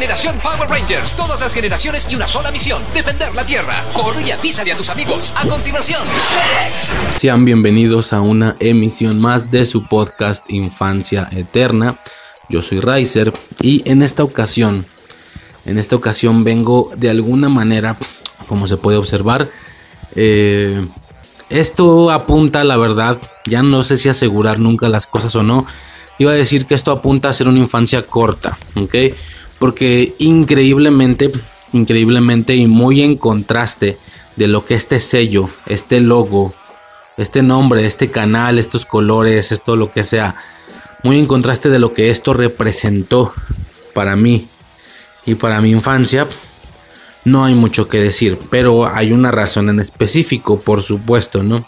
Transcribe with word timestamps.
Generación 0.00 0.40
Power 0.42 0.66
Rangers, 0.66 1.14
todas 1.14 1.38
las 1.40 1.52
generaciones 1.52 2.06
y 2.08 2.14
una 2.14 2.26
sola 2.26 2.50
misión, 2.50 2.82
defender 2.94 3.34
la 3.34 3.44
Tierra. 3.44 3.84
Corre 3.92 4.26
y 4.26 4.30
avísale 4.30 4.72
a 4.72 4.76
tus 4.78 4.88
amigos. 4.88 5.30
A 5.36 5.46
continuación. 5.46 6.00
Sean 7.18 7.44
bienvenidos 7.44 8.14
a 8.14 8.22
una 8.22 8.56
emisión 8.60 9.20
más 9.20 9.50
de 9.50 9.66
su 9.66 9.84
podcast 9.84 10.50
Infancia 10.50 11.28
Eterna. 11.32 12.00
Yo 12.48 12.62
soy 12.62 12.80
Riser 12.80 13.34
y 13.60 13.82
en 13.84 14.02
esta 14.02 14.24
ocasión, 14.24 14.86
en 15.66 15.78
esta 15.78 15.96
ocasión 15.96 16.44
vengo 16.44 16.90
de 16.96 17.10
alguna 17.10 17.50
manera, 17.50 17.98
como 18.48 18.66
se 18.68 18.78
puede 18.78 18.96
observar, 18.96 19.50
eh, 20.16 20.82
esto 21.50 22.10
apunta, 22.10 22.64
la 22.64 22.78
verdad, 22.78 23.18
ya 23.44 23.62
no 23.62 23.82
sé 23.82 23.98
si 23.98 24.08
asegurar 24.08 24.60
nunca 24.60 24.88
las 24.88 25.06
cosas 25.06 25.36
o 25.36 25.42
no. 25.42 25.66
Iba 26.18 26.32
a 26.32 26.36
decir 26.36 26.64
que 26.64 26.74
esto 26.74 26.90
apunta 26.90 27.28
a 27.28 27.34
ser 27.34 27.48
una 27.48 27.58
infancia 27.58 28.00
corta, 28.06 28.56
¿ok? 28.76 28.94
Porque 29.60 30.14
increíblemente, 30.18 31.30
increíblemente 31.72 32.56
y 32.56 32.66
muy 32.66 33.02
en 33.02 33.16
contraste 33.16 33.96
de 34.34 34.48
lo 34.48 34.64
que 34.64 34.74
este 34.74 34.98
sello, 34.98 35.48
este 35.66 36.00
logo, 36.00 36.52
este 37.16 37.42
nombre, 37.42 37.86
este 37.86 38.10
canal, 38.10 38.58
estos 38.58 38.86
colores, 38.86 39.52
esto 39.52 39.76
lo 39.76 39.92
que 39.92 40.02
sea, 40.02 40.34
muy 41.04 41.20
en 41.20 41.26
contraste 41.26 41.68
de 41.68 41.78
lo 41.78 41.92
que 41.92 42.10
esto 42.10 42.32
representó 42.32 43.32
para 43.94 44.16
mí 44.16 44.48
y 45.26 45.36
para 45.36 45.60
mi 45.60 45.70
infancia, 45.70 46.26
no 47.24 47.44
hay 47.44 47.54
mucho 47.54 47.88
que 47.88 48.00
decir, 48.00 48.38
pero 48.50 48.86
hay 48.86 49.12
una 49.12 49.30
razón 49.30 49.68
en 49.68 49.78
específico, 49.78 50.60
por 50.60 50.82
supuesto, 50.82 51.42
¿no? 51.42 51.66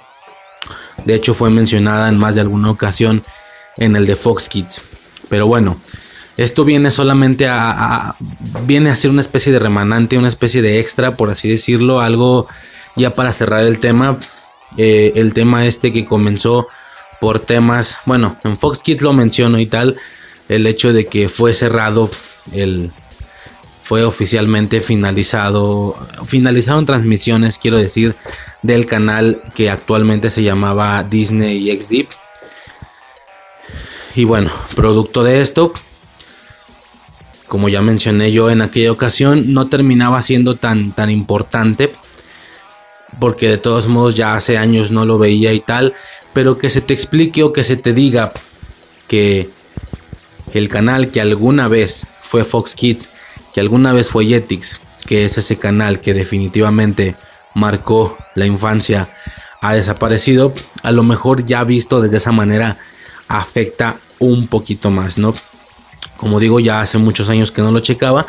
De 1.04 1.14
hecho 1.14 1.34
fue 1.34 1.50
mencionada 1.50 2.08
en 2.08 2.18
más 2.18 2.34
de 2.36 2.40
alguna 2.40 2.70
ocasión 2.70 3.22
en 3.76 3.96
el 3.96 4.06
de 4.06 4.16
Fox 4.16 4.48
Kids. 4.48 4.80
Pero 5.28 5.46
bueno, 5.46 5.76
esto 6.36 6.64
viene 6.64 6.90
solamente 6.90 7.46
a, 7.48 8.14
viene 8.66 8.90
a 8.90 8.96
ser 8.96 9.10
una 9.10 9.20
especie 9.20 9.52
de 9.52 9.58
remanente, 9.58 10.18
una 10.18 10.28
especie 10.28 10.62
de 10.62 10.80
extra, 10.80 11.16
por 11.16 11.30
así 11.30 11.48
decirlo, 11.48 12.00
algo 12.00 12.48
ya 12.96 13.14
para 13.14 13.32
cerrar 13.32 13.64
el 13.64 13.78
tema. 13.78 14.18
Eh, 14.78 15.12
el 15.16 15.34
tema 15.34 15.66
este 15.66 15.92
que 15.92 16.06
comenzó 16.06 16.68
por 17.20 17.40
temas, 17.40 17.98
bueno, 18.06 18.36
en 18.44 18.56
Fox 18.56 18.82
Kids 18.82 19.02
lo 19.02 19.12
menciono 19.12 19.58
y 19.60 19.66
tal, 19.66 19.96
el 20.48 20.66
hecho 20.66 20.92
de 20.92 21.06
que 21.06 21.28
fue 21.28 21.54
cerrado 21.54 22.10
el 22.52 22.90
fue 23.82 24.04
oficialmente 24.04 24.80
finalizado 24.80 25.96
finalizaron 26.24 26.86
transmisiones, 26.86 27.58
quiero 27.58 27.76
decir, 27.76 28.14
del 28.62 28.86
canal 28.86 29.42
que 29.54 29.68
actualmente 29.68 30.30
se 30.30 30.42
llamaba 30.42 31.02
Disney 31.02 31.76
XD. 31.76 32.06
Y 34.14 34.24
bueno, 34.24 34.50
producto 34.74 35.24
de 35.24 35.42
esto, 35.42 35.74
como 37.52 37.68
ya 37.68 37.82
mencioné 37.82 38.32
yo 38.32 38.50
en 38.50 38.62
aquella 38.62 38.90
ocasión, 38.90 39.52
no 39.52 39.66
terminaba 39.66 40.22
siendo 40.22 40.54
tan, 40.54 40.92
tan 40.92 41.10
importante. 41.10 41.92
Porque 43.20 43.46
de 43.46 43.58
todos 43.58 43.88
modos 43.88 44.14
ya 44.14 44.34
hace 44.34 44.56
años 44.56 44.90
no 44.90 45.04
lo 45.04 45.18
veía 45.18 45.52
y 45.52 45.60
tal. 45.60 45.92
Pero 46.32 46.56
que 46.56 46.70
se 46.70 46.80
te 46.80 46.94
explique 46.94 47.42
o 47.42 47.52
que 47.52 47.62
se 47.62 47.76
te 47.76 47.92
diga 47.92 48.32
que 49.06 49.50
el 50.54 50.70
canal 50.70 51.10
que 51.10 51.20
alguna 51.20 51.68
vez 51.68 52.06
fue 52.22 52.44
Fox 52.44 52.74
Kids, 52.74 53.10
que 53.52 53.60
alguna 53.60 53.92
vez 53.92 54.08
fue 54.08 54.24
Jetix, 54.24 54.80
que 55.04 55.26
es 55.26 55.36
ese 55.36 55.58
canal 55.58 56.00
que 56.00 56.14
definitivamente 56.14 57.16
marcó 57.54 58.16
la 58.34 58.46
infancia, 58.46 59.10
ha 59.60 59.74
desaparecido. 59.74 60.54
A 60.82 60.90
lo 60.90 61.02
mejor 61.02 61.44
ya 61.44 61.64
visto 61.64 62.00
desde 62.00 62.16
esa 62.16 62.32
manera 62.32 62.78
afecta 63.28 63.96
un 64.20 64.46
poquito 64.46 64.90
más, 64.90 65.18
¿no? 65.18 65.34
Como 66.22 66.38
digo, 66.38 66.60
ya 66.60 66.80
hace 66.80 66.98
muchos 66.98 67.28
años 67.30 67.50
que 67.50 67.62
no 67.62 67.72
lo 67.72 67.80
checaba, 67.80 68.26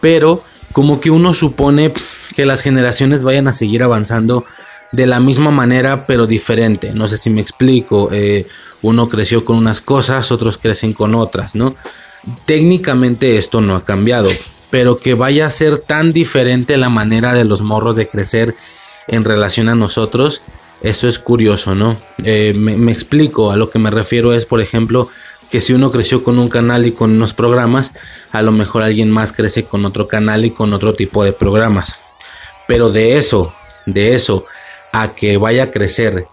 pero 0.00 0.42
como 0.72 1.00
que 1.00 1.12
uno 1.12 1.32
supone 1.32 1.92
que 2.34 2.44
las 2.44 2.60
generaciones 2.60 3.22
vayan 3.22 3.46
a 3.46 3.52
seguir 3.52 3.84
avanzando 3.84 4.44
de 4.90 5.06
la 5.06 5.20
misma 5.20 5.52
manera, 5.52 6.08
pero 6.08 6.26
diferente. 6.26 6.90
No 6.92 7.06
sé 7.06 7.18
si 7.18 7.30
me 7.30 7.40
explico. 7.40 8.08
eh, 8.10 8.48
uno 8.82 9.08
creció 9.08 9.44
con 9.44 9.58
unas 9.58 9.80
cosas, 9.80 10.32
otros 10.32 10.58
crecen 10.58 10.92
con 10.92 11.14
otras, 11.14 11.54
¿no? 11.54 11.76
Técnicamente 12.46 13.38
esto 13.38 13.60
no 13.60 13.76
ha 13.76 13.84
cambiado, 13.84 14.28
pero 14.70 14.98
que 14.98 15.14
vaya 15.14 15.46
a 15.46 15.50
ser 15.50 15.78
tan 15.78 16.12
diferente 16.12 16.76
la 16.78 16.88
manera 16.88 17.32
de 17.32 17.44
los 17.44 17.62
morros 17.62 17.94
de 17.94 18.08
crecer 18.08 18.56
en 19.06 19.22
relación 19.22 19.68
a 19.68 19.76
nosotros, 19.76 20.42
eso 20.82 21.06
es 21.06 21.20
curioso, 21.20 21.76
¿no? 21.76 21.96
Eh, 22.24 22.54
me, 22.56 22.76
me 22.76 22.90
explico, 22.90 23.52
a 23.52 23.56
lo 23.56 23.70
que 23.70 23.78
me 23.78 23.92
refiero 23.92 24.34
es, 24.34 24.44
por 24.44 24.60
ejemplo, 24.60 25.08
que 25.50 25.60
si 25.60 25.72
uno 25.72 25.92
creció 25.92 26.24
con 26.24 26.38
un 26.38 26.48
canal 26.48 26.86
y 26.86 26.92
con 26.92 27.12
unos 27.12 27.32
programas, 27.32 27.92
a 28.32 28.42
lo 28.42 28.52
mejor 28.52 28.82
alguien 28.82 29.10
más 29.10 29.32
crece 29.32 29.64
con 29.64 29.84
otro 29.84 30.08
canal 30.08 30.44
y 30.44 30.50
con 30.50 30.72
otro 30.72 30.94
tipo 30.94 31.24
de 31.24 31.32
programas. 31.32 31.96
Pero 32.66 32.90
de 32.90 33.18
eso, 33.18 33.52
de 33.86 34.14
eso, 34.14 34.46
a 34.92 35.14
que 35.14 35.36
vaya 35.36 35.64
a 35.64 35.70
crecer 35.70 36.26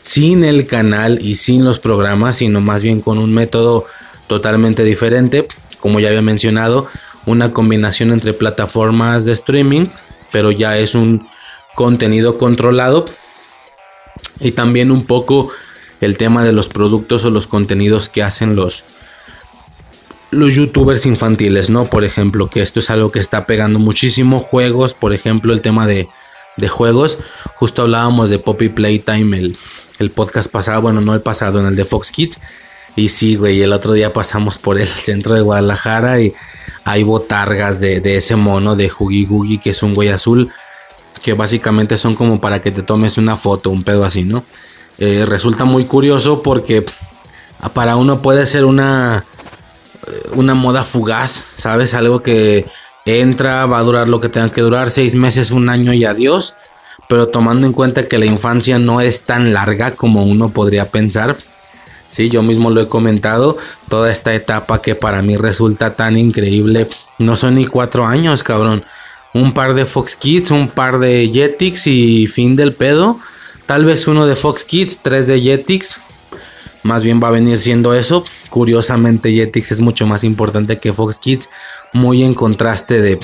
sin 0.00 0.44
el 0.44 0.66
canal 0.66 1.18
y 1.20 1.34
sin 1.34 1.64
los 1.64 1.80
programas, 1.80 2.36
sino 2.36 2.60
más 2.60 2.82
bien 2.82 3.00
con 3.00 3.18
un 3.18 3.34
método 3.34 3.84
totalmente 4.26 4.84
diferente, 4.84 5.46
como 5.80 6.00
ya 6.00 6.08
había 6.08 6.22
mencionado, 6.22 6.86
una 7.26 7.52
combinación 7.52 8.12
entre 8.12 8.32
plataformas 8.32 9.24
de 9.24 9.32
streaming, 9.32 9.86
pero 10.30 10.50
ya 10.50 10.78
es 10.78 10.94
un 10.94 11.28
contenido 11.74 12.38
controlado 12.38 13.06
y 14.40 14.52
también 14.52 14.90
un 14.90 15.04
poco 15.04 15.50
el 16.00 16.16
tema 16.16 16.44
de 16.44 16.52
los 16.52 16.68
productos 16.68 17.24
o 17.24 17.30
los 17.30 17.46
contenidos 17.46 18.08
que 18.08 18.22
hacen 18.22 18.56
los 18.56 18.84
los 20.30 20.54
youtubers 20.54 21.06
infantiles, 21.06 21.70
¿no? 21.70 21.86
Por 21.86 22.04
ejemplo, 22.04 22.48
que 22.50 22.60
esto 22.60 22.80
es 22.80 22.90
algo 22.90 23.10
que 23.10 23.18
está 23.18 23.46
pegando 23.46 23.78
muchísimo 23.78 24.40
juegos, 24.40 24.92
por 24.92 25.14
ejemplo, 25.14 25.52
el 25.52 25.62
tema 25.62 25.86
de, 25.86 26.08
de 26.56 26.68
juegos, 26.68 27.18
justo 27.54 27.82
hablábamos 27.82 28.28
de 28.28 28.38
Poppy 28.38 28.68
Playtime 28.68 29.38
el, 29.38 29.56
el 29.98 30.10
podcast 30.10 30.50
pasado, 30.50 30.82
bueno, 30.82 31.00
no 31.00 31.14
el 31.14 31.22
pasado, 31.22 31.60
en 31.60 31.66
el 31.66 31.76
de 31.76 31.84
Fox 31.84 32.12
Kids, 32.12 32.38
y 32.94 33.08
sí, 33.08 33.36
güey, 33.36 33.62
el 33.62 33.72
otro 33.72 33.92
día 33.92 34.12
pasamos 34.12 34.58
por 34.58 34.78
el 34.78 34.88
centro 35.08 35.34
de 35.34 35.40
Guadalajara 35.40 36.20
y 36.20 36.34
hay 36.84 37.02
botargas 37.04 37.80
de, 37.80 38.00
de 38.00 38.16
ese 38.18 38.36
mono 38.36 38.76
de 38.76 38.90
Huggy 38.90 39.24
Googie, 39.24 39.58
que 39.58 39.70
es 39.70 39.82
un 39.82 39.94
güey 39.94 40.08
azul, 40.08 40.50
que 41.22 41.32
básicamente 41.32 41.96
son 41.96 42.14
como 42.14 42.40
para 42.40 42.60
que 42.60 42.70
te 42.70 42.82
tomes 42.82 43.18
una 43.18 43.36
foto, 43.36 43.70
un 43.70 43.82
pedo 43.82 44.04
así, 44.04 44.24
¿no? 44.24 44.44
Eh, 44.98 45.24
resulta 45.26 45.64
muy 45.64 45.84
curioso 45.84 46.42
porque 46.42 46.84
para 47.72 47.96
uno 47.96 48.20
puede 48.20 48.46
ser 48.46 48.64
una, 48.64 49.24
una 50.34 50.54
moda 50.54 50.84
fugaz, 50.84 51.44
¿sabes? 51.56 51.94
Algo 51.94 52.22
que 52.22 52.66
entra, 53.04 53.66
va 53.66 53.78
a 53.78 53.82
durar 53.82 54.08
lo 54.08 54.20
que 54.20 54.28
tenga 54.28 54.50
que 54.50 54.60
durar, 54.60 54.90
seis 54.90 55.14
meses, 55.14 55.50
un 55.50 55.68
año 55.68 55.92
y 55.92 56.04
adiós. 56.04 56.54
Pero 57.08 57.28
tomando 57.28 57.66
en 57.66 57.72
cuenta 57.72 58.06
que 58.06 58.18
la 58.18 58.26
infancia 58.26 58.78
no 58.78 59.00
es 59.00 59.22
tan 59.22 59.54
larga 59.54 59.92
como 59.92 60.24
uno 60.24 60.50
podría 60.50 60.86
pensar, 60.86 61.36
Sí, 62.10 62.30
yo 62.30 62.42
mismo 62.42 62.70
lo 62.70 62.80
he 62.80 62.88
comentado. 62.88 63.58
Toda 63.88 64.10
esta 64.10 64.34
etapa 64.34 64.80
que 64.80 64.94
para 64.94 65.22
mí 65.22 65.36
resulta 65.36 65.94
tan 65.94 66.16
increíble. 66.16 66.88
No 67.18 67.36
son 67.36 67.56
ni 67.56 67.64
cuatro 67.64 68.06
años, 68.06 68.42
cabrón. 68.42 68.84
Un 69.34 69.52
par 69.52 69.74
de 69.74 69.84
Fox 69.84 70.16
Kids, 70.16 70.50
un 70.50 70.68
par 70.68 70.98
de 70.98 71.30
Jetix 71.32 71.86
y 71.86 72.26
fin 72.26 72.56
del 72.56 72.72
pedo. 72.72 73.20
Tal 73.68 73.84
vez 73.84 74.08
uno 74.08 74.24
de 74.24 74.34
Fox 74.34 74.64
Kids, 74.64 75.00
tres 75.02 75.26
de 75.26 75.42
Jetix. 75.42 76.00
Más 76.84 77.02
bien 77.02 77.22
va 77.22 77.28
a 77.28 77.32
venir 77.32 77.58
siendo 77.58 77.92
eso. 77.92 78.24
Curiosamente, 78.48 79.30
Jetix 79.30 79.72
es 79.72 79.80
mucho 79.80 80.06
más 80.06 80.24
importante 80.24 80.78
que 80.78 80.94
Fox 80.94 81.18
Kids. 81.18 81.50
Muy 81.92 82.24
en 82.24 82.32
contraste 82.32 83.02
de, 83.02 83.18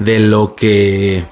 de 0.00 0.18
lo 0.18 0.56
que 0.56 1.24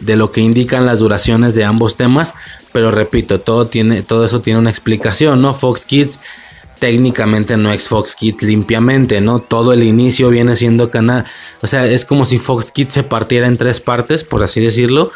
de 0.00 0.16
lo 0.16 0.30
que 0.30 0.42
indican 0.42 0.84
las 0.84 0.98
duraciones 0.98 1.54
de 1.54 1.64
ambos 1.64 1.96
temas, 1.96 2.34
pero 2.72 2.90
repito, 2.90 3.40
todo 3.40 3.68
tiene 3.68 4.02
todo 4.02 4.26
eso 4.26 4.42
tiene 4.42 4.58
una 4.58 4.68
explicación, 4.68 5.40
¿no? 5.40 5.54
Fox 5.54 5.86
Kids 5.86 6.20
técnicamente 6.80 7.56
no 7.56 7.72
es 7.72 7.88
Fox 7.88 8.14
Kids 8.14 8.42
limpiamente, 8.42 9.22
¿no? 9.22 9.38
Todo 9.38 9.72
el 9.72 9.84
inicio 9.84 10.28
viene 10.28 10.56
siendo 10.56 10.90
canal, 10.90 11.24
o 11.62 11.66
sea, 11.66 11.86
es 11.86 12.04
como 12.04 12.26
si 12.26 12.38
Fox 12.38 12.72
Kids 12.72 12.92
se 12.92 13.04
partiera 13.04 13.46
en 13.46 13.56
tres 13.56 13.80
partes, 13.80 14.22
por 14.22 14.42
así 14.42 14.60
decirlo. 14.60 15.12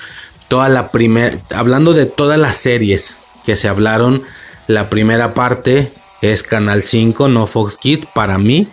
Toda 0.49 0.69
la 0.69 0.91
primera, 0.91 1.37
hablando 1.55 1.93
de 1.93 2.07
todas 2.07 2.39
las 2.39 2.57
series 2.57 3.19
que 3.45 3.57
se 3.57 3.69
hablaron, 3.69 4.23
la 4.67 4.89
primera 4.89 5.35
parte 5.35 5.91
es 6.23 6.43
Canal 6.43 6.83
5, 6.83 7.29
no 7.29 7.47
Fox 7.47 7.77
Kids 7.77 8.07
para 8.15 8.39
mí. 8.39 8.69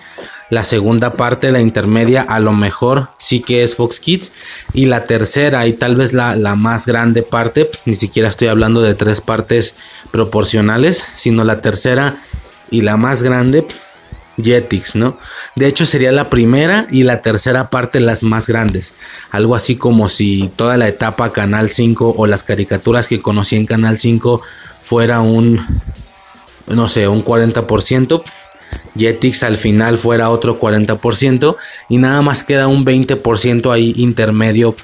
La 0.49 0.63
segunda 0.63 1.13
parte, 1.13 1.51
la 1.51 1.61
intermedia, 1.61 2.21
a 2.21 2.39
lo 2.39 2.51
mejor 2.53 3.09
sí 3.17 3.41
que 3.41 3.63
es 3.63 3.75
Fox 3.75 3.99
Kids. 3.99 4.31
Y 4.73 4.85
la 4.85 5.05
tercera, 5.05 5.65
y 5.65 5.73
tal 5.73 5.95
vez 5.95 6.13
la, 6.13 6.35
la, 6.35 6.55
más 6.55 6.85
grande 6.85 7.23
parte, 7.23 7.69
ni 7.85 7.95
siquiera 7.95 8.29
estoy 8.29 8.49
hablando 8.49 8.81
de 8.81 8.93
tres 8.93 9.19
partes 9.19 9.75
proporcionales, 10.11 11.03
sino 11.15 11.43
la 11.43 11.61
tercera 11.61 12.17
y 12.69 12.81
la 12.81 12.97
más 12.97 13.23
grande, 13.23 13.65
Jetix, 14.41 14.95
¿no? 14.95 15.17
De 15.55 15.67
hecho 15.67 15.85
sería 15.85 16.11
la 16.11 16.29
primera 16.29 16.87
y 16.89 17.03
la 17.03 17.21
tercera 17.21 17.69
parte 17.69 17.99
las 17.99 18.23
más 18.23 18.47
grandes. 18.47 18.93
Algo 19.31 19.55
así 19.55 19.75
como 19.75 20.09
si 20.09 20.51
toda 20.55 20.77
la 20.77 20.87
etapa 20.87 21.31
Canal 21.31 21.69
5 21.69 22.15
o 22.17 22.27
las 22.27 22.43
caricaturas 22.43 23.07
que 23.07 23.21
conocí 23.21 23.55
en 23.55 23.65
Canal 23.65 23.97
5 23.97 24.41
fuera 24.81 25.21
un, 25.21 25.65
no 26.67 26.89
sé, 26.89 27.07
un 27.07 27.23
40%. 27.23 28.23
Jetix 28.97 29.43
al 29.43 29.57
final 29.57 29.97
fuera 29.97 30.29
otro 30.29 30.59
40% 30.59 31.55
y 31.89 31.97
nada 31.97 32.21
más 32.21 32.43
queda 32.43 32.67
un 32.67 32.85
20% 32.85 33.71
ahí 33.71 33.93
intermedio 33.97 34.75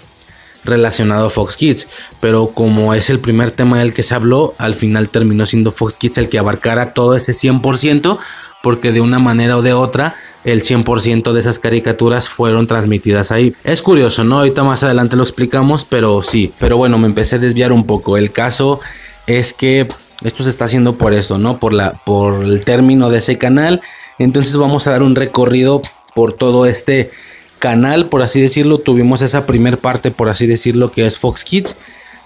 relacionado 0.64 1.28
a 1.28 1.30
Fox 1.30 1.58
Kids. 1.58 1.88
Pero 2.20 2.52
como 2.54 2.94
es 2.94 3.10
el 3.10 3.20
primer 3.20 3.52
tema 3.52 3.80
del 3.80 3.94
que 3.94 4.04
se 4.04 4.16
habló, 4.16 4.56
al 4.58 4.76
final 4.76 5.10
terminó 5.10 5.46
siendo 5.46 5.72
Fox 5.72 5.98
Kids 5.98 6.18
el 6.18 6.30
que 6.30 6.40
abarcara 6.40 6.94
todo 6.94 7.16
ese 7.16 7.34
100%, 7.34 8.18
porque 8.62 8.92
de 8.92 9.02
una 9.02 9.20
manera 9.20 9.58
o 9.58 9.62
de 9.62 9.74
otra 9.74 10.16
el 10.44 10.62
100% 10.62 11.34
de 11.34 11.40
esas 11.40 11.60
caricaturas 11.60 12.30
fueron 12.30 12.68
transmitidas 12.68 13.32
ahí. 13.32 13.54
Es 13.64 13.82
curioso, 13.82 14.24
¿no? 14.24 14.40
Ahorita 14.40 14.64
más 14.64 14.84
adelante 14.84 15.16
lo 15.16 15.24
explicamos, 15.24 15.86
pero 15.86 16.22
sí. 16.22 16.52
Pero 16.60 16.78
bueno, 16.78 16.98
me 16.98 17.08
empecé 17.08 17.36
a 17.36 17.40
desviar 17.40 17.72
un 17.72 17.86
poco. 17.86 18.18
El 18.18 18.32
caso 18.32 18.80
es 19.28 19.54
que 19.54 19.88
esto 20.24 20.44
se 20.44 20.50
está 20.50 20.66
haciendo 20.66 20.96
por 20.96 21.14
eso, 21.14 21.38
¿no? 21.38 21.60
Por, 21.60 21.74
la, 21.74 21.94
por 22.06 22.44
el 22.44 22.62
término 22.64 23.10
de 23.10 23.20
ese 23.20 23.38
canal. 23.38 23.82
Entonces 24.18 24.56
vamos 24.56 24.88
a 24.88 24.92
dar 24.92 25.04
un 25.04 25.16
recorrido 25.16 25.82
por 26.14 26.34
todo 26.34 26.66
este 26.66 27.12
canal, 27.60 28.08
por 28.08 28.22
así 28.22 28.42
decirlo. 28.42 28.80
Tuvimos 28.80 29.22
esa 29.22 29.46
primer 29.46 29.78
parte, 29.78 30.12
por 30.12 30.30
así 30.30 30.48
decirlo, 30.48 30.92
que 30.92 31.06
es 31.06 31.18
Fox 31.18 31.44
Kids. 31.44 31.76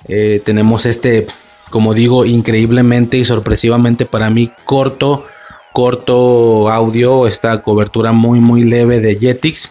Eh, 0.08 0.42
tenemos 0.44 0.86
este, 0.86 1.28
como 1.70 1.94
digo, 1.94 2.26
increíblemente 2.26 3.18
y 3.18 3.26
sorpresivamente 3.26 4.06
para 4.06 4.30
mí 4.30 4.52
corto, 4.66 5.26
corto 5.74 6.70
audio, 6.70 7.28
esta 7.28 7.62
cobertura 7.62 8.14
muy, 8.14 8.40
muy 8.40 8.64
leve 8.64 9.00
de 9.00 9.18
Jetix. 9.18 9.70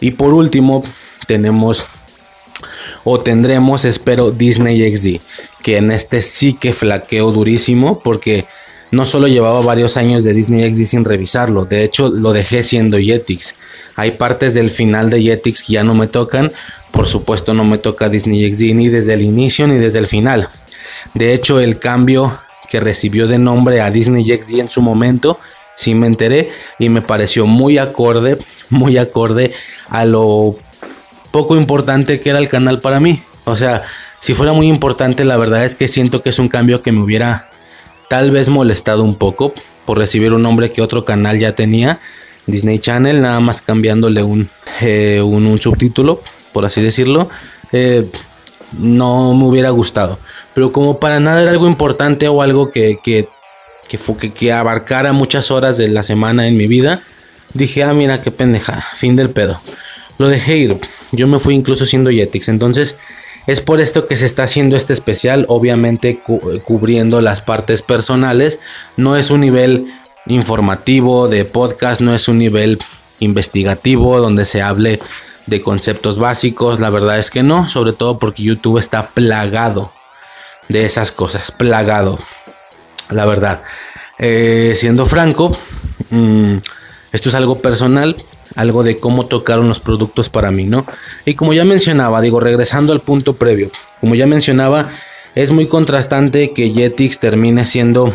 Y 0.00 0.12
por 0.12 0.34
último, 0.34 0.84
tenemos 1.26 1.84
o 3.04 3.18
tendremos, 3.18 3.84
espero, 3.84 4.30
Disney 4.30 4.94
XD, 4.94 5.20
que 5.62 5.78
en 5.78 5.90
este 5.90 6.22
sí 6.22 6.52
que 6.52 6.72
flaqueó 6.72 7.32
durísimo 7.32 8.00
porque 8.00 8.46
no 8.90 9.06
solo 9.06 9.28
llevaba 9.28 9.60
varios 9.60 9.96
años 9.96 10.24
de 10.24 10.34
Disney 10.34 10.72
XD 10.72 10.84
sin 10.84 11.04
revisarlo, 11.04 11.64
de 11.64 11.84
hecho 11.84 12.08
lo 12.08 12.32
dejé 12.32 12.62
siendo 12.62 12.98
Jetix. 12.98 13.54
Hay 13.96 14.12
partes 14.12 14.54
del 14.54 14.70
final 14.70 15.10
de 15.10 15.22
Jetix 15.22 15.62
que 15.62 15.74
ya 15.74 15.84
no 15.84 15.94
me 15.94 16.08
tocan, 16.08 16.52
por 16.90 17.06
supuesto 17.06 17.54
no 17.54 17.64
me 17.64 17.78
toca 17.78 18.08
Disney 18.08 18.52
XD 18.52 18.74
ni 18.74 18.88
desde 18.88 19.14
el 19.14 19.22
inicio 19.22 19.66
ni 19.66 19.76
desde 19.76 20.00
el 20.00 20.06
final. 20.06 20.48
De 21.14 21.32
hecho 21.32 21.60
el 21.60 21.78
cambio 21.78 22.38
que 22.70 22.80
recibió 22.80 23.26
de 23.26 23.38
nombre 23.38 23.80
a 23.80 23.90
Disney 23.90 24.24
XD 24.24 24.60
en 24.60 24.68
su 24.68 24.80
momento, 24.80 25.38
sí 25.74 25.94
me 25.94 26.06
enteré 26.06 26.50
y 26.78 26.88
me 26.88 27.02
pareció 27.02 27.46
muy 27.46 27.78
acorde, 27.78 28.38
muy 28.70 28.96
acorde 28.96 29.52
a 29.88 30.04
lo 30.04 30.56
poco 31.30 31.56
importante 31.56 32.20
que 32.20 32.30
era 32.30 32.38
el 32.38 32.48
canal 32.48 32.80
para 32.80 33.00
mí. 33.00 33.22
O 33.44 33.56
sea, 33.56 33.82
si 34.20 34.34
fuera 34.34 34.52
muy 34.52 34.68
importante, 34.68 35.24
la 35.24 35.36
verdad 35.36 35.64
es 35.64 35.74
que 35.74 35.88
siento 35.88 36.22
que 36.22 36.30
es 36.30 36.38
un 36.38 36.48
cambio 36.48 36.82
que 36.82 36.92
me 36.92 37.00
hubiera 37.00 37.48
tal 38.08 38.30
vez 38.30 38.48
molestado 38.48 39.02
un 39.02 39.14
poco 39.14 39.54
por 39.86 39.98
recibir 39.98 40.32
un 40.32 40.42
nombre 40.42 40.72
que 40.72 40.82
otro 40.82 41.04
canal 41.04 41.38
ya 41.38 41.54
tenía. 41.54 41.98
Disney 42.46 42.78
Channel, 42.78 43.22
nada 43.22 43.40
más 43.40 43.62
cambiándole 43.62 44.22
un, 44.22 44.48
eh, 44.80 45.20
un, 45.22 45.58
subtítulo, 45.60 46.20
por 46.52 46.64
así 46.64 46.82
decirlo. 46.82 47.28
Eh, 47.72 48.06
no 48.78 49.34
me 49.34 49.44
hubiera 49.44 49.70
gustado. 49.70 50.18
Pero 50.54 50.72
como 50.72 50.98
para 50.98 51.20
nada 51.20 51.42
era 51.42 51.50
algo 51.50 51.66
importante 51.66 52.28
o 52.28 52.42
algo 52.42 52.70
que, 52.70 52.98
que, 53.02 53.28
que, 54.34 54.52
abarcara 54.52 55.12
muchas 55.12 55.50
horas 55.50 55.76
de 55.76 55.88
la 55.88 56.02
semana 56.02 56.48
en 56.48 56.56
mi 56.56 56.66
vida, 56.66 57.02
dije, 57.54 57.84
ah, 57.84 57.92
mira 57.92 58.22
qué 58.22 58.30
pendeja, 58.30 58.84
fin 58.94 59.16
del 59.16 59.30
pedo. 59.30 59.60
Lo 60.18 60.28
dejé 60.28 60.58
ir. 60.58 60.76
Yo 61.12 61.26
me 61.26 61.38
fui 61.38 61.54
incluso 61.54 61.86
siendo 61.86 62.10
Jetix. 62.10 62.48
Entonces, 62.48 62.96
es 63.46 63.60
por 63.60 63.80
esto 63.80 64.06
que 64.06 64.16
se 64.16 64.26
está 64.26 64.42
haciendo 64.42 64.76
este 64.76 64.92
especial, 64.92 65.46
obviamente 65.48 66.20
cubriendo 66.64 67.20
las 67.20 67.40
partes 67.40 67.82
personales. 67.82 68.58
No 68.96 69.16
es 69.16 69.30
un 69.30 69.40
nivel 69.40 69.86
informativo 70.26 71.28
de 71.28 71.44
podcast, 71.44 72.00
no 72.00 72.14
es 72.14 72.28
un 72.28 72.38
nivel 72.38 72.78
investigativo 73.18 74.20
donde 74.20 74.44
se 74.44 74.62
hable 74.62 75.00
de 75.46 75.62
conceptos 75.62 76.18
básicos. 76.18 76.80
La 76.80 76.90
verdad 76.90 77.18
es 77.18 77.30
que 77.30 77.42
no, 77.42 77.66
sobre 77.66 77.92
todo 77.92 78.18
porque 78.18 78.42
YouTube 78.42 78.78
está 78.78 79.08
plagado 79.08 79.90
de 80.70 80.86
esas 80.86 81.12
cosas, 81.12 81.50
plagado. 81.50 82.18
La 83.10 83.26
verdad. 83.26 83.62
Eh, 84.18 84.74
siendo 84.76 85.04
franco, 85.06 85.50
mmm, 86.10 86.56
esto 87.12 87.28
es 87.28 87.34
algo 87.34 87.58
personal 87.60 88.16
algo 88.56 88.82
de 88.82 88.98
cómo 88.98 89.26
tocaron 89.26 89.68
los 89.68 89.80
productos 89.80 90.28
para 90.28 90.50
mí, 90.50 90.64
¿no? 90.64 90.84
Y 91.24 91.34
como 91.34 91.52
ya 91.52 91.64
mencionaba, 91.64 92.20
digo, 92.20 92.40
regresando 92.40 92.92
al 92.92 93.00
punto 93.00 93.34
previo, 93.34 93.70
como 94.00 94.14
ya 94.14 94.26
mencionaba, 94.26 94.90
es 95.34 95.52
muy 95.52 95.66
contrastante 95.66 96.52
que 96.52 96.72
Jetix 96.72 97.20
termine 97.20 97.64
siendo 97.64 98.12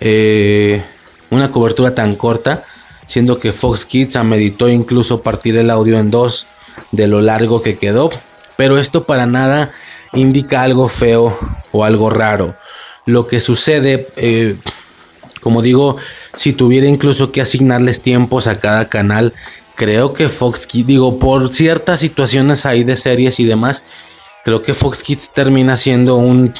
eh, 0.00 0.82
una 1.30 1.52
cobertura 1.52 1.94
tan 1.94 2.16
corta, 2.16 2.64
siendo 3.06 3.38
que 3.38 3.52
Fox 3.52 3.86
Kids 3.86 4.22
meditó 4.24 4.68
incluso 4.68 5.22
partir 5.22 5.56
el 5.56 5.70
audio 5.70 5.98
en 5.98 6.10
dos 6.10 6.46
de 6.90 7.06
lo 7.06 7.20
largo 7.20 7.62
que 7.62 7.78
quedó, 7.78 8.10
pero 8.56 8.78
esto 8.78 9.04
para 9.04 9.26
nada 9.26 9.70
indica 10.12 10.62
algo 10.62 10.88
feo 10.88 11.38
o 11.72 11.84
algo 11.84 12.10
raro. 12.10 12.56
Lo 13.06 13.26
que 13.26 13.40
sucede, 13.40 14.06
eh, 14.16 14.56
como 15.42 15.62
digo, 15.62 15.96
si 16.34 16.52
tuviera 16.52 16.86
incluso 16.86 17.32
que 17.32 17.40
asignarles 17.40 18.02
tiempos 18.02 18.46
a 18.46 18.60
cada 18.60 18.88
canal, 18.88 19.32
creo 19.74 20.12
que 20.12 20.28
Fox 20.28 20.66
Kids, 20.66 20.86
digo, 20.86 21.18
por 21.18 21.52
ciertas 21.52 22.00
situaciones 22.00 22.66
ahí 22.66 22.84
de 22.84 22.96
series 22.96 23.40
y 23.40 23.44
demás, 23.44 23.84
creo 24.44 24.62
que 24.62 24.74
Fox 24.74 25.02
Kids 25.02 25.32
termina 25.32 25.76
siendo 25.76 26.16
un, 26.16 26.52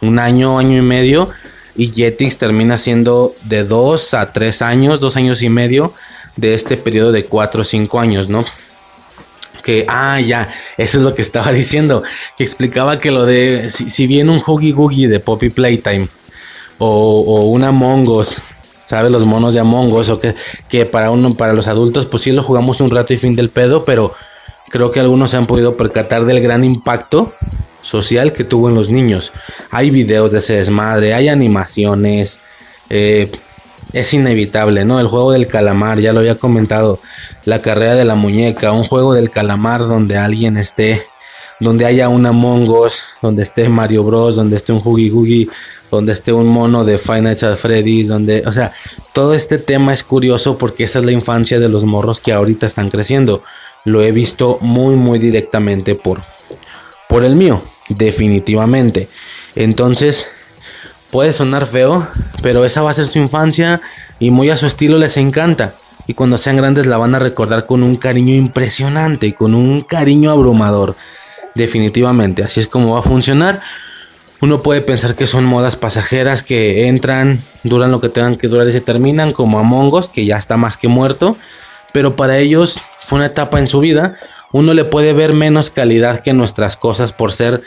un 0.00 0.18
año, 0.18 0.58
año 0.58 0.78
y 0.78 0.82
medio, 0.82 1.30
y 1.76 1.92
Jetix 1.92 2.38
termina 2.38 2.78
siendo 2.78 3.34
de 3.42 3.64
dos 3.64 4.14
a 4.14 4.32
tres 4.32 4.62
años, 4.62 5.00
dos 5.00 5.16
años 5.16 5.42
y 5.42 5.48
medio 5.48 5.92
de 6.36 6.54
este 6.54 6.76
periodo 6.76 7.12
de 7.12 7.24
cuatro 7.24 7.62
o 7.62 7.64
cinco 7.64 8.00
años, 8.00 8.28
¿no? 8.28 8.44
Que, 9.62 9.84
ah, 9.88 10.20
ya, 10.20 10.48
eso 10.78 10.98
es 10.98 11.04
lo 11.04 11.14
que 11.14 11.22
estaba 11.22 11.52
diciendo, 11.52 12.02
que 12.36 12.44
explicaba 12.44 12.98
que 12.98 13.10
lo 13.10 13.26
de, 13.26 13.68
si, 13.68 13.90
si 13.90 14.06
bien 14.06 14.30
un 14.30 14.42
Huggy 14.44 14.72
Googie 14.72 15.08
de 15.08 15.20
Poppy 15.20 15.50
Playtime, 15.50 16.08
o, 16.78 17.20
o 17.26 17.44
una 17.50 17.72
Mongos 17.72 18.40
¿sabes? 18.90 19.12
Los 19.12 19.24
monos 19.24 19.54
de 19.54 19.60
Among 19.60 19.92
Us, 19.92 20.08
o 20.08 20.18
que, 20.18 20.34
que 20.68 20.84
para 20.84 21.12
uno, 21.12 21.34
para 21.34 21.52
los 21.52 21.68
adultos, 21.68 22.06
pues 22.06 22.24
sí 22.24 22.32
lo 22.32 22.42
jugamos 22.42 22.80
un 22.80 22.90
rato 22.90 23.14
y 23.14 23.18
fin 23.18 23.36
del 23.36 23.48
pedo, 23.48 23.84
pero 23.84 24.12
creo 24.68 24.90
que 24.90 24.98
algunos 24.98 25.30
se 25.30 25.36
han 25.36 25.46
podido 25.46 25.76
percatar 25.76 26.24
del 26.24 26.40
gran 26.40 26.64
impacto 26.64 27.32
social 27.82 28.32
que 28.32 28.42
tuvo 28.42 28.68
en 28.68 28.74
los 28.74 28.90
niños. 28.90 29.32
Hay 29.70 29.90
videos 29.90 30.32
de 30.32 30.38
ese 30.38 30.54
desmadre, 30.54 31.14
hay 31.14 31.28
animaciones, 31.28 32.40
eh, 32.88 33.30
es 33.92 34.14
inevitable, 34.14 34.84
¿no? 34.84 35.00
El 35.00 35.06
juego 35.06 35.32
del 35.32 35.46
calamar, 35.46 35.98
ya 35.98 36.12
lo 36.12 36.20
había 36.20 36.36
comentado, 36.36 37.00
la 37.44 37.62
carrera 37.62 37.94
de 37.94 38.04
la 38.04 38.14
muñeca, 38.14 38.72
un 38.72 38.84
juego 38.84 39.14
del 39.14 39.30
calamar 39.30 39.80
donde 39.80 40.16
alguien 40.16 40.56
esté, 40.56 41.06
donde 41.58 41.86
haya 41.86 42.08
un 42.08 42.26
Among 42.26 42.68
Us, 42.68 43.02
donde 43.20 43.42
esté 43.42 43.68
Mario 43.68 44.04
Bros, 44.04 44.36
donde 44.36 44.56
esté 44.56 44.72
un 44.72 44.80
Huggy 44.84 45.10
Googie, 45.10 45.48
donde 45.90 46.12
esté 46.12 46.32
un 46.32 46.46
mono 46.46 46.84
de 46.84 47.00
Nights 47.20 47.42
at 47.42 47.56
Freddy's, 47.56 48.08
donde, 48.08 48.44
o 48.46 48.52
sea, 48.52 48.72
todo 49.12 49.34
este 49.34 49.58
tema 49.58 49.92
es 49.92 50.04
curioso 50.04 50.56
porque 50.56 50.84
esa 50.84 51.00
es 51.00 51.04
la 51.04 51.12
infancia 51.12 51.58
de 51.58 51.68
los 51.68 51.84
morros 51.84 52.20
que 52.20 52.32
ahorita 52.32 52.66
están 52.66 52.90
creciendo. 52.90 53.42
Lo 53.84 54.02
he 54.02 54.12
visto 54.12 54.58
muy, 54.60 54.94
muy 54.94 55.18
directamente 55.18 55.94
por, 55.94 56.22
por 57.08 57.24
el 57.24 57.34
mío, 57.34 57.62
definitivamente. 57.88 59.08
Entonces, 59.56 60.28
puede 61.10 61.32
sonar 61.32 61.66
feo, 61.66 62.06
pero 62.42 62.64
esa 62.64 62.82
va 62.82 62.90
a 62.90 62.94
ser 62.94 63.06
su 63.06 63.18
infancia 63.18 63.80
y 64.18 64.30
muy 64.30 64.50
a 64.50 64.56
su 64.56 64.66
estilo 64.66 64.98
les 64.98 65.16
encanta. 65.16 65.74
Y 66.06 66.14
cuando 66.14 66.38
sean 66.38 66.56
grandes 66.56 66.86
la 66.86 66.96
van 66.96 67.14
a 67.14 67.18
recordar 67.18 67.66
con 67.66 67.82
un 67.82 67.94
cariño 67.94 68.34
impresionante, 68.34 69.34
con 69.34 69.54
un 69.54 69.80
cariño 69.80 70.30
abrumador. 70.30 70.96
Definitivamente, 71.54 72.42
así 72.42 72.60
es 72.60 72.66
como 72.66 72.94
va 72.94 73.00
a 73.00 73.02
funcionar. 73.02 73.60
Uno 74.40 74.62
puede 74.62 74.80
pensar 74.80 75.14
que 75.14 75.26
son 75.26 75.44
modas 75.44 75.76
pasajeras 75.76 76.42
que 76.42 76.86
entran, 76.86 77.40
duran 77.62 77.90
lo 77.90 78.00
que 78.00 78.08
tengan 78.08 78.36
que 78.36 78.48
durar 78.48 78.68
y 78.68 78.72
se 78.72 78.80
terminan, 78.80 79.32
como 79.32 79.58
Among 79.58 79.92
Us, 79.92 80.08
que 80.08 80.24
ya 80.24 80.38
está 80.38 80.56
más 80.56 80.76
que 80.76 80.88
muerto. 80.88 81.36
Pero 81.92 82.16
para 82.16 82.38
ellos 82.38 82.78
fue 83.00 83.18
una 83.18 83.26
etapa 83.26 83.58
en 83.58 83.68
su 83.68 83.80
vida. 83.80 84.16
Uno 84.52 84.72
le 84.72 84.84
puede 84.84 85.12
ver 85.12 85.34
menos 85.34 85.70
calidad 85.70 86.20
que 86.20 86.32
nuestras 86.32 86.76
cosas 86.76 87.12
por 87.12 87.32
ser 87.32 87.60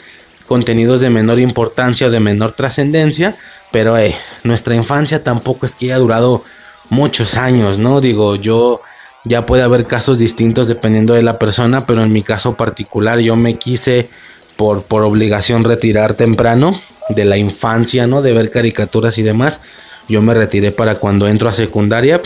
contenidos 0.46 1.00
de 1.00 1.10
menor 1.10 1.38
importancia 1.38 2.06
o 2.06 2.10
de 2.10 2.20
menor 2.20 2.52
trascendencia. 2.52 3.34
Pero 3.72 3.98
eh, 3.98 4.14
nuestra 4.44 4.74
infancia 4.74 5.22
tampoco 5.22 5.66
es 5.66 5.74
que 5.74 5.86
haya 5.86 5.98
durado 5.98 6.44
muchos 6.90 7.36
años, 7.36 7.78
¿no? 7.78 8.00
Digo, 8.00 8.36
yo 8.36 8.80
ya 9.24 9.46
puede 9.46 9.62
haber 9.62 9.86
casos 9.86 10.18
distintos 10.18 10.68
dependiendo 10.68 11.14
de 11.14 11.22
la 11.22 11.38
persona, 11.38 11.86
pero 11.86 12.02
en 12.02 12.12
mi 12.12 12.22
caso 12.22 12.56
particular 12.56 13.18
yo 13.20 13.36
me 13.36 13.54
quise 13.58 14.08
por, 14.56 14.82
por 14.82 15.02
obligación 15.02 15.64
retirar 15.64 16.14
temprano 16.14 16.78
de 17.08 17.24
la 17.24 17.36
infancia, 17.36 18.06
¿no? 18.06 18.22
De 18.22 18.32
ver 18.32 18.50
caricaturas 18.50 19.18
y 19.18 19.22
demás. 19.22 19.60
Yo 20.08 20.20
me 20.22 20.34
retiré 20.34 20.70
para 20.70 20.96
cuando 20.96 21.26
entro 21.28 21.48
a 21.48 21.54
secundaria, 21.54 22.20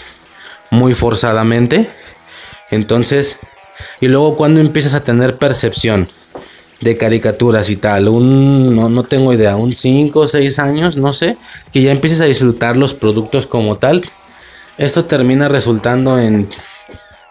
muy 0.70 0.94
forzadamente. 0.94 1.88
Entonces, 2.70 3.36
y 4.00 4.08
luego 4.08 4.36
cuando 4.36 4.60
empiezas 4.60 4.94
a 4.94 5.00
tener 5.00 5.36
percepción 5.36 6.08
de 6.80 6.96
caricaturas 6.96 7.70
y 7.70 7.76
tal, 7.76 8.08
un, 8.08 8.76
no, 8.76 8.88
no 8.88 9.02
tengo 9.02 9.32
idea, 9.32 9.56
un 9.56 9.72
5 9.72 10.20
o 10.20 10.28
6 10.28 10.58
años, 10.58 10.96
no 10.96 11.12
sé, 11.12 11.36
que 11.72 11.82
ya 11.82 11.90
empieces 11.90 12.20
a 12.20 12.26
disfrutar 12.26 12.76
los 12.76 12.94
productos 12.94 13.46
como 13.46 13.76
tal. 13.76 14.02
Esto 14.76 15.04
termina 15.04 15.48
resultando 15.48 16.18
en 16.20 16.48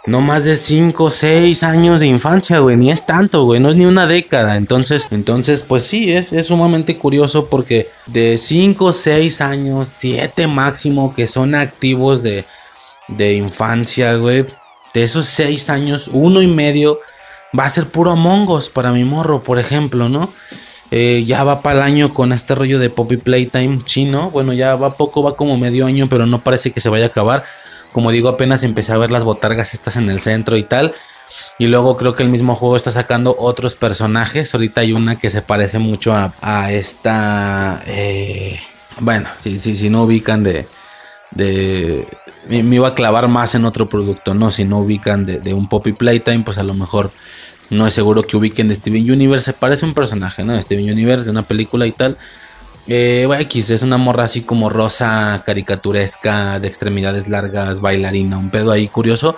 no 0.08 0.22
más 0.22 0.46
de 0.46 0.56
5 0.56 1.04
o 1.04 1.12
6 1.12 1.63
años 1.63 2.00
de 2.00 2.08
infancia, 2.08 2.60
güey. 2.60 2.77
Ni 2.77 2.92
es 2.92 3.06
tanto, 3.06 3.44
güey. 3.44 3.60
No 3.60 3.70
es 3.70 3.75
ni 3.75 3.86
una 3.86 4.08
década. 4.08 4.56
Entonces, 4.56 5.08
entonces 5.12 5.62
pues 5.62 5.84
sí, 5.84 6.13
es, 6.13 6.32
es 6.32 6.48
sumamente 6.48 6.98
curioso 6.98 7.48
porque 7.48 7.89
de 8.06 8.38
5, 8.38 8.94
6 8.94 9.42
años, 9.42 9.89
7 9.92 10.48
máximo 10.48 11.13
que 11.13 11.27
son 11.27 11.56
activos 11.56 12.24
de, 12.24 12.46
de 13.10 13.34
infancia, 13.34 14.16
güey. 14.16 14.46
De 14.94 15.04
esos 15.04 15.27
6 15.27 15.70
años, 15.70 16.10
uno 16.12 16.42
y 16.42 16.48
medio 16.48 17.00
va 17.58 17.66
a 17.66 17.70
ser 17.70 17.88
puro 17.88 18.12
Among 18.12 18.48
para 18.74 18.92
mi 18.92 19.04
morro, 19.04 19.42
por 19.44 19.60
ejemplo, 19.60 20.10
¿no? 20.10 20.30
Eh, 20.89 21.24
ya 21.25 21.44
va 21.44 21.62
para 21.62 21.80
el 21.80 21.84
año 21.84 22.13
con 22.13 22.32
este 22.32 22.56
rollo 22.56 22.80
de 22.80 22.89
Poppy 22.89 23.18
Playtime 23.18 23.82
chino. 23.86 24.30
Bueno, 24.32 24.54
ya 24.54 24.75
va 24.75 24.96
poco, 24.96 25.22
va 25.22 25.36
como 25.36 25.58
medio 25.58 25.86
año, 25.86 26.08
pero 26.10 26.25
no 26.25 26.39
parece 26.39 26.72
que 26.72 26.80
se 26.80 26.89
vaya 26.89 27.06
a 27.06 27.08
acabar. 27.10 27.44
Como 27.92 28.12
digo, 28.12 28.30
apenas 28.30 28.63
empecé 28.63 28.94
a 28.94 28.98
ver 28.98 29.12
las 29.12 29.24
botargas 29.24 29.74
estas 29.74 29.98
en 29.98 30.10
el 30.10 30.22
centro 30.22 30.56
y 30.56 30.63
tal. 30.63 30.94
Y 31.60 31.68
luego 31.68 31.98
creo 31.98 32.16
que 32.16 32.24
el 32.24 32.30
mismo 32.30 32.56
juego 32.56 32.77
está 32.77 32.92
sacando 32.92 33.36
otros 33.38 33.75
personajes. 33.75 34.54
Ahorita 34.54 34.82
hay 34.82 34.94
una 34.94 35.18
que 35.18 35.30
se 35.30 35.42
parece 35.42 35.80
mucho 35.80 36.13
a, 36.13 36.72
esta... 36.72 37.82
Eh, 37.86 38.60
bueno, 39.00 39.27
si 39.42 39.89
no 39.89 40.04
ubican 40.04 40.44
de... 40.44 40.68
de 41.31 42.07
me, 42.48 42.60
iba 42.60 42.89
a 42.89 42.96
clavar 42.96 43.27
más 43.27 43.55
en 43.55 43.65
otro 43.65 43.89
producto, 43.89 44.34
¿no? 44.34 44.51
Si 44.51 44.63
no 44.63 44.79
ubican 44.79 45.25
de, 45.25 45.39
de 45.39 45.53
un 45.53 45.67
Poppy 45.67 45.93
Playtime, 45.93 46.43
pues 46.43 46.57
a 46.57 46.63
lo 46.63 46.74
mejor 46.74 47.12
no 47.69 47.88
es 47.88 47.93
seguro 47.93 48.25
que 48.25 48.38
ubiquen 48.38 48.69
de 48.69 48.75
Steven 48.75 49.12
Universe. 49.12 49.46
Se 49.46 49.53
parece 49.53 49.86
un 49.86 49.93
personaje, 49.93 50.43
¿no? 50.43 50.53
De 50.53 50.62
Steven 50.62 50.89
Universe, 50.89 51.25
de 51.25 51.31
una 51.31 51.43
película 51.43 51.86
y 51.86 51.91
tal. 51.91 52.17
Eh, 52.88 53.27
X 53.41 53.69
es 53.69 53.81
una 53.81 53.98
morra 53.98 54.24
así 54.24 54.41
como 54.41 54.69
rosa, 54.69 55.43
caricaturesca, 55.46 56.60
de 56.60 56.67
extremidades 56.67 57.27
largas, 57.27 57.81
bailarina, 57.81 58.38
un 58.38 58.50
pedo 58.50 58.72
ahí 58.72 58.88
curioso. 58.88 59.36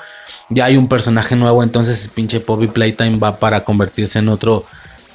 Ya 0.49 0.65
hay 0.65 0.77
un 0.77 0.87
personaje 0.87 1.35
nuevo, 1.35 1.63
entonces 1.63 2.09
pinche 2.13 2.39
Poppy 2.39 2.67
Playtime 2.67 3.17
va 3.17 3.39
para 3.39 3.63
convertirse 3.63 4.19
en 4.19 4.29
otro 4.29 4.65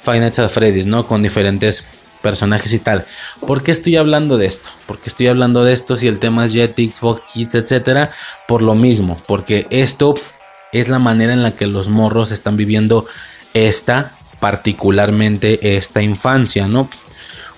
Five 0.03 0.19
Nights 0.19 0.51
Freddy's, 0.51 0.85
¿no? 0.85 1.07
Con 1.07 1.23
diferentes 1.23 1.83
personajes 2.25 2.73
y 2.73 2.79
tal. 2.79 3.05
¿Por 3.45 3.61
qué 3.61 3.71
estoy 3.71 3.97
hablando 3.97 4.39
de 4.39 4.47
esto? 4.47 4.69
Porque 4.87 5.09
estoy 5.09 5.27
hablando 5.27 5.63
de 5.63 5.73
esto 5.73 5.95
si 5.95 6.07
el 6.07 6.17
tema 6.17 6.45
es 6.45 6.53
Jetix, 6.53 6.97
Fox 6.97 7.23
Kids, 7.31 7.53
etcétera, 7.53 8.09
por 8.47 8.63
lo 8.63 8.73
mismo, 8.73 9.21
porque 9.27 9.67
esto 9.69 10.15
es 10.73 10.89
la 10.89 10.97
manera 10.97 11.33
en 11.33 11.43
la 11.43 11.51
que 11.51 11.67
los 11.67 11.87
morros 11.87 12.31
están 12.31 12.57
viviendo 12.57 13.05
esta, 13.53 14.11
particularmente 14.39 15.77
esta 15.77 16.01
infancia, 16.01 16.67
¿no? 16.67 16.89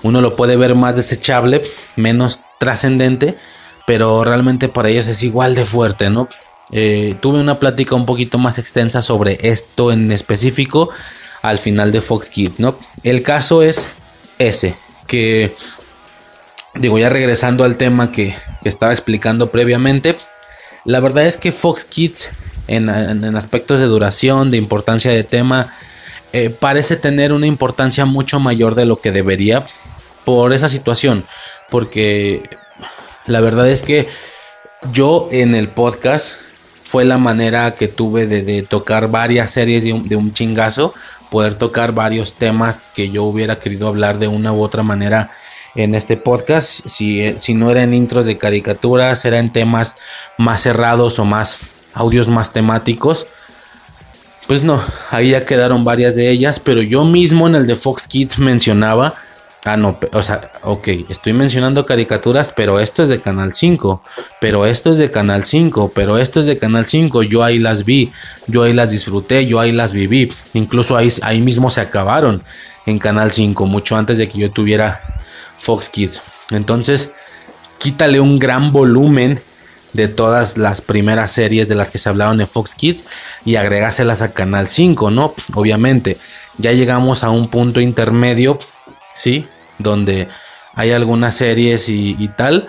uno 0.03 0.21
lo 0.21 0.36
puede 0.36 0.55
ver 0.55 0.75
más 0.75 0.95
desechable, 0.95 1.63
menos 1.95 2.41
trascendente, 2.59 3.38
pero 3.86 4.24
realmente 4.24 4.67
para 4.67 4.89
ellos 4.89 5.07
es 5.07 5.24
igual 5.24 5.55
de 5.55 5.65
fuerte, 5.65 6.09
¿no? 6.09 6.27
Eh, 6.71 7.15
tuve 7.21 7.39
una 7.39 7.59
plática 7.59 7.95
un 7.95 8.05
poquito 8.05 8.38
más 8.38 8.57
extensa 8.57 9.01
sobre 9.01 9.39
esto 9.41 9.91
en 9.91 10.12
específico 10.12 10.89
al 11.41 11.59
final 11.59 11.91
de 11.91 12.01
Fox 12.01 12.29
Kids, 12.29 12.59
¿no? 12.59 12.75
El 13.03 13.24
caso 13.24 13.63
es 13.63 13.88
ese, 14.39 14.75
que 15.08 15.53
digo, 16.79 17.00
ya 17.00 17.10
regresando 17.10 17.63
al 17.63 17.77
tema 17.77 18.12
que, 18.12 18.36
estaba 18.63 18.91
explicando 18.91 19.50
previamente, 19.50 20.17
la 20.84 21.00
verdad 21.00 21.25
es 21.25 21.38
que 21.38 21.53
Fox 21.53 21.86
Kids 21.86 22.32
en, 22.67 22.89
aspectos 22.89 23.79
de 23.79 23.86
duración, 23.86 24.51
de 24.51 24.58
importancia 24.58 25.10
de 25.12 25.24
tema, 25.24 25.74
eh, 26.34 26.50
parece 26.50 26.98
tener 26.98 27.32
una 27.32 27.48
importancia 27.48 28.03
mucho 28.03 28.41
mayor 28.41 28.75
de 28.75 28.86
lo 28.86 29.00
que 29.00 29.13
debería 29.13 29.65
por 30.25 30.51
esa 30.51 30.67
situación. 30.67 31.24
Porque 31.70 32.50
la 33.25 33.39
verdad 33.39 33.70
es 33.70 33.84
que 33.84 34.10
yo 34.91 35.29
en 35.32 35.56
el 35.56 35.70
podcast 35.70 36.34
fue 36.84 37.06
la 37.06 37.17
manera 37.17 37.72
que 37.72 37.88
tuve 37.88 38.27
de, 38.27 38.63
tocar 38.63 39.10
varias 39.10 39.51
series 39.51 39.84
de 39.84 40.15
un, 40.15 40.34
chingazo, 40.34 40.94
poder 41.29 41.55
tocar 41.55 41.93
varios 41.93 42.34
temas 42.34 42.79
que 42.96 43.10
yo 43.10 43.24
hubiera 43.24 43.60
querido 43.60 43.88
hablar 43.88 44.19
de 44.19 44.27
una 44.27 44.53
u 44.53 44.62
otra 44.62 44.84
manera 44.84 45.31
en 45.75 45.96
este 45.96 46.17
podcast. 46.17 46.88
Si, 46.88 47.38
si 47.38 47.53
no 47.53 47.72
era 47.72 47.84
en 47.84 47.93
intros 47.93 48.25
de 48.25 48.38
caricaturas, 48.38 49.24
era 49.25 49.39
en 49.39 49.51
temas 49.51 49.96
más 50.38 50.62
cerrados 50.62 51.19
o 51.19 51.25
más 51.25 51.57
audios 51.93 52.27
más 52.27 52.53
temáticos. 52.53 53.27
Pues 54.48 54.63
no, 54.63 54.81
ahí 55.12 55.31
ya 55.31 55.46
quedaron 55.46 55.84
varias 55.84 56.15
de 56.15 56.29
ellas, 56.29 56.60
pero 56.60 56.81
yo 56.81 57.03
mismo 57.03 57.48
en 57.48 57.55
el 57.55 57.67
de 57.67 57.75
Fox 57.75 58.07
Kids 58.07 58.39
mencionaba 58.39 59.15
Ah, 59.65 59.75
no, 59.75 59.97
o 60.13 60.23
sea, 60.23 60.51
ok, 60.63 60.87
estoy 61.09 61.33
mencionando 61.33 61.85
caricaturas, 61.85 62.53
pero 62.55 62.79
esto 62.79 63.03
es 63.03 63.09
de 63.09 63.19
Canal 63.19 63.53
5, 63.53 64.01
pero 64.39 64.65
esto 64.65 64.91
es 64.91 64.97
de 64.97 65.11
Canal 65.11 65.43
5, 65.43 65.91
pero 65.93 66.17
esto 66.17 66.39
es 66.39 66.45
de 66.45 66.57
Canal 66.57 66.85
5, 66.85 67.23
yo 67.23 67.43
ahí 67.43 67.59
las 67.59 67.83
vi, 67.83 68.11
yo 68.45 68.63
ahí 68.63 68.71
las 68.71 68.91
disfruté, 68.91 69.45
yo 69.45 69.59
ahí 69.59 69.71
las 69.71 69.91
viví, 69.91 70.31
incluso 70.53 70.95
ahí, 70.95 71.11
ahí 71.21 71.41
mismo 71.41 71.69
se 71.69 71.81
acabaron 71.81 72.43
en 72.85 72.99
Canal 72.99 73.31
5, 73.31 73.65
mucho 73.65 73.97
antes 73.97 74.17
de 74.17 74.29
que 74.29 74.37
yo 74.37 74.51
tuviera 74.51 75.01
Fox 75.57 75.89
Kids. 75.89 76.21
Entonces, 76.51 77.11
quítale 77.77 78.19
un 78.19 78.39
gran 78.39 78.71
volumen 78.71 79.39
de 79.93 80.07
todas 80.07 80.57
las 80.57 80.81
primeras 80.81 81.31
series 81.31 81.67
de 81.67 81.75
las 81.75 81.91
que 81.91 81.97
se 81.97 82.07
hablaron 82.07 82.39
en 82.39 82.47
Fox 82.47 82.75
Kids 82.75 83.05
y 83.43 83.55
agregáselas 83.55 84.21
a 84.21 84.31
Canal 84.31 84.67
5, 84.67 85.11
¿no? 85.11 85.33
Obviamente, 85.53 86.17
ya 86.57 86.71
llegamos 86.71 87.23
a 87.23 87.29
un 87.29 87.49
punto 87.49 87.81
intermedio, 87.81 88.59
¿sí? 89.17 89.47
donde 89.79 90.27
hay 90.75 90.91
algunas 90.91 91.36
series 91.36 91.89
y, 91.89 92.29
tal. 92.36 92.67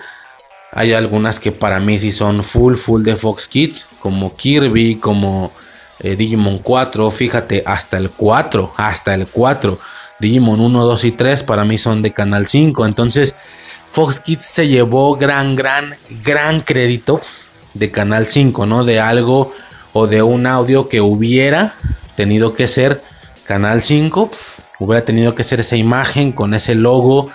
Hay 0.71 0.93
algunas 0.93 1.39
que 1.39 1.51
para 1.51 1.79
mí 1.79 1.99
sí 1.99 2.11
son 2.11 2.43
full, 2.43 2.75
full 2.75 3.03
de 3.03 3.15
Fox 3.15 3.47
Kids, 3.47 3.85
como 3.99 4.35
Kirby, 4.35 4.95
como 4.95 5.51
eh, 5.99 6.15
Digimon 6.15 6.59
4, 6.59 7.09
fíjate, 7.11 7.63
hasta 7.65 7.97
el 7.97 8.09
4, 8.09 8.73
hasta 8.77 9.13
el 9.13 9.27
4. 9.27 9.79
Digimon 10.19 10.59
1, 10.59 10.85
2 10.85 11.03
y 11.05 11.11
3 11.11 11.43
para 11.43 11.63
mí 11.65 11.77
son 11.77 12.01
de 12.01 12.13
Canal 12.13 12.47
5. 12.47 12.85
Entonces, 12.85 13.35
Fox 13.87 14.19
Kids 14.19 14.43
se 14.43 14.67
llevó 14.67 15.15
gran, 15.15 15.55
gran, 15.55 15.95
gran 16.23 16.61
crédito 16.61 17.21
de 17.73 17.89
Canal 17.89 18.27
5, 18.27 18.65
¿no? 18.65 18.83
De 18.83 18.99
algo 18.99 19.53
o 19.93 20.07
de 20.07 20.21
un 20.21 20.45
audio 20.45 20.87
que 20.87 21.01
hubiera 21.01 21.73
tenido 22.15 22.53
que 22.53 22.67
ser 22.67 23.01
Canal 23.45 23.81
5 23.81 24.29
Hubiera 24.79 25.03
tenido 25.03 25.35
que 25.35 25.43
ser 25.43 25.59
esa 25.59 25.75
imagen 25.75 26.31
con 26.31 26.53
ese 26.53 26.73
logo. 26.73 27.29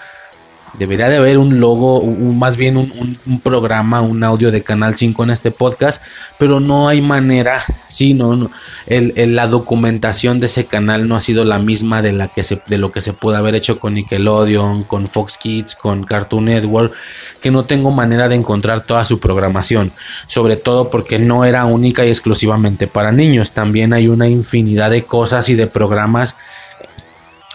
Debería 0.78 1.08
de 1.08 1.18
haber 1.18 1.38
un 1.38 1.60
logo, 1.60 2.00
un, 2.00 2.36
más 2.36 2.56
bien 2.56 2.76
un, 2.76 3.40
programa, 3.44 4.00
un 4.00 4.24
audio 4.24 4.50
de 4.50 4.64
Canal 4.64 4.96
5 4.96 5.22
en 5.22 5.30
este 5.30 5.52
podcast, 5.52 6.02
pero 6.36 6.58
no 6.58 6.88
hay 6.88 7.00
manera, 7.00 7.62
sí, 7.86 8.12
no, 8.12 8.50
la 8.88 9.46
documentación 9.46 10.40
de 10.40 10.46
ese 10.46 10.64
canal 10.64 11.06
no 11.06 11.14
ha 11.14 11.20
sido 11.20 11.44
la 11.44 11.60
misma 11.60 12.02
de, 12.02 12.12
la 12.12 12.26
que 12.26 12.42
de 12.66 12.78
lo 12.78 12.90
que 12.90 13.02
se 13.02 13.12
pudo 13.12 13.36
haber 13.36 13.54
hecho 13.54 13.78
con 13.78 13.94
Nickelodeon, 13.94 14.82
con 14.82 15.06
Fox 15.06 15.38
Kids, 15.38 15.76
con 15.76 16.02
Cartoon 16.02 16.46
Network, 16.46 16.92
que 17.40 17.52
no 17.52 17.62
tengo 17.62 17.92
manera 17.92 18.28
de 18.28 18.34
encontrar 18.34 18.84
toda 18.84 19.04
su 19.04 19.20
programación, 19.20 19.92
sobre 20.26 20.56
todo 20.56 20.90
porque 20.90 21.20
no 21.20 21.44
era 21.44 21.66
única 21.66 22.04
y 22.04 22.08
exclusivamente 22.08 22.88
para 22.88 23.12
niños, 23.12 23.52
también 23.52 23.92
hay 23.92 24.08
una 24.08 24.26
infinidad 24.26 24.90
de 24.90 25.04
cosas 25.04 25.48
y 25.50 25.54
de 25.54 25.68
programas 25.68 26.34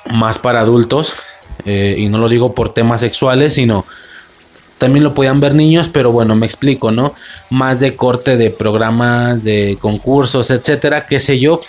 más 0.06 0.40
para 0.40 0.62
adultos 0.62 1.14
eh, 1.66 1.96
y 1.98 2.08
no 2.08 2.18
lo 2.18 2.30
digo 2.30 2.54
por 2.54 2.74
temas 2.74 3.02
sexuales, 3.02 3.54
sino 3.54 3.86
también 4.78 5.04
lo 5.04 5.14
podían 5.14 5.42
ver 5.42 5.56
niños, 5.56 5.90
pero 5.92 6.12
bueno, 6.12 6.36
me 6.36 6.46
explico, 6.46 6.92
¿no? 6.92 7.14
Más 7.50 7.82
de 7.82 7.96
corte 7.96 8.38
de 8.38 8.50
programas, 8.50 9.44
de 9.44 9.78
concursos, 9.82 10.50
etcétera, 10.52 11.06
qué 11.06 11.20
sé 11.20 11.38
yo. 11.40 11.62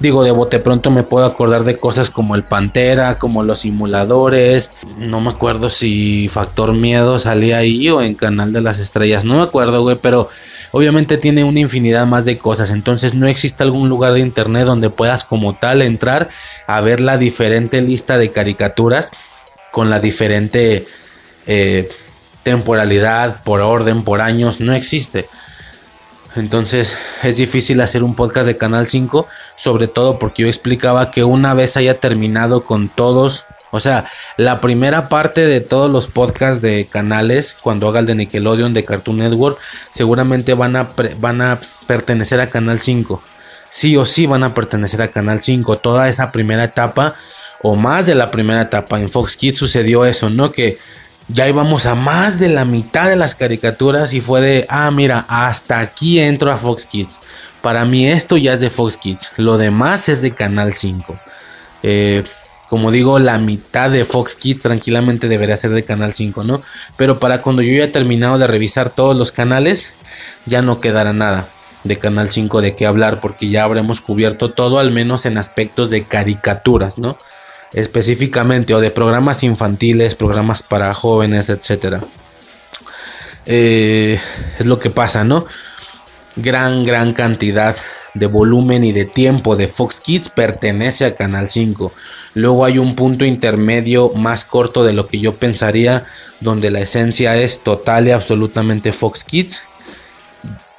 Digo, 0.00 0.24
de 0.24 0.32
bote 0.32 0.58
pronto 0.58 0.90
me 0.90 1.04
puedo 1.04 1.24
acordar 1.24 1.62
de 1.62 1.78
cosas 1.78 2.10
como 2.10 2.34
el 2.34 2.42
Pantera, 2.42 3.18
como 3.18 3.44
los 3.44 3.60
simuladores. 3.60 4.72
No 4.98 5.20
me 5.20 5.30
acuerdo 5.30 5.70
si 5.70 6.28
Factor 6.28 6.72
Miedo 6.72 7.20
salía 7.20 7.58
ahí 7.58 7.88
o 7.88 8.02
en 8.02 8.16
Canal 8.16 8.52
de 8.52 8.62
las 8.62 8.80
Estrellas. 8.80 9.24
No 9.24 9.34
me 9.34 9.42
acuerdo, 9.42 9.82
güey, 9.82 9.96
pero 10.02 10.28
obviamente 10.72 11.18
tiene 11.18 11.44
una 11.44 11.60
infinidad 11.60 12.06
más 12.06 12.24
de 12.24 12.38
cosas. 12.38 12.70
Entonces 12.70 13.14
no 13.14 13.28
existe 13.28 13.62
algún 13.62 13.88
lugar 13.88 14.14
de 14.14 14.20
internet 14.20 14.64
donde 14.64 14.90
puedas 14.90 15.22
como 15.24 15.54
tal 15.54 15.82
entrar 15.82 16.28
a 16.66 16.80
ver 16.80 17.00
la 17.00 17.18
diferente 17.18 17.80
lista 17.80 18.18
de 18.18 18.32
caricaturas 18.32 19.10
con 19.70 19.88
la 19.88 20.00
diferente 20.00 20.86
eh, 21.46 21.88
temporalidad, 22.42 23.42
por 23.44 23.60
orden, 23.60 24.02
por 24.02 24.20
años. 24.20 24.60
No 24.60 24.74
existe. 24.74 25.26
Entonces 26.34 26.96
es 27.22 27.36
difícil 27.36 27.80
hacer 27.80 28.02
un 28.02 28.14
podcast 28.14 28.46
de 28.46 28.56
Canal 28.56 28.86
5, 28.86 29.26
sobre 29.54 29.86
todo 29.86 30.18
porque 30.18 30.42
yo 30.42 30.48
explicaba 30.48 31.10
que 31.10 31.24
una 31.24 31.52
vez 31.52 31.76
haya 31.76 32.00
terminado 32.00 32.64
con 32.64 32.88
todos, 32.88 33.44
o 33.74 33.80
sea, 33.80 34.04
la 34.36 34.60
primera 34.60 35.08
parte 35.08 35.46
de 35.46 35.62
todos 35.62 35.90
los 35.90 36.06
podcasts 36.06 36.60
de 36.60 36.86
canales, 36.90 37.56
cuando 37.58 37.88
haga 37.88 38.00
el 38.00 38.06
de 38.06 38.14
Nickelodeon, 38.14 38.74
de 38.74 38.84
Cartoon 38.84 39.16
Network, 39.16 39.58
seguramente 39.90 40.52
van 40.52 40.76
a, 40.76 40.90
van 41.18 41.40
a 41.40 41.58
pertenecer 41.86 42.38
a 42.42 42.48
Canal 42.48 42.80
5. 42.80 43.22
Sí 43.70 43.96
o 43.96 44.04
sí 44.04 44.26
van 44.26 44.44
a 44.44 44.52
pertenecer 44.52 45.00
a 45.00 45.08
Canal 45.08 45.40
5. 45.40 45.78
Toda 45.78 46.10
esa 46.10 46.32
primera 46.32 46.64
etapa, 46.64 47.14
o 47.62 47.74
más 47.74 48.04
de 48.04 48.14
la 48.14 48.30
primera 48.30 48.60
etapa, 48.60 49.00
en 49.00 49.10
Fox 49.10 49.38
Kids 49.38 49.56
sucedió 49.56 50.04
eso, 50.04 50.28
¿no? 50.28 50.52
Que 50.52 50.76
ya 51.28 51.48
íbamos 51.48 51.86
a 51.86 51.94
más 51.94 52.38
de 52.38 52.50
la 52.50 52.66
mitad 52.66 53.08
de 53.08 53.16
las 53.16 53.34
caricaturas 53.34 54.12
y 54.12 54.20
fue 54.20 54.42
de, 54.42 54.66
ah, 54.68 54.90
mira, 54.90 55.24
hasta 55.28 55.80
aquí 55.80 56.20
entro 56.20 56.52
a 56.52 56.58
Fox 56.58 56.84
Kids. 56.84 57.16
Para 57.62 57.86
mí 57.86 58.06
esto 58.06 58.36
ya 58.36 58.52
es 58.52 58.60
de 58.60 58.68
Fox 58.68 58.98
Kids, 58.98 59.32
lo 59.38 59.56
demás 59.56 60.10
es 60.10 60.20
de 60.20 60.32
Canal 60.32 60.74
5. 60.74 61.18
Eh, 61.82 62.22
como 62.72 62.90
digo, 62.90 63.18
la 63.18 63.36
mitad 63.36 63.90
de 63.90 64.06
Fox 64.06 64.34
Kids 64.34 64.62
tranquilamente 64.62 65.28
debería 65.28 65.58
ser 65.58 65.72
de 65.72 65.84
Canal 65.84 66.14
5, 66.14 66.42
¿no? 66.42 66.62
Pero 66.96 67.18
para 67.18 67.42
cuando 67.42 67.60
yo 67.60 67.76
ya 67.76 67.84
he 67.84 67.88
terminado 67.88 68.38
de 68.38 68.46
revisar 68.46 68.88
todos 68.88 69.14
los 69.14 69.30
canales, 69.30 69.90
ya 70.46 70.62
no 70.62 70.80
quedará 70.80 71.12
nada 71.12 71.46
de 71.84 71.98
Canal 71.98 72.30
5 72.30 72.62
de 72.62 72.74
qué 72.74 72.86
hablar, 72.86 73.20
porque 73.20 73.50
ya 73.50 73.64
habremos 73.64 74.00
cubierto 74.00 74.52
todo, 74.52 74.78
al 74.78 74.90
menos 74.90 75.26
en 75.26 75.36
aspectos 75.36 75.90
de 75.90 76.04
caricaturas, 76.04 76.96
¿no? 76.96 77.18
específicamente 77.74 78.74
o 78.74 78.80
de 78.80 78.90
programas 78.90 79.42
infantiles, 79.42 80.14
programas 80.14 80.62
para 80.62 80.94
jóvenes, 80.94 81.50
etcétera. 81.50 82.00
Eh, 83.44 84.18
es 84.58 84.64
lo 84.64 84.78
que 84.78 84.88
pasa, 84.88 85.24
¿no? 85.24 85.44
Gran, 86.36 86.86
gran 86.86 87.12
cantidad 87.12 87.76
de 88.14 88.26
volumen 88.26 88.84
y 88.84 88.92
de 88.92 89.04
tiempo 89.04 89.56
de 89.56 89.68
Fox 89.68 90.00
Kids 90.00 90.28
pertenece 90.28 91.04
a 91.04 91.14
Canal 91.14 91.48
5. 91.48 91.92
Luego 92.34 92.64
hay 92.64 92.78
un 92.78 92.94
punto 92.94 93.24
intermedio 93.24 94.10
más 94.14 94.44
corto 94.44 94.84
de 94.84 94.92
lo 94.92 95.06
que 95.06 95.18
yo 95.18 95.34
pensaría, 95.34 96.04
donde 96.40 96.70
la 96.70 96.80
esencia 96.80 97.36
es 97.36 97.60
total 97.62 98.08
y 98.08 98.10
absolutamente 98.10 98.92
Fox 98.92 99.24
Kids. 99.24 99.62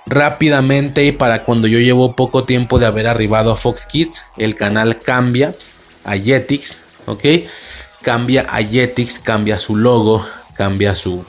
Rápidamente 0.06 1.06
y 1.06 1.12
para 1.12 1.46
cuando 1.46 1.68
yo 1.68 1.80
llevo 1.80 2.16
poco 2.16 2.44
tiempo 2.44 2.78
de 2.78 2.86
haber 2.86 3.08
arribado 3.08 3.52
a 3.52 3.58
Fox 3.58 3.86
Kids, 3.86 4.24
el 4.38 4.56
canal 4.56 5.00
cambia 5.00 5.56
a 6.04 6.18
Jetix 6.18 6.84
¿ok? 7.06 7.24
Cambia 8.02 8.46
a 8.50 8.62
Jetix, 8.62 9.20
cambia 9.20 9.60
su 9.60 9.76
logo, 9.76 10.26
cambia 10.56 10.96
su, 10.96 11.26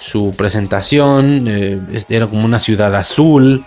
su 0.00 0.34
presentación, 0.36 1.46
eh, 1.48 1.80
era 2.08 2.26
como 2.26 2.44
una 2.44 2.58
ciudad 2.58 2.94
azul, 2.94 3.64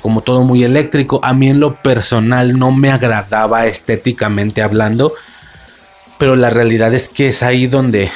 como 0.00 0.22
todo 0.22 0.42
muy 0.42 0.64
eléctrico. 0.64 1.20
A 1.22 1.34
mí 1.34 1.48
en 1.48 1.60
lo 1.60 1.74
personal 1.76 2.58
no 2.58 2.70
me 2.72 2.90
agradaba 2.90 3.66
estéticamente 3.66 4.62
hablando, 4.62 5.12
pero 6.18 6.36
la 6.36 6.50
realidad 6.50 6.94
es 6.94 7.08
que 7.08 7.28
es 7.28 7.42
ahí 7.42 7.66
donde 7.66 8.10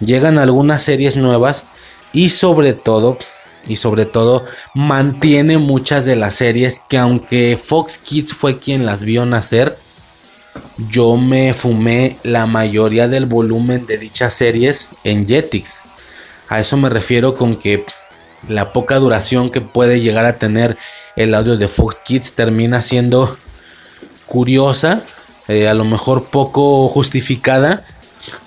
llegan 0.00 0.38
algunas 0.38 0.82
series 0.82 1.16
nuevas 1.16 1.66
y 2.12 2.30
sobre 2.30 2.72
todo 2.72 3.18
y 3.66 3.76
sobre 3.76 4.06
todo 4.06 4.46
mantiene 4.74 5.58
muchas 5.58 6.06
de 6.06 6.16
las 6.16 6.34
series 6.34 6.80
que 6.88 6.96
aunque 6.96 7.58
Fox 7.62 7.98
Kids 7.98 8.32
fue 8.32 8.58
quien 8.58 8.86
las 8.86 9.04
vio 9.04 9.26
nacer, 9.26 9.76
yo 10.90 11.16
me 11.16 11.52
fumé 11.54 12.16
la 12.22 12.46
mayoría 12.46 13.06
del 13.06 13.26
volumen 13.26 13.86
de 13.86 13.98
dichas 13.98 14.34
series 14.34 14.94
en 15.04 15.26
Jetix. 15.26 15.78
A 16.48 16.60
eso 16.60 16.76
me 16.76 16.88
refiero 16.88 17.34
con 17.34 17.54
que 17.54 17.84
la 18.48 18.72
poca 18.72 18.96
duración 18.96 19.50
que 19.50 19.60
puede 19.60 20.00
llegar 20.00 20.26
a 20.26 20.38
tener 20.38 20.76
el 21.16 21.34
audio 21.34 21.56
de 21.56 21.68
Fox 21.68 22.00
Kids 22.00 22.32
termina 22.34 22.82
siendo 22.82 23.36
curiosa, 24.26 25.02
eh, 25.48 25.68
a 25.68 25.74
lo 25.74 25.84
mejor 25.84 26.26
poco 26.26 26.88
justificada. 26.88 27.84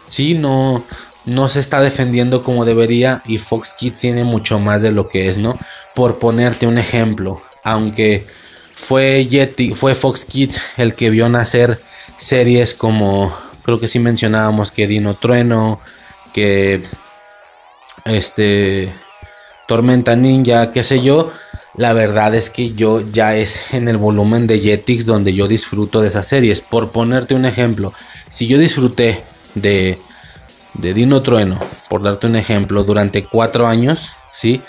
Sí, 0.08 0.36
no, 0.36 0.84
no 1.25 1.49
se 1.49 1.60
está 1.60 1.82
defendiendo 1.82 2.43
como 2.43 2.65
debería 2.65 3.21
y 3.25 3.38
Fox 3.38 3.73
Kids 3.73 3.99
tiene 3.99 4.23
mucho 4.23 4.60
más 4.60 4.82
de 4.82 4.91
lo 4.91 5.10
que 5.10 5.29
es, 5.29 5.38
¿no? 5.38 5.58
Por 5.95 6.19
ponerte 6.19 6.67
un 6.67 6.77
ejemplo, 6.77 7.41
aunque 7.63 8.25
fue 8.75 9.27
Jetix, 9.29 9.77
fue 9.77 9.95
Fox 9.95 10.25
Kids 10.25 10.60
el 10.77 10.95
que 10.95 11.10
vio 11.10 11.29
nacer 11.29 11.79
series 12.17 12.73
como 12.73 13.34
creo 13.63 13.79
que 13.79 13.88
sí 13.88 13.99
mencionábamos 13.99 14.71
que 14.71 14.88
Dino 14.88 15.13
Trueno, 15.13 15.79
que 16.34 16.84
este 18.06 18.93
Tormenta 19.67 20.15
Ninja, 20.15 20.71
qué 20.71 20.84
sé 20.84 21.02
yo. 21.02 21.32
La 21.76 21.93
verdad 21.93 22.36
es 22.36 22.49
que 22.49 22.73
yo 22.73 23.02
ya 23.12 23.36
es 23.36 23.73
en 23.73 23.88
el 23.88 23.97
volumen 23.97 24.45
de 24.45 24.60
Jetix 24.60 25.06
donde 25.06 25.34
yo 25.34 25.47
disfruto 25.47 26.02
de 26.02 26.10
esas 26.10 26.28
series. 26.28 26.62
Por 26.62 26.91
ponerte 26.91 27.34
un 27.34 27.45
ejemplo, 27.45 27.93
si 28.30 28.47
yo 28.47 28.58
disfruté 28.58 29.23
de, 29.56 29.97
de 30.76 30.93
Dino 30.93 31.21
Trueno, 31.21 31.60
por 31.89 32.04
darte 32.04 32.28
un 32.28 32.36
ejemplo, 32.36 32.84
durante 32.84 33.26
cuatro 33.26 33.67
años, 33.67 34.12
¿sí? 34.32 34.62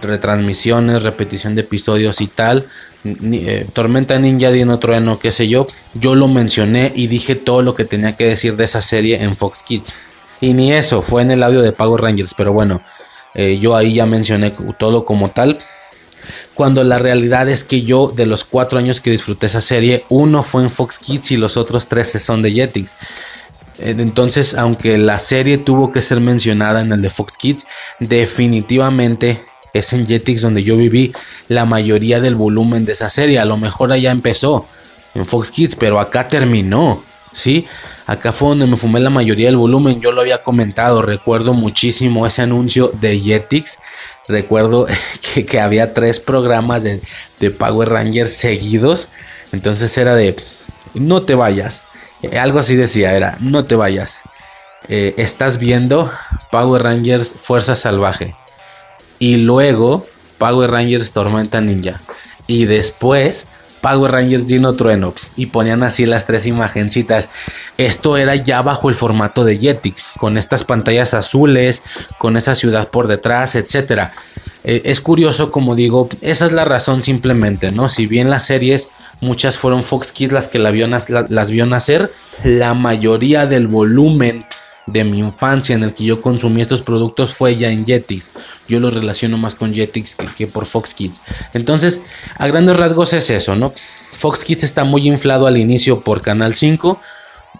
retransmisiones, 0.00 1.02
repetición 1.02 1.54
de 1.54 1.62
episodios 1.62 2.20
y 2.20 2.26
tal. 2.26 2.66
Eh, 3.04 3.66
Tormenta 3.72 4.18
Ninja, 4.18 4.50
Dino 4.50 4.78
Trueno, 4.78 5.18
qué 5.18 5.32
sé 5.32 5.48
yo. 5.48 5.66
Yo 5.94 6.14
lo 6.14 6.28
mencioné 6.28 6.92
y 6.94 7.06
dije 7.06 7.34
todo 7.34 7.62
lo 7.62 7.74
que 7.74 7.84
tenía 7.84 8.16
que 8.16 8.26
decir 8.26 8.56
de 8.56 8.64
esa 8.64 8.82
serie 8.82 9.22
en 9.22 9.36
Fox 9.36 9.62
Kids. 9.62 9.92
Y 10.40 10.52
ni 10.52 10.72
eso, 10.72 11.02
fue 11.02 11.22
en 11.22 11.30
el 11.30 11.42
audio 11.42 11.62
de 11.62 11.72
Power 11.72 12.02
Rangers, 12.02 12.34
pero 12.36 12.52
bueno, 12.52 12.80
eh, 13.34 13.58
yo 13.60 13.76
ahí 13.76 13.94
ya 13.94 14.06
mencioné 14.06 14.54
todo 14.78 15.04
como 15.04 15.30
tal. 15.30 15.58
Cuando 16.54 16.84
la 16.84 16.98
realidad 16.98 17.48
es 17.48 17.64
que 17.64 17.82
yo, 17.82 18.12
de 18.14 18.26
los 18.26 18.44
cuatro 18.44 18.78
años 18.78 19.00
que 19.00 19.10
disfruté 19.10 19.46
esa 19.46 19.60
serie, 19.60 20.04
uno 20.08 20.42
fue 20.42 20.62
en 20.62 20.70
Fox 20.70 20.98
Kids 20.98 21.32
y 21.32 21.36
los 21.36 21.56
otros 21.56 21.88
tres 21.88 22.10
son 22.22 22.42
de 22.42 22.52
Jetix. 22.52 22.94
Entonces, 23.78 24.54
aunque 24.54 24.98
la 24.98 25.18
serie 25.18 25.58
tuvo 25.58 25.90
que 25.90 26.00
ser 26.00 26.20
mencionada 26.20 26.80
en 26.80 26.92
el 26.92 27.02
de 27.02 27.10
Fox 27.10 27.36
Kids, 27.36 27.66
definitivamente 27.98 29.44
es 29.72 29.92
en 29.92 30.06
Jetix 30.06 30.42
donde 30.42 30.62
yo 30.62 30.76
viví 30.76 31.12
la 31.48 31.64
mayoría 31.64 32.20
del 32.20 32.36
volumen 32.36 32.84
de 32.84 32.92
esa 32.92 33.10
serie. 33.10 33.40
A 33.40 33.44
lo 33.44 33.56
mejor 33.56 33.90
allá 33.90 34.12
empezó 34.12 34.66
en 35.16 35.26
Fox 35.26 35.50
Kids, 35.50 35.74
pero 35.74 35.98
acá 35.98 36.28
terminó. 36.28 37.02
¿sí? 37.32 37.66
Acá 38.06 38.32
fue 38.32 38.48
donde 38.50 38.66
me 38.66 38.76
fumé 38.76 39.00
la 39.00 39.10
mayoría 39.10 39.46
del 39.46 39.56
volumen. 39.56 40.00
Yo 40.00 40.12
lo 40.12 40.20
había 40.20 40.42
comentado. 40.42 41.00
Recuerdo 41.00 41.54
muchísimo 41.54 42.26
ese 42.26 42.42
anuncio 42.42 42.92
de 43.00 43.18
Jetix. 43.18 43.78
Recuerdo 44.28 44.86
que, 45.48 45.60
había 45.60 45.94
tres 45.94 46.20
programas 46.20 46.82
de, 46.82 47.00
Power 47.50 47.88
Rangers 47.88 48.32
seguidos. 48.32 49.08
Entonces 49.52 49.96
era 49.96 50.14
de, 50.14 50.36
no 50.94 51.22
te 51.22 51.34
vayas. 51.34 51.86
Eh, 52.22 52.38
algo 52.38 52.58
así 52.58 52.76
decía, 52.76 53.14
era, 53.14 53.36
no 53.40 53.64
te 53.64 53.74
vayas. 53.74 54.20
Eh, 54.88 55.14
estás 55.16 55.58
viendo 55.58 56.10
Power 56.50 56.82
Rangers 56.82 57.34
Fuerza 57.34 57.74
Salvaje 57.74 58.36
y 59.18 59.36
luego 59.36 60.06
Power 60.36 60.70
Rangers 60.70 61.12
Tormenta 61.12 61.62
Ninja 61.62 62.02
y 62.46 62.66
después 62.66 63.46
Power 63.84 64.12
Rangers 64.12 64.46
Dino 64.46 64.72
Trueno 64.72 65.12
y 65.36 65.44
ponían 65.46 65.82
así 65.82 66.06
las 66.06 66.24
tres 66.24 66.46
imagencitas. 66.46 67.28
Esto 67.76 68.16
era 68.16 68.34
ya 68.34 68.62
bajo 68.62 68.88
el 68.88 68.94
formato 68.94 69.44
de 69.44 69.58
Jetix, 69.58 70.04
con 70.16 70.38
estas 70.38 70.64
pantallas 70.64 71.12
azules, 71.12 71.82
con 72.16 72.38
esa 72.38 72.54
ciudad 72.54 72.88
por 72.88 73.08
detrás, 73.08 73.56
etcétera. 73.56 74.14
Eh, 74.64 74.80
es 74.86 75.02
curioso, 75.02 75.50
como 75.50 75.74
digo, 75.74 76.08
esa 76.22 76.46
es 76.46 76.52
la 76.52 76.64
razón 76.64 77.02
simplemente, 77.02 77.72
¿no? 77.72 77.90
Si 77.90 78.06
bien 78.06 78.30
las 78.30 78.46
series, 78.46 78.88
muchas 79.20 79.58
fueron 79.58 79.84
Fox 79.84 80.12
Kids 80.12 80.32
las 80.32 80.48
que 80.48 80.58
la 80.58 80.72
las 81.28 81.50
vio 81.50 81.66
nacer, 81.66 82.10
la 82.42 82.72
mayoría 82.72 83.44
del 83.44 83.66
volumen 83.66 84.46
de 84.86 85.04
mi 85.04 85.18
infancia 85.18 85.74
en 85.74 85.82
el 85.82 85.94
que 85.94 86.04
yo 86.04 86.20
consumí 86.20 86.60
estos 86.60 86.82
productos 86.82 87.32
fue 87.32 87.56
ya 87.56 87.70
en 87.70 87.86
Jetix. 87.86 88.30
Yo 88.68 88.80
los 88.80 88.94
relaciono 88.94 89.38
más 89.38 89.54
con 89.54 89.72
Jetix 89.72 90.16
que, 90.36 90.46
por 90.46 90.66
Fox 90.66 90.94
Kids. 90.94 91.22
Entonces, 91.54 92.00
a 92.36 92.46
grandes 92.46 92.76
rasgos 92.76 93.12
es 93.12 93.30
eso, 93.30 93.56
¿no? 93.56 93.72
Fox 94.12 94.44
Kids 94.44 94.64
está 94.64 94.84
muy 94.84 95.08
inflado 95.08 95.46
al 95.46 95.56
inicio 95.56 96.00
por 96.00 96.20
Canal 96.20 96.54
5, 96.54 97.00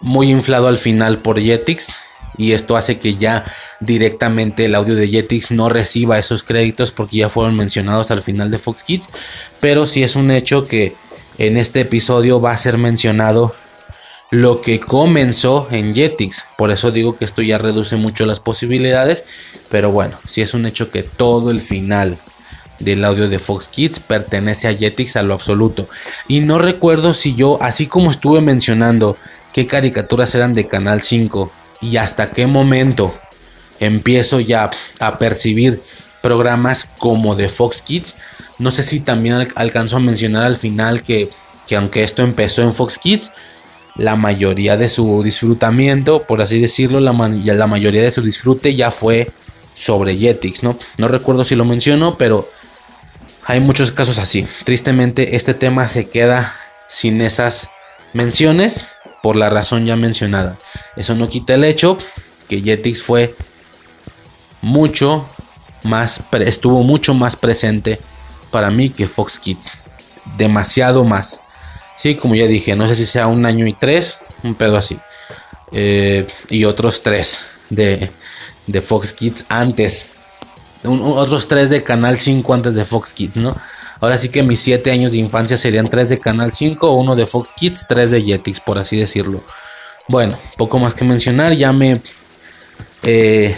muy 0.01 0.29
inflado 0.29 0.67
al 0.67 0.77
final 0.77 1.19
por 1.19 1.39
Jetix. 1.39 2.01
Y 2.37 2.51
esto 2.51 2.75
hace 2.75 2.99
que 2.99 3.15
ya 3.15 3.45
directamente 3.79 4.65
el 4.65 4.75
audio 4.75 4.95
de 4.95 5.07
Jetix 5.07 5.51
no 5.51 5.69
reciba 5.69 6.19
esos 6.19 6.43
créditos 6.43 6.91
porque 6.91 7.17
ya 7.17 7.29
fueron 7.29 7.55
mencionados 7.55 8.11
al 8.11 8.21
final 8.21 8.51
de 8.51 8.57
Fox 8.57 8.83
Kids. 8.83 9.09
Pero 9.61 9.85
sí 9.85 10.03
es 10.03 10.15
un 10.15 10.31
hecho 10.31 10.67
que 10.67 10.93
en 11.37 11.57
este 11.57 11.81
episodio 11.81 12.41
va 12.41 12.51
a 12.51 12.57
ser 12.57 12.77
mencionado 12.77 13.55
lo 14.31 14.61
que 14.61 14.79
comenzó 14.79 15.67
en 15.71 15.93
Jetix. 15.93 16.45
Por 16.57 16.71
eso 16.71 16.91
digo 16.91 17.17
que 17.17 17.25
esto 17.25 17.41
ya 17.41 17.57
reduce 17.57 17.95
mucho 17.95 18.25
las 18.25 18.39
posibilidades. 18.39 19.23
Pero 19.69 19.91
bueno, 19.91 20.17
si 20.27 20.41
es 20.41 20.53
un 20.53 20.65
hecho 20.65 20.91
que 20.91 21.03
todo 21.03 21.51
el 21.51 21.61
final 21.61 22.17
del 22.79 23.05
audio 23.05 23.29
de 23.29 23.39
Fox 23.39 23.67
Kids 23.69 23.99
pertenece 23.99 24.67
a 24.67 24.75
Jetix 24.75 25.15
a 25.15 25.23
lo 25.23 25.33
absoluto. 25.33 25.87
Y 26.27 26.41
no 26.41 26.59
recuerdo 26.59 27.13
si 27.13 27.35
yo, 27.35 27.57
así 27.61 27.87
como 27.87 28.11
estuve 28.11 28.41
mencionando 28.41 29.17
qué 29.53 29.67
caricaturas 29.67 30.35
eran 30.35 30.53
de 30.53 30.67
Canal 30.67 31.01
5 31.01 31.51
y 31.81 31.97
hasta 31.97 32.31
qué 32.31 32.47
momento 32.47 33.13
empiezo 33.79 34.39
ya 34.39 34.71
a 34.99 35.17
percibir 35.17 35.81
programas 36.21 36.85
como 36.97 37.35
de 37.35 37.49
Fox 37.49 37.81
Kids. 37.81 38.15
No 38.57 38.71
sé 38.71 38.83
si 38.83 38.99
también 38.99 39.47
alcanzo 39.55 39.97
a 39.97 40.01
mencionar 40.01 40.43
al 40.43 40.57
final 40.57 41.03
que, 41.03 41.29
que 41.67 41.75
aunque 41.75 42.03
esto 42.03 42.23
empezó 42.23 42.61
en 42.61 42.73
Fox 42.73 42.97
Kids, 42.97 43.31
la 43.95 44.15
mayoría 44.15 44.77
de 44.77 44.89
su 44.89 45.23
disfrutamiento, 45.23 46.23
por 46.23 46.41
así 46.41 46.59
decirlo, 46.59 46.99
la, 46.99 47.13
mayoría 47.13 48.01
de 48.01 48.11
su 48.11 48.21
disfrute 48.21 48.75
ya 48.75 48.91
fue 48.91 49.31
sobre 49.75 50.17
Jetix, 50.17 50.63
¿no? 50.63 50.77
No 50.97 51.07
recuerdo 51.07 51.45
si 51.45 51.55
lo 51.55 51.65
menciono, 51.65 52.15
pero 52.17 52.47
hay 53.45 53.59
muchos 53.59 53.91
casos 53.91 54.19
así. 54.19 54.47
Tristemente 54.63 55.35
este 55.35 55.53
tema 55.53 55.87
se 55.87 56.09
queda 56.09 56.55
sin 56.87 57.21
esas 57.21 57.69
menciones 58.13 58.81
por 59.21 59.35
la 59.35 59.49
razón 59.49 59.85
ya 59.85 59.95
mencionada. 59.95 60.57
Eso 60.95 61.15
no 61.15 61.29
quita 61.29 61.53
el 61.55 61.63
hecho 61.63 61.97
que 62.49 62.61
Jetix 62.61 63.01
fue 63.01 63.35
mucho 64.61 65.27
más, 65.83 66.21
estuvo 66.45 66.83
mucho 66.83 67.13
más 67.13 67.35
presente 67.35 67.99
para 68.51 68.71
mí 68.71 68.89
que 68.89 69.07
Fox 69.07 69.39
Kids. 69.39 69.71
Demasiado 70.37 71.03
más. 71.03 71.41
Sí, 71.95 72.15
como 72.15 72.35
ya 72.35 72.47
dije, 72.47 72.75
no 72.75 72.87
sé 72.87 72.95
si 72.95 73.05
sea 73.05 73.27
un 73.27 73.45
año 73.45 73.65
y 73.67 73.73
tres, 73.73 74.19
un 74.43 74.55
pedo 74.55 74.77
así. 74.77 74.97
Eh, 75.71 76.27
y 76.49 76.65
otros 76.65 77.01
tres 77.01 77.45
de, 77.69 78.11
de 78.67 78.81
Fox 78.81 79.13
Kids 79.13 79.45
antes. 79.49 80.11
otros 80.83 81.47
tres 81.47 81.69
de 81.69 81.83
Canal 81.83 82.19
5 82.19 82.53
antes 82.53 82.75
de 82.75 82.85
Fox 82.85 83.13
Kids, 83.13 83.37
¿no? 83.37 83.55
Ahora 84.01 84.17
sí 84.17 84.29
que 84.29 84.43
mis 84.43 84.59
siete 84.59 84.91
años 84.91 85.13
de 85.13 85.19
infancia 85.19 85.57
serían 85.57 85.89
tres 85.89 86.09
de 86.09 86.19
Canal 86.19 86.53
5, 86.53 86.93
uno 86.93 87.15
de 87.15 87.25
Fox 87.25 87.51
Kids, 87.55 87.85
tres 87.87 88.11
de 88.11 88.21
Jetix, 88.21 88.59
por 88.59 88.77
así 88.77 88.97
decirlo. 88.97 89.43
Bueno, 90.07 90.37
poco 90.57 90.79
más 90.79 90.93
que 90.93 91.05
mencionar, 91.05 91.53
ya 91.53 91.71
me... 91.71 92.01
Eh, 93.03 93.55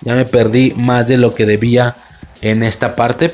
ya 0.00 0.14
me 0.16 0.24
perdí 0.24 0.72
más 0.76 1.08
de 1.08 1.16
lo 1.16 1.34
que 1.34 1.46
debía 1.46 1.94
en 2.40 2.62
esta 2.62 2.96
parte. 2.96 3.30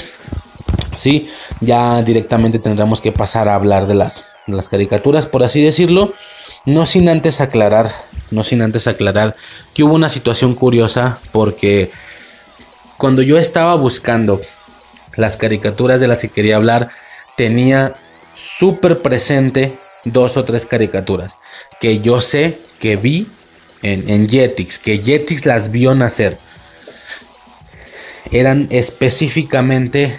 Sí, 0.96 1.30
ya 1.60 2.02
directamente 2.02 2.58
tendremos 2.58 3.00
que 3.00 3.12
pasar 3.12 3.48
a 3.48 3.54
hablar 3.54 3.86
de 3.86 3.94
las, 3.94 4.26
las 4.46 4.68
caricaturas, 4.68 5.26
por 5.26 5.42
así 5.42 5.62
decirlo. 5.62 6.14
No 6.64 6.86
sin 6.86 7.08
antes 7.08 7.40
aclarar, 7.40 7.86
no 8.30 8.44
sin 8.44 8.62
antes 8.62 8.86
aclarar 8.86 9.34
que 9.74 9.84
hubo 9.84 9.94
una 9.94 10.08
situación 10.08 10.54
curiosa 10.54 11.18
porque 11.32 11.90
cuando 12.96 13.22
yo 13.22 13.38
estaba 13.38 13.74
buscando 13.76 14.40
las 15.16 15.36
caricaturas 15.36 16.00
de 16.00 16.08
las 16.08 16.20
que 16.20 16.28
quería 16.28 16.56
hablar, 16.56 16.90
tenía 17.36 17.96
súper 18.34 19.00
presente 19.00 19.78
dos 20.04 20.36
o 20.36 20.44
tres 20.44 20.66
caricaturas 20.66 21.38
que 21.80 22.00
yo 22.00 22.20
sé 22.20 22.58
que 22.80 22.96
vi 22.96 23.28
en, 23.82 24.08
en 24.10 24.28
Jetix, 24.28 24.78
que 24.78 24.98
Jetix 24.98 25.46
las 25.46 25.70
vio 25.70 25.94
nacer. 25.94 26.38
Eran 28.30 28.66
específicamente 28.70 30.18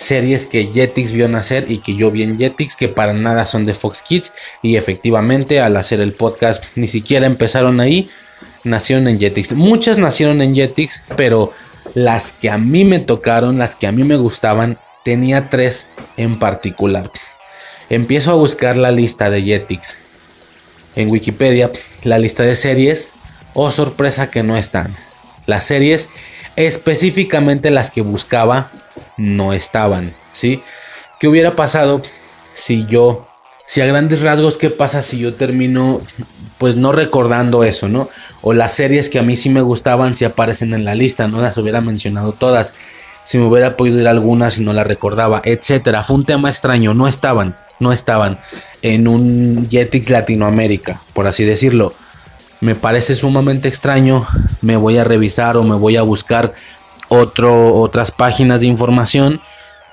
series 0.00 0.46
que 0.46 0.70
Jetix 0.72 1.12
vio 1.12 1.28
nacer 1.28 1.70
y 1.70 1.78
que 1.78 1.94
yo 1.94 2.10
vi 2.10 2.22
en 2.22 2.38
Jetix, 2.38 2.74
que 2.74 2.88
para 2.88 3.12
nada 3.12 3.44
son 3.44 3.66
de 3.66 3.74
Fox 3.74 4.02
Kids. 4.02 4.32
Y 4.62 4.76
efectivamente, 4.76 5.60
al 5.60 5.76
hacer 5.76 6.00
el 6.00 6.12
podcast, 6.12 6.64
ni 6.74 6.88
siquiera 6.88 7.26
empezaron 7.26 7.80
ahí, 7.80 8.10
nacieron 8.64 9.08
en 9.08 9.18
Jetix. 9.18 9.52
Muchas 9.52 9.98
nacieron 9.98 10.40
en 10.40 10.54
Jetix, 10.54 11.02
pero 11.16 11.52
las 11.94 12.32
que 12.32 12.50
a 12.50 12.56
mí 12.56 12.84
me 12.84 12.98
tocaron, 12.98 13.58
las 13.58 13.74
que 13.74 13.86
a 13.86 13.92
mí 13.92 14.02
me 14.04 14.16
gustaban, 14.16 14.78
tenía 15.04 15.50
tres 15.50 15.88
en 16.16 16.38
particular. 16.38 17.10
Empiezo 17.90 18.30
a 18.30 18.36
buscar 18.36 18.76
la 18.76 18.92
lista 18.92 19.28
de 19.28 19.42
Jetix 19.42 19.96
en 20.96 21.10
Wikipedia, 21.10 21.70
la 22.04 22.18
lista 22.18 22.42
de 22.42 22.56
series. 22.56 23.10
Oh, 23.52 23.70
sorpresa 23.70 24.30
que 24.30 24.42
no 24.42 24.56
están. 24.56 24.94
Las 25.46 25.64
series, 25.64 26.08
específicamente 26.56 27.70
las 27.70 27.90
que 27.90 28.00
buscaba, 28.00 28.70
no 29.20 29.52
estaban, 29.52 30.14
¿sí? 30.32 30.62
¿Qué 31.18 31.28
hubiera 31.28 31.54
pasado 31.54 32.00
si 32.54 32.86
yo, 32.86 33.28
si 33.66 33.82
a 33.82 33.86
grandes 33.86 34.22
rasgos, 34.22 34.56
qué 34.56 34.70
pasa 34.70 35.02
si 35.02 35.18
yo 35.18 35.34
termino, 35.34 36.00
pues 36.56 36.76
no 36.76 36.90
recordando 36.90 37.62
eso, 37.62 37.88
¿no? 37.88 38.08
O 38.40 38.54
las 38.54 38.72
series 38.72 39.10
que 39.10 39.18
a 39.18 39.22
mí 39.22 39.36
sí 39.36 39.50
me 39.50 39.60
gustaban, 39.60 40.14
si 40.14 40.24
aparecen 40.24 40.72
en 40.72 40.86
la 40.86 40.94
lista, 40.94 41.28
no 41.28 41.42
las 41.42 41.58
hubiera 41.58 41.82
mencionado 41.82 42.32
todas, 42.32 42.74
si 43.22 43.36
me 43.36 43.44
hubiera 43.44 43.76
podido 43.76 44.00
ir 44.00 44.08
algunas 44.08 44.56
y 44.56 44.62
no 44.62 44.72
las 44.72 44.86
recordaba, 44.86 45.42
etcétera. 45.44 46.02
Fue 46.02 46.16
un 46.16 46.24
tema 46.24 46.48
extraño, 46.48 46.94
no 46.94 47.06
estaban, 47.06 47.58
no 47.78 47.92
estaban 47.92 48.38
en 48.80 49.06
un 49.06 49.68
Jetix 49.70 50.08
Latinoamérica, 50.08 51.02
por 51.12 51.26
así 51.26 51.44
decirlo. 51.44 51.92
Me 52.62 52.74
parece 52.74 53.14
sumamente 53.14 53.68
extraño, 53.68 54.26
me 54.62 54.76
voy 54.76 54.96
a 54.96 55.04
revisar 55.04 55.58
o 55.58 55.62
me 55.62 55.76
voy 55.76 55.96
a 55.96 56.02
buscar 56.02 56.54
otras 57.10 58.10
páginas 58.10 58.60
de 58.60 58.68
información 58.68 59.40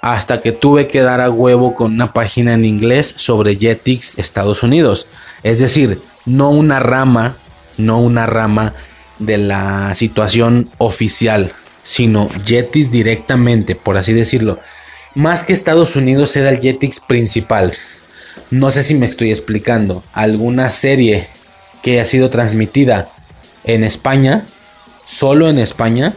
hasta 0.01 0.41
que 0.41 0.51
tuve 0.51 0.87
que 0.87 1.01
dar 1.01 1.19
a 1.19 1.29
huevo 1.29 1.75
con 1.75 1.93
una 1.93 2.13
página 2.13 2.53
en 2.53 2.63
inglés 2.63 3.13
sobre 3.17 3.57
Jetix 3.57 4.17
Estados 4.17 4.63
Unidos. 4.63 5.07
Es 5.43 5.59
decir, 5.59 5.99
no 6.25 6.51
una 6.51 6.79
rama, 6.79 7.35
no 7.77 7.99
una 7.99 8.25
rama 8.25 8.73
de 9.19 9.37
la 9.37 9.93
situación 9.95 10.69
oficial, 10.77 11.51
sino 11.83 12.29
Jetix 12.45 12.91
directamente, 12.91 13.75
por 13.75 13.97
así 13.97 14.13
decirlo. 14.13 14.59
Más 15.15 15.43
que 15.43 15.53
Estados 15.53 15.95
Unidos 15.95 16.35
era 16.35 16.51
el 16.51 16.59
Jetix 16.59 16.99
principal. 16.99 17.73
No 18.51 18.71
sé 18.71 18.83
si 18.83 18.93
me 18.93 19.07
estoy 19.07 19.31
explicando. 19.31 20.03
Alguna 20.13 20.69
serie 20.69 21.27
que 21.81 21.99
ha 21.99 22.05
sido 22.05 22.29
transmitida 22.29 23.09
en 23.63 23.83
España, 23.83 24.45
solo 25.05 25.49
en 25.49 25.57
España, 25.57 26.13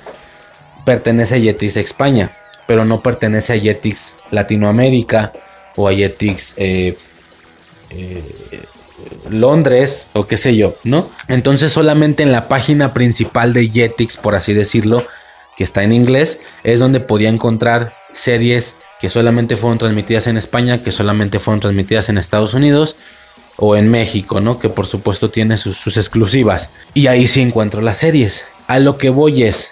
pertenece 0.90 1.36
a 1.36 1.38
Jetix 1.38 1.76
España, 1.76 2.32
pero 2.66 2.84
no 2.84 3.00
pertenece 3.00 3.52
a 3.52 3.60
Jetix 3.60 4.16
Latinoamérica 4.32 5.32
o 5.76 5.86
a 5.86 5.94
Jetix 5.94 6.54
eh, 6.56 6.98
eh, 7.90 8.24
Londres 9.28 10.08
o 10.14 10.26
qué 10.26 10.36
sé 10.36 10.56
yo, 10.56 10.74
¿no? 10.82 11.08
Entonces 11.28 11.72
solamente 11.72 12.24
en 12.24 12.32
la 12.32 12.48
página 12.48 12.92
principal 12.92 13.52
de 13.52 13.68
Jetix, 13.68 14.16
por 14.16 14.34
así 14.34 14.52
decirlo, 14.52 15.04
que 15.56 15.62
está 15.62 15.84
en 15.84 15.92
inglés, 15.92 16.40
es 16.64 16.80
donde 16.80 16.98
podía 16.98 17.28
encontrar 17.28 17.94
series 18.12 18.74
que 19.00 19.10
solamente 19.10 19.54
fueron 19.54 19.78
transmitidas 19.78 20.26
en 20.26 20.38
España, 20.38 20.82
que 20.82 20.90
solamente 20.90 21.38
fueron 21.38 21.60
transmitidas 21.60 22.08
en 22.08 22.18
Estados 22.18 22.52
Unidos 22.52 22.96
o 23.58 23.76
en 23.76 23.88
México, 23.92 24.40
¿no? 24.40 24.58
Que 24.58 24.68
por 24.68 24.86
supuesto 24.86 25.30
tiene 25.30 25.56
sus, 25.56 25.76
sus 25.76 25.96
exclusivas. 25.96 26.70
Y 26.94 27.06
ahí 27.06 27.28
sí 27.28 27.42
encuentro 27.42 27.80
las 27.80 27.98
series. 27.98 28.44
A 28.66 28.80
lo 28.80 28.98
que 28.98 29.10
voy 29.10 29.44
es, 29.44 29.70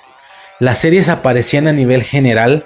las 0.61 0.79
series 0.79 1.09
aparecían 1.09 1.69
a 1.69 1.73
nivel 1.73 2.03
general, 2.03 2.65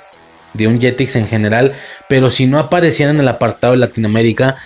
de 0.54 0.68
un 0.68 0.80
Jetix 0.80 1.16
en 1.16 1.26
general, 1.26 1.74
pero 2.08 2.30
si 2.30 2.46
no 2.46 2.58
aparecían 2.58 3.10
en 3.10 3.20
el 3.20 3.28
apartado 3.28 3.72
de 3.72 3.78
Latinoamérica, 3.78 4.56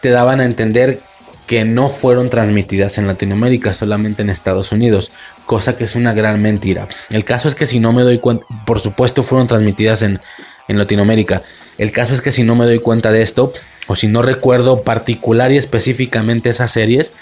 te 0.00 0.10
daban 0.10 0.40
a 0.40 0.44
entender 0.44 0.98
que 1.46 1.64
no 1.64 1.88
fueron 1.88 2.28
transmitidas 2.28 2.98
en 2.98 3.06
Latinoamérica, 3.06 3.72
solamente 3.72 4.22
en 4.22 4.30
Estados 4.30 4.72
Unidos, 4.72 5.12
cosa 5.46 5.76
que 5.76 5.84
es 5.84 5.94
una 5.94 6.12
gran 6.12 6.42
mentira. 6.42 6.88
El 7.10 7.24
caso 7.24 7.48
es 7.48 7.54
que 7.54 7.66
si 7.66 7.78
no 7.78 7.92
me 7.92 8.02
doy 8.02 8.18
cuenta, 8.18 8.44
por 8.66 8.80
supuesto 8.80 9.22
fueron 9.22 9.46
transmitidas 9.46 10.02
en, 10.02 10.20
en 10.66 10.78
Latinoamérica, 10.78 11.42
el 11.78 11.92
caso 11.92 12.14
es 12.14 12.20
que 12.20 12.32
si 12.32 12.42
no 12.42 12.56
me 12.56 12.64
doy 12.64 12.80
cuenta 12.80 13.12
de 13.12 13.22
esto, 13.22 13.52
o 13.86 13.94
si 13.94 14.08
no 14.08 14.22
recuerdo 14.22 14.82
particular 14.82 15.52
y 15.52 15.56
específicamente 15.56 16.50
esas 16.50 16.72
series, 16.72 17.14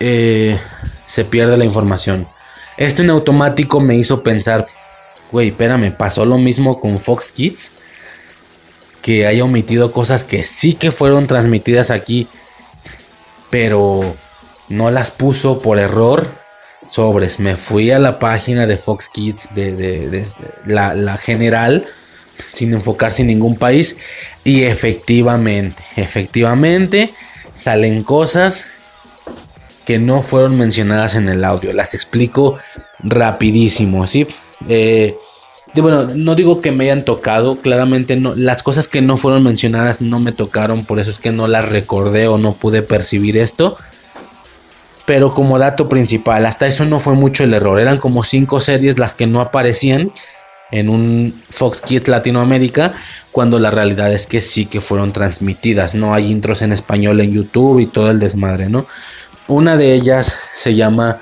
eh, 0.00 0.58
se 1.06 1.24
pierde 1.24 1.56
la 1.56 1.64
información. 1.64 2.26
Esto 2.82 3.02
en 3.02 3.10
automático 3.10 3.78
me 3.78 3.94
hizo 3.94 4.24
pensar, 4.24 4.66
güey, 5.30 5.50
espérame, 5.50 5.92
pasó 5.96 6.24
lo 6.24 6.36
mismo 6.36 6.80
con 6.80 6.98
Fox 6.98 7.30
Kids, 7.30 7.70
que 9.02 9.24
haya 9.24 9.44
omitido 9.44 9.92
cosas 9.92 10.24
que 10.24 10.42
sí 10.42 10.74
que 10.74 10.90
fueron 10.90 11.28
transmitidas 11.28 11.92
aquí, 11.92 12.26
pero 13.50 14.16
no 14.68 14.90
las 14.90 15.12
puso 15.12 15.62
por 15.62 15.78
error. 15.78 16.26
Sobres, 16.88 17.38
me 17.38 17.54
fui 17.54 17.92
a 17.92 18.00
la 18.00 18.18
página 18.18 18.66
de 18.66 18.76
Fox 18.76 19.08
Kids, 19.08 19.54
de, 19.54 20.26
la, 20.64 20.96
la 20.96 21.18
general, 21.18 21.86
sin 22.52 22.74
enfocarse 22.74 23.22
en 23.22 23.28
ningún 23.28 23.54
país. 23.54 23.96
Y 24.42 24.64
efectivamente, 24.64 25.80
efectivamente, 25.94 27.14
salen 27.54 28.02
cosas 28.02 28.71
que 29.84 29.98
no 29.98 30.22
fueron 30.22 30.56
mencionadas 30.56 31.14
en 31.14 31.28
el 31.28 31.44
audio. 31.44 31.72
Las 31.72 31.94
explico 31.94 32.58
rapidísimo, 33.02 34.06
¿sí? 34.06 34.26
Eh, 34.68 35.16
bueno, 35.80 36.04
no 36.04 36.34
digo 36.34 36.60
que 36.60 36.70
me 36.70 36.84
hayan 36.84 37.04
tocado, 37.04 37.56
claramente 37.56 38.16
no, 38.16 38.34
las 38.34 38.62
cosas 38.62 38.88
que 38.88 39.00
no 39.00 39.16
fueron 39.16 39.42
mencionadas 39.42 40.02
no 40.02 40.20
me 40.20 40.32
tocaron, 40.32 40.84
por 40.84 41.00
eso 41.00 41.10
es 41.10 41.18
que 41.18 41.32
no 41.32 41.48
las 41.48 41.66
recordé 41.66 42.28
o 42.28 42.36
no 42.36 42.52
pude 42.52 42.82
percibir 42.82 43.38
esto. 43.38 43.78
Pero 45.06 45.34
como 45.34 45.58
dato 45.58 45.88
principal, 45.88 46.46
hasta 46.46 46.66
eso 46.66 46.84
no 46.84 47.00
fue 47.00 47.14
mucho 47.14 47.42
el 47.42 47.54
error, 47.54 47.80
eran 47.80 47.96
como 47.96 48.22
cinco 48.22 48.60
series 48.60 48.98
las 48.98 49.14
que 49.14 49.26
no 49.26 49.40
aparecían 49.40 50.12
en 50.70 50.88
un 50.88 51.34
Fox 51.50 51.80
Kids 51.80 52.08
Latinoamérica, 52.08 52.94
cuando 53.30 53.58
la 53.58 53.70
realidad 53.70 54.12
es 54.12 54.26
que 54.26 54.42
sí 54.42 54.66
que 54.66 54.80
fueron 54.80 55.12
transmitidas, 55.12 55.94
no 55.94 56.14
hay 56.14 56.30
intros 56.30 56.62
en 56.62 56.72
español 56.72 57.20
en 57.20 57.32
YouTube 57.32 57.80
y 57.80 57.86
todo 57.86 58.10
el 58.10 58.18
desmadre, 58.18 58.68
¿no? 58.68 58.86
Una 59.52 59.76
de 59.76 59.92
ellas 59.92 60.34
se 60.56 60.74
llama, 60.74 61.20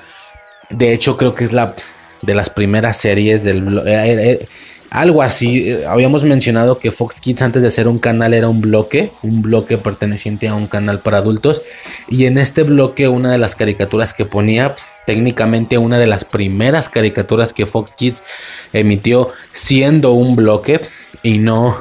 de 0.69 0.93
hecho 0.93 1.17
creo 1.17 1.35
que 1.35 1.43
es 1.43 1.51
la 1.51 1.75
de 2.21 2.33
las 2.33 2.49
primeras 2.49 2.95
series 2.95 3.43
del... 3.43 3.79
Eh, 3.79 3.81
eh, 3.87 4.31
eh, 4.31 4.47
algo 4.89 5.21
así, 5.21 5.83
habíamos 5.87 6.23
mencionado 6.23 6.77
que 6.77 6.91
Fox 6.91 7.19
Kids 7.19 7.41
antes 7.41 7.61
de 7.61 7.69
ser 7.69 7.89
un 7.89 7.99
canal 7.99 8.33
era 8.33 8.47
un 8.47 8.61
bloque, 8.61 9.11
un 9.21 9.41
bloque 9.41 9.77
perteneciente 9.77 10.47
a 10.47 10.55
un 10.55 10.67
canal 10.67 10.99
para 10.99 11.17
adultos. 11.17 11.61
Y 12.09 12.25
en 12.25 12.37
este 12.37 12.63
bloque 12.63 13.09
una 13.09 13.31
de 13.31 13.37
las 13.37 13.55
caricaturas 13.55 14.13
que 14.13 14.25
ponía, 14.25 14.75
técnicamente 15.05 15.77
una 15.77 15.97
de 15.97 16.07
las 16.07 16.23
primeras 16.23 16.87
caricaturas 16.87 17.51
que 17.51 17.65
Fox 17.65 17.95
Kids 17.95 18.23
emitió 18.71 19.29
siendo 19.51 20.11
un 20.11 20.37
bloque 20.37 20.79
y 21.23 21.37
no 21.37 21.77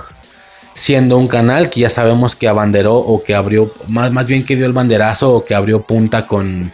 siendo 0.74 1.16
un 1.16 1.28
canal 1.28 1.70
que 1.70 1.80
ya 1.80 1.90
sabemos 1.90 2.36
que 2.36 2.48
abanderó 2.48 2.96
o 2.96 3.22
que 3.22 3.34
abrió, 3.34 3.70
más, 3.88 4.12
más 4.12 4.26
bien 4.26 4.44
que 4.44 4.56
dio 4.56 4.66
el 4.66 4.72
banderazo 4.72 5.32
o 5.32 5.44
que 5.44 5.54
abrió 5.54 5.82
punta 5.82 6.26
con, 6.26 6.72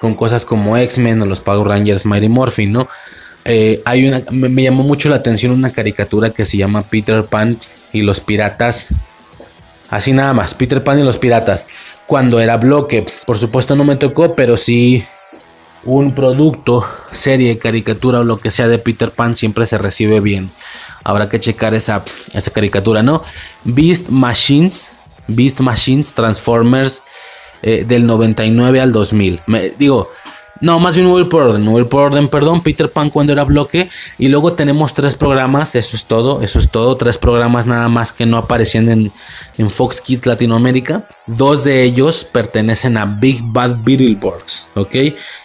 con 0.00 0.14
cosas 0.14 0.44
como 0.44 0.76
X-Men 0.76 1.22
o 1.22 1.26
los 1.26 1.40
Power 1.40 1.68
Rangers 1.68 2.06
Mighty 2.06 2.28
Morphin, 2.28 2.72
¿no? 2.72 2.88
Eh, 3.44 3.80
hay 3.84 4.08
una, 4.08 4.22
me, 4.32 4.62
llamó 4.62 4.82
mucho 4.82 5.08
la 5.08 5.16
atención 5.16 5.52
una 5.52 5.70
caricatura 5.70 6.30
que 6.30 6.44
se 6.44 6.56
llama 6.56 6.82
Peter 6.82 7.24
Pan 7.24 7.56
y 7.92 8.02
los 8.02 8.18
piratas. 8.18 8.88
Así 9.88 10.12
nada 10.12 10.34
más, 10.34 10.54
Peter 10.54 10.82
Pan 10.82 10.98
y 10.98 11.04
los 11.04 11.16
piratas. 11.16 11.68
Cuando 12.06 12.40
era 12.40 12.56
bloque, 12.56 13.06
por 13.24 13.38
supuesto 13.38 13.76
no 13.76 13.84
me 13.84 13.94
tocó, 13.94 14.34
pero 14.34 14.56
sí 14.56 15.04
un 15.84 16.12
producto, 16.12 16.84
serie, 17.12 17.58
caricatura 17.58 18.18
o 18.18 18.24
lo 18.24 18.40
que 18.40 18.50
sea 18.50 18.66
de 18.66 18.78
Peter 18.78 19.12
Pan 19.12 19.36
siempre 19.36 19.66
se 19.66 19.78
recibe 19.78 20.18
bien. 20.18 20.50
Habrá 21.06 21.28
que 21.28 21.38
checar 21.38 21.72
esa, 21.72 22.04
esa 22.34 22.50
caricatura, 22.50 23.00
¿no? 23.00 23.22
Beast 23.62 24.08
Machines, 24.08 24.92
Beast 25.28 25.60
Machines, 25.60 26.12
Transformers 26.12 27.04
eh, 27.62 27.84
del 27.86 28.06
99 28.06 28.80
al 28.80 28.92
2000. 28.92 29.40
Me, 29.46 29.70
digo, 29.70 30.10
no, 30.60 30.80
más 30.80 30.96
bien 30.96 31.06
voy 31.08 31.24
por 31.24 31.42
orden, 31.42 31.64
voy 31.66 31.84
por 31.84 32.04
orden, 32.04 32.28
perdón, 32.28 32.62
Peter 32.62 32.90
Pan 32.90 33.10
cuando 33.10 33.32
era 33.32 33.44
bloque. 33.44 33.88
Y 34.18 34.28
luego 34.28 34.54
tenemos 34.54 34.94
tres 34.94 35.14
programas, 35.14 35.74
eso 35.74 35.96
es 35.96 36.06
todo, 36.06 36.42
eso 36.42 36.58
es 36.58 36.70
todo, 36.70 36.96
tres 36.96 37.18
programas 37.18 37.66
nada 37.66 37.88
más 37.88 38.12
que 38.12 38.24
no 38.24 38.38
aparecían 38.38 38.88
en, 38.88 39.12
en 39.58 39.70
Fox 39.70 40.00
Kids 40.00 40.26
Latinoamérica. 40.26 41.06
Dos 41.26 41.64
de 41.64 41.82
ellos 41.82 42.24
pertenecen 42.24 42.96
a 42.96 43.04
Big 43.04 43.40
Bad 43.42 43.76
Beetleborgs, 43.84 44.68
¿ok? 44.74 44.94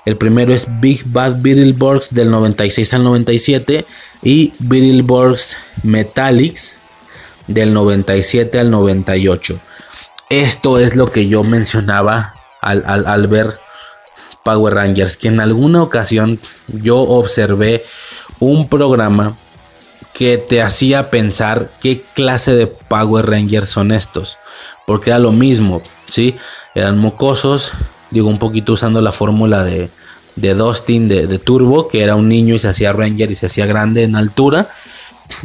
El 0.06 0.17
primero 0.17 0.54
es 0.54 0.65
Big 0.80 1.04
Bad 1.06 1.41
Beetleborgs 1.41 2.13
del 2.13 2.32
96 2.32 2.93
al 2.93 3.04
97 3.04 3.86
y 4.23 4.53
Beetleborgs 4.60 5.57
Metallics 5.84 6.77
del 7.47 7.73
97 7.73 8.60
al 8.60 8.71
98. 8.71 9.60
Esto 10.29 10.79
es 10.79 10.95
lo 10.95 11.07
que 11.07 11.27
yo 11.27 11.43
mencionaba 11.43 12.36
al, 12.62 13.27
ver 13.27 13.60
Power 14.43 14.75
Rangers, 14.75 15.17
que 15.17 15.27
en 15.27 15.39
alguna 15.39 15.84
ocasión 15.84 16.39
yo 16.67 16.99
observé 16.99 17.84
un 18.39 18.69
programa 18.69 19.36
que 20.13 20.38
te 20.38 20.62
hacía 20.62 21.10
pensar 21.10 21.69
qué 21.81 22.01
clase 22.13 22.53
de 22.53 22.67
Power 22.67 23.29
Rangers 23.29 23.69
son 23.69 23.91
estos. 23.91 24.38
Porque 24.88 25.10
era 25.10 25.19
lo 25.19 25.31
mismo, 25.31 25.81
¿sí? 26.07 26.36
Eran 26.75 26.97
mocosos, 26.97 27.71
digo 28.10 28.29
un 28.29 28.39
poquito 28.39 28.73
usando 28.73 29.01
la 29.01 29.12
fórmula 29.12 29.63
de, 29.63 29.89
de 30.36 30.54
Dustin 30.54 31.08
de, 31.08 31.39
Turbo, 31.39 31.88
que 31.88 32.04
era 32.04 32.15
un 32.15 32.30
niño 32.30 32.56
y 32.56 32.60
se 32.60 32.70
hacía 32.70 32.94
Ranger 32.94 33.32
y 33.32 33.36
se 33.36 33.48
hacía 33.48 33.65
grande 33.65 34.04
en 34.04 34.15
altura. 34.15 34.67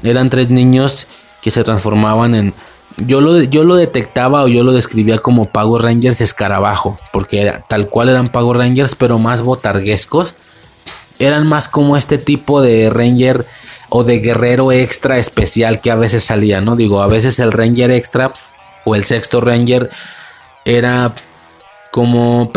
Eran 0.02 0.30
tres 0.30 0.50
niños 0.50 1.06
que 1.42 1.50
se 1.50 1.64
transformaban 1.64 2.34
en... 2.34 2.54
Yo 2.98 3.20
lo, 3.20 3.42
yo 3.42 3.64
lo 3.64 3.74
detectaba 3.74 4.42
o 4.42 4.48
yo 4.48 4.64
lo 4.64 4.72
describía 4.72 5.18
como 5.18 5.44
Power 5.46 5.82
Rangers 5.82 6.22
escarabajo, 6.22 6.98
porque 7.12 7.42
era, 7.42 7.60
tal 7.68 7.88
cual 7.88 8.08
eran 8.08 8.28
Power 8.28 8.56
Rangers, 8.56 8.94
pero 8.94 9.18
más 9.18 9.42
botarguescos. 9.42 10.34
Eran 11.18 11.46
más 11.46 11.68
como 11.68 11.96
este 11.96 12.16
tipo 12.16 12.62
de 12.62 12.88
Ranger 12.88 13.44
o 13.88 14.04
de 14.04 14.18
guerrero 14.20 14.72
extra 14.72 15.18
especial 15.18 15.80
que 15.80 15.90
a 15.90 15.94
veces 15.94 16.24
salía, 16.24 16.60
¿no? 16.60 16.74
Digo, 16.74 17.02
a 17.02 17.06
veces 17.06 17.38
el 17.38 17.52
Ranger 17.52 17.90
extra 17.90 18.32
o 18.84 18.94
el 18.94 19.04
sexto 19.04 19.40
Ranger 19.40 19.90
era 20.64 21.14
como, 21.96 22.52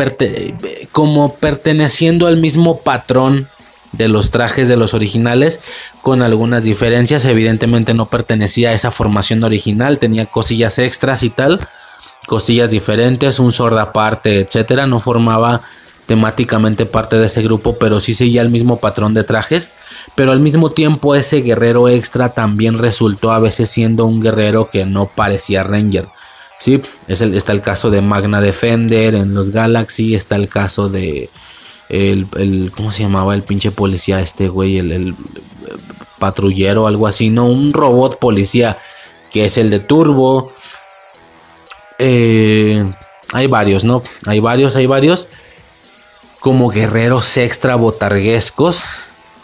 como 0.92 1.36
perteneciendo 1.36 2.28
al 2.28 2.36
mismo 2.36 2.82
patrón 2.82 3.48
de 3.94 4.10
los 4.10 4.32
trajes 4.32 4.68
de 4.68 4.76
los 4.76 4.94
originales 4.94 5.62
con 6.02 6.22
algunas 6.22 6.66
diferencias. 6.66 7.24
Evidentemente 7.24 7.94
no 7.94 8.08
pertenecía 8.08 8.72
a 8.72 8.74
esa 8.74 8.92
formación 8.92 9.42
original 9.46 9.98
tenía 9.98 10.26
cosillas 10.26 10.78
extras 10.78 11.24
y 11.24 11.30
tal 11.30 11.62
cosillas 12.28 12.70
diferentes 12.70 13.40
un 13.40 13.54
sorda 13.54 13.84
aparte 13.84 14.42
etcétera. 14.42 14.88
No 14.88 15.00
formaba 15.00 15.62
temáticamente 16.06 16.86
parte 16.86 17.16
de 17.16 17.28
ese 17.28 17.42
grupo 17.42 17.78
pero 17.80 18.02
sí 18.02 18.14
seguía 18.14 18.42
el 18.42 18.50
mismo 18.50 18.82
patrón 18.82 19.14
de 19.14 19.24
trajes. 19.24 19.72
Pero 20.16 20.34
al 20.34 20.42
mismo 20.42 20.72
tiempo 20.72 21.16
ese 21.16 21.38
guerrero 21.38 21.88
extra 21.88 22.34
también 22.34 22.78
resultó 22.78 23.32
a 23.32 23.40
veces 23.40 23.70
siendo 23.70 24.06
un 24.06 24.20
guerrero 24.20 24.70
que 24.70 24.86
no 24.86 25.10
parecía 25.16 25.64
ranger 25.64 26.10
Sí, 26.60 26.82
está 27.08 27.54
el 27.54 27.62
caso 27.62 27.90
de 27.90 28.02
Magna 28.02 28.42
Defender 28.42 29.16
en 29.16 29.34
los 29.34 29.52
Galaxy, 29.52 30.14
está 30.14 30.36
el 30.36 30.50
caso 30.50 30.90
de 30.90 31.30
el, 31.90 32.72
¿cómo 32.76 32.92
se 32.92 33.04
llamaba 33.04 33.34
el 33.34 33.44
pinche 33.44 33.72
policía 33.72 34.20
este 34.20 34.48
güey? 34.48 34.78
El, 34.78 34.92
el 34.92 35.16
patrullero, 36.20 36.86
algo 36.86 37.08
así, 37.08 37.30
no, 37.30 37.48
un 37.48 37.74
robot 37.74 38.20
policía 38.20 38.78
que 39.32 39.46
es 39.46 39.58
el 39.58 39.70
de 39.70 39.80
Turbo. 39.80 40.52
Eh, 41.98 42.92
hay 43.34 43.48
varios, 43.48 43.84
¿no? 43.84 44.04
Hay 44.26 44.40
varios, 44.40 44.76
hay 44.76 44.86
varios. 44.86 45.28
Como 46.40 46.70
guerreros 46.70 47.38
extra 47.38 47.76
botarguescos. 47.76 48.84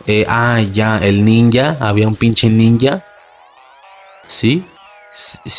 Eh, 0.07 0.25
ah, 0.27 0.61
ya, 0.61 0.97
el 0.97 1.25
ninja. 1.25 1.77
Había 1.79 2.07
un 2.07 2.15
pinche 2.15 2.49
ninja. 2.49 3.03
¿Sí? 4.27 4.65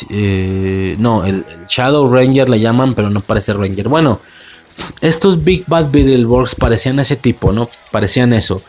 Eh, 0.09 0.95
no, 0.99 1.25
el, 1.25 1.45
Shadow 1.67 2.11
Ranger 2.11 2.49
le 2.49 2.59
llaman, 2.59 2.93
pero 2.93 3.09
no 3.09 3.21
parece 3.21 3.53
Ranger. 3.53 3.87
Bueno, 3.87 4.19
estos 5.01 5.43
Big 5.43 5.63
Bad 5.67 5.91
Beetleborgs 5.91 6.55
parecían 6.55 6.99
ese 6.99 7.15
tipo, 7.15 7.51
¿no? 7.51 7.69
Parecían 7.91 8.33
eso. 8.33 8.61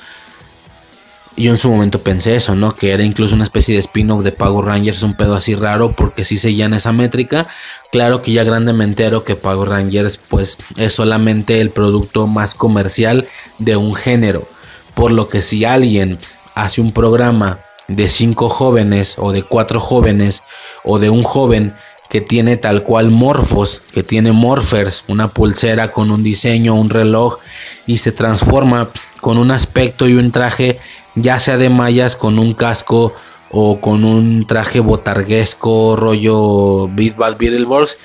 Yo 1.37 1.53
en 1.53 1.59
su 1.59 1.70
momento 1.70 2.01
pensé 2.01 2.35
eso, 2.35 2.57
¿no? 2.57 2.74
Que 2.74 2.90
era 2.90 3.05
incluso 3.05 3.37
una 3.37 3.44
especie 3.44 3.74
de 3.74 3.81
spin-off 3.81 4.24
de 4.24 4.33
Power 4.33 4.64
Rangers, 4.64 5.03
un 5.03 5.14
pedo 5.14 5.37
así 5.37 5.55
raro, 5.55 5.92
porque 5.92 6.24
si 6.24 6.37
seguían 6.37 6.74
esa 6.74 6.92
métrica. 6.92 7.46
Claro 7.92 8.22
que 8.22 8.33
ya 8.33 8.42
grande 8.42 8.72
me 8.72 8.85
entero 8.85 9.22
que 9.22 9.37
Power 9.37 9.68
Rangers, 9.68 10.16
pues, 10.16 10.59
es 10.77 10.94
solamente 10.94 11.61
el 11.61 11.70
producto 11.70 12.27
más 12.27 12.55
comercial 12.55 13.29
de 13.59 13.77
un 13.77 13.94
género. 13.94 14.48
Por 14.94 15.12
lo 15.12 15.29
que 15.29 15.42
si 15.42 15.64
alguien 15.64 16.18
hace 16.57 16.81
un 16.81 16.92
programa 16.92 17.61
de 17.88 18.09
cinco 18.09 18.48
jóvenes 18.48 19.16
o 19.18 19.33
de 19.33 19.42
cuatro 19.42 19.81
jóvenes 19.81 20.44
o 20.85 20.98
de 20.98 21.11
un 21.11 21.22
joven 21.22 21.74
que 22.09 22.20
tiene 22.20 22.57
tal 22.57 22.85
cual 22.85 23.11
morfos, 23.11 23.83
que 23.92 24.03
tiene 24.03 24.33
morphers, 24.33 25.05
una 25.09 25.29
pulsera 25.29 25.92
con 25.92 26.11
un 26.11 26.22
diseño, 26.22 26.74
un 26.74 26.90
reloj 26.90 27.38
y 27.87 27.98
se 27.98 28.12
transforma 28.12 28.88
con 29.20 29.37
un 29.37 29.51
aspecto 29.51 30.09
y 30.09 30.14
un 30.14 30.31
traje 30.31 30.79
ya 31.14 31.38
sea 31.38 31.59
de 31.59 31.68
mallas 31.68 32.16
con 32.16 32.38
un 32.38 32.55
casco 32.55 33.12
o 33.51 33.81
con 33.81 34.05
un 34.05 34.46
traje 34.46 34.81
botarguesco 34.81 35.96
rollo 35.96 36.88
Beat 36.88 37.16
Bad 37.16 37.38
Beetleborgs, 37.38 37.96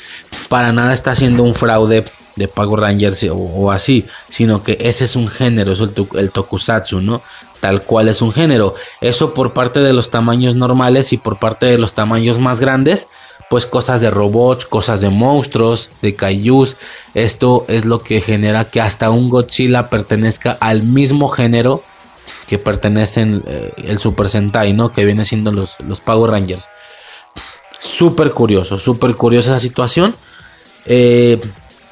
para 0.47 0.71
nada 0.71 0.93
está 0.93 1.11
haciendo 1.11 1.43
un 1.43 1.53
fraude 1.53 2.05
de 2.35 2.47
Power 2.47 2.79
Rangers 2.79 3.25
o, 3.29 3.71
así, 3.71 4.05
sino 4.29 4.63
que 4.63 4.77
ese 4.81 5.05
es 5.05 5.15
un 5.15 5.27
género, 5.27 5.73
es 5.73 5.81
el, 5.81 5.93
el, 6.15 6.31
tokusatsu, 6.31 7.01
¿no? 7.01 7.21
Tal 7.63 7.81
cual 7.81 8.09
es 8.09 8.21
un 8.21 8.33
género. 8.33 8.75
Eso 8.99 9.33
por 9.33 9.53
parte 9.53 9.79
de 9.79 9.93
los 9.93 10.11
tamaños 10.11 10.53
normales 10.53 11.13
y 11.13 11.17
por 11.17 11.39
parte 11.39 11.65
de 11.65 11.77
los 11.77 11.93
tamaños 11.93 12.37
más 12.37 12.59
grandes, 12.59 13.07
pues 13.49 13.65
cosas 13.65 14.01
de 14.01 14.11
robots, 14.11 14.65
cosas 14.65 14.99
de 14.99 15.07
monstruos, 15.07 15.89
de 16.01 16.13
kaijus. 16.13 16.75
Esto 17.13 17.63
es 17.69 17.85
lo 17.85 18.03
que 18.03 18.19
genera 18.19 18.65
que 18.65 18.81
hasta 18.81 19.11
un 19.11 19.29
Godzilla 19.29 19.89
pertenezca 19.89 20.57
al 20.59 20.83
mismo 20.83 21.29
género 21.29 21.81
que 22.47 22.57
pertenecen 22.57 23.41
eh, 23.47 23.71
el 23.77 23.97
Super 23.97 24.27
Sentai, 24.27 24.73
¿no? 24.73 24.91
Que 24.91 25.05
viene 25.05 25.23
siendo 25.23 25.53
los, 25.53 25.77
los 25.87 26.01
Power 26.01 26.31
Rangers. 26.31 26.67
Súper 27.79 28.31
curioso, 28.31 28.77
súper 28.77 29.15
curiosa 29.15 29.51
esa 29.51 29.61
situación. 29.61 30.13
Eh, 30.85 31.39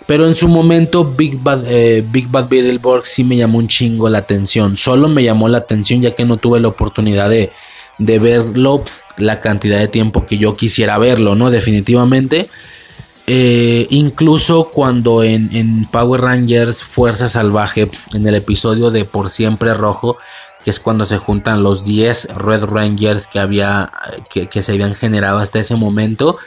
pero 0.08 0.28
en 0.28 0.36
su 0.36 0.48
momento 0.48 1.06
Big 1.06 1.40
Bad, 1.42 1.64
eh, 1.68 2.04
Big 2.12 2.28
Bad 2.28 2.50
Beetleborg 2.50 3.06
sí 3.06 3.24
me 3.24 3.38
llamó 3.38 3.60
un 3.60 3.68
chingo 3.68 4.10
la 4.10 4.20
atención. 4.20 4.78
Solo 4.78 5.08
me 5.08 5.24
llamó 5.24 5.48
la 5.48 5.60
atención 5.60 6.02
ya 6.02 6.12
que 6.12 6.26
no 6.26 6.38
tuve 6.38 6.60
la 6.60 6.68
oportunidad 6.68 7.30
de, 7.30 7.52
de 7.98 8.20
verlo 8.20 8.84
la 9.18 9.40
cantidad 9.40 9.80
de 9.80 9.88
tiempo 9.88 10.26
que 10.26 10.38
yo 10.38 10.56
quisiera 10.56 10.98
verlo, 10.98 11.36
¿no? 11.36 11.52
Definitivamente. 11.52 12.50
Eh, 13.28 13.88
incluso 13.92 14.66
cuando 14.74 15.24
en, 15.24 15.86
Power 15.92 16.22
Rangers 16.22 16.84
Fuerza 16.84 17.30
Salvaje, 17.30 17.90
en 18.14 18.28
el 18.28 18.36
episodio 18.36 18.92
de 18.92 19.06
Por 19.06 19.30
Siempre 19.30 19.74
Rojo, 19.74 20.18
que 20.64 20.72
es 20.72 20.80
cuando 20.80 21.06
se 21.06 21.18
juntan 21.18 21.64
los 21.64 21.86
10 21.86 22.36
Red 22.36 22.66
Rangers 22.66 23.28
que, 23.28 23.40
había, 23.40 23.92
que, 24.30 24.48
que 24.48 24.62
se 24.64 24.74
habían 24.74 24.96
generado 24.96 25.40
hasta 25.40 25.60
ese 25.60 25.76
momento, 25.76 26.38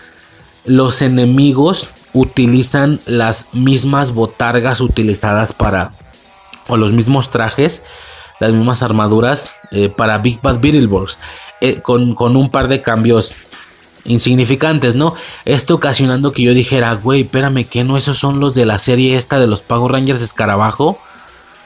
los 0.66 1.02
enemigos 1.02 1.88
utilizan 2.14 3.00
las 3.04 3.48
mismas 3.52 4.14
botargas 4.14 4.80
utilizadas 4.80 5.52
para, 5.52 5.90
o 6.68 6.76
los 6.78 6.92
mismos 6.92 7.30
trajes, 7.30 7.82
las 8.40 8.52
mismas 8.52 8.82
armaduras 8.82 9.50
eh, 9.72 9.88
para 9.90 10.18
Big 10.18 10.40
Bad 10.40 10.60
Beetleborgs, 10.60 11.18
eh, 11.60 11.82
con, 11.82 12.14
con, 12.14 12.36
un 12.36 12.48
par 12.48 12.68
de 12.68 12.80
cambios 12.80 13.32
insignificantes, 14.04 14.94
¿no? 14.94 15.14
Esto 15.44 15.74
ocasionando 15.74 16.32
que 16.32 16.42
yo 16.42 16.54
dijera, 16.54 16.94
güey, 16.94 17.22
espérame, 17.22 17.64
que 17.64 17.84
no 17.84 17.96
esos 17.96 18.18
son 18.18 18.38
los 18.38 18.54
de 18.54 18.64
la 18.64 18.78
serie 18.78 19.16
esta 19.16 19.40
de 19.40 19.46
los 19.46 19.60
Power 19.62 19.92
Rangers 19.92 20.22
Escarabajo? 20.22 20.98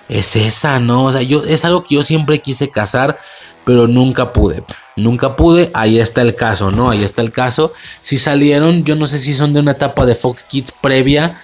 Es 0.08 0.36
esa, 0.36 0.80
¿no? 0.80 1.04
O 1.04 1.12
sea, 1.12 1.22
yo, 1.22 1.44
es 1.44 1.64
algo 1.66 1.84
que 1.84 1.96
yo 1.96 2.02
siempre 2.02 2.40
quise 2.40 2.70
cazar, 2.70 3.18
pero 3.64 3.86
nunca 3.86 4.32
pude. 4.32 4.62
Nunca 4.96 5.36
pude, 5.36 5.70
ahí 5.74 5.98
está 5.98 6.22
el 6.22 6.34
caso, 6.34 6.70
¿no? 6.70 6.90
Ahí 6.90 7.04
está 7.04 7.22
el 7.22 7.30
caso. 7.30 7.72
Si 8.02 8.18
salieron, 8.18 8.84
yo 8.84 8.96
no 8.96 9.06
sé 9.06 9.18
si 9.18 9.34
son 9.34 9.52
de 9.52 9.60
una 9.60 9.72
etapa 9.72 10.06
de 10.06 10.14
Fox 10.14 10.44
Kids 10.44 10.72
previa 10.72 11.38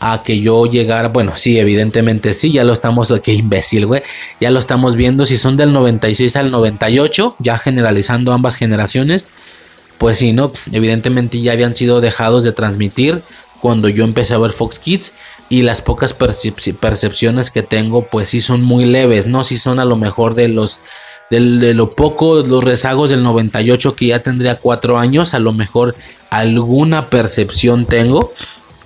a 0.00 0.22
que 0.22 0.40
yo 0.40 0.66
llegara. 0.66 1.08
Bueno, 1.08 1.32
sí, 1.36 1.58
evidentemente 1.58 2.34
sí, 2.34 2.52
ya 2.52 2.64
lo 2.64 2.72
estamos. 2.72 3.12
Qué 3.22 3.32
imbécil, 3.32 3.86
güey. 3.86 4.02
Ya 4.40 4.50
lo 4.50 4.58
estamos 4.58 4.96
viendo. 4.96 5.24
Si 5.26 5.36
son 5.36 5.56
del 5.56 5.72
96 5.72 6.36
al 6.36 6.50
98, 6.50 7.36
ya 7.38 7.58
generalizando 7.58 8.32
ambas 8.32 8.56
generaciones, 8.56 9.28
pues 9.98 10.18
sí, 10.18 10.32
¿no? 10.32 10.52
Evidentemente 10.72 11.40
ya 11.40 11.52
habían 11.52 11.74
sido 11.74 12.00
dejados 12.00 12.44
de 12.44 12.52
transmitir 12.52 13.22
cuando 13.60 13.88
yo 13.88 14.04
empecé 14.04 14.34
a 14.34 14.38
ver 14.38 14.52
Fox 14.52 14.78
Kids. 14.78 15.14
Y 15.50 15.62
las 15.62 15.82
pocas 15.82 16.14
percepciones 16.14 17.50
que 17.50 17.62
tengo, 17.62 18.06
pues 18.06 18.30
sí 18.30 18.40
son 18.40 18.62
muy 18.62 18.86
leves, 18.86 19.26
¿no? 19.26 19.44
Si 19.44 19.58
son 19.58 19.78
a 19.78 19.84
lo 19.84 19.96
mejor 19.96 20.34
de 20.34 20.48
los 20.48 20.80
de 21.40 21.74
lo 21.74 21.90
poco, 21.90 22.36
los 22.42 22.64
rezagos 22.64 23.10
del 23.10 23.22
98 23.22 23.94
que 23.94 24.06
ya 24.06 24.22
tendría 24.22 24.56
cuatro 24.56 24.98
años, 24.98 25.34
a 25.34 25.38
lo 25.38 25.52
mejor 25.52 25.94
alguna 26.30 27.10
percepción 27.10 27.86
tengo, 27.86 28.32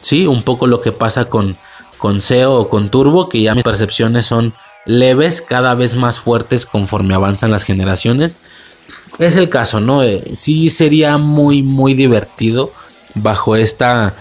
sí, 0.03 0.27
un 0.27 0.43
poco 0.43 0.67
lo 0.67 0.81
que 0.81 0.93
pasa 0.93 1.27
con, 1.27 1.57
con 1.99 2.21
SEO 2.21 2.55
o 2.55 2.69
con 2.69 2.89
Turbo, 2.91 3.29
que 3.29 3.43
ya 3.43 3.55
mis 3.55 3.65
percepciones 3.65 4.27
son 4.27 4.55
leves, 4.87 5.43
cada 5.43 5.75
vez 5.75 5.97
más 5.97 6.21
fuertes 6.21 6.67
conforme 6.67 7.15
avanzan 7.15 7.51
las 7.51 7.65
generaciones. 7.65 8.37
Es 9.19 9.37
el 9.37 9.49
caso, 9.49 9.81
¿no? 9.81 10.03
Eh, 10.03 10.25
sí 10.33 10.71
sería 10.71 11.19
muy, 11.19 11.63
muy 11.63 11.95
divertido 11.95 12.73
bajo 13.15 13.57
esta 13.57 14.15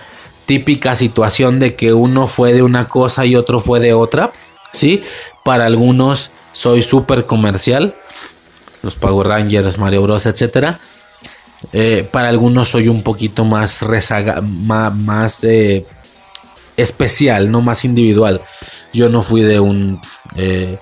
típica 0.46 0.96
situación 0.96 1.60
de 1.60 1.76
que 1.76 1.94
uno 1.94 2.28
fue 2.28 2.54
de 2.54 2.64
una 2.64 2.86
cosa 2.86 3.26
y 3.26 3.36
otro 3.36 3.60
fue 3.60 3.80
de 3.80 3.94
otra, 3.94 4.32
¿sí? 4.74 5.04
Para 5.44 5.66
algunos 5.66 6.32
soy 6.52 6.82
súper 6.82 7.26
comercial, 7.26 7.96
los 8.84 8.96
Power 8.96 9.28
Rangers, 9.28 9.78
Mario 9.78 10.04
Bros, 10.04 10.26
etcétera. 10.26 10.80
Eh, 11.74 12.08
para 12.12 12.30
algunos 12.30 12.70
soy 12.70 12.88
un 12.88 13.02
poquito 13.02 13.44
más 13.44 13.82
rezaga, 13.82 14.42
más, 14.42 15.44
eh, 15.44 15.86
especial, 16.76 17.52
no 17.52 17.62
más 17.62 17.84
individual. 17.86 18.42
Yo 18.94 19.10
no 19.10 19.22
fui 19.22 19.42
de 19.42 19.60
un 19.60 20.00
eh, 20.36 20.78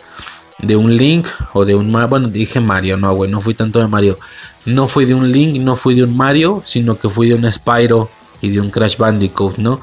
de 0.59 0.75
un 0.75 0.95
Link 0.95 1.27
o 1.53 1.65
de 1.65 1.75
un 1.75 1.91
bueno 1.91 2.27
dije 2.29 2.59
Mario, 2.59 2.97
no 2.97 3.13
güey, 3.13 3.29
no 3.29 3.41
fui 3.41 3.53
tanto 3.53 3.79
de 3.79 3.87
Mario. 3.87 4.19
No 4.65 4.87
fui 4.87 5.05
de 5.05 5.13
un 5.13 5.31
Link, 5.31 5.61
no 5.61 5.75
fui 5.75 5.95
de 5.95 6.03
un 6.03 6.15
Mario, 6.17 6.61
sino 6.65 6.97
que 6.97 7.07
fui 7.07 7.29
de 7.29 7.35
un 7.35 7.51
Spyro 7.51 8.09
y 8.41 8.49
de 8.49 8.59
un 8.59 8.71
Crash 8.71 8.97
Bandicoot, 8.97 9.57
¿no? 9.57 9.79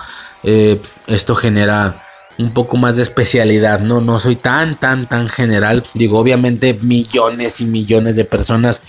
esto 1.06 1.36
genera 1.36 2.01
un 2.38 2.52
poco 2.52 2.76
más 2.76 2.96
de 2.96 3.02
especialidad, 3.02 3.80
¿no? 3.80 4.00
No 4.00 4.18
soy 4.18 4.36
tan, 4.36 4.78
tan, 4.78 5.08
tan 5.08 5.28
general. 5.28 5.84
Digo, 5.94 6.18
obviamente 6.18 6.74
millones 6.82 7.60
y 7.60 7.66
millones 7.66 8.16
de 8.16 8.24
personas 8.24 8.82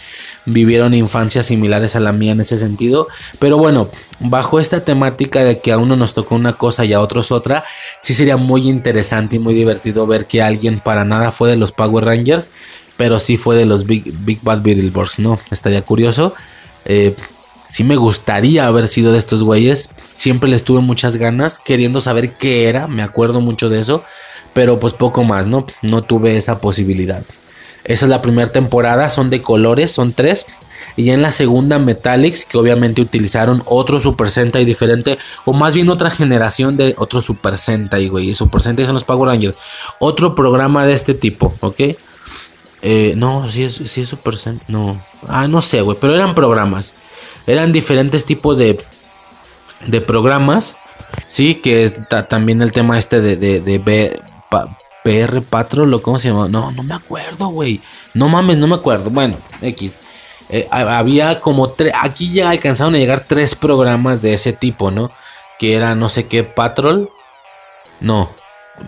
vivieron 0.45 0.93
infancias 0.93 1.47
similares 1.47 1.95
a 1.95 1.99
la 1.99 2.13
mía 2.13 2.31
en 2.31 2.41
ese 2.41 2.57
sentido. 2.57 3.07
Pero 3.39 3.57
bueno, 3.57 3.89
bajo 4.19 4.59
esta 4.59 4.83
temática 4.83 5.43
de 5.43 5.59
que 5.59 5.71
a 5.71 5.77
uno 5.77 5.95
nos 5.95 6.13
tocó 6.13 6.35
una 6.35 6.53
cosa 6.53 6.85
y 6.85 6.93
a 6.93 7.01
otros 7.01 7.31
otra, 7.31 7.63
sí 8.01 8.13
sería 8.13 8.37
muy 8.37 8.69
interesante 8.69 9.35
y 9.37 9.39
muy 9.39 9.53
divertido 9.53 10.07
ver 10.07 10.25
que 10.25 10.41
alguien 10.41 10.79
para 10.79 11.05
nada 11.05 11.31
fue 11.31 11.49
de 11.49 11.57
los 11.57 11.71
Power 11.71 12.05
Rangers, 12.05 12.51
pero 12.97 13.19
sí 13.19 13.37
fue 13.37 13.55
de 13.55 13.65
los 13.65 13.85
Big, 13.85 14.13
Big 14.25 14.39
Bad 14.41 14.61
Beetleborgs, 14.61 15.19
¿no? 15.19 15.39
Estaría 15.51 15.81
curioso. 15.81 16.33
Eh, 16.85 17.15
sí 17.73 17.83
me 17.83 17.95
gustaría 17.95 18.67
haber 18.67 18.87
sido 18.87 19.13
de 19.13 19.17
estos 19.17 19.41
güeyes. 19.41 19.89
Siempre 20.13 20.47
les 20.47 20.63
tuve 20.63 20.81
muchas 20.81 21.15
ganas, 21.15 21.57
queriendo 21.57 22.01
saber 22.01 22.37
qué 22.37 22.69
era, 22.69 22.87
me 22.87 23.01
acuerdo 23.01 23.41
mucho 23.41 23.67
de 23.67 23.79
eso, 23.79 24.03
pero 24.53 24.79
pues 24.79 24.93
poco 24.93 25.23
más, 25.23 25.47
¿no? 25.47 25.65
No 25.81 26.03
tuve 26.03 26.37
esa 26.37 26.59
posibilidad. 26.61 27.23
Esa 27.83 28.05
es 28.05 28.09
la 28.11 28.21
primera 28.21 28.51
temporada, 28.51 29.09
son 29.09 29.31
de 29.31 29.41
colores, 29.41 29.91
son 29.91 30.13
tres. 30.13 30.45
Y 30.97 31.09
en 31.09 31.23
la 31.23 31.31
segunda 31.31 31.79
Metallics, 31.79 32.45
que 32.45 32.59
obviamente 32.59 33.01
utilizaron 33.01 33.63
otro 33.65 33.99
Super 33.99 34.29
Sentai 34.29 34.65
diferente, 34.65 35.17
o 35.43 35.51
más 35.53 35.73
bien 35.73 35.89
otra 35.89 36.11
generación 36.11 36.77
de 36.77 36.93
otro 36.99 37.23
Super 37.23 37.57
Sentai, 37.57 38.07
güey. 38.07 38.35
Super 38.35 38.61
Sentai 38.61 38.85
son 38.85 38.93
los 38.93 39.03
Power 39.03 39.29
Rangers. 39.29 39.57
Otro 39.99 40.35
programa 40.35 40.85
de 40.85 40.93
este 40.93 41.15
tipo, 41.15 41.51
¿ok? 41.61 41.79
Eh, 42.83 43.15
no, 43.17 43.49
si 43.49 43.63
es, 43.63 43.73
si 43.73 44.01
es 44.01 44.09
Super 44.09 44.35
Sentai, 44.35 44.67
no. 44.67 45.01
Ah, 45.27 45.47
no 45.47 45.63
sé, 45.63 45.81
güey, 45.81 45.97
pero 45.99 46.13
eran 46.13 46.35
programas 46.35 46.93
eran 47.47 47.71
diferentes 47.71 48.25
tipos 48.25 48.57
de, 48.57 48.79
de 49.85 50.01
programas, 50.01 50.77
sí, 51.27 51.55
que 51.55 51.83
está 51.83 52.27
también 52.27 52.61
el 52.61 52.71
tema 52.71 52.97
este 52.97 53.21
de, 53.21 53.35
de, 53.35 53.59
de 53.59 53.77
B, 53.79 54.21
PR 55.03 55.41
Patrol, 55.41 56.01
¿cómo 56.01 56.19
se 56.19 56.29
llama? 56.29 56.47
No, 56.47 56.71
no 56.71 56.83
me 56.83 56.95
acuerdo, 56.95 57.47
güey. 57.47 57.81
No 58.13 58.29
mames, 58.29 58.57
no 58.57 58.67
me 58.67 58.75
acuerdo. 58.75 59.09
Bueno, 59.09 59.35
X. 59.61 59.99
Eh, 60.49 60.67
había 60.71 61.39
como 61.39 61.69
tres, 61.69 61.93
aquí 61.99 62.31
ya 62.31 62.49
alcanzaron 62.49 62.95
a 62.95 62.99
llegar 62.99 63.23
tres 63.27 63.55
programas 63.55 64.21
de 64.21 64.33
ese 64.33 64.53
tipo, 64.53 64.91
¿no? 64.91 65.11
Que 65.57 65.75
era 65.75 65.95
no 65.95 66.09
sé 66.09 66.27
qué 66.27 66.43
Patrol. 66.43 67.09
No, 67.99 68.29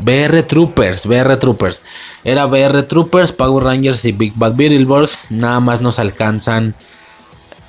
BR 0.02 0.44
Troopers, 0.44 1.06
BR 1.06 1.38
Troopers. 1.38 1.82
Era 2.24 2.46
BR 2.46 2.84
Troopers, 2.84 3.32
Power 3.32 3.64
Rangers 3.64 4.06
y 4.06 4.12
Big 4.12 4.34
Bad 4.36 4.56
Beetleborgs. 4.56 5.18
Nada 5.30 5.60
más 5.60 5.82
nos 5.82 6.00
alcanzan 6.00 6.76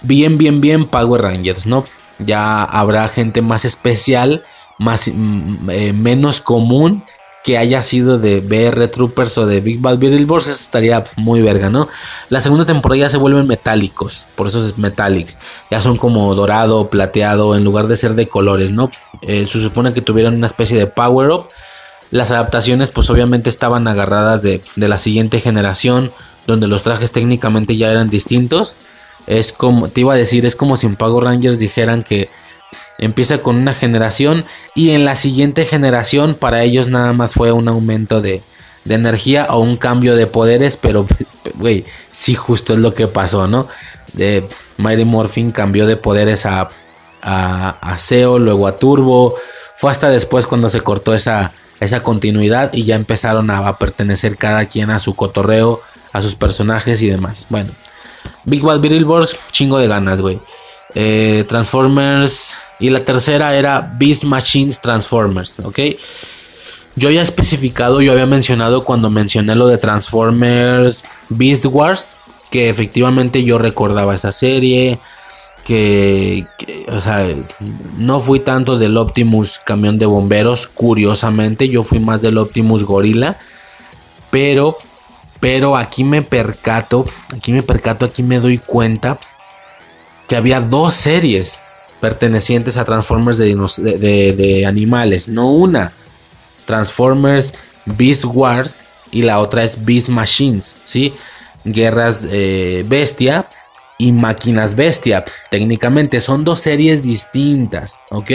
bien, 0.07 0.38
bien, 0.38 0.61
bien 0.61 0.87
Power 0.87 1.23
Rangers, 1.23 1.66
¿no? 1.66 1.85
Ya 2.19 2.62
habrá 2.64 3.09
gente 3.09 3.42
más 3.42 3.64
especial, 3.64 4.45
más, 4.79 5.09
mm, 5.12 5.71
eh, 5.71 5.92
menos 5.92 6.40
común 6.40 7.05
que 7.45 7.59
haya 7.59 7.81
sido 7.85 8.19
de 8.19 8.40
BR 8.40 8.88
Troopers 8.88 9.38
o 9.38 9.47
de 9.47 9.61
Big 9.61 9.81
Bad 9.81 9.99
Beetleborgs, 9.99 10.49
estaría 10.49 11.05
muy 11.14 11.42
verga, 11.42 11.71
¿no? 11.71 11.88
La 12.29 12.40
segunda 12.40 12.66
temporada 12.66 13.03
ya 13.03 13.09
se 13.09 13.19
vuelven 13.19 13.47
metálicos, 13.47 14.25
por 14.35 14.49
eso 14.49 14.66
es 14.66 14.79
Metallics, 14.79 15.38
ya 15.71 15.81
son 15.81 15.97
como 15.97 16.35
dorado, 16.35 16.90
plateado, 16.90 17.55
en 17.55 17.62
lugar 17.62 17.87
de 17.87 17.97
ser 17.97 18.14
de 18.14 18.29
colores, 18.29 18.73
¿no? 18.73 18.90
Eh, 19.23 19.47
se 19.49 19.61
supone 19.61 19.92
que 19.92 20.01
tuvieron 20.01 20.35
una 20.35 20.49
especie 20.49 20.77
de 20.77 20.88
power 20.88 21.31
up. 21.31 21.49
Las 22.11 22.33
adaptaciones, 22.33 22.90
pues 22.90 23.11
obviamente 23.11 23.48
estaban 23.48 23.87
agarradas 23.87 24.42
de, 24.42 24.61
de 24.75 24.88
la 24.88 24.98
siguiente 24.98 25.40
generación, 25.40 26.11
donde 26.48 26.67
los 26.67 26.83
trajes 26.83 27.13
técnicamente 27.13 27.77
ya 27.77 27.92
eran 27.92 28.09
distintos 28.09 28.75
es 29.27 29.52
como, 29.52 29.88
te 29.88 30.02
iba 30.02 30.14
a 30.14 30.16
decir, 30.16 30.46
es 30.46 30.56
como 30.56 30.77
si 30.77 30.87
en 30.87 30.96
Pago 30.96 31.20
Rangers 31.20 31.58
dijeran 31.58 32.02
que 32.02 32.29
empieza 32.98 33.38
con 33.38 33.56
una 33.56 33.74
generación 33.74 34.44
y 34.74 34.90
en 34.90 35.04
la 35.04 35.16
siguiente 35.16 35.66
generación 35.66 36.35
para 36.35 36.62
ellos 36.62 36.88
nada 36.88 37.12
más 37.12 37.35
fue 37.35 37.52
un 37.52 37.68
aumento 37.68 38.20
de, 38.20 38.42
de 38.85 38.94
energía 38.94 39.48
o 39.50 39.58
un 39.58 39.77
cambio 39.77 40.16
de 40.16 40.27
poderes, 40.27 40.77
pero, 40.77 41.06
güey, 41.54 41.85
sí 42.10 42.35
justo 42.35 42.74
es 42.74 42.79
lo 42.79 42.94
que 42.94 43.08
pasó, 43.08 43.46
¿no? 43.46 43.68
De 44.12 44.46
Mighty 44.79 45.04
Morphin 45.04 45.50
cambió 45.52 45.87
de 45.87 45.96
poderes 45.96 46.46
a, 46.46 46.70
a, 47.20 47.70
a 47.81 47.98
Seo, 47.98 48.38
luego 48.38 48.66
a 48.66 48.79
Turbo. 48.79 49.35
Fue 49.74 49.90
hasta 49.90 50.08
después 50.08 50.46
cuando 50.46 50.68
se 50.68 50.81
cortó 50.81 51.14
esa, 51.14 51.52
esa 51.81 52.02
continuidad 52.02 52.72
y 52.72 52.85
ya 52.85 52.94
empezaron 52.94 53.50
a, 53.50 53.66
a 53.68 53.77
pertenecer 53.77 54.37
cada 54.37 54.64
quien 54.66 54.90
a 54.90 54.98
su 54.98 55.14
cotorreo, 55.14 55.81
a 56.12 56.22
sus 56.22 56.35
personajes 56.35 57.02
y 57.02 57.10
demás. 57.10 57.46
Bueno, 57.50 57.70
Big 58.47 58.63
Bad 58.63 58.81
Beetleborgs, 58.81 59.37
chingo 59.53 59.79
de 59.79 59.88
ganas, 59.88 60.21
güey. 60.21 60.38
Eh, 60.94 61.44
Transformers. 61.47 62.57
Y 62.79 62.90
la 62.90 63.05
tercera 63.05 63.57
era 63.57 63.94
Beast 63.99 64.25
Machines 64.25 64.81
Transformers, 64.81 65.61
¿ok? 65.61 65.79
Yo 66.94 67.09
había 67.09 67.23
especificado, 67.23 68.01
yo 68.01 68.13
había 68.13 68.27
mencionado 68.27 68.85
cuando 68.85 69.11
mencioné 69.11 69.55
lo 69.55 69.67
de 69.67 69.77
Transformers 69.77 71.05
Beast 71.29 71.67
Wars, 71.67 72.17
que 72.51 72.71
efectivamente 72.71 73.44
yo 73.44 73.59
recordaba 73.59 74.15
esa 74.15 74.33
serie, 74.33 74.99
que, 75.65 76.47
que, 76.59 76.87
o 76.90 77.01
sea, 77.01 77.27
no 77.99 78.21
fui 78.21 78.40
tanto 78.40 78.79
del 78.79 78.97
Optimus 78.97 79.59
camión 79.59 79.99
de 79.99 80.07
bomberos, 80.07 80.67
curiosamente, 80.67 81.69
yo 81.69 81.83
fui 81.83 81.99
más 81.99 82.23
del 82.23 82.38
Optimus 82.38 82.85
gorila, 82.85 83.37
pero, 84.31 84.79
pero 85.40 85.76
aquí 85.76 86.04
me 86.04 86.22
percato, 86.22 87.06
aquí 87.34 87.52
me 87.52 87.62
percato, 87.62 88.06
aquí 88.06 88.22
me 88.22 88.40
doy 88.40 88.58
cuenta 88.58 89.18
que 90.28 90.37
había 90.37 90.60
dos 90.60 90.94
series 90.94 91.60
pertenecientes 92.00 92.76
a 92.76 92.84
Transformers 92.84 93.38
de, 93.38 94.34
de, 94.37 94.66
animales, 94.66 95.28
no 95.28 95.50
una. 95.50 95.92
Transformers 96.66 97.54
Beast 97.84 98.24
Wars 98.24 98.80
y 99.12 99.22
la 99.22 99.38
otra 99.40 99.64
es 99.64 99.84
Beast 99.84 100.08
Machines, 100.08 100.76
¿sí? 100.84 101.14
Guerras 101.64 102.26
eh, 102.30 102.84
Bestia 102.88 103.48
y 103.98 104.12
Máquinas 104.12 104.74
Bestia. 104.74 105.24
Técnicamente 105.50 106.20
son 106.20 106.44
dos 106.44 106.60
series 106.60 107.02
distintas, 107.02 108.00
¿ok? 108.10 108.30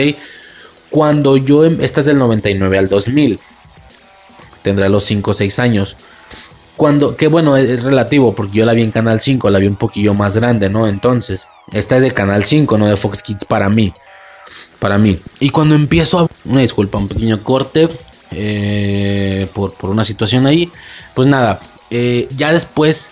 Cuando 0.89 1.37
yo, 1.37 1.65
em, 1.65 1.79
esta 1.81 1.99
es 1.99 2.05
del 2.05 2.17
99 2.17 2.77
al 2.77 2.89
2000, 2.89 3.39
tendrá 4.61 4.89
los 4.89 5.03
5 5.05 5.31
o 5.31 5.33
6 5.33 5.59
años. 5.59 5.97
Cuando, 6.77 7.15
que 7.15 7.27
bueno, 7.27 7.57
es 7.57 7.83
relativo, 7.83 8.33
porque 8.33 8.57
yo 8.57 8.65
la 8.65 8.73
vi 8.73 8.81
en 8.81 8.91
Canal 8.91 9.21
5, 9.21 9.49
la 9.49 9.59
vi 9.59 9.67
un 9.67 9.75
poquillo 9.75 10.13
más 10.13 10.35
grande, 10.35 10.69
¿no? 10.69 10.87
Entonces, 10.87 11.47
esta 11.71 11.97
es 11.97 12.03
de 12.03 12.11
Canal 12.11 12.43
5, 12.43 12.77
no 12.77 12.87
de 12.87 12.95
Fox 12.95 13.21
Kids 13.21 13.45
para 13.45 13.69
mí. 13.69 13.93
Para 14.79 14.97
mí. 14.97 15.19
Y 15.39 15.49
cuando 15.49 15.75
empiezo 15.75 16.19
a... 16.19 16.27
Una 16.45 16.61
disculpa, 16.61 16.97
un 16.97 17.07
pequeño 17.07 17.43
corte. 17.43 17.87
Eh, 18.31 19.47
por, 19.53 19.73
por, 19.73 19.89
una 19.89 20.03
situación 20.03 20.47
ahí. 20.47 20.71
Pues 21.13 21.27
nada, 21.27 21.59
eh, 21.91 22.27
ya 22.35 22.53
después 22.53 23.11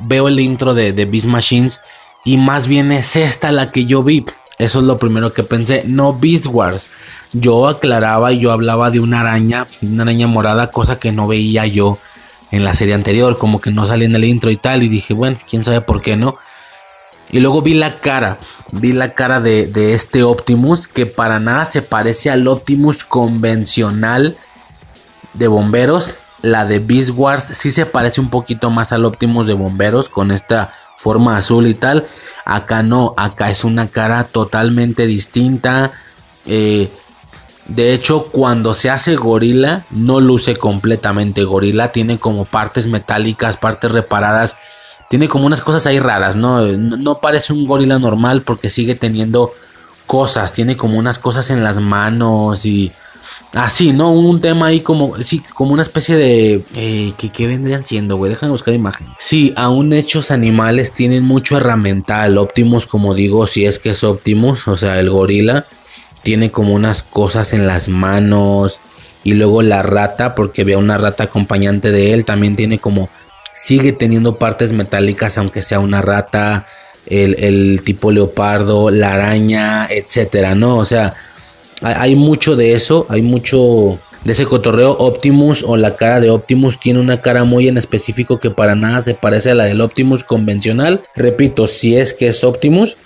veo 0.00 0.26
el 0.26 0.40
intro 0.40 0.74
de, 0.74 0.92
de 0.92 1.04
Beast 1.04 1.26
Machines. 1.26 1.80
Y 2.24 2.38
más 2.38 2.66
bien 2.66 2.90
es 2.90 3.14
esta 3.14 3.52
la 3.52 3.70
que 3.70 3.84
yo 3.84 4.02
vi. 4.02 4.24
Eso 4.58 4.78
es 4.80 4.84
lo 4.84 4.98
primero 4.98 5.32
que 5.32 5.44
pensé. 5.44 5.84
No 5.86 6.18
Beast 6.18 6.46
Wars. 6.46 6.88
Yo 7.32 7.68
aclaraba 7.68 8.32
y 8.32 8.40
yo 8.40 8.50
hablaba 8.50 8.90
de 8.90 8.98
una 8.98 9.20
araña. 9.20 9.66
Una 9.82 10.02
araña 10.02 10.26
morada. 10.26 10.70
Cosa 10.70 10.98
que 10.98 11.12
no 11.12 11.28
veía 11.28 11.66
yo 11.66 11.98
en 12.50 12.64
la 12.64 12.74
serie 12.74 12.94
anterior. 12.94 13.38
Como 13.38 13.60
que 13.60 13.70
no 13.70 13.86
salía 13.86 14.06
en 14.06 14.14
el 14.14 14.24
intro 14.24 14.50
y 14.50 14.56
tal. 14.56 14.82
Y 14.82 14.88
dije, 14.88 15.14
bueno, 15.14 15.38
quién 15.48 15.64
sabe 15.64 15.80
por 15.80 16.00
qué 16.00 16.16
no. 16.16 16.36
Y 17.30 17.40
luego 17.40 17.62
vi 17.62 17.74
la 17.74 17.98
cara, 17.98 18.38
vi 18.70 18.92
la 18.92 19.14
cara 19.14 19.40
de, 19.40 19.94
este 19.94 20.22
Optimus 20.22 20.86
que 20.86 21.06
para 21.06 21.40
nada 21.40 21.66
se 21.66 21.82
parece 21.82 22.30
al 22.30 22.46
Optimus 22.46 23.04
convencional 23.04 24.36
de 25.32 25.48
bomberos. 25.48 26.14
La 26.42 26.66
de 26.66 26.78
Beast 26.78 27.10
Wars 27.14 27.42
sí 27.42 27.70
se 27.70 27.86
parece 27.86 28.20
un 28.20 28.28
poquito 28.30 28.70
más 28.70 28.92
al 28.92 29.04
Optimus 29.04 29.46
de 29.46 29.54
bomberos 29.54 30.08
con 30.08 30.30
esta 30.30 30.70
forma 30.98 31.36
azul 31.36 31.66
y 31.66 31.74
tal. 31.74 32.06
Acá 32.44 32.82
no, 32.82 33.14
acá 33.16 33.50
es 33.50 33.64
una 33.64 33.88
cara 33.88 34.24
totalmente 34.24 35.06
distinta. 35.06 35.92
Eh, 36.46 36.90
de 37.66 37.94
hecho, 37.94 38.28
cuando 38.30 38.74
se 38.74 38.90
hace 38.90 39.16
gorila, 39.16 39.84
no 39.90 40.20
luce 40.20 40.56
completamente 40.56 41.44
gorila. 41.44 41.92
Tiene 41.92 42.18
como 42.18 42.44
partes 42.44 42.86
metálicas, 42.86 43.56
partes 43.56 43.92
reparadas 43.92 44.56
tiene 45.08 45.28
como 45.28 45.46
unas 45.46 45.60
cosas 45.60 45.86
ahí 45.86 46.00
raras, 46.00 46.34
¿no? 46.34 46.62
¿no? 46.66 47.20
parece 47.20 47.52
un 47.52 47.66
gorila 47.66 47.98
normal 47.98 48.42
porque 48.42 48.70
sigue 48.70 48.96
teniendo 48.96 49.52
cosas, 50.06 50.52
tiene 50.52 50.76
como 50.76 50.98
unas 50.98 51.18
cosas 51.18 51.50
en 51.50 51.62
las 51.62 51.78
manos 51.78 52.66
y 52.66 52.90
así, 53.52 53.92
¿no? 53.92 54.12
Un 54.12 54.40
tema 54.40 54.66
ahí 54.66 54.80
como, 54.80 55.16
sí, 55.22 55.40
como 55.54 55.72
una 55.72 55.82
especie 55.82 56.16
de... 56.16 56.64
Eh, 56.74 57.12
¿qué, 57.16 57.46
vendrían 57.46 57.84
siendo, 57.84 58.16
güey? 58.16 58.30
Déjame 58.30 58.50
buscar 58.50 58.74
imagen. 58.74 59.06
Sí, 59.18 59.52
aún 59.56 59.92
hechos 59.92 60.30
animales 60.30 60.92
tienen 60.92 61.22
mucho 61.22 61.56
herramental. 61.56 62.36
Optimus, 62.38 62.86
como 62.86 63.14
digo, 63.14 63.46
si 63.46 63.66
es 63.66 63.78
que 63.78 63.90
es 63.90 64.02
Optimus, 64.02 64.66
o 64.68 64.76
sea, 64.76 64.98
el 64.98 65.10
gorila, 65.10 65.64
tiene 66.24 66.50
como 66.50 66.74
unas 66.74 67.04
cosas 67.04 67.52
en 67.52 67.68
las 67.68 67.88
manos. 67.88 68.80
Y 69.22 69.34
luego 69.34 69.62
la 69.62 69.82
rata, 69.82 70.34
porque 70.34 70.64
veo 70.64 70.80
una 70.80 70.98
rata 70.98 71.24
acompañante 71.24 71.92
de 71.92 72.12
él, 72.12 72.24
también 72.24 72.56
tiene 72.56 72.78
como 72.78 73.08
sigue 73.54 73.92
teniendo 73.92 74.36
partes 74.36 74.72
metálicas, 74.72 75.38
aunque 75.38 75.62
sea 75.62 75.78
una 75.78 76.02
rata, 76.02 76.66
el, 77.06 77.36
el 77.38 77.82
tipo 77.84 78.10
leopardo, 78.10 78.90
la 78.90 79.14
araña, 79.14 79.86
etcétera, 79.88 80.54
¿no? 80.54 80.76
O 80.76 80.84
sea, 80.84 81.14
hay, 81.80 82.16
mucho 82.16 82.56
de 82.56 82.74
eso, 82.74 83.06
hay 83.08 83.22
mucho 83.22 83.98
de 84.24 84.32
ese 84.32 84.46
cotorreo. 84.46 84.92
Optimus 84.92 85.62
o 85.62 85.76
la 85.76 85.96
cara 85.96 86.20
de 86.20 86.30
Optimus 86.30 86.80
tiene 86.80 87.00
una 87.00 87.20
cara 87.20 87.44
muy 87.44 87.68
en 87.68 87.78
específico 87.78 88.40
que 88.40 88.50
para 88.50 88.74
nada 88.74 89.02
se 89.02 89.14
parece 89.14 89.50
a 89.50 89.54
la 89.54 89.64
del 89.64 89.80
Optimus 89.80 90.24
convencional. 90.24 91.02
Repito, 91.14 91.66
si 91.66 91.96
es 91.96 92.14
que 92.14 92.28
es 92.28 92.42
Optimus, 92.42 92.96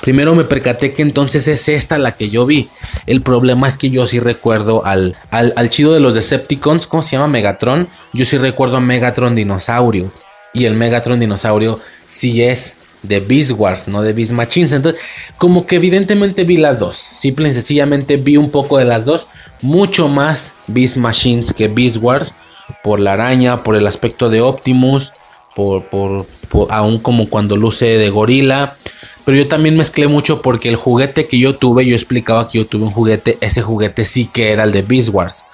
Primero 0.00 0.34
me 0.34 0.44
percaté 0.44 0.92
que 0.92 1.02
entonces 1.02 1.46
es 1.48 1.68
esta 1.68 1.98
la 1.98 2.12
que 2.16 2.30
yo 2.30 2.46
vi. 2.46 2.68
El 3.06 3.22
problema 3.22 3.68
es 3.68 3.78
que 3.78 3.90
yo 3.90 4.06
sí 4.06 4.18
recuerdo 4.18 4.84
al, 4.84 5.14
al, 5.30 5.70
chido 5.70 5.92
de 5.92 6.00
los 6.00 6.14
Decepticons, 6.14 6.86
¿cómo 6.86 7.02
se 7.02 7.12
llama? 7.12 7.28
Megatron. 7.28 7.88
Yo 8.12 8.24
sí 8.24 8.38
recuerdo 8.38 8.78
a 8.78 8.80
Megatron 8.80 9.34
Dinosaurio. 9.34 10.10
Y 10.54 10.64
el 10.64 10.74
Megatron 10.74 11.20
Dinosaurio 11.20 11.78
sí 12.06 12.42
es 12.42 12.78
de 13.02 13.20
Beast 13.20 13.52
Wars, 13.56 13.88
no 13.88 14.02
de 14.02 14.12
Beast 14.12 14.32
Machines. 14.32 14.72
Entonces, 14.72 15.00
como 15.38 15.66
que 15.66 15.76
evidentemente 15.76 16.44
vi 16.44 16.56
las 16.56 16.78
dos. 16.78 16.96
Simple 16.96 17.48
y 17.48 17.52
sencillamente 17.52 18.16
vi 18.16 18.36
un 18.36 18.50
poco 18.50 18.78
de 18.78 18.84
las 18.84 19.04
dos. 19.04 19.28
Mucho 19.60 20.08
más 20.08 20.52
Beast 20.66 20.96
Machines 20.96 21.52
que 21.52 21.68
Beast 21.68 21.98
Wars. 22.00 22.34
Por 22.82 23.00
la 23.00 23.12
araña, 23.12 23.62
por 23.62 23.76
el 23.76 23.86
aspecto 23.86 24.30
de 24.30 24.40
Optimus. 24.40 25.12
Por, 25.54 25.84
por 25.84 26.26
aún 26.70 26.98
como 26.98 27.28
cuando 27.28 27.56
luce 27.56 27.86
de 27.86 28.10
gorila. 28.10 28.76
Pero 29.24 29.38
yo 29.38 29.48
también 29.48 29.76
mezclé 29.76 30.08
mucho 30.08 30.42
porque 30.42 30.68
el 30.68 30.76
juguete 30.76 31.26
que 31.26 31.38
yo 31.38 31.54
tuve, 31.54 31.86
yo 31.86 31.94
explicaba 31.94 32.48
que 32.48 32.58
yo 32.58 32.66
tuve 32.66 32.84
un 32.84 32.90
juguete, 32.90 33.38
ese 33.40 33.62
juguete 33.62 34.04
sí 34.04 34.28
que 34.32 34.50
era 34.50 34.64
el 34.64 34.72
de 34.72 34.82
Beast 34.82 35.10
Wars. 35.10 35.44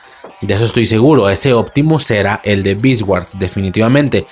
De 0.41 0.55
eso 0.55 0.65
estoy 0.65 0.87
seguro, 0.87 1.29
ese 1.29 1.53
Optimus 1.53 2.11
era 2.11 2.41
el 2.45 2.63
de 2.63 2.75
Beast 2.75 3.03
Wars, 3.03 3.39
definitivamente. 3.39 4.27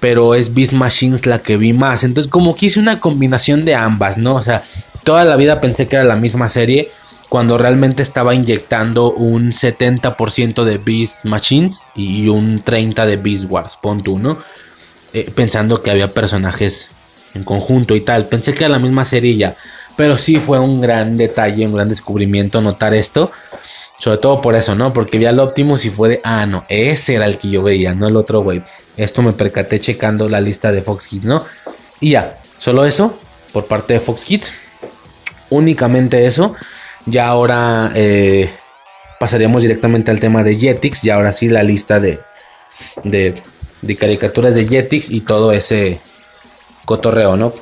Pero 0.00 0.34
es 0.34 0.54
Beast 0.54 0.72
Machines 0.72 1.24
la 1.26 1.38
que 1.38 1.56
vi 1.56 1.72
más. 1.72 2.02
Entonces 2.02 2.30
como 2.30 2.56
que 2.56 2.66
hice 2.66 2.80
una 2.80 2.98
combinación 2.98 3.64
de 3.64 3.74
ambas, 3.74 4.18
¿no? 4.18 4.34
O 4.34 4.42
sea, 4.42 4.64
toda 5.04 5.24
la 5.24 5.36
vida 5.36 5.60
pensé 5.60 5.86
que 5.86 5.96
era 5.96 6.04
la 6.04 6.16
misma 6.16 6.48
serie. 6.48 6.90
Cuando 7.28 7.58
realmente 7.58 8.02
estaba 8.02 8.34
inyectando 8.34 9.12
un 9.12 9.52
70% 9.52 10.64
de 10.64 10.78
Beast 10.78 11.24
Machines 11.24 11.86
y 11.94 12.28
un 12.28 12.62
30% 12.62 13.06
de 13.06 13.16
Beast 13.16 13.44
Wars, 13.48 13.78
pon 13.80 14.00
tú, 14.00 14.18
¿no? 14.18 14.38
Eh, 15.12 15.30
pensando 15.34 15.82
que 15.82 15.90
había 15.90 16.12
personajes 16.12 16.90
en 17.34 17.44
conjunto 17.44 17.94
y 17.96 18.00
tal. 18.00 18.26
Pensé 18.26 18.54
que 18.54 18.64
era 18.64 18.70
la 18.70 18.78
misma 18.78 19.04
serie 19.04 19.36
ya. 19.36 19.54
Pero 19.96 20.16
sí 20.16 20.36
fue 20.38 20.58
un 20.58 20.80
gran 20.80 21.16
detalle, 21.16 21.66
un 21.66 21.74
gran 21.74 21.88
descubrimiento 21.88 22.60
notar 22.60 22.94
esto. 22.94 23.30
Sobre 23.98 24.18
todo 24.18 24.42
por 24.42 24.56
eso, 24.56 24.74
¿no? 24.74 24.92
Porque 24.92 25.18
vi 25.18 25.24
al 25.26 25.38
Optimus 25.38 25.84
y 25.84 25.90
fue 25.90 26.08
de, 26.08 26.20
ah, 26.24 26.46
no, 26.46 26.64
ese 26.68 27.14
era 27.14 27.26
el 27.26 27.38
que 27.38 27.48
yo 27.48 27.62
veía, 27.62 27.94
no 27.94 28.08
el 28.08 28.16
otro 28.16 28.42
güey. 28.42 28.62
Esto 28.96 29.22
me 29.22 29.32
percaté 29.32 29.80
checando 29.80 30.28
la 30.28 30.40
lista 30.40 30.72
de 30.72 30.82
Fox 30.82 31.06
Kids, 31.06 31.24
¿no? 31.24 31.44
Y 32.00 32.10
ya, 32.10 32.38
solo 32.58 32.84
eso 32.84 33.18
por 33.52 33.66
parte 33.66 33.94
de 33.94 34.00
Fox 34.00 34.24
Kids. 34.24 34.52
Únicamente 35.48 36.26
eso. 36.26 36.54
Ya 37.06 37.28
ahora 37.28 37.92
eh, 37.94 38.50
pasaríamos 39.20 39.62
directamente 39.62 40.10
al 40.10 40.20
tema 40.20 40.42
de 40.42 40.56
Jetix. 40.56 41.04
Y 41.04 41.10
ahora 41.10 41.32
sí 41.32 41.48
la 41.48 41.62
lista 41.62 42.00
de, 42.00 42.18
de, 43.04 43.34
de 43.80 43.96
caricaturas 43.96 44.54
de 44.56 44.66
Jetix 44.66 45.10
y 45.10 45.20
todo 45.20 45.52
ese 45.52 46.00
cotorreo, 46.84 47.36
¿no? 47.36 47.52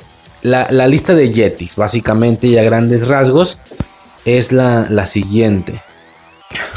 La, 0.41 0.67
la, 0.69 0.87
lista 0.87 1.15
de 1.15 1.31
Yetis, 1.31 1.77
básicamente 1.77 2.47
y 2.47 2.57
a 2.57 2.63
grandes 2.63 3.07
rasgos, 3.07 3.59
es 4.25 4.51
la, 4.51 4.87
la 4.89 5.07
siguiente. 5.07 5.81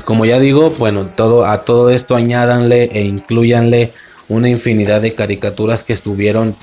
Como 0.05 0.24
ya 0.24 0.38
digo, 0.38 0.70
bueno, 0.70 1.07
todo, 1.07 1.47
a 1.47 1.64
todo 1.64 1.90
esto 1.90 2.14
añádanle 2.14 2.90
e 2.92 3.03
incluyanle 3.03 3.92
una 4.28 4.49
infinidad 4.49 5.01
de 5.01 5.14
caricaturas 5.14 5.82
que 5.82 5.92
estuvieron 5.92 6.55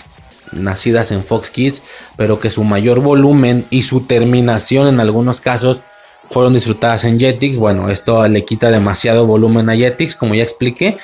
nacidas 0.52 1.12
en 1.12 1.24
Fox 1.24 1.50
Kids, 1.50 1.84
pero 2.16 2.40
que 2.40 2.50
su 2.50 2.64
mayor 2.64 3.00
volumen 3.00 3.66
y 3.70 3.84
su 3.84 4.02
terminación 4.02 4.88
en 4.88 5.00
algunos 5.00 5.42
casos 5.42 5.82
fueron 6.26 6.54
disfrutadas 6.54 7.04
en 7.04 7.20
Jetix. 7.20 7.58
Bueno, 7.58 7.90
esto 7.90 8.26
le 8.28 8.46
quita 8.46 8.72
demasiado 8.72 9.26
volumen 9.26 9.70
a 9.70 9.76
Jetix, 9.76 10.16
como 10.16 10.36
ya 10.36 10.44
expliqué. 10.44 10.98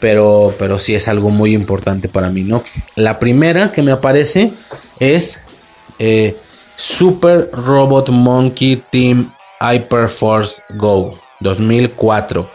Pero, 0.00 0.54
pero 0.58 0.78
sí 0.78 0.94
es 0.94 1.08
algo 1.08 1.30
muy 1.30 1.54
importante 1.54 2.08
para 2.08 2.30
mí, 2.30 2.42
¿no? 2.42 2.62
La 2.96 3.18
primera 3.18 3.70
que 3.70 3.82
me 3.82 3.92
aparece 3.92 4.52
es 4.98 5.40
eh, 5.98 6.36
Super 6.76 7.50
Robot 7.52 8.08
Monkey 8.08 8.82
Team 8.90 9.30
Hyperforce 9.60 10.62
Go 10.76 11.18
2004. 11.40 12.48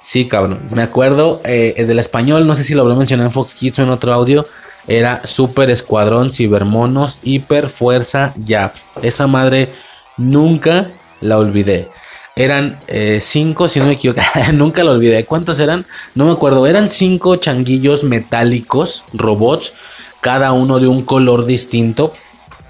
Sí, 0.00 0.26
cabrón. 0.26 0.66
Me 0.70 0.82
acuerdo 0.82 1.40
eh, 1.44 1.84
del 1.86 2.00
español, 2.00 2.46
no 2.46 2.56
sé 2.56 2.64
si 2.64 2.74
lo 2.74 2.82
habré 2.82 2.96
mencionado 2.96 3.28
en 3.28 3.32
Fox 3.32 3.54
Kids 3.54 3.78
o 3.78 3.82
en 3.84 3.90
otro 3.90 4.12
audio. 4.12 4.44
Era 4.88 5.24
Super 5.24 5.70
Escuadrón 5.70 6.32
Cibermonos 6.32 7.20
Hiper 7.22 7.68
Fuerza 7.68 8.34
Ya. 8.36 8.72
Esa 9.00 9.28
madre 9.28 9.68
nunca 10.16 10.90
la 11.20 11.38
olvidé. 11.38 11.88
Eran 12.34 12.78
eh, 12.88 13.18
cinco, 13.20 13.68
si 13.68 13.78
no 13.78 13.86
me 13.86 13.92
equivoco, 13.92 14.20
nunca 14.52 14.84
lo 14.84 14.92
olvidé. 14.92 15.24
¿Cuántos 15.24 15.60
eran? 15.60 15.84
No 16.14 16.26
me 16.26 16.32
acuerdo. 16.32 16.66
Eran 16.66 16.88
cinco 16.88 17.36
changuillos 17.36 18.04
metálicos, 18.04 19.04
robots, 19.12 19.74
cada 20.20 20.52
uno 20.52 20.80
de 20.80 20.86
un 20.86 21.02
color 21.02 21.44
distinto, 21.44 22.14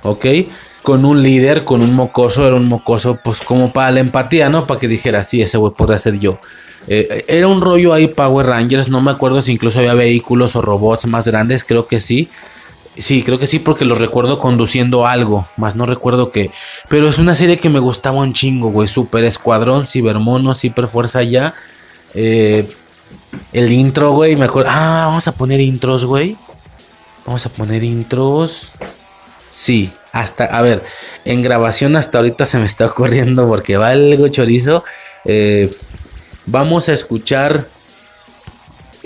¿ok? 0.02 0.26
Con 0.82 1.04
un 1.04 1.22
líder, 1.22 1.64
con 1.64 1.80
un 1.80 1.94
mocoso, 1.94 2.46
era 2.46 2.56
un 2.56 2.66
mocoso, 2.66 3.18
pues 3.22 3.40
como 3.40 3.72
para 3.72 3.92
la 3.92 4.00
empatía, 4.00 4.48
¿no? 4.48 4.66
Para 4.66 4.80
que 4.80 4.88
dijera, 4.88 5.22
sí, 5.22 5.42
ese 5.42 5.58
güey 5.58 5.72
podría 5.72 5.98
ser 5.98 6.18
yo. 6.18 6.40
Eh, 6.88 7.24
era 7.28 7.46
un 7.46 7.60
rollo 7.60 7.92
ahí 7.92 8.08
Power 8.08 8.46
Rangers, 8.46 8.88
no 8.88 9.00
me 9.00 9.12
acuerdo 9.12 9.40
si 9.42 9.52
incluso 9.52 9.78
había 9.78 9.94
vehículos 9.94 10.56
o 10.56 10.62
robots 10.62 11.06
más 11.06 11.28
grandes, 11.28 11.62
creo 11.62 11.86
que 11.86 12.00
sí. 12.00 12.28
Sí, 12.98 13.22
creo 13.22 13.38
que 13.38 13.46
sí, 13.46 13.58
porque 13.58 13.86
lo 13.86 13.94
recuerdo 13.94 14.38
conduciendo 14.38 15.06
algo, 15.06 15.46
más 15.56 15.76
no 15.76 15.86
recuerdo 15.86 16.30
qué. 16.30 16.50
Pero 16.88 17.08
es 17.08 17.18
una 17.18 17.34
serie 17.34 17.56
que 17.56 17.70
me 17.70 17.78
gustaba 17.78 18.18
un 18.18 18.34
chingo, 18.34 18.70
güey. 18.70 18.86
Super 18.86 19.24
Escuadrón, 19.24 19.86
Cibermono, 19.86 20.54
Super 20.54 20.88
Fuerza 20.88 21.22
Ya. 21.22 21.54
Eh, 22.14 22.68
el 23.52 23.72
intro, 23.72 24.12
güey, 24.12 24.36
me 24.36 24.44
acuerdo. 24.44 24.70
Ah, 24.70 25.04
vamos 25.06 25.26
a 25.26 25.32
poner 25.32 25.60
intros, 25.60 26.04
güey. 26.04 26.36
Vamos 27.24 27.46
a 27.46 27.48
poner 27.48 27.82
intros. 27.82 28.72
Sí, 29.48 29.90
hasta, 30.12 30.44
a 30.44 30.60
ver, 30.60 30.84
en 31.24 31.42
grabación 31.42 31.96
hasta 31.96 32.18
ahorita 32.18 32.44
se 32.44 32.58
me 32.58 32.66
está 32.66 32.86
ocurriendo 32.86 33.46
porque 33.48 33.78
va 33.78 33.88
algo 33.88 34.28
chorizo. 34.28 34.84
Eh, 35.24 35.72
vamos 36.46 36.90
a 36.90 36.92
escuchar 36.92 37.66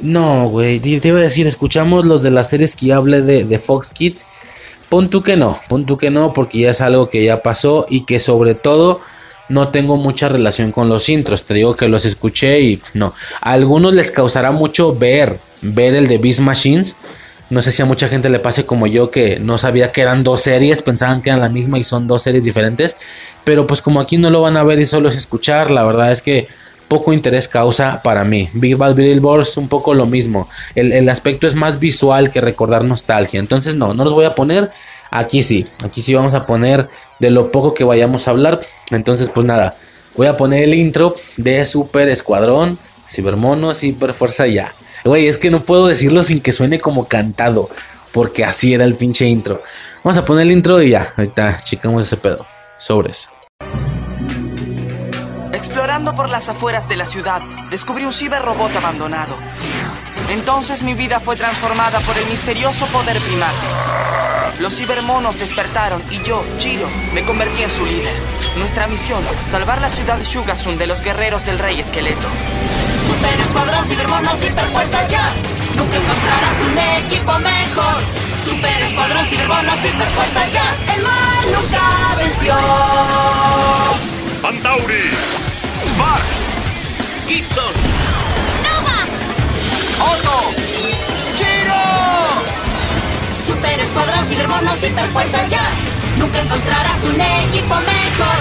no, 0.03 0.49
güey, 0.49 0.79
te, 0.81 1.09
iba 1.09 1.19
a 1.19 1.23
decir, 1.23 1.47
escuchamos 1.47 2.05
los 2.05 2.23
de 2.23 2.31
las 2.31 2.51
series 2.51 2.77
que 2.77 2.93
hablé 2.93 3.23
de, 3.23 3.59
Fox 3.59 3.91
Kids. 3.91 4.27
Pon 4.89 5.09
tú 5.09 5.23
que 5.23 5.37
no, 5.37 5.59
pon 5.69 5.87
tú 5.87 5.97
que 5.97 6.11
no, 6.11 6.33
porque 6.33 6.59
ya 6.61 6.71
es 6.71 6.81
algo 6.81 7.09
que 7.09 7.25
ya 7.25 7.43
pasó 7.43 7.87
y 7.89 8.05
que 8.05 8.21
sobre 8.21 8.55
todo 8.55 9.01
no 9.49 9.69
tengo 9.69 9.97
mucha 9.97 10.29
relación 10.29 10.71
con 10.71 10.89
los 10.89 11.09
intros. 11.09 11.45
Te 11.45 11.55
digo 11.55 11.77
que 11.77 11.89
los 11.89 12.05
escuché 12.05 12.61
y 12.61 12.83
no. 12.95 13.15
A 13.41 13.53
algunos 13.53 13.95
les 13.95 14.11
causará 14.11 14.53
mucho 14.53 14.95
ver, 14.95 15.39
ver 15.63 15.95
el 15.95 16.09
de 16.09 16.19
Beast 16.19 16.41
Machines. 16.41 16.97
No 17.49 17.63
sé 17.63 17.73
si 17.73 17.81
a 17.81 17.85
mucha 17.85 18.09
gente 18.09 18.29
le 18.29 18.39
pase 18.39 18.67
como 18.67 18.87
yo 18.87 19.11
que 19.11 19.39
no 19.39 19.57
sabía 19.57 19.93
que 19.93 20.03
eran 20.03 20.25
dos 20.25 20.43
series, 20.43 20.83
pensaban 20.83 21.23
que 21.23 21.31
eran 21.31 21.41
la 21.41 21.49
misma 21.49 21.79
y 21.79 21.85
son 21.85 22.07
dos 22.07 22.23
series 22.23 22.45
diferentes. 22.45 22.97
Pero 23.45 23.67
pues 23.67 23.83
como 23.83 24.01
aquí 24.01 24.19
no 24.19 24.31
lo 24.31 24.43
van 24.43 24.57
a 24.57 24.65
ver 24.65 24.79
y 24.79 24.87
solo 24.87 25.09
es 25.09 25.17
escuchar, 25.17 25.71
la 25.71 25.85
verdad 25.85 26.13
es 26.13 26.23
que 26.23 26.49
poco 26.89 27.13
interés 27.13 27.49
causa 27.49 28.01
para 28.03 28.25
mí. 28.25 28.49
Big 28.53 28.77
Bad 28.77 28.95
Billboards 28.95 29.57
un 29.57 29.69
poco 29.69 29.95
lo 29.95 30.07
mismo. 30.07 30.49
El, 30.75 31.09
aspecto 31.09 31.47
es 31.47 31.55
más 31.55 31.79
visual 31.79 32.31
que 32.31 32.41
recordar 32.41 32.85
nostalgia. 32.85 33.41
Entonces 33.41 33.75
no, 33.75 33.95
no 33.95 34.05
los 34.05 34.13
voy 34.13 34.25
a 34.25 34.35
poner. 34.35 34.71
Aquí 35.11 35.43
sí, 35.43 35.67
aquí 35.85 36.03
sí 36.03 36.15
vamos 36.15 36.35
a 36.35 36.47
poner 36.47 36.89
de 37.21 37.31
lo 37.31 37.53
poco 37.53 37.75
que 37.75 37.85
vayamos 37.85 38.27
a 38.27 38.33
hablar. 38.33 38.61
Entonces 38.91 39.31
pues 39.31 39.47
nada, 39.47 39.75
voy 40.17 40.27
a 40.27 40.37
poner 40.37 40.65
el 40.65 40.75
intro 40.75 41.15
de 41.37 41.65
Super 41.65 42.09
Escuadrón, 42.09 42.79
Cibermono, 43.09 43.75
Super 43.75 44.13
Fuerza 44.13 44.47
Ya. 44.47 44.73
Güey, 45.05 45.29
es 45.29 45.39
que 45.39 45.51
no 45.51 45.61
puedo 45.61 45.87
decirlo 45.87 46.25
sin 46.25 46.41
que 46.41 46.53
suene 46.53 46.81
como 46.81 47.07
cantado. 47.07 47.69
Porque 48.13 48.45
así 48.45 48.73
era 48.75 48.85
el 48.85 48.95
pinche 48.95 49.27
intro. 49.27 49.63
Vamos 50.03 50.19
a 50.19 50.25
poner 50.25 50.43
el 50.47 50.53
intro 50.53 50.81
y 50.83 50.91
ya. 50.91 51.13
Ahorita 51.17 51.61
chicamos 51.63 52.07
ese 52.07 52.17
pedo. 52.17 52.47
Sobres. 52.79 53.29
Explorando 55.97 56.23
por 56.23 56.29
las 56.29 56.51
afueras 56.51 56.87
de 56.91 56.97
la 56.97 57.07
ciudad, 57.07 57.41
descubrí 57.71 58.05
un 58.05 58.13
ciberrobot 58.13 58.77
abandonado. 58.77 59.35
Entonces 60.29 60.83
mi 60.83 60.93
vida 60.93 61.21
fue 61.21 61.37
transformada 61.37 62.01
por 62.01 62.19
el 62.19 62.27
misterioso 62.27 62.85
poder 62.89 63.19
primate. 63.21 64.61
Los 64.61 64.77
cibermonos 64.77 65.39
despertaron 65.39 66.03
y 66.11 66.23
yo, 66.23 66.45
Chiro, 66.59 66.87
me 67.15 67.25
convertí 67.25 67.63
en 67.63 67.71
su 67.71 67.87
líder. 67.87 68.13
Nuestra 68.59 68.87
misión, 68.89 69.25
salvar 69.51 69.81
la 69.81 69.89
ciudad 69.89 70.23
Shugasun 70.23 70.77
de 70.77 70.87
los 70.87 71.01
guerreros 71.01 71.47
del 71.47 71.59
rey 71.59 71.81
esqueleto. 71.81 72.29
Super 73.07 73.41
Escuadrón 73.41 73.87
Cibermonos 73.87 74.45
Hiperfuerza 74.45 75.09
ya. 75.09 75.33
Nunca 75.79 75.97
encontrarás 75.97 76.57
un 76.69 77.07
equipo 77.07 77.39
mejor. 77.39 78.03
Super 78.45 78.83
Escuadrón 78.83 79.25
Cibermonos 79.25 79.79
Hiperfuerza 79.83 80.47
ya. 80.51 80.75
El 80.95 81.03
mal 81.03 81.47
nunca 81.55 82.17
venció. 82.19 82.55
Pantauri. 84.43 85.56
Sparks. 85.97 86.37
Gibson. 87.27 87.73
Nova. 88.67 88.99
Otto. 90.13 90.39
Chiro. 91.37 91.83
Super 93.47 93.81
Escuadrón 93.81 94.27
Cibermonos 94.27 94.83
Hiperfuerza 94.85 95.49
ya. 95.49 95.71
Nunca 96.19 96.41
encontrarás 96.41 97.03
un 97.05 97.19
equipo 97.19 97.75
mejor. 97.77 98.39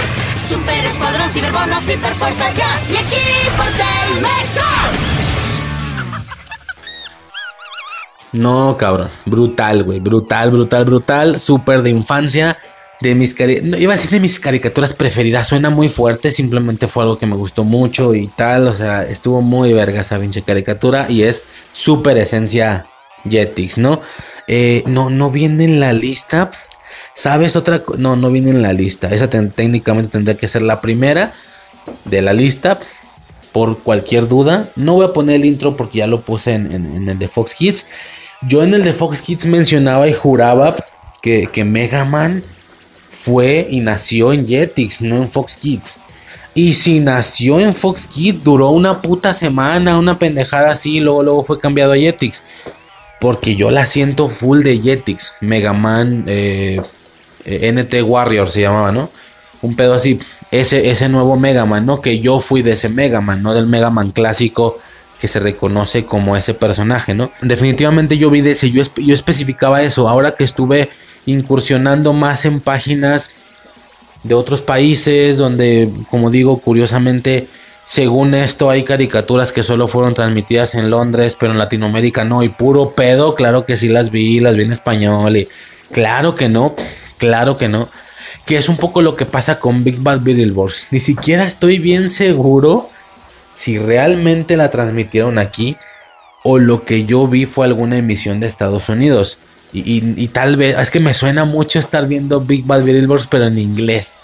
Super 0.49 0.83
Escuadrón 0.83 1.29
Cibermonos 1.29 1.89
Hiperfuerza 1.89 2.53
ya. 2.53 2.81
Mi 2.89 2.97
equipo 2.97 3.63
es 3.63 3.79
el 3.79 4.21
mejor. 4.21 4.91
No, 8.33 8.75
cabrón. 8.77 9.09
Brutal, 9.25 9.83
güey. 9.83 10.01
Brutal, 10.01 10.51
brutal, 10.51 10.83
brutal. 10.83 11.39
Super 11.39 11.83
de 11.83 11.89
infancia 11.91 12.57
de 13.01 13.15
mis 13.15 13.35
no, 13.63 13.77
iba 13.77 13.93
a 13.93 13.97
decir 13.97 14.11
de 14.11 14.19
mis 14.19 14.39
caricaturas 14.39 14.93
preferidas, 14.93 15.47
suena 15.47 15.69
muy 15.69 15.89
fuerte, 15.89 16.31
simplemente 16.31 16.87
fue 16.87 17.03
algo 17.03 17.17
que 17.17 17.25
me 17.25 17.35
gustó 17.35 17.63
mucho 17.63 18.15
y 18.15 18.27
tal, 18.27 18.67
o 18.67 18.73
sea, 18.73 19.03
estuvo 19.03 19.41
muy 19.41 19.73
verga 19.73 20.01
esa 20.01 20.19
pinche 20.19 20.41
caricatura 20.41 21.07
y 21.09 21.23
es 21.23 21.45
súper 21.73 22.17
esencia 22.17 22.85
Jetix, 23.29 23.77
¿no? 23.77 24.01
Eh, 24.47 24.83
no, 24.85 25.09
no 25.09 25.31
viene 25.31 25.65
en 25.65 25.79
la 25.79 25.93
lista, 25.93 26.51
¿sabes 27.13 27.55
otra? 27.55 27.83
No, 27.97 28.15
no 28.15 28.31
viene 28.31 28.51
en 28.51 28.61
la 28.61 28.73
lista, 28.73 29.13
esa 29.13 29.29
técnicamente 29.29 30.11
tendría 30.11 30.37
que 30.37 30.47
ser 30.47 30.61
la 30.61 30.81
primera 30.81 31.33
de 32.05 32.21
la 32.21 32.33
lista, 32.33 32.79
por 33.51 33.79
cualquier 33.79 34.27
duda, 34.27 34.69
no 34.75 34.95
voy 34.95 35.05
a 35.05 35.13
poner 35.13 35.37
el 35.37 35.45
intro 35.45 35.77
porque 35.77 35.99
ya 35.99 36.07
lo 36.07 36.21
puse 36.21 36.53
en, 36.53 36.71
en 36.73 37.07
el 37.07 37.19
de 37.19 37.27
Fox 37.27 37.55
Kids, 37.55 37.85
yo 38.41 38.63
en 38.63 38.73
el 38.73 38.83
de 38.83 38.93
Fox 38.93 39.21
Kids 39.21 39.45
mencionaba 39.45 40.07
y 40.07 40.13
juraba 40.13 40.75
que, 41.21 41.47
que 41.51 41.63
Mega 41.63 42.05
Man 42.05 42.43
fue 43.25 43.67
y 43.71 43.79
nació 43.79 44.31
en 44.33 44.45
Jetix, 44.45 45.01
no 45.01 45.17
en 45.17 45.29
Fox 45.29 45.57
Kids. 45.57 45.97
Y 46.53 46.75
si 46.75 46.99
nació 46.99 47.59
en 47.59 47.73
Fox 47.73 48.07
Kids, 48.07 48.43
duró 48.43 48.69
una 48.69 49.01
puta 49.01 49.33
semana, 49.33 49.97
una 49.97 50.19
pendejada 50.19 50.71
así, 50.71 50.99
luego, 50.99 51.23
luego 51.23 51.43
fue 51.43 51.59
cambiado 51.59 51.93
a 51.93 51.97
Jetix. 51.97 52.43
Porque 53.19 53.55
yo 53.55 53.71
la 53.71 53.85
siento 53.85 54.29
full 54.29 54.61
de 54.61 54.79
Jetix. 54.79 55.33
Mega 55.41 55.73
Man 55.73 56.25
eh, 56.27 56.79
eh 57.45 57.71
NT 57.71 58.03
Warrior 58.03 58.49
se 58.49 58.61
llamaba, 58.61 58.91
¿no? 58.91 59.09
Un 59.63 59.75
pedo 59.75 59.95
así. 59.95 60.19
Ese, 60.51 60.91
ese 60.91 61.09
nuevo 61.09 61.35
Mega 61.35 61.65
Man, 61.65 61.87
¿no? 61.87 61.99
Que 62.01 62.19
yo 62.19 62.39
fui 62.39 62.61
de 62.61 62.73
ese 62.73 62.89
Mega 62.89 63.21
Man, 63.21 63.41
no 63.41 63.55
del 63.55 63.65
Mega 63.65 63.89
Man 63.89 64.11
clásico 64.11 64.77
que 65.19 65.27
se 65.27 65.39
reconoce 65.39 66.05
como 66.05 66.37
ese 66.37 66.53
personaje, 66.53 67.15
¿no? 67.15 67.31
Definitivamente 67.41 68.17
yo 68.17 68.29
vi 68.29 68.41
de 68.41 68.51
ese, 68.51 68.69
yo, 68.69 68.83
yo 68.97 69.13
especificaba 69.15 69.81
eso. 69.81 70.07
Ahora 70.07 70.35
que 70.35 70.43
estuve 70.43 70.89
incursionando 71.25 72.13
más 72.13 72.45
en 72.45 72.59
páginas 72.59 73.31
de 74.23 74.33
otros 74.33 74.61
países 74.61 75.37
donde, 75.37 75.89
como 76.09 76.31
digo, 76.31 76.57
curiosamente, 76.57 77.47
según 77.85 78.33
esto 78.33 78.69
hay 78.69 78.83
caricaturas 78.83 79.51
que 79.51 79.63
solo 79.63 79.87
fueron 79.87 80.13
transmitidas 80.13 80.73
en 80.75 80.89
Londres, 80.89 81.37
pero 81.39 81.51
en 81.51 81.59
Latinoamérica 81.59 82.23
no, 82.23 82.41
y 82.43 82.49
puro 82.49 82.91
pedo, 82.91 83.35
claro 83.35 83.65
que 83.65 83.77
sí 83.77 83.87
las 83.87 84.09
vi, 84.09 84.39
las 84.39 84.55
vi 84.55 84.63
en 84.63 84.71
español, 84.71 85.37
y 85.37 85.47
claro 85.91 86.35
que 86.35 86.49
no, 86.49 86.75
claro 87.17 87.57
que 87.57 87.67
no, 87.67 87.87
que 88.45 88.57
es 88.57 88.69
un 88.69 88.77
poco 88.77 89.01
lo 89.01 89.15
que 89.15 89.25
pasa 89.25 89.59
con 89.59 89.83
Big 89.83 89.99
Bad 89.99 90.21
Beetleborgs, 90.21 90.87
ni 90.91 90.99
siquiera 90.99 91.45
estoy 91.45 91.77
bien 91.77 92.09
seguro 92.09 92.89
si 93.55 93.77
realmente 93.77 94.57
la 94.57 94.71
transmitieron 94.71 95.37
aquí 95.37 95.77
o 96.43 96.59
lo 96.59 96.83
que 96.83 97.05
yo 97.05 97.27
vi 97.27 97.45
fue 97.45 97.65
alguna 97.65 97.97
emisión 97.97 98.39
de 98.39 98.47
Estados 98.47 98.89
Unidos. 98.89 99.39
Y, 99.77 100.27
tal 100.29 100.55
vez, 100.55 100.77
es 100.77 100.89
que 100.89 100.99
me 100.99 101.13
suena 101.13 101.43
mucho 101.43 101.79
estar 101.79 102.07
viendo 102.07 102.39
Big 102.39 102.65
Bad 102.65 102.83
Beetleborgs, 102.83 103.27
pero 103.27 103.47
en 103.47 103.57
inglés. 103.57 104.21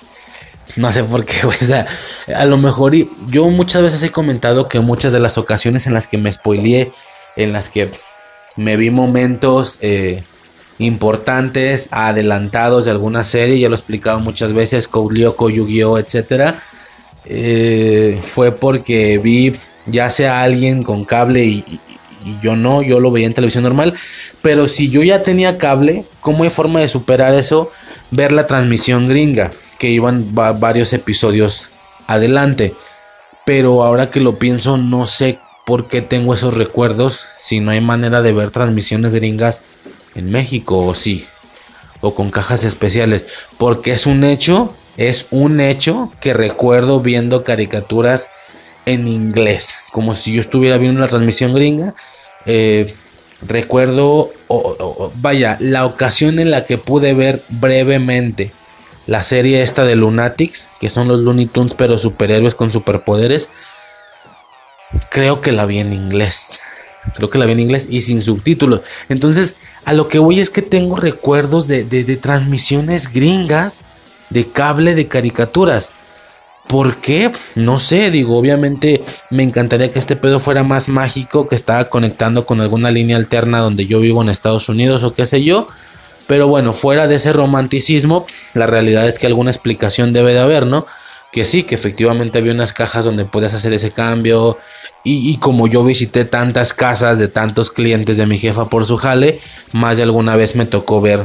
No 0.77 0.91
sé 0.91 1.03
por 1.03 1.25
qué, 1.25 1.41
güey. 1.43 1.57
O 1.61 1.65
sea, 1.65 1.87
a 2.35 2.45
lo 2.45 2.57
mejor 2.57 2.93
yo 3.29 3.49
muchas 3.49 3.83
veces 3.83 4.01
he 4.03 4.11
comentado 4.11 4.69
que 4.69 4.79
muchas 4.79 5.11
de 5.11 5.19
las 5.19 5.37
ocasiones 5.37 5.87
en 5.87 5.93
las 5.93 6.07
que 6.07 6.17
me 6.17 6.31
spoileé, 6.31 6.91
en 7.35 7.51
las 7.51 7.69
que 7.69 7.91
me 8.55 8.77
vi 8.77 8.91
momentos 8.91 9.77
eh, 9.81 10.23
importantes, 10.79 11.89
adelantados 11.91 12.85
de 12.85 12.91
alguna 12.91 13.23
serie, 13.23 13.59
ya 13.59 13.67
lo 13.67 13.75
he 13.75 13.79
explicado 13.79 14.19
muchas 14.19 14.53
veces, 14.53 14.87
Code 14.87 15.15
Lyoko, 15.15 15.49
Yu-Gi-Oh, 15.49 15.97
etc. 15.97 16.55
eh, 17.25 18.19
fue 18.23 18.53
porque 18.53 19.17
vi 19.17 19.53
ya 19.85 20.09
sea 20.09 20.41
alguien 20.41 20.83
con 20.83 21.05
cable 21.05 21.45
y, 21.45 21.79
y 22.23 22.37
yo 22.39 22.55
no, 22.55 22.81
yo 22.81 22.99
lo 22.99 23.11
veía 23.11 23.27
en 23.27 23.33
televisión 23.33 23.63
normal. 23.63 23.93
Pero 24.41 24.67
si 24.67 24.89
yo 24.89 25.03
ya 25.03 25.23
tenía 25.23 25.57
cable, 25.57 26.05
¿cómo 26.19 26.43
hay 26.43 26.49
forma 26.49 26.79
de 26.79 26.87
superar 26.87 27.33
eso? 27.33 27.71
Ver 28.11 28.31
la 28.31 28.47
transmisión 28.47 29.07
gringa, 29.07 29.51
que 29.79 29.89
iban 29.89 30.33
varios 30.33 30.93
episodios 30.93 31.67
adelante. 32.07 32.75
Pero 33.45 33.83
ahora 33.83 34.11
que 34.11 34.19
lo 34.19 34.37
pienso, 34.37 34.77
no 34.77 35.05
sé 35.05 35.39
por 35.65 35.87
qué 35.87 36.01
tengo 36.01 36.33
esos 36.33 36.53
recuerdos 36.53 37.25
si 37.37 37.59
no 37.59 37.71
hay 37.71 37.81
manera 37.81 38.21
de 38.21 38.33
ver 38.33 38.51
transmisiones 38.51 39.13
gringas 39.15 39.61
en 40.15 40.31
México 40.31 40.79
o 40.79 40.93
sí. 40.95 41.25
O 42.01 42.15
con 42.15 42.31
cajas 42.31 42.63
especiales. 42.63 43.25
Porque 43.57 43.93
es 43.93 44.05
un 44.05 44.23
hecho, 44.23 44.73
es 44.97 45.27
un 45.31 45.59
hecho 45.59 46.11
que 46.19 46.33
recuerdo 46.33 46.99
viendo 46.99 47.43
caricaturas 47.43 48.29
en 48.85 49.07
inglés. 49.07 49.83
Como 49.91 50.15
si 50.15 50.33
yo 50.33 50.41
estuviera 50.41 50.77
viendo 50.77 50.97
una 50.97 51.07
transmisión 51.07 51.53
gringa. 51.53 51.93
Eh, 52.45 52.93
recuerdo, 53.47 54.31
vaya, 55.15 55.57
la 55.59 55.85
ocasión 55.85 56.39
en 56.39 56.51
la 56.51 56.65
que 56.65 56.77
pude 56.77 57.13
ver 57.13 57.41
brevemente 57.49 58.51
la 59.07 59.23
serie 59.23 59.63
esta 59.63 59.83
de 59.83 59.95
Lunatics, 59.95 60.69
que 60.79 60.89
son 60.89 61.07
los 61.07 61.19
Looney 61.19 61.47
Tunes 61.47 61.73
pero 61.73 61.97
superhéroes 61.97 62.55
con 62.55 62.71
superpoderes. 62.71 63.49
Creo 65.09 65.41
que 65.41 65.51
la 65.51 65.65
vi 65.65 65.79
en 65.79 65.93
inglés. 65.93 66.59
Creo 67.15 67.29
que 67.29 67.39
la 67.39 67.45
vi 67.45 67.53
en 67.53 67.61
inglés 67.61 67.87
y 67.89 68.01
sin 68.01 68.21
subtítulos. 68.21 68.81
Entonces, 69.09 69.57
a 69.85 69.93
lo 69.93 70.07
que 70.07 70.19
voy 70.19 70.39
es 70.39 70.49
que 70.49 70.61
tengo 70.61 70.97
recuerdos 70.97 71.67
de 71.67 72.19
transmisiones 72.21 73.11
gringas 73.11 73.83
de 74.31 74.47
cable 74.47 74.95
de 74.95 75.07
caricaturas. 75.07 75.91
¿Por 76.71 77.01
qué? 77.01 77.33
No 77.55 77.79
sé, 77.79 78.11
digo, 78.11 78.37
obviamente 78.37 79.03
me 79.29 79.43
encantaría 79.43 79.91
que 79.91 79.99
este 79.99 80.15
pedo 80.15 80.39
fuera 80.39 80.63
más 80.63 80.87
mágico, 80.87 81.49
que 81.49 81.55
estaba 81.55 81.89
conectando 81.89 82.45
con 82.45 82.61
alguna 82.61 82.91
línea 82.91 83.17
alterna 83.17 83.59
donde 83.59 83.87
yo 83.87 83.99
vivo 83.99 84.21
en 84.21 84.29
Estados 84.29 84.69
Unidos 84.69 85.03
o 85.03 85.13
qué 85.13 85.25
sé 85.25 85.43
yo. 85.43 85.67
Pero 86.27 86.47
bueno, 86.47 86.71
fuera 86.71 87.09
de 87.09 87.15
ese 87.15 87.33
romanticismo, 87.33 88.25
la 88.53 88.67
realidad 88.67 89.05
es 89.05 89.19
que 89.19 89.27
alguna 89.27 89.51
explicación 89.51 90.13
debe 90.13 90.33
de 90.33 90.39
haber, 90.39 90.65
¿no? 90.65 90.85
Que 91.33 91.43
sí, 91.43 91.63
que 91.63 91.75
efectivamente 91.75 92.37
había 92.37 92.53
unas 92.53 92.71
cajas 92.71 93.03
donde 93.03 93.25
puedes 93.25 93.53
hacer 93.53 93.73
ese 93.73 93.91
cambio. 93.91 94.57
Y, 95.03 95.29
y, 95.29 95.39
como 95.39 95.67
yo 95.67 95.83
visité 95.83 96.23
tantas 96.23 96.71
casas 96.71 97.17
de 97.17 97.27
tantos 97.27 97.69
clientes 97.69 98.15
de 98.15 98.27
mi 98.27 98.37
jefa 98.37 98.69
por 98.69 98.85
su 98.85 98.95
jale, 98.95 99.41
más 99.73 99.97
de 99.97 100.03
alguna 100.03 100.37
vez 100.37 100.55
me 100.55 100.65
tocó 100.65 101.01
ver 101.01 101.19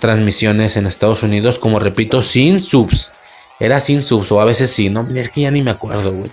transmisiones 0.00 0.76
en 0.76 0.86
Estados 0.88 1.22
Unidos, 1.22 1.60
como 1.60 1.78
repito, 1.78 2.24
sin 2.24 2.60
subs. 2.60 3.12
Era 3.60 3.78
sin 3.78 4.02
subs 4.02 4.32
o 4.32 4.40
a 4.40 4.44
veces 4.44 4.70
sí, 4.70 4.88
¿no? 4.88 5.06
Es 5.14 5.28
que 5.28 5.42
ya 5.42 5.50
ni 5.50 5.62
me 5.62 5.70
acuerdo, 5.70 6.12
güey. 6.12 6.32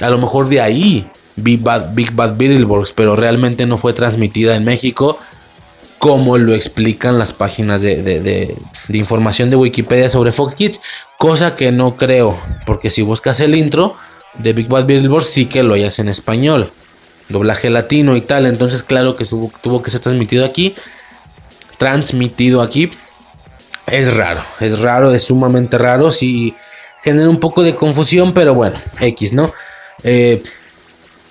A 0.00 0.08
lo 0.08 0.18
mejor 0.18 0.48
de 0.48 0.60
ahí 0.60 1.06
Big 1.36 1.60
Bad, 1.60 1.94
Big 1.94 2.12
Bad 2.12 2.36
Beetleborgs, 2.36 2.92
pero 2.92 3.14
realmente 3.14 3.66
no 3.66 3.76
fue 3.76 3.92
transmitida 3.92 4.56
en 4.56 4.64
México 4.64 5.18
como 6.00 6.38
lo 6.38 6.54
explican 6.54 7.18
las 7.18 7.30
páginas 7.30 7.82
de, 7.82 8.02
de, 8.02 8.56
información 8.96 9.50
de 9.50 9.56
Wikipedia 9.56 10.08
sobre 10.08 10.32
Fox 10.32 10.54
Kids, 10.54 10.80
cosa 11.18 11.54
que 11.56 11.72
no 11.72 11.98
creo, 11.98 12.38
porque 12.64 12.88
si 12.88 13.02
buscas 13.02 13.38
el 13.40 13.54
intro 13.54 13.96
de 14.38 14.54
Big 14.54 14.66
Bad 14.66 14.86
Beetleborgs 14.86 15.28
sí 15.28 15.44
que 15.44 15.62
lo 15.62 15.74
hayas 15.74 15.98
en 15.98 16.08
español, 16.08 16.70
doblaje 17.28 17.68
latino 17.68 18.16
y 18.16 18.22
tal, 18.22 18.46
entonces 18.46 18.82
claro 18.82 19.14
que 19.14 19.26
tuvo 19.26 19.82
que 19.82 19.90
ser 19.90 20.00
transmitido 20.00 20.46
aquí, 20.46 20.74
transmitido 21.76 22.62
aquí, 22.62 22.90
es 23.90 24.14
raro, 24.14 24.42
es 24.60 24.80
raro, 24.80 25.14
es 25.14 25.22
sumamente 25.22 25.78
raro, 25.78 26.10
sí 26.10 26.54
genera 27.02 27.28
un 27.28 27.40
poco 27.40 27.62
de 27.62 27.74
confusión, 27.74 28.32
pero 28.32 28.54
bueno, 28.54 28.78
X, 29.00 29.32
¿no? 29.32 29.52
Eh, 30.02 30.42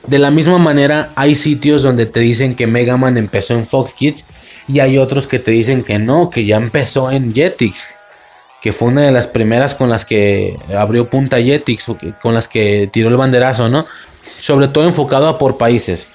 de 0.08 0.20
la 0.20 0.32
misma 0.32 0.58
manera, 0.58 1.12
hay 1.16 1.36
sitios 1.36 1.84
donde 1.84 2.06
te 2.06 2.20
dicen 2.20 2.56
que 2.56 2.68
Mega 2.68 2.98
Man 2.98 3.18
empezó 3.18 3.54
en 3.54 3.66
Fox 3.66 3.94
Kids 3.94 4.26
y 4.68 4.80
hay 4.80 4.98
otros 4.98 5.28
que 5.28 5.40
te 5.40 5.52
dicen 5.52 5.84
que 5.84 6.00
no, 6.00 6.30
que 6.30 6.46
ya 6.46 6.58
empezó 6.58 7.12
en 7.12 7.34
Jetix, 7.34 7.90
que 8.62 8.74
fue 8.74 8.90
una 8.90 9.02
de 9.04 9.12
las 9.12 9.28
primeras 9.28 9.76
con 9.76 9.90
las 9.90 10.06
que 10.06 10.58
abrió 10.76 11.10
punta 11.10 11.42
Jetix, 11.42 11.90
o 11.90 11.98
con 12.22 12.34
las 12.34 12.48
que 12.48 12.90
tiró 12.92 13.10
el 13.10 13.18
banderazo, 13.18 13.70
¿no? 13.70 13.86
Sobre 14.40 14.68
todo 14.68 14.86
enfocado 14.86 15.28
a 15.28 15.38
por 15.38 15.58
países. 15.58 16.08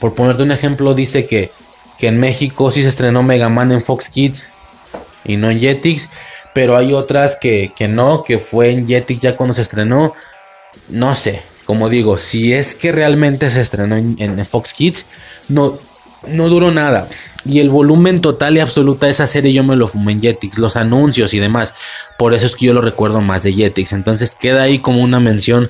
Por 0.00 0.14
ponerte 0.14 0.42
un 0.42 0.52
ejemplo, 0.52 0.94
dice 0.94 1.26
que, 1.26 1.50
que 1.98 2.08
en 2.08 2.18
México 2.18 2.70
sí 2.70 2.82
se 2.82 2.88
estrenó 2.88 3.22
Mega 3.22 3.48
Man 3.48 3.72
en 3.72 3.82
Fox 3.82 4.08
Kids, 4.08 4.46
y 5.26 5.36
no 5.36 5.50
en 5.50 5.60
Jetix. 5.60 6.08
Pero 6.54 6.76
hay 6.76 6.94
otras 6.94 7.36
que, 7.36 7.70
no, 7.88 8.24
que 8.24 8.38
fue 8.38 8.70
en 8.70 8.86
Jetix 8.86 9.20
ya 9.20 9.36
cuando 9.36 9.52
se 9.52 9.62
estrenó. 9.62 10.14
No 10.88 11.14
sé, 11.14 11.42
como 11.66 11.88
digo, 11.88 12.16
si 12.16 12.54
es 12.54 12.74
que 12.74 12.92
realmente 12.92 13.50
se 13.50 13.60
estrenó 13.60 13.96
en, 13.96 14.46
Fox 14.46 14.72
Kids, 14.72 15.06
no, 15.48 15.78
no 16.28 16.48
duró 16.48 16.70
nada. 16.70 17.08
Y 17.44 17.60
el 17.60 17.68
volumen 17.68 18.22
total 18.22 18.56
y 18.56 18.60
absoluta 18.60 19.06
de 19.06 19.12
esa 19.12 19.26
serie 19.26 19.52
yo 19.52 19.64
me 19.64 19.76
lo 19.76 19.86
fumé 19.86 20.12
en 20.12 20.22
Jetix, 20.22 20.58
los 20.58 20.76
anuncios 20.76 21.34
y 21.34 21.40
demás. 21.40 21.74
Por 22.18 22.32
eso 22.32 22.46
es 22.46 22.56
que 22.56 22.66
yo 22.66 22.72
lo 22.72 22.80
recuerdo 22.80 23.20
más 23.20 23.42
de 23.42 23.52
Jetix. 23.52 23.92
Entonces 23.92 24.34
queda 24.34 24.62
ahí 24.62 24.78
como 24.78 25.02
una 25.02 25.20
mención 25.20 25.68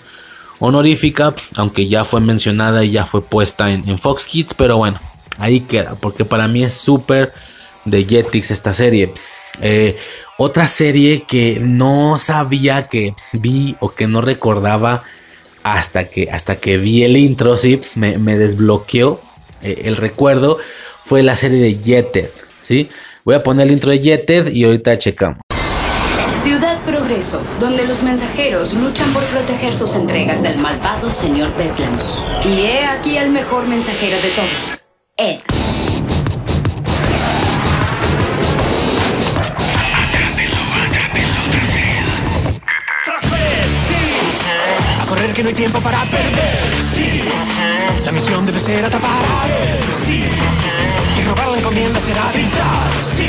honorífica, 0.61 1.35
aunque 1.57 1.89
ya 1.89 2.05
fue 2.05 2.21
mencionada 2.21 2.85
y 2.85 2.93
ya 2.93 3.07
fue 3.07 3.23
puesta 3.23 3.73
en, 3.73 3.89
en 3.89 3.99
Fox 3.99 4.27
Kids. 4.27 4.55
Pero 4.55 4.77
bueno, 4.77 5.01
ahí 5.39 5.61
queda, 5.61 5.97
porque 6.01 6.25
para 6.25 6.47
mí 6.47 6.63
es 6.63 6.75
súper 6.75 7.33
de 7.85 8.05
Jetix 8.05 8.51
esta 8.51 8.73
serie. 8.73 9.13
Eh, 9.61 9.97
otra 10.39 10.67
serie 10.67 11.25
que 11.27 11.59
no 11.61 12.19
sabía 12.19 12.89
que 12.89 13.15
vi 13.33 13.77
o 13.81 13.89
que 13.89 14.07
no 14.07 14.21
recordaba 14.21 15.03
hasta 15.63 16.05
que, 16.05 16.31
hasta 16.31 16.57
que 16.57 16.79
vi 16.79 17.03
el 17.03 17.17
intro, 17.17 17.57
sí, 17.57 17.81
me, 17.97 18.37
desbloqueó 18.37 19.21
eh, 19.63 19.83
el 19.85 19.97
recuerdo, 19.97 20.59
fue 21.05 21.23
la 21.23 21.37
serie 21.37 21.61
de 21.61 21.75
Jetted, 21.75 22.31
¿sí? 22.61 22.89
Voy 23.25 23.35
a 23.35 23.43
poner 23.43 23.67
el 23.67 23.73
intro 23.73 23.91
de 23.91 23.99
Jetted 23.99 24.53
y 24.53 24.65
ahorita 24.65 24.97
checamos. 24.99 25.41
Ciudad 26.41 26.81
Progreso, 26.85 27.43
donde 27.59 27.85
los 27.85 28.05
mensajeros 28.05 28.75
luchan 28.75 29.13
por 29.13 29.25
proteger 29.25 29.75
sus 29.75 29.97
entregas 29.97 30.43
del 30.43 30.59
malvado 30.59 31.11
señor 31.11 31.53
Bedlam. 31.57 31.99
Y 32.45 32.61
he 32.61 32.85
aquí 32.85 33.17
el 33.17 33.31
mejor 33.31 33.67
mensajero 33.67 34.19
de 34.23 34.31
todos, 34.31 34.87
Ed. 35.17 35.96
Que 45.35 45.43
no 45.43 45.49
hay 45.49 45.55
tiempo 45.55 45.81
para 45.81 46.05
perder. 46.05 46.81
Sí, 46.81 47.23
la 48.05 48.12
misión 48.12 48.45
debe 48.45 48.59
ser 48.59 48.85
atrapar 48.85 49.25
a 49.25 49.49
él. 49.49 49.79
Sí, 49.93 50.25
y 51.19 51.23
robar 51.23 51.49
la 51.49 51.59
encomienda 51.59 51.99
será 52.01 52.31
gritar. 52.33 52.91
Sí, 53.03 53.29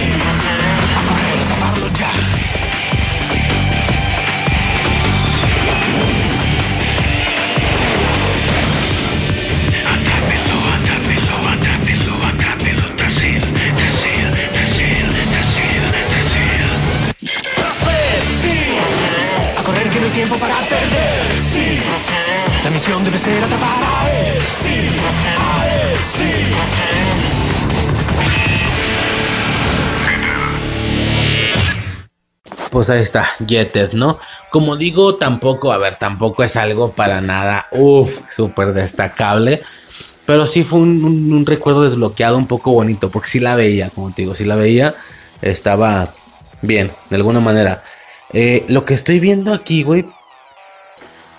a 0.98 1.02
correr, 1.08 2.67
taparlo 19.98 20.08
ya. 20.08 20.14
tiempo 20.14 20.38
para 20.38 20.56
perder, 20.68 21.38
sí. 21.38 21.80
La 22.64 22.70
misión 22.70 23.04
debe 23.04 23.18
ser 23.18 23.44
atrapar 23.44 23.84
a 23.84 24.12
él, 24.12 24.42
sí. 24.62 24.90
A 25.38 25.68
él, 25.68 26.00
sí. 26.04 26.32
Pues 32.70 32.90
ahí 32.90 33.02
está, 33.02 33.30
Jetted, 33.48 33.94
¿no? 33.94 34.20
Como 34.52 34.76
digo, 34.76 35.16
tampoco, 35.16 35.72
a 35.72 35.78
ver, 35.78 35.96
tampoco 35.96 36.44
es 36.44 36.56
algo 36.58 36.92
para 36.92 37.22
nada, 37.22 37.68
uff, 37.72 38.20
súper 38.30 38.74
destacable. 38.74 39.62
Pero 40.26 40.46
sí 40.46 40.66
fue 40.66 40.80
un, 40.80 41.32
un, 41.32 41.46
recuerdo 41.46 41.84
desbloqueado 41.84 42.38
un 42.38 42.48
poco 42.48 42.74
bonito, 42.74 43.10
porque 43.10 43.30
sí 43.30 43.40
la 43.40 43.56
veía, 43.56 43.90
como 43.90 44.12
te 44.12 44.24
digo, 44.24 44.36
sí 44.36 44.44
la 44.44 44.56
veía, 44.56 44.94
estaba 45.42 46.10
bien, 46.62 46.92
de 47.10 47.16
alguna 47.16 47.40
manera. 47.40 47.84
Eh, 48.34 48.66
lo 48.68 48.86
que 48.86 48.94
estoy 48.94 49.20
viendo 49.20 49.54
aquí, 49.54 49.84
güey. 49.84 50.06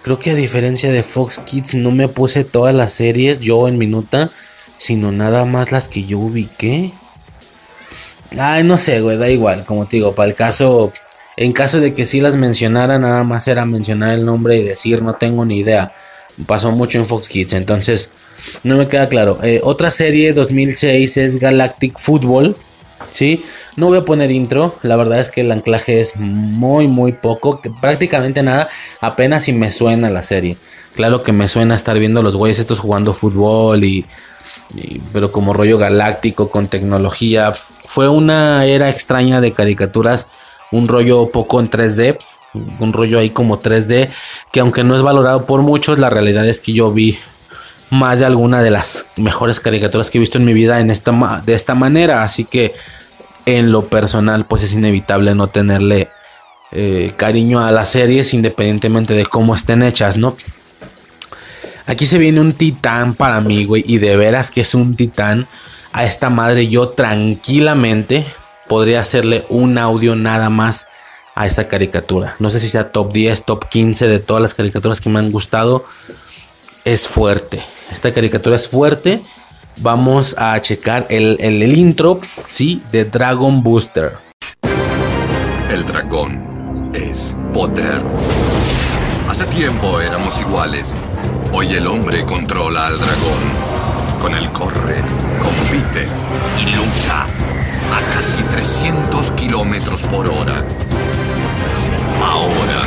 Creo 0.03 0.19
que 0.19 0.31
a 0.31 0.35
diferencia 0.35 0.91
de 0.91 1.03
Fox 1.03 1.41
Kids 1.45 1.75
no 1.75 1.91
me 1.91 2.09
puse 2.09 2.45
todas 2.45 2.75
las 2.75 2.93
series 2.93 3.41
yo 3.41 3.69
en 3.69 3.79
minuta, 3.79 4.31
sino 4.79 5.13
nada 5.13 5.45
más 5.45 5.73
las 5.73 5.89
que 5.89 6.05
yo 6.05 6.19
ubiqué. 6.19 6.93
Ay, 8.39 8.63
no 8.63 8.79
sé, 8.79 9.01
güey, 9.01 9.17
da 9.17 9.29
igual, 9.29 9.65
como 9.65 9.87
te 9.87 9.97
digo, 9.97 10.15
para 10.15 10.29
el 10.29 10.35
caso, 10.35 10.93
en 11.37 11.53
caso 11.53 11.81
de 11.81 11.95
que 11.95 12.07
sí 12.07 12.21
las 12.21 12.37
mencionara, 12.37 12.99
nada 12.99 13.25
más 13.25 13.49
era 13.49 13.65
mencionar 13.65 14.15
el 14.15 14.25
nombre 14.25 14.57
y 14.57 14.63
decir, 14.63 15.03
no 15.03 15.15
tengo 15.15 15.45
ni 15.45 15.59
idea. 15.59 15.93
Pasó 16.47 16.71
mucho 16.71 16.99
en 16.99 17.07
Fox 17.07 17.29
Kids, 17.29 17.55
entonces 17.55 18.11
no 18.63 18.77
me 18.77 18.87
queda 18.87 19.09
claro. 19.09 19.39
Eh, 19.43 19.61
otra 19.65 19.91
serie 19.91 20.33
2006 20.33 21.17
es 21.17 21.41
Galactic 21.41 21.99
Football, 21.99 22.57
¿sí? 23.13 23.43
No 23.79 23.87
voy 23.87 23.99
a 23.99 24.05
poner 24.05 24.33
intro, 24.33 24.75
la 24.83 24.97
verdad 24.97 25.21
es 25.21 25.29
que 25.29 25.43
el 25.43 25.53
anclaje 25.53 26.01
es 26.01 26.17
muy 26.17 26.89
muy 26.89 27.13
poco, 27.13 27.61
que 27.61 27.71
prácticamente 27.71 28.43
nada, 28.43 28.69
apenas 29.01 29.45
si 29.45 29.53
me 29.53 29.71
suena 29.71 30.11
la 30.11 30.25
serie. 30.25 30.57
Claro 30.97 31.23
que 31.23 31.31
me 31.31 31.47
suena 31.47 31.77
estar 31.77 31.97
viendo 31.97 32.21
los 32.25 32.35
güeyes 32.35 32.59
estos 32.59 32.81
jugando 32.81 33.15
fútbol 33.15 33.85
y, 33.85 34.05
y, 34.75 35.01
pero 35.13 35.31
como 35.31 35.53
rollo 35.53 35.79
galáctico 35.79 36.51
con 36.51 36.67
tecnología. 36.67 37.55
Fue 37.85 38.09
una 38.09 38.65
era 38.65 38.91
extraña 38.91 39.41
de 39.41 39.53
caricaturas, 39.53 40.27
un 40.73 40.89
rollo 40.89 41.31
poco 41.31 41.61
en 41.61 41.71
3D, 41.71 42.19
un 42.81 42.93
rollo 42.93 43.21
ahí 43.21 43.31
como 43.31 43.61
3D, 43.61 44.11
que 44.51 44.59
aunque 44.59 44.83
no 44.83 44.97
es 44.97 45.03
valorado 45.03 45.47
por 45.47 45.63
muchos, 45.63 46.01
la 46.01 46.11
realidad 46.11 46.49
es 46.49 46.61
que 46.61 46.73
yo 46.73 46.91
vi 46.93 47.17
más 47.91 48.19
de 48.19 48.25
alguna 48.25 48.61
de 48.61 48.73
las 48.73 49.13
mejores 49.17 49.61
caricaturas 49.61 50.11
que 50.11 50.19
he 50.19 50.21
visto 50.21 50.39
en 50.39 50.47
mi 50.47 50.53
vida 50.53 50.81
en 50.81 50.91
esta, 50.91 51.43
de 51.47 51.55
esta 51.55 51.77
manera, 51.77 52.25
así 52.25 52.45
que 52.45 52.75
en 53.57 53.73
lo 53.73 53.87
personal 53.87 54.45
pues 54.45 54.63
es 54.63 54.75
inevitable 54.75 55.35
no 55.35 55.49
tenerle 55.49 56.11
eh, 56.71 57.13
cariño 57.17 57.65
a 57.65 57.71
las 57.71 57.89
series 57.89 58.35
independientemente 58.35 59.15
de 59.15 59.25
cómo 59.25 59.55
estén 59.55 59.83
hechas, 59.83 60.19
¿no? 60.19 60.37
Aquí 61.87 62.05
se 62.05 62.19
viene 62.19 62.43
un 62.43 62.53
titán 62.53 63.15
para 63.15 63.41
mí, 63.41 63.65
güey, 63.65 63.83
y 63.87 63.97
de 63.97 64.19
veras 64.19 64.51
que 64.51 64.61
es 64.61 64.75
un 64.75 64.97
titán. 64.97 65.47
A 65.93 66.05
esta 66.05 66.29
madre 66.29 66.69
yo 66.69 66.91
tranquilamente 66.91 68.27
podría 68.69 69.01
hacerle 69.01 69.47
un 69.49 69.79
audio 69.79 70.15
nada 70.15 70.51
más 70.51 70.87
a 71.35 71.47
esta 71.47 71.69
caricatura. 71.69 72.37
No 72.41 72.51
sé 72.51 72.61
si 72.61 72.69
sea 72.69 72.93
top 72.93 73.13
10, 73.15 73.45
top 73.45 73.67
15 73.71 74.07
de 74.07 74.19
todas 74.19 74.43
las 74.43 74.53
caricaturas 74.53 75.01
que 75.01 75.09
me 75.09 75.21
han 75.21 75.33
gustado. 75.33 75.87
Es 76.85 77.09
fuerte. 77.09 77.63
Esta 77.91 78.13
caricatura 78.13 78.57
es 78.57 78.69
fuerte 78.69 79.23
vamos 79.81 80.35
a 80.39 80.61
checar 80.61 81.07
el, 81.09 81.37
el, 81.41 81.77
intro, 81.77 82.21
sí, 82.47 82.83
de 82.93 83.05
Dragon 83.05 83.63
Booster. 83.63 84.17
El 85.71 85.85
dragón 85.85 86.91
es 86.95 87.37
poder. 87.53 88.01
Hace 89.29 89.45
tiempo 89.47 90.01
éramos 90.01 90.41
iguales. 90.41 90.95
Hoy 91.53 91.73
el 91.75 91.87
hombre 91.87 92.25
controla 92.25 92.87
al 92.87 92.99
dragón. 92.99 94.19
Con 94.21 94.35
él 94.35 94.51
corre, 94.51 94.97
compite 95.43 96.09
y 96.61 96.75
lucha 96.75 97.23
a 97.23 98.15
casi 98.15 98.43
300 98.43 99.33
kilómetros 99.33 100.03
por 100.05 100.29
hora. 100.29 100.65
Ahora, 102.23 102.83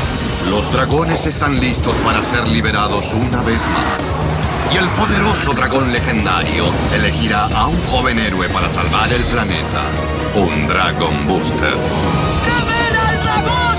los 0.50 0.72
dragones 0.74 1.26
están 1.26 1.60
listos 1.60 1.98
para 2.00 2.22
ser 2.22 2.48
liberados 2.48 3.14
una 3.14 3.42
vez 3.44 3.66
más 3.68 4.41
y 4.74 4.78
el 4.78 4.88
poderoso 4.90 5.54
dragón 5.54 5.92
legendario 5.92 6.66
elegirá 6.94 7.46
a 7.48 7.68
un 7.68 7.82
joven 7.84 8.18
héroe 8.20 8.48
para 8.50 8.70
salvar 8.70 9.12
el 9.12 9.24
planeta. 9.26 9.84
Un 10.36 10.68
Dragon 10.68 11.26
Booster. 11.26 11.74
al 13.08 13.24
dragón! 13.24 13.78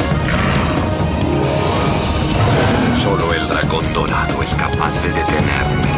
Solo 2.96 3.32
el 3.32 3.48
dragón 3.48 3.92
dorado 3.92 4.42
es 4.42 4.54
capaz 4.54 5.00
de 5.02 5.12
detenerme. 5.12 5.92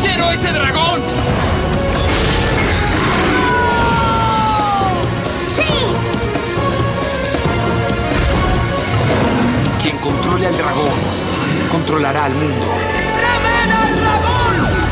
¡Quiero 0.00 0.30
ese 0.32 0.52
dragón! 0.52 1.00
¡Sí! 5.54 5.62
Quien 9.82 9.96
controle 9.98 10.46
al 10.46 10.56
dragón 10.56 11.23
controlará 11.74 12.26
al 12.26 12.34
mundo. 12.34 12.66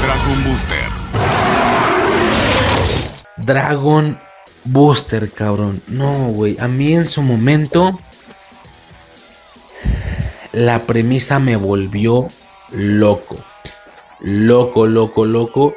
Dragon 0.02 0.44
Booster. 0.44 0.84
Dragon 3.36 4.18
Booster, 4.64 5.30
cabrón. 5.30 5.80
No, 5.86 6.30
güey. 6.30 6.56
A 6.58 6.66
mí 6.66 6.92
en 6.94 7.08
su 7.08 7.22
momento 7.22 7.96
la 10.50 10.80
premisa 10.80 11.38
me 11.38 11.54
volvió 11.54 12.28
loco. 12.72 13.36
Loco, 14.18 14.88
loco, 14.88 15.24
loco. 15.24 15.74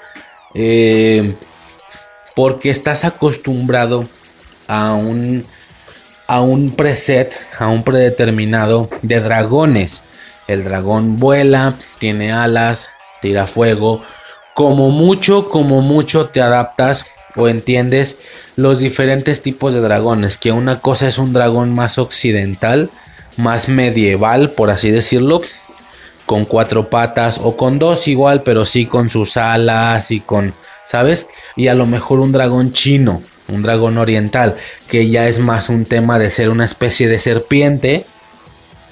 Eh, 0.55 1.35
porque 2.35 2.71
estás 2.71 3.05
acostumbrado 3.05 4.05
a 4.67 4.93
un 4.93 5.45
a 6.27 6.41
un 6.41 6.71
preset, 6.71 7.31
a 7.59 7.67
un 7.67 7.83
predeterminado 7.83 8.89
de 9.03 9.19
dragones. 9.19 10.01
El 10.47 10.63
dragón 10.63 11.19
vuela, 11.19 11.73
tiene 11.99 12.31
alas, 12.31 12.91
tira 13.21 13.47
fuego. 13.47 14.03
Como 14.53 14.91
mucho, 14.91 15.49
como 15.49 15.81
mucho 15.81 16.27
te 16.27 16.41
adaptas 16.41 17.05
o 17.35 17.47
entiendes 17.47 18.19
los 18.55 18.79
diferentes 18.79 19.41
tipos 19.41 19.73
de 19.73 19.81
dragones. 19.81 20.37
Que 20.37 20.51
una 20.51 20.79
cosa 20.79 21.07
es 21.07 21.17
un 21.17 21.33
dragón 21.33 21.73
más 21.73 21.97
occidental, 21.97 22.89
más 23.37 23.67
medieval, 23.67 24.51
por 24.51 24.69
así 24.69 24.91
decirlo. 24.91 25.41
Con 26.25 26.45
cuatro 26.45 26.89
patas 26.89 27.39
o 27.43 27.55
con 27.57 27.77
dos 27.77 28.07
igual, 28.07 28.43
pero 28.43 28.65
sí 28.65 28.85
con 28.85 29.09
sus 29.09 29.37
alas 29.37 30.09
y 30.09 30.21
con, 30.21 30.55
¿sabes? 30.83 31.27
Y 31.55 31.67
a 31.67 31.75
lo 31.75 31.85
mejor 31.85 32.19
un 32.19 32.31
dragón 32.31 32.73
chino, 32.73 33.21
un 33.47 33.61
dragón 33.61 33.99
oriental, 33.99 34.57
que 34.87 35.07
ya 35.07 35.27
es 35.27 35.37
más 35.37 35.69
un 35.69 35.85
tema 35.85 36.17
de 36.17 36.31
ser 36.31 36.49
una 36.49 36.65
especie 36.65 37.07
de 37.07 37.19
serpiente 37.19 38.05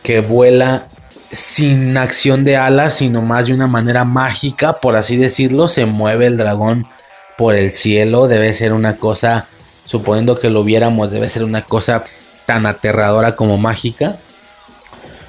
que 0.04 0.20
vuela 0.20 0.88
sin 1.34 1.98
acción 1.98 2.44
de 2.44 2.58
alas, 2.58 2.98
sino 2.98 3.22
más 3.22 3.48
de 3.48 3.54
una 3.54 3.68
manera 3.68 4.06
mágica, 4.06 4.80
por 4.80 4.96
así 4.96 5.18
decirlo, 5.18 5.68
se 5.68 5.86
mueve 5.86 6.28
el 6.28 6.38
dragón 6.38 6.88
por 7.38 7.56
el 7.56 7.72
cielo. 7.72 8.28
Debe 8.28 8.54
ser 8.54 8.72
una 8.72 8.98
cosa, 8.98 9.48
suponiendo 9.86 10.40
que 10.40 10.52
lo 10.52 10.64
viéramos, 10.64 11.12
debe 11.12 11.28
ser 11.30 11.44
una 11.44 11.64
cosa 11.64 12.04
tan 12.46 12.66
aterradora 12.68 13.36
como 13.36 13.58
mágica. 13.58 14.18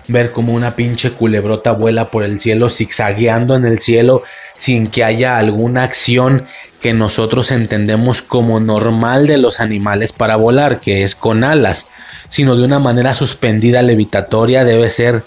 Ver 0.06 0.32
como 0.32 0.52
una 0.52 0.76
pinche 0.76 1.12
culebrota 1.12 1.72
vuela 1.72 2.10
por 2.10 2.24
el 2.24 2.38
cielo, 2.38 2.68
zigzagueando 2.68 3.56
en 3.56 3.64
el 3.64 3.78
cielo, 3.78 4.22
sin 4.54 4.88
que 4.88 5.02
haya 5.02 5.38
alguna 5.38 5.84
acción 5.84 6.46
que 6.82 6.92
nosotros 6.92 7.50
entendemos 7.50 8.20
como 8.20 8.60
normal 8.60 9.26
de 9.26 9.38
los 9.38 9.60
animales 9.60 10.12
para 10.12 10.36
volar, 10.36 10.80
que 10.80 11.02
es 11.02 11.14
con 11.14 11.42
alas, 11.42 11.86
sino 12.28 12.56
de 12.56 12.64
una 12.64 12.78
manera 12.78 13.14
suspendida 13.14 13.80
levitatoria, 13.80 14.64
debe 14.64 14.90
ser 14.90 15.24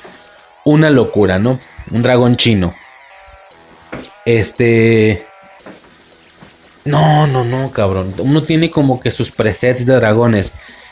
una 0.67 0.89
locura, 0.89 1.39
¿no? 1.39 1.59
Un 1.91 2.01
dragón 2.03 2.35
chino. 2.35 2.73
Este... 4.25 5.25
No, 6.83 7.27
no, 7.27 7.43
no, 7.43 7.71
cabrón. 7.71 8.13
Uno 8.17 8.43
tiene 8.43 8.69
como 8.69 8.99
que 8.99 9.11
sus 9.11 9.31
presets 9.31 9.85
de 9.85 9.95
dragones. 9.95 10.51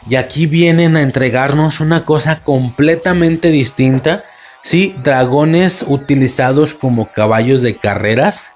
Y 0.09 0.15
aquí 0.15 0.45
vienen 0.45 0.95
a 0.95 1.01
entregarnos 1.01 1.79
una 1.79 2.05
cosa 2.05 2.41
completamente 2.41 3.49
distinta. 3.49 4.23
Sí, 4.63 4.95
dragones 5.03 5.83
utilizados 5.87 6.73
como 6.73 7.11
caballos 7.11 7.61
de 7.61 7.75
carreras. 7.75 8.51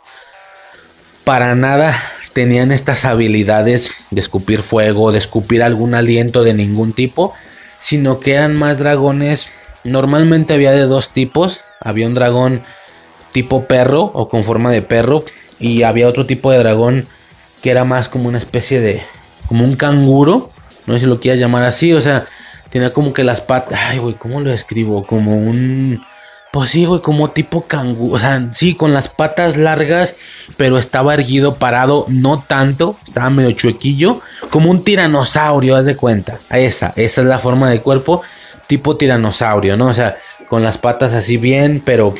Para 1.23 1.55
nada 1.55 2.01
tenían 2.33 2.71
estas 2.71 3.03
habilidades 3.05 4.05
de 4.11 4.21
escupir 4.21 4.61
fuego, 4.61 5.11
de 5.11 5.17
escupir 5.17 5.63
algún 5.63 5.95
aliento 5.95 6.43
de 6.43 6.53
ningún 6.53 6.93
tipo. 6.93 7.33
Sino 7.79 8.19
que 8.19 8.33
eran 8.33 8.55
más 8.55 8.79
dragones 8.79 9.58
Normalmente 9.89 10.53
había 10.53 10.71
de 10.71 10.85
dos 10.85 11.09
tipos. 11.09 11.61
Había 11.81 12.07
un 12.07 12.13
dragón 12.13 12.63
tipo 13.31 13.65
perro 13.65 14.03
o 14.13 14.29
con 14.29 14.43
forma 14.43 14.71
de 14.71 14.81
perro. 14.81 15.23
Y 15.59 15.83
había 15.83 16.07
otro 16.07 16.25
tipo 16.25 16.51
de 16.51 16.59
dragón 16.59 17.07
que 17.61 17.71
era 17.71 17.83
más 17.83 18.07
como 18.07 18.29
una 18.29 18.37
especie 18.37 18.79
de... 18.79 19.01
como 19.47 19.65
un 19.65 19.75
canguro. 19.75 20.51
No 20.85 20.93
sé 20.93 21.01
si 21.01 21.05
lo 21.05 21.19
quieras 21.19 21.39
llamar 21.39 21.63
así. 21.63 21.93
O 21.93 22.01
sea, 22.01 22.25
tenía 22.69 22.93
como 22.93 23.13
que 23.13 23.23
las 23.23 23.41
patas... 23.41 23.79
Ay, 23.87 23.97
güey, 23.97 24.15
¿cómo 24.15 24.39
lo 24.39 24.51
describo? 24.51 25.05
Como 25.05 25.37
un... 25.37 26.01
Pues 26.51 26.71
sí, 26.71 26.85
güey, 26.85 27.01
como 27.01 27.29
tipo 27.29 27.67
canguro. 27.67 28.13
O 28.15 28.19
sea, 28.19 28.47
sí, 28.51 28.73
con 28.73 28.93
las 28.93 29.07
patas 29.07 29.55
largas, 29.55 30.15
pero 30.57 30.79
estaba 30.79 31.13
erguido, 31.13 31.55
parado, 31.55 32.05
no 32.07 32.43
tanto. 32.45 32.95
Estaba 33.07 33.29
medio 33.29 33.51
chuequillo. 33.51 34.21
Como 34.49 34.71
un 34.71 34.83
tiranosaurio, 34.83 35.75
haz 35.75 35.85
de 35.85 35.95
cuenta. 35.95 36.39
Esa, 36.49 36.93
esa 36.95 37.21
es 37.21 37.27
la 37.27 37.39
forma 37.39 37.69
de 37.69 37.81
cuerpo 37.81 38.23
tipo 38.69 38.97
tiranosaurio, 38.97 39.75
¿no? 39.75 39.87
O 39.87 39.93
sea, 39.95 40.19
con 40.47 40.63
las 40.63 40.77
patas 40.77 41.11
así 41.11 41.37
bien, 41.37 41.81
pero 41.83 42.13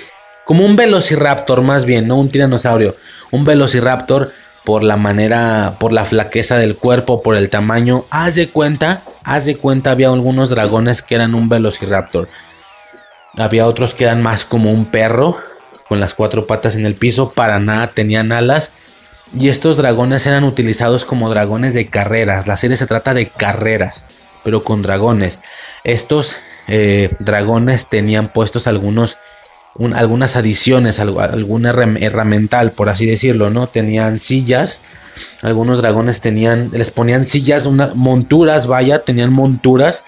como 0.46 0.66
un 0.66 0.76
velociraptor 0.76 1.62
más 1.62 1.86
bien, 1.86 2.08
no 2.08 2.16
un 2.16 2.32
tiranosaurio, 2.32 2.96
un 3.30 3.44
velociraptor 3.44 4.32
por 4.66 4.82
la 4.82 4.98
manera, 4.98 5.76
por 5.80 5.94
la 5.94 6.06
flaqueza 6.06 6.58
del 6.58 6.76
cuerpo, 6.76 7.22
por 7.22 7.36
el 7.36 7.52
tamaño. 7.52 8.04
Haz 8.10 8.34
de 8.34 8.50
cuenta, 8.50 9.02
haz 9.24 9.46
de 9.46 9.58
cuenta, 9.58 9.92
había 9.92 10.08
algunos 10.08 10.50
dragones 10.50 11.04
que 11.04 11.14
eran 11.14 11.36
un 11.36 11.50
velociraptor. 11.50 12.28
Había 13.38 13.68
otros 13.68 13.94
que 13.94 14.06
eran 14.06 14.24
más 14.24 14.44
como 14.44 14.72
un 14.72 14.88
perro, 14.88 15.38
con 15.88 16.00
las 16.00 16.16
cuatro 16.16 16.48
patas 16.48 16.76
en 16.76 16.88
el 16.88 16.96
piso, 16.96 17.32
para 17.32 17.60
nada 17.60 17.88
tenían 17.88 18.32
alas. 18.32 18.72
Y 19.38 19.50
estos 19.50 19.78
dragones 19.78 20.26
eran 20.26 20.44
utilizados 20.46 21.06
como 21.06 21.30
dragones 21.30 21.76
de 21.76 21.86
carreras. 21.88 22.48
La 22.48 22.58
serie 22.58 22.76
se 22.76 22.88
trata 22.88 23.14
de 23.14 23.28
carreras, 23.28 24.06
pero 24.44 24.64
con 24.64 24.82
dragones. 24.82 25.38
Estos 25.84 26.36
eh, 26.68 27.16
dragones 27.20 27.88
tenían 27.88 28.30
puestos 28.30 28.68
algunos 28.68 29.18
algunas 29.94 30.36
adiciones, 30.36 31.00
algún 31.00 31.66
herramental, 31.66 32.72
por 32.72 32.90
así 32.90 33.06
decirlo, 33.06 33.50
¿no? 33.50 33.68
Tenían 33.68 34.20
sillas, 34.20 34.82
algunos 35.42 35.82
dragones 35.82 36.22
tenían, 36.22 36.70
les 36.74 36.92
ponían 36.92 37.24
sillas, 37.24 37.66
monturas, 37.96 38.68
vaya, 38.68 39.00
tenían 39.00 39.32
monturas 39.32 40.04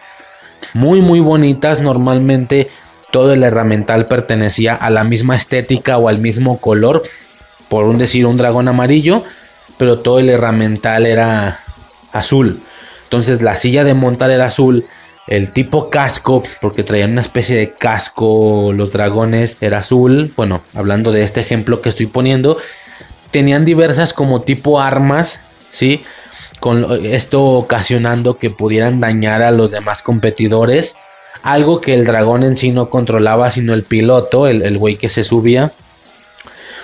muy, 0.74 1.02
muy 1.02 1.20
bonitas. 1.20 1.80
Normalmente 1.80 2.70
todo 3.12 3.34
el 3.34 3.44
herramental 3.44 4.08
pertenecía 4.08 4.76
a 4.76 4.90
la 4.90 5.04
misma 5.04 5.36
estética 5.36 5.98
o 5.98 6.10
al 6.10 6.18
mismo 6.18 6.60
color, 6.60 7.04
por 7.70 7.86
un 7.86 7.98
decir 7.98 8.26
un 8.26 8.38
dragón 8.38 8.68
amarillo, 8.68 9.24
pero 9.78 10.00
todo 10.00 10.20
el 10.20 10.30
herramental 10.30 11.06
era 11.06 11.60
azul. 12.12 12.60
Entonces 13.04 13.42
la 13.42 13.56
silla 13.56 13.84
de 13.84 13.94
montar 13.94 14.32
era 14.32 14.46
azul 14.46 14.86
el 15.28 15.52
tipo 15.52 15.90
casco, 15.90 16.44
porque 16.62 16.84
traían 16.84 17.12
una 17.12 17.22
especie 17.22 17.56
de 17.56 17.74
casco, 17.74 18.74
los 18.74 18.92
dragones 18.92 19.62
era 19.62 19.80
azul. 19.80 20.34
Bueno, 20.36 20.62
hablando 20.76 21.12
de 21.12 21.24
este 21.24 21.42
ejemplo 21.42 21.82
que 21.82 21.90
estoy 21.90 22.08
poniendo, 22.08 22.58
tenían 23.30 23.66
diversas 23.66 24.14
como 24.14 24.42
tipo 24.42 24.82
armas, 24.82 25.42
¿sí? 25.70 26.04
Con 26.60 27.06
esto 27.06 27.44
ocasionando 27.44 28.38
que 28.38 28.50
pudieran 28.50 29.00
dañar 29.00 29.42
a 29.42 29.52
los 29.52 29.72
demás 29.72 30.02
competidores. 30.02 30.96
Algo 31.44 31.82
que 31.82 31.94
el 31.94 32.06
dragón 32.06 32.44
en 32.44 32.56
sí 32.56 32.72
no 32.72 32.90
controlaba, 32.90 33.50
sino 33.50 33.74
el 33.74 33.84
piloto, 33.84 34.48
el 34.48 34.78
güey 34.78 34.98
que 34.98 35.10
se 35.10 35.24
subía. 35.24 35.72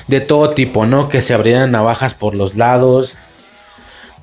De 0.08 0.22
todo 0.22 0.52
tipo, 0.52 0.86
¿no? 0.86 1.10
Que 1.10 1.22
se 1.22 1.34
abrieran 1.34 1.72
navajas 1.72 2.14
por 2.14 2.34
los 2.34 2.56
lados, 2.56 3.16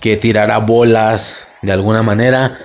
que 0.01 0.17
tirara 0.17 0.59
bolas 0.59 1.37
de 1.63 1.73
alguna 1.73 2.03
manera 2.03 2.59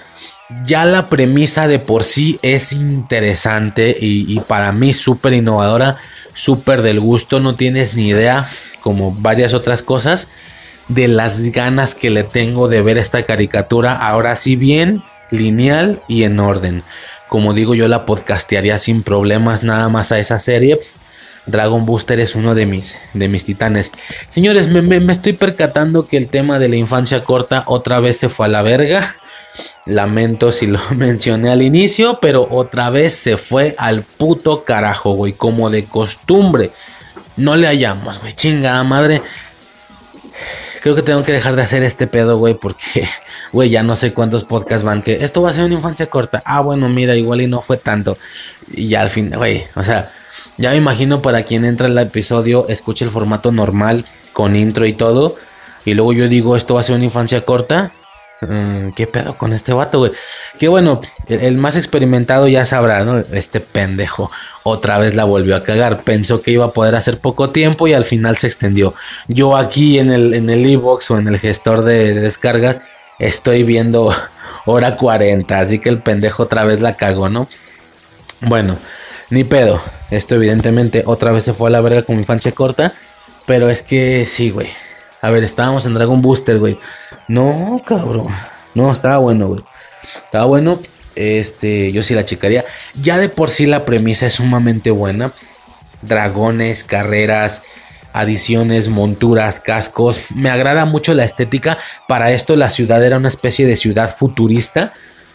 ya 0.65 0.85
la 0.85 1.09
premisa 1.09 1.67
de 1.67 1.79
por 1.79 2.03
sí 2.03 2.39
es 2.41 2.73
interesante 2.73 3.95
y, 3.99 4.39
para 4.41 4.71
mí 4.71 4.93
súper 4.93 5.33
innovadora, 5.33 5.97
súper 6.33 6.81
del 6.81 6.99
gusto, 6.99 7.39
no 7.39 7.55
tienes 7.55 7.93
ni 7.93 8.09
idea, 8.09 8.47
como 8.81 9.11
varias 9.11 9.53
otras 9.53 9.81
cosas, 9.81 10.27
de 10.87 11.07
las 11.07 11.51
ganas 11.51 11.93
que 11.93 12.09
le 12.09 12.23
tengo 12.23 12.67
de 12.67 12.81
ver 12.81 12.97
esta 12.97 13.23
caricatura, 13.23 13.93
ahora 13.93 14.35
sí 14.35 14.55
bien, 14.55 15.03
lineal 15.29 16.01
y 16.07 16.23
en 16.23 16.39
orden. 16.39 16.83
Como 17.27 17.53
digo, 17.53 17.75
yo 17.75 17.87
la 17.87 18.05
podcastearía 18.05 18.79
sin 18.79 19.03
problemas 19.03 19.61
nada 19.61 19.87
más 19.89 20.11
a 20.11 20.17
esa 20.17 20.39
serie. 20.39 20.79
Dragon 21.45 21.85
Booster 21.85 22.19
es 22.19 22.35
uno 22.35 22.55
de 22.55 22.65
mis, 22.65 22.97
de 23.13 23.27
mis 23.27 23.45
titanes. 23.45 23.91
Señores, 24.27 24.67
me, 24.67 24.81
me 24.81 25.11
estoy 25.11 25.33
percatando 25.33 26.07
que 26.07 26.17
el 26.17 26.27
tema 26.27 26.57
de 26.57 26.69
la 26.69 26.75
infancia 26.75 27.23
corta 27.23 27.63
otra 27.67 27.99
vez 27.99 28.17
se 28.17 28.29
fue 28.29 28.47
a 28.47 28.49
la 28.49 28.63
verga. 28.63 29.15
Lamento 29.85 30.51
si 30.51 30.67
lo 30.67 30.79
mencioné 30.95 31.49
al 31.49 31.61
inicio, 31.61 32.19
pero 32.21 32.47
otra 32.49 32.89
vez 32.89 33.15
se 33.15 33.37
fue 33.37 33.75
al 33.77 34.03
puto 34.03 34.63
carajo, 34.63 35.13
güey, 35.13 35.33
como 35.33 35.69
de 35.69 35.85
costumbre. 35.85 36.71
No 37.37 37.55
le 37.55 37.67
hallamos, 37.67 38.19
güey, 38.19 38.33
chingada 38.33 38.83
madre. 38.83 39.21
Creo 40.81 40.95
que 40.95 41.01
tengo 41.01 41.23
que 41.23 41.33
dejar 41.33 41.55
de 41.55 41.61
hacer 41.61 41.83
este 41.83 42.07
pedo, 42.07 42.37
güey, 42.37 42.53
porque, 42.53 43.07
güey, 43.51 43.69
ya 43.69 43.83
no 43.83 43.95
sé 43.95 44.13
cuántos 44.13 44.43
podcasts 44.43 44.83
van 44.85 45.01
que 45.01 45.23
esto 45.23 45.41
va 45.41 45.49
a 45.49 45.53
ser 45.53 45.65
una 45.65 45.75
infancia 45.75 46.07
corta. 46.07 46.41
Ah, 46.45 46.61
bueno, 46.61 46.87
mira, 46.89 47.15
igual 47.15 47.41
y 47.41 47.47
no 47.47 47.61
fue 47.61 47.77
tanto. 47.77 48.17
Y 48.71 48.87
ya 48.87 49.01
al 49.01 49.09
fin, 49.09 49.31
güey, 49.35 49.63
o 49.75 49.83
sea, 49.83 50.11
ya 50.57 50.71
me 50.71 50.77
imagino 50.77 51.21
para 51.21 51.43
quien 51.43 51.65
entra 51.65 51.87
el 51.87 51.97
episodio, 51.97 52.65
escuche 52.69 53.05
el 53.05 53.11
formato 53.11 53.51
normal, 53.51 54.05
con 54.33 54.55
intro 54.55 54.85
y 54.85 54.93
todo. 54.93 55.35
Y 55.85 55.93
luego 55.93 56.13
yo 56.13 56.27
digo, 56.27 56.55
esto 56.55 56.75
va 56.75 56.81
a 56.81 56.83
ser 56.83 56.95
una 56.95 57.05
infancia 57.05 57.41
corta. 57.41 57.91
Mm, 58.41 58.91
¿Qué 58.91 59.05
pedo 59.05 59.37
con 59.37 59.51
este 59.51 59.73
vato, 59.73 59.99
güey? 59.99 60.11
Que 60.57 60.69
bueno, 60.69 61.01
el, 61.27 61.57
más 61.57 61.75
experimentado 61.75 62.47
ya 62.47 62.65
sabrá, 62.65 63.03
¿no? 63.03 63.19
Este 63.33 63.59
pendejo 63.59 64.31
otra 64.63 64.97
vez 64.97 65.15
la 65.15 65.25
volvió 65.25 65.55
a 65.55 65.63
cagar. 65.63 66.03
Pensó 66.03 66.41
que 66.41 66.51
iba 66.51 66.65
a 66.65 66.71
poder 66.71 66.95
hacer 66.95 67.19
poco 67.19 67.49
tiempo 67.49 67.87
y 67.87 67.93
al 67.93 68.05
final 68.05 68.37
se 68.37 68.47
extendió. 68.47 68.93
Yo 69.27 69.57
aquí 69.57 69.99
en 69.99 70.11
el 70.11 70.33
en 70.33 70.49
el 70.49 70.77
o 70.77 71.17
en 71.17 71.27
el 71.27 71.39
gestor 71.39 71.83
de, 71.83 72.13
descargas 72.13 72.79
estoy 73.19 73.63
viendo 73.63 74.15
hora 74.65 74.95
40, 74.95 75.59
así 75.59 75.79
que 75.79 75.89
el 75.89 76.01
pendejo 76.01 76.43
otra 76.43 76.63
vez 76.63 76.79
la 76.79 76.95
cagó, 76.95 77.27
¿no? 77.27 77.47
Bueno, 78.41 78.77
ni 79.29 79.43
pedo. 79.43 79.81
Esto 80.11 80.35
evidentemente 80.35 81.03
otra 81.05 81.31
vez 81.31 81.43
se 81.43 81.53
fue 81.53 81.69
a 81.69 81.71
la 81.71 81.81
verga 81.81 82.03
con 82.03 82.15
mi 82.15 82.21
infancia 82.21 82.51
corta, 82.53 82.93
pero 83.45 83.69
es 83.69 83.83
que 83.83 84.25
sí, 84.25 84.49
güey. 84.49 84.69
A 85.22 85.30
ver, 85.30 85.43
estábamos 85.43 85.86
en 85.86 85.93
Dragon 85.93 86.22
Booster, 86.22 86.59
güey. 86.59 86.80
No, 87.28 87.82
cabrón. 87.86 88.28
No, 88.74 88.91
estaba 88.91 89.17
bueno, 89.17 89.47
güey. 89.49 89.63
Estaba 90.26 90.45
bueno. 90.45 90.80
Este, 91.15 91.91
yo 91.91 92.03
sí 92.03 92.13
la 92.13 92.26
checaría. 92.26 92.63
Ya 93.01 93.17
de 93.17 93.30
por 93.30 93.49
sí 93.49 93.65
la 93.65 93.86
premisa 93.86 94.28
es 94.28 94.36
sumamente 94.36 94.91
buena. 94.91 95.32
Dragones, 96.01 96.86
carreras, 96.86 97.63
adiciones, 98.13 98.88
monturas, 98.88 99.59
cascos. 99.59 100.32
Me 100.34 100.49
agrada 100.49 100.86
mucho 100.86 101.13
la 101.13 101.26
estética. 101.26 101.78
Para 102.07 102.32
esto 102.32 102.55
la 102.55 102.70
ciudad 102.70 103.03
era 103.03 103.17
una 103.17 103.28
especie 103.28 103.65
de 103.65 103.76
ciudad 103.76 104.09
futurista. 104.13 104.93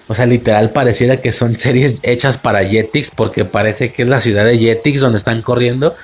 O 0.08 0.14
sea, 0.14 0.26
literal 0.26 0.70
pareciera 0.70 1.18
que 1.18 1.32
son 1.32 1.58
series 1.58 2.00
hechas 2.02 2.36
para 2.38 2.64
Jetix 2.64 3.10
porque 3.10 3.44
parece 3.44 3.92
que 3.92 4.02
es 4.02 4.08
la 4.08 4.20
ciudad 4.20 4.44
de 4.44 4.58
Jetix 4.58 5.00
donde 5.00 5.18
están 5.18 5.42
corriendo. 5.42 5.94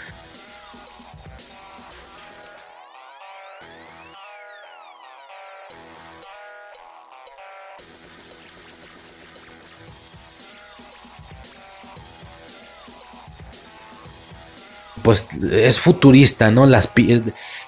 Pues 15.03 15.29
es 15.53 15.79
futurista, 15.79 16.51
¿no? 16.51 16.67
Las, 16.67 16.91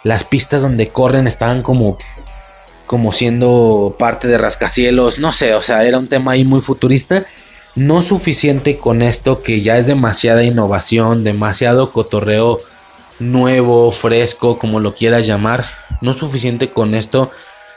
las 0.04 0.24
pistas 0.24 0.62
donde 0.62 0.88
corren 0.88 1.26
estaban 1.26 1.62
como, 1.62 1.98
como 2.86 3.12
siendo 3.12 3.96
parte 3.98 4.28
de 4.28 4.38
rascacielos, 4.38 5.18
no 5.18 5.32
sé, 5.32 5.54
o 5.54 5.62
sea, 5.62 5.84
era 5.84 5.98
un 5.98 6.08
tema 6.08 6.32
ahí 6.32 6.44
muy 6.44 6.60
futurista. 6.60 7.24
No 7.74 8.02
suficiente 8.02 8.76
con 8.76 9.00
esto 9.00 9.42
que 9.42 9.62
ya 9.62 9.78
es 9.78 9.86
demasiada 9.86 10.44
innovación, 10.44 11.24
demasiado 11.24 11.90
cotorreo 11.90 12.60
nuevo, 13.18 13.90
fresco, 13.92 14.58
como 14.58 14.78
lo 14.78 14.94
quieras 14.94 15.26
llamar. 15.26 15.64
No 16.02 16.12
suficiente 16.12 16.68
con 16.70 16.94
esto. 16.94 17.30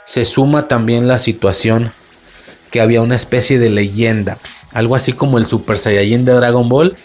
Se 0.04 0.26
suma 0.26 0.68
también 0.68 1.08
la 1.08 1.18
situación 1.18 1.92
que 2.70 2.80
había 2.82 3.00
una 3.00 3.16
especie 3.16 3.58
de 3.58 3.70
leyenda, 3.70 4.38
algo 4.72 4.96
así 4.96 5.12
como 5.12 5.38
el 5.38 5.46
Super 5.46 5.78
Saiyajin 5.78 6.24
de 6.24 6.32
Dragon 6.32 6.68
Ball 6.68 6.96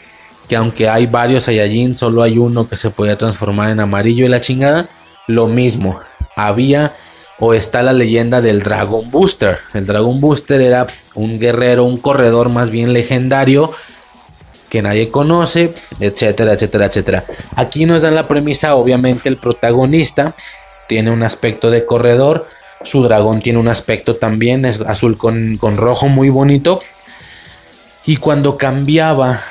que 0.47 0.55
aunque 0.55 0.89
hay 0.89 1.05
varios 1.05 1.45
Saiyajin, 1.45 1.95
solo 1.95 2.23
hay 2.23 2.37
uno 2.37 2.67
que 2.67 2.77
se 2.77 2.89
podía 2.89 3.17
transformar 3.17 3.69
en 3.69 3.79
amarillo 3.79 4.25
y 4.25 4.29
la 4.29 4.41
chingada. 4.41 4.89
Lo 5.27 5.47
mismo, 5.47 5.99
había 6.35 6.93
o 7.39 7.55
está 7.55 7.81
la 7.81 7.93
leyenda 7.93 8.39
del 8.39 8.61
Dragon 8.61 9.09
Booster. 9.09 9.57
El 9.73 9.87
Dragon 9.87 10.21
Booster 10.21 10.61
era 10.61 10.87
un 11.15 11.39
guerrero, 11.39 11.85
un 11.85 11.97
corredor 11.97 12.49
más 12.49 12.69
bien 12.69 12.93
legendario 12.93 13.71
que 14.69 14.81
nadie 14.81 15.09
conoce, 15.09 15.73
etcétera, 15.99 16.53
etcétera, 16.53 16.85
etcétera. 16.85 17.25
Aquí 17.55 17.85
nos 17.85 18.03
dan 18.03 18.15
la 18.15 18.27
premisa, 18.27 18.75
obviamente 18.75 19.27
el 19.27 19.37
protagonista 19.37 20.35
tiene 20.87 21.11
un 21.11 21.23
aspecto 21.23 21.71
de 21.71 21.85
corredor, 21.85 22.47
su 22.83 23.03
dragón 23.03 23.41
tiene 23.41 23.59
un 23.59 23.67
aspecto 23.67 24.15
también, 24.15 24.63
es 24.63 24.79
azul 24.81 25.17
con, 25.17 25.57
con 25.57 25.77
rojo 25.77 26.07
muy 26.07 26.29
bonito. 26.29 26.79
Y 28.05 28.17
cuando 28.17 28.55
cambiaba 28.55 29.41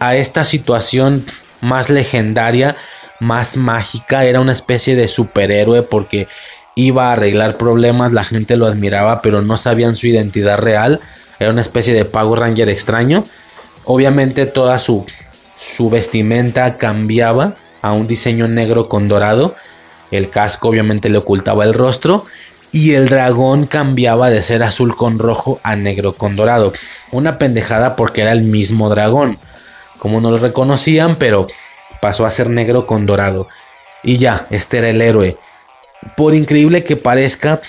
a 0.00 0.16
esta 0.16 0.44
situación 0.44 1.24
más 1.60 1.90
legendaria, 1.90 2.76
más 3.20 3.56
mágica, 3.56 4.24
era 4.24 4.40
una 4.40 4.52
especie 4.52 4.96
de 4.96 5.06
superhéroe 5.06 5.82
porque 5.82 6.26
iba 6.74 7.10
a 7.10 7.12
arreglar 7.12 7.56
problemas, 7.56 8.12
la 8.12 8.24
gente 8.24 8.56
lo 8.56 8.66
admiraba, 8.66 9.22
pero 9.22 9.42
no 9.42 9.56
sabían 9.58 9.94
su 9.94 10.06
identidad 10.06 10.58
real, 10.58 11.00
era 11.38 11.50
una 11.50 11.60
especie 11.60 11.94
de 11.94 12.04
Power 12.04 12.40
Ranger 12.40 12.68
extraño. 12.68 13.24
Obviamente 13.84 14.46
toda 14.46 14.78
su, 14.78 15.06
su 15.58 15.90
vestimenta 15.90 16.78
cambiaba 16.78 17.56
a 17.82 17.92
un 17.92 18.06
diseño 18.06 18.48
negro 18.48 18.88
con 18.88 19.08
dorado, 19.08 19.54
el 20.10 20.30
casco 20.30 20.68
obviamente 20.68 21.08
le 21.08 21.18
ocultaba 21.18 21.64
el 21.64 21.74
rostro. 21.74 22.26
Y 22.72 22.92
el 22.92 23.08
dragón 23.08 23.66
cambiaba 23.66 24.30
de 24.30 24.44
ser 24.44 24.62
azul 24.62 24.94
con 24.94 25.18
rojo 25.18 25.58
a 25.64 25.74
negro 25.74 26.12
con 26.12 26.36
dorado. 26.36 26.72
Una 27.10 27.36
pendejada 27.36 27.96
porque 27.96 28.22
era 28.22 28.30
el 28.30 28.42
mismo 28.42 28.88
dragón 28.88 29.38
como 30.00 30.20
no 30.20 30.32
lo 30.32 30.38
reconocían, 30.38 31.14
pero 31.14 31.46
pasó 32.00 32.26
a 32.26 32.30
ser 32.32 32.50
negro 32.50 32.86
con 32.86 33.06
dorado. 33.06 33.46
Y 34.02 34.16
ya, 34.16 34.46
este 34.50 34.78
era 34.78 34.88
el 34.88 35.00
héroe. 35.00 35.36
Por 36.16 36.34
increíble 36.34 36.82
que 36.82 36.96
parezca, 36.96 37.60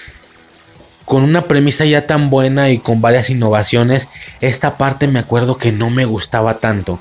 con 1.05 1.23
una 1.23 1.43
premisa 1.43 1.83
ya 1.83 2.07
tan 2.07 2.29
buena 2.29 2.69
y 2.69 2.79
con 2.79 3.01
varias 3.01 3.29
innovaciones, 3.29 4.07
esta 4.39 4.77
parte 4.77 5.07
me 5.09 5.19
acuerdo 5.19 5.57
que 5.57 5.73
no 5.73 5.89
me 5.89 6.05
gustaba 6.05 6.55
tanto. 6.55 6.99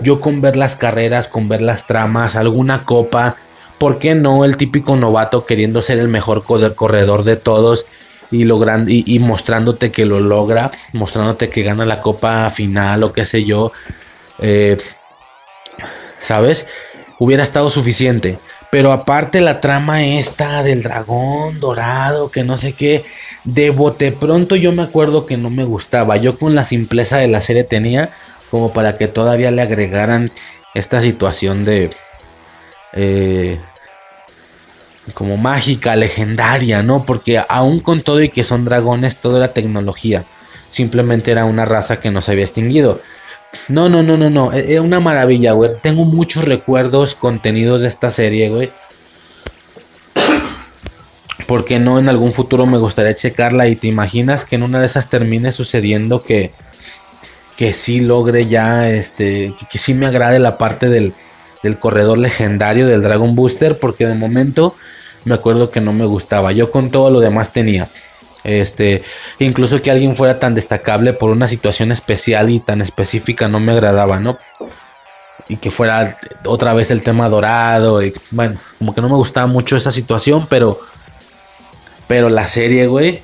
Yo 0.00 0.20
con 0.20 0.40
ver 0.40 0.56
las 0.56 0.74
carreras, 0.74 1.28
con 1.28 1.48
ver 1.48 1.62
las 1.62 1.86
tramas, 1.86 2.34
alguna 2.34 2.84
copa, 2.84 3.36
¿por 3.78 4.00
qué 4.00 4.16
no 4.16 4.44
el 4.44 4.56
típico 4.56 4.96
novato 4.96 5.46
queriendo 5.46 5.80
ser 5.80 5.98
el 5.98 6.08
mejor 6.08 6.44
corredor 6.44 7.22
de 7.22 7.36
todos 7.36 7.86
y, 8.32 8.44
logrando, 8.44 8.90
y, 8.90 9.04
y 9.06 9.20
mostrándote 9.20 9.92
que 9.92 10.06
lo 10.06 10.18
logra, 10.18 10.72
mostrándote 10.92 11.50
que 11.50 11.62
gana 11.62 11.84
la 11.84 12.00
copa 12.00 12.50
final 12.50 13.04
o 13.04 13.12
qué 13.12 13.24
sé 13.24 13.44
yo? 13.44 13.70
Eh, 14.42 14.76
¿sabes? 16.20 16.66
Hubiera 17.18 17.42
estado 17.42 17.70
suficiente. 17.70 18.38
Pero 18.70 18.92
aparte 18.92 19.40
la 19.40 19.60
trama 19.60 20.04
esta 20.04 20.62
del 20.62 20.82
dragón 20.82 21.60
dorado, 21.60 22.30
que 22.30 22.42
no 22.42 22.56
sé 22.56 22.72
qué, 22.72 23.04
de 23.44 23.70
bote 23.70 24.12
pronto 24.12 24.56
yo 24.56 24.72
me 24.72 24.82
acuerdo 24.82 25.26
que 25.26 25.36
no 25.36 25.50
me 25.50 25.64
gustaba. 25.64 26.16
Yo 26.16 26.38
con 26.38 26.54
la 26.54 26.64
simpleza 26.64 27.18
de 27.18 27.28
la 27.28 27.40
serie 27.40 27.64
tenía 27.64 28.10
como 28.50 28.72
para 28.72 28.98
que 28.98 29.08
todavía 29.08 29.50
le 29.50 29.62
agregaran 29.62 30.32
esta 30.74 31.00
situación 31.00 31.64
de... 31.64 31.90
Eh, 32.94 33.60
como 35.14 35.36
mágica, 35.36 35.96
legendaria, 35.96 36.82
¿no? 36.82 37.04
Porque 37.04 37.42
aún 37.48 37.80
con 37.80 38.02
todo 38.02 38.22
y 38.22 38.28
que 38.28 38.44
son 38.44 38.64
dragones, 38.64 39.16
toda 39.16 39.40
la 39.40 39.52
tecnología. 39.52 40.24
Simplemente 40.70 41.32
era 41.32 41.44
una 41.44 41.64
raza 41.64 42.00
que 42.00 42.10
no 42.10 42.22
se 42.22 42.32
había 42.32 42.44
extinguido. 42.44 43.00
No, 43.68 43.88
no, 43.88 44.02
no, 44.02 44.16
no, 44.16 44.30
no. 44.30 44.52
Es 44.52 44.80
una 44.80 45.00
maravilla, 45.00 45.52
güey. 45.52 45.70
Tengo 45.80 46.04
muchos 46.04 46.44
recuerdos 46.44 47.14
contenidos 47.14 47.82
de 47.82 47.88
esta 47.88 48.10
serie, 48.10 48.48
güey. 48.48 48.72
Porque 51.46 51.78
no 51.78 51.98
en 51.98 52.08
algún 52.08 52.32
futuro 52.32 52.66
me 52.66 52.78
gustaría 52.78 53.14
checarla 53.14 53.68
y 53.68 53.76
te 53.76 53.88
imaginas 53.88 54.44
que 54.44 54.56
en 54.56 54.62
una 54.62 54.80
de 54.80 54.86
esas 54.86 55.10
termine 55.10 55.52
sucediendo 55.52 56.22
que 56.22 56.52
que 57.56 57.74
sí 57.74 58.00
logre 58.00 58.46
ya 58.46 58.88
este 58.88 59.54
que, 59.70 59.78
sí 59.78 59.92
me 59.92 60.06
agrade 60.06 60.38
la 60.38 60.56
parte 60.56 60.88
del, 60.88 61.12
del 61.62 61.78
corredor 61.78 62.18
legendario 62.18 62.86
del 62.86 63.02
Dragon 63.02 63.34
Booster 63.34 63.78
porque 63.78 64.06
de 64.06 64.14
momento 64.14 64.74
me 65.24 65.34
acuerdo 65.34 65.70
que 65.70 65.80
no 65.80 65.92
me 65.92 66.04
gustaba. 66.06 66.52
Yo 66.52 66.70
con 66.70 66.90
todo 66.90 67.10
lo 67.10 67.20
demás 67.20 67.52
tenía. 67.52 67.88
Este, 68.44 69.04
incluso 69.38 69.80
que 69.82 69.90
alguien 69.90 70.16
fuera 70.16 70.40
tan 70.40 70.54
destacable 70.54 71.12
por 71.12 71.30
una 71.30 71.46
situación 71.46 71.92
especial 71.92 72.50
y 72.50 72.60
tan 72.60 72.80
específica 72.80 73.48
no 73.48 73.60
me 73.60 73.72
agradaba, 73.72 74.18
¿no? 74.18 74.36
Y 75.48 75.56
que 75.56 75.70
fuera 75.70 76.18
otra 76.44 76.72
vez 76.72 76.90
el 76.90 77.02
tema 77.02 77.28
dorado. 77.28 78.02
Y, 78.02 78.12
bueno, 78.30 78.58
como 78.78 78.94
que 78.94 79.00
no 79.00 79.08
me 79.08 79.16
gustaba 79.16 79.46
mucho 79.46 79.76
esa 79.76 79.92
situación, 79.92 80.46
pero. 80.48 80.78
Pero 82.08 82.28
la 82.28 82.46
serie, 82.46 82.86
güey. 82.86 83.22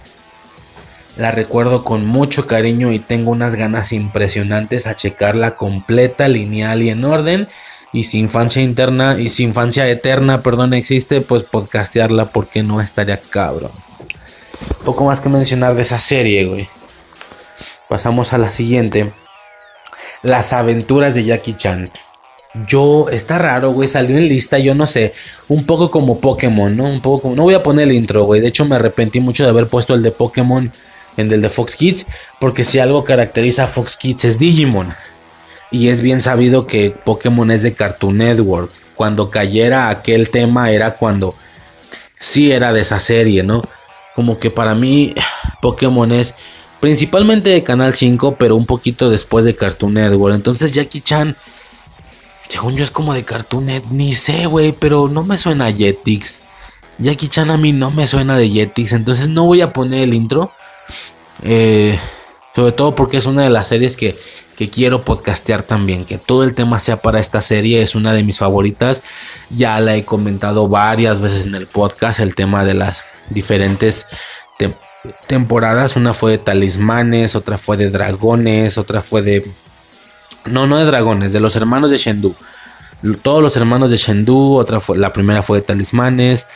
La 1.17 1.33
recuerdo 1.33 1.83
con 1.83 2.07
mucho 2.07 2.47
cariño 2.47 2.93
y 2.93 3.01
tengo 3.01 3.33
unas 3.33 3.57
ganas 3.57 3.93
impresionantes 3.93 4.87
a 4.87 4.95
checarla 4.95 5.57
completa, 5.57 6.29
lineal 6.29 6.83
y 6.83 6.91
en 6.91 7.05
orden. 7.05 7.49
Y 7.93 8.05
si 8.05 8.21
infancia 8.21 8.63
interna 8.63 9.19
y 9.19 9.29
si 9.29 9.43
infancia 9.43 9.89
eterna, 9.89 10.43
perdón, 10.43 10.75
existe, 10.75 11.21
pues 11.21 11.43
podcastearla 11.43 12.27
porque 12.27 12.63
no 12.63 12.81
estaría 12.81 13.21
cabrón. 13.21 13.73
Poco 14.85 15.05
más 15.05 15.21
que 15.21 15.29
mencionar 15.29 15.75
de 15.75 15.83
esa 15.83 15.99
serie, 15.99 16.45
güey. 16.47 16.69
Pasamos 17.89 18.33
a 18.33 18.39
la 18.39 18.51
siguiente. 18.51 19.13
Las 20.23 20.53
aventuras 20.53 21.15
de 21.15 21.25
Jackie 21.25 21.55
Chan. 21.55 21.91
Yo, 22.67 23.09
está 23.11 23.39
raro, 23.39 23.73
güey, 23.73 23.89
salió 23.89 24.17
en 24.17 24.29
lista, 24.29 24.59
yo 24.59 24.75
no 24.75 24.87
sé, 24.87 25.13
un 25.49 25.65
poco 25.65 25.91
como 25.91 26.19
Pokémon, 26.19 26.75
¿no? 26.75 26.85
Un 26.85 27.01
poco 27.01 27.23
como, 27.23 27.37
no 27.37 27.43
voy 27.43 27.55
a 27.55 27.63
poner 27.63 27.89
el 27.89 27.95
intro, 27.95 28.25
güey, 28.25 28.41
de 28.41 28.49
hecho 28.49 28.65
me 28.65 28.75
arrepentí 28.75 29.21
mucho 29.21 29.45
de 29.45 29.51
haber 29.51 29.69
puesto 29.69 29.95
el 29.95 30.03
de 30.03 30.11
Pokémon 30.11 30.73
en 31.19 31.33
el 31.33 31.43
de 31.43 31.51
Fox 31.51 31.77
Kids, 31.77 32.07
porque 32.41 32.65
si 32.65 32.79
algo 32.79 33.05
caracteriza 33.05 33.65
a 33.65 33.67
Fox 33.67 33.97
Kids 33.97 34.25
es 34.25 34.39
Digimon. 34.39 34.95
Y 35.71 35.89
es 35.89 36.01
bien 36.01 36.23
sabido 36.23 36.67
que 36.67 36.91
Pokémon 36.91 37.51
es 37.51 37.63
de 37.63 37.75
Cartoon 37.75 38.19
Network. 38.19 38.71
Cuando 38.95 39.29
cayera 39.31 39.91
aquel 39.91 40.31
tema 40.31 40.71
era 40.71 40.93
cuando 40.93 41.35
sí 42.19 42.51
era 42.53 42.73
de 42.73 42.81
esa 42.81 43.01
serie, 43.01 43.43
¿no? 43.43 43.61
Como 44.19 44.41
que 44.41 44.51
para 44.51 44.75
mí 44.75 45.15
Pokémon 45.63 46.11
es 46.11 46.35
principalmente 46.81 47.51
de 47.51 47.63
Canal 47.63 47.95
5, 47.95 48.35
pero 48.37 48.57
un 48.57 48.67
poquito 48.67 49.11
después 49.11 49.45
de 49.45 49.55
Cartoon 49.55 49.95
Network. 49.95 50.35
Entonces 50.35 50.73
Jackie 50.73 51.03
Chan, 51.03 51.37
según 52.49 52.77
yo 52.77 52.83
es 52.83 52.91
como 52.91 53.15
de 53.15 53.23
Cartoon 53.23 53.67
Network, 53.67 53.95
ni 53.95 54.17
sé, 54.17 54.47
güey, 54.47 54.73
pero 54.73 55.07
no 55.07 55.23
me 55.23 55.39
suena 55.39 55.67
a 55.67 55.73
Jetix. 55.73 56.41
Jackie 56.99 57.29
Chan 57.29 57.49
a 57.49 57.57
mí 57.57 57.73
no 57.73 57.93
me 57.93 58.09
suena 58.09 58.37
de 58.37 58.51
Jetix, 58.51 58.93
entonces 58.93 59.29
no 59.29 59.45
voy 59.45 59.61
a 59.61 59.73
poner 59.73 60.03
el 60.03 60.15
intro. 60.15 60.51
Eh, 61.45 61.97
sobre 62.57 62.73
todo 62.73 62.97
porque 62.97 63.19
es 63.19 63.27
una 63.27 63.45
de 63.45 63.51
las 63.51 63.69
series 63.69 63.97
que 63.97 64.19
que 64.59 64.69
quiero 64.69 65.03
podcastear 65.03 65.63
también, 65.63 66.05
que 66.05 66.19
todo 66.19 66.43
el 66.43 66.57
tema 66.57 66.81
sea 66.81 66.97
para 66.97 67.21
esta 67.21 67.41
serie, 67.41 67.81
es 67.81 67.95
una 67.95 68.13
de 68.13 68.25
mis 68.25 68.39
favoritas, 68.39 69.05
ya 69.51 69.79
la 69.79 69.95
he 69.95 70.05
comentado 70.05 70.69
varias 70.69 71.21
veces 71.21 71.47
en 71.47 71.55
el 71.55 71.69
podcast, 71.69 72.19
el 72.19 72.35
tema 72.35 72.65
de 72.65 72.75
las 72.75 73.05
diferentes 73.31 74.07
temporadas, 75.29 75.95
una 75.95 76.13
fue 76.13 76.33
de 76.33 76.39
talismanes, 76.39 77.37
otra 77.37 77.57
fue 77.57 77.77
de 77.77 77.91
dragones, 77.91 78.79
otra 78.79 79.01
fue 79.01 79.23
de... 79.23 79.49
No, 80.47 80.67
no 80.67 80.79
de 80.79 80.87
dragones, 80.87 81.33
de 81.33 81.39
los 81.39 81.55
hermanos 81.55 81.93
de 81.93 81.99
Shendu. 81.99 82.35
Todos 83.23 83.41
los 83.41 83.57
hermanos 83.57 83.93
de 83.93 83.97
Shendu, 83.97 84.57
otra 84.57 84.81
fue, 84.81 84.99
la 84.99 85.13
primera 85.13 85.41
fue 85.41 85.59
de 85.59 85.67
talismanes, 85.67 86.49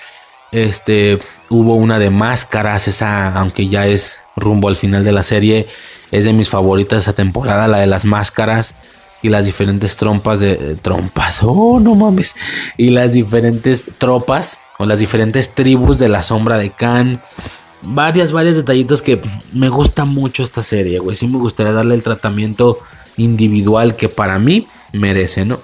este, 0.50 1.20
hubo 1.48 1.76
una 1.76 2.00
de 2.00 2.10
máscaras, 2.10 2.88
esa, 2.88 3.32
aunque 3.38 3.68
ya 3.68 3.86
es 3.86 4.21
rumbo 4.36 4.68
al 4.68 4.76
final 4.76 5.04
de 5.04 5.12
la 5.12 5.22
serie, 5.22 5.66
es 6.10 6.24
de 6.24 6.32
mis 6.32 6.48
favoritas 6.48 7.02
esa 7.02 7.12
temporada, 7.12 7.68
la 7.68 7.78
de 7.78 7.86
las 7.86 8.04
máscaras 8.04 8.74
y 9.22 9.28
las 9.28 9.44
diferentes 9.44 9.96
trompas 9.96 10.40
de 10.40 10.52
eh, 10.52 10.76
trompas. 10.80 11.40
Oh, 11.42 11.80
no 11.80 11.94
mames. 11.94 12.34
Y 12.76 12.90
las 12.90 13.12
diferentes 13.12 13.90
tropas 13.98 14.58
o 14.78 14.84
las 14.84 14.98
diferentes 14.98 15.54
tribus 15.54 15.98
de 15.98 16.08
la 16.08 16.22
sombra 16.22 16.58
de 16.58 16.70
Khan. 16.70 17.20
Varias, 17.82 18.32
varios 18.32 18.56
detallitos 18.56 19.02
que 19.02 19.20
me 19.52 19.68
gusta 19.68 20.04
mucho 20.04 20.42
esta 20.42 20.62
serie, 20.62 20.98
güey. 20.98 21.16
Sí 21.16 21.26
me 21.28 21.38
gustaría 21.38 21.72
darle 21.72 21.94
el 21.94 22.02
tratamiento 22.02 22.78
individual 23.16 23.96
que 23.96 24.08
para 24.08 24.38
mí 24.38 24.66
merece, 24.92 25.44
¿no? 25.44 25.58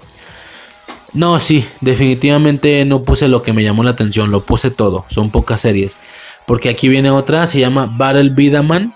No, 1.14 1.40
sí, 1.40 1.64
definitivamente 1.80 2.84
no 2.84 3.02
puse 3.02 3.28
lo 3.28 3.42
que 3.42 3.52
me 3.52 3.64
llamó 3.64 3.82
la 3.82 3.92
atención, 3.92 4.30
lo 4.30 4.42
puse 4.42 4.70
todo, 4.70 5.06
son 5.08 5.30
pocas 5.30 5.62
series. 5.62 5.96
Porque 6.49 6.70
aquí 6.70 6.88
viene 6.88 7.11
otra, 7.11 7.46
se 7.46 7.61
llama 7.61 7.84
Battle 7.86 8.30
Bidaman 8.30 8.94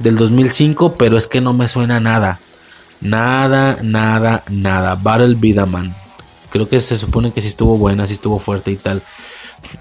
del 0.00 0.16
2005, 0.16 0.96
pero 0.96 1.16
es 1.16 1.28
que 1.28 1.40
no 1.40 1.54
me 1.54 1.68
suena 1.68 2.00
nada. 2.00 2.40
Nada, 3.00 3.78
nada, 3.82 4.42
nada. 4.50 4.96
Battle 4.96 5.36
Bidaman. 5.36 5.94
Creo 6.50 6.68
que 6.68 6.80
se 6.80 6.96
supone 6.96 7.30
que 7.30 7.40
sí 7.40 7.46
estuvo 7.46 7.78
buena, 7.78 8.08
sí 8.08 8.14
estuvo 8.14 8.40
fuerte 8.40 8.72
y 8.72 8.76
tal. 8.76 9.00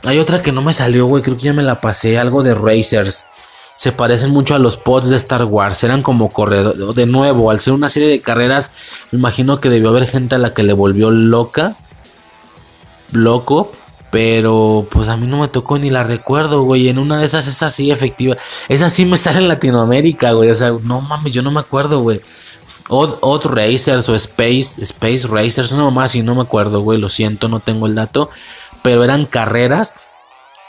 Hay 0.04 0.20
otra 0.20 0.44
que 0.44 0.52
no 0.52 0.62
me 0.62 0.74
salió, 0.74 1.08
güey. 1.08 1.24
Creo 1.24 1.36
que 1.36 1.42
ya 1.42 1.54
me 1.54 1.64
la 1.64 1.82
pasé. 1.82 2.20
Algo 2.20 2.44
de 2.44 2.54
Racers. 2.54 3.26
Se 3.76 3.92
parecen 3.92 4.30
mucho 4.30 4.54
a 4.54 4.60
los 4.60 4.78
pods 4.78 5.10
de 5.10 5.16
Star 5.16 5.44
Wars. 5.46 5.84
Eran 5.84 6.04
como 6.04 6.30
corredores. 6.30 6.96
De 6.96 7.08
nuevo, 7.08 7.50
al 7.50 7.60
ser 7.60 7.74
una 7.74 7.90
serie 7.90 8.10
de 8.10 8.22
carreras, 8.22 8.70
me 9.12 9.18
imagino 9.18 9.60
que 9.60 9.72
debió 9.72 9.90
haber 9.90 10.08
gente 10.08 10.36
a 10.36 10.38
la 10.38 10.54
que 10.54 10.62
le 10.62 10.74
volvió 10.74 11.10
loca. 11.10 11.76
Loco. 13.12 13.72
Pero 14.18 14.88
pues 14.90 15.10
a 15.10 15.16
mí 15.16 15.28
no 15.28 15.38
me 15.38 15.48
tocó 15.48 15.78
ni 15.78 15.92
la 15.92 16.02
recuerdo, 16.02 16.64
güey. 16.64 16.90
En 16.90 16.98
una 16.98 17.20
de 17.20 17.26
esas 17.28 17.46
es 17.46 17.62
así 17.62 17.92
efectiva. 17.92 18.36
Esa 18.68 18.90
sí 18.90 19.06
me 19.06 19.16
sale 19.16 19.38
en 19.38 19.48
Latinoamérica, 19.48 20.32
güey. 20.32 20.50
O 20.50 20.56
sea, 20.56 20.72
no 20.82 21.02
mames, 21.02 21.34
yo 21.34 21.44
no 21.44 21.52
me 21.52 21.60
acuerdo, 21.60 22.00
güey. 22.00 22.20
Odd, 22.90 23.46
Racers 23.46 24.10
o 24.10 24.16
Space, 24.16 24.82
Space 24.82 25.28
Racers, 25.28 25.72
no 25.72 25.92
más 25.92 26.16
y 26.16 26.24
no 26.24 26.34
me 26.34 26.42
acuerdo, 26.42 26.82
güey. 26.82 27.00
Lo 27.00 27.10
siento, 27.10 27.48
no 27.48 27.60
tengo 27.60 27.86
el 27.86 27.94
dato. 27.94 28.32
Pero 28.82 29.04
eran 29.04 29.28
carreras. 29.28 30.00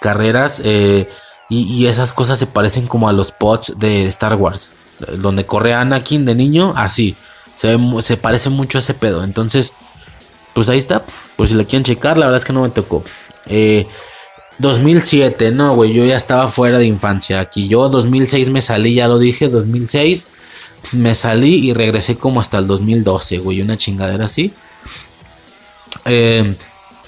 Carreras. 0.02 0.60
Eh, 0.62 1.08
y, 1.48 1.86
esas 1.86 2.12
cosas 2.12 2.38
se 2.38 2.46
parecen 2.46 2.86
como 2.86 3.08
a 3.08 3.14
los 3.14 3.32
pods 3.32 3.78
de 3.78 4.04
Star 4.08 4.34
Wars. 4.34 4.72
Donde 5.16 5.46
corre 5.46 5.72
Anakin 5.72 6.26
de 6.26 6.34
niño, 6.34 6.74
así. 6.76 7.16
Se, 7.54 7.78
se 8.02 8.18
parece 8.18 8.50
mucho 8.50 8.76
a 8.76 8.80
ese 8.80 8.92
pedo. 8.92 9.24
Entonces, 9.24 9.72
pues 10.52 10.68
ahí 10.68 10.78
está. 10.78 11.02
Pues 11.36 11.48
si 11.48 11.56
la 11.56 11.64
quieren 11.64 11.84
checar, 11.84 12.18
la 12.18 12.26
verdad 12.26 12.40
es 12.40 12.44
que 12.44 12.52
no 12.52 12.60
me 12.60 12.68
tocó. 12.68 13.02
2007, 14.58 15.46
eh, 15.46 15.50
no, 15.52 15.74
güey, 15.74 15.92
yo 15.92 16.04
ya 16.04 16.16
estaba 16.16 16.48
fuera 16.48 16.78
de 16.78 16.86
infancia. 16.86 17.40
Aquí 17.40 17.68
yo 17.68 17.88
2006 17.88 18.50
me 18.50 18.62
salí, 18.62 18.94
ya 18.94 19.08
lo 19.08 19.18
dije, 19.18 19.48
2006 19.48 20.28
me 20.92 21.14
salí 21.14 21.68
y 21.68 21.74
regresé 21.74 22.16
como 22.16 22.40
hasta 22.40 22.58
el 22.58 22.66
2012, 22.66 23.38
güey, 23.38 23.60
una 23.60 23.76
chingadera 23.76 24.26
así. 24.26 24.52
Eh, 26.04 26.54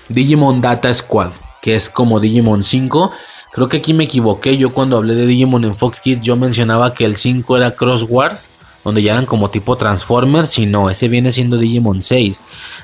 Digimon 0.08 0.60
Data 0.60 0.92
Squad, 0.92 1.32
que 1.62 1.76
es 1.76 1.88
como 1.88 2.20
Digimon 2.20 2.64
5. 2.64 3.12
Creo 3.52 3.68
que 3.68 3.78
aquí 3.78 3.94
me 3.94 4.04
equivoqué. 4.04 4.56
Yo 4.56 4.70
cuando 4.70 4.96
hablé 4.96 5.14
de 5.14 5.26
Digimon 5.26 5.64
en 5.64 5.74
Fox 5.74 6.00
Kids, 6.00 6.22
yo 6.22 6.36
mencionaba 6.36 6.94
que 6.94 7.04
el 7.04 7.16
5 7.16 7.56
era 7.56 7.72
Cross 7.72 8.06
Wars, 8.08 8.50
donde 8.84 9.02
ya 9.02 9.12
eran 9.12 9.26
como 9.26 9.50
tipo 9.50 9.76
Transformers. 9.76 10.58
Y 10.58 10.66
no, 10.66 10.90
ese 10.90 11.08
viene 11.08 11.32
siendo 11.32 11.56
Digimon 11.56 12.02
6. 12.02 12.42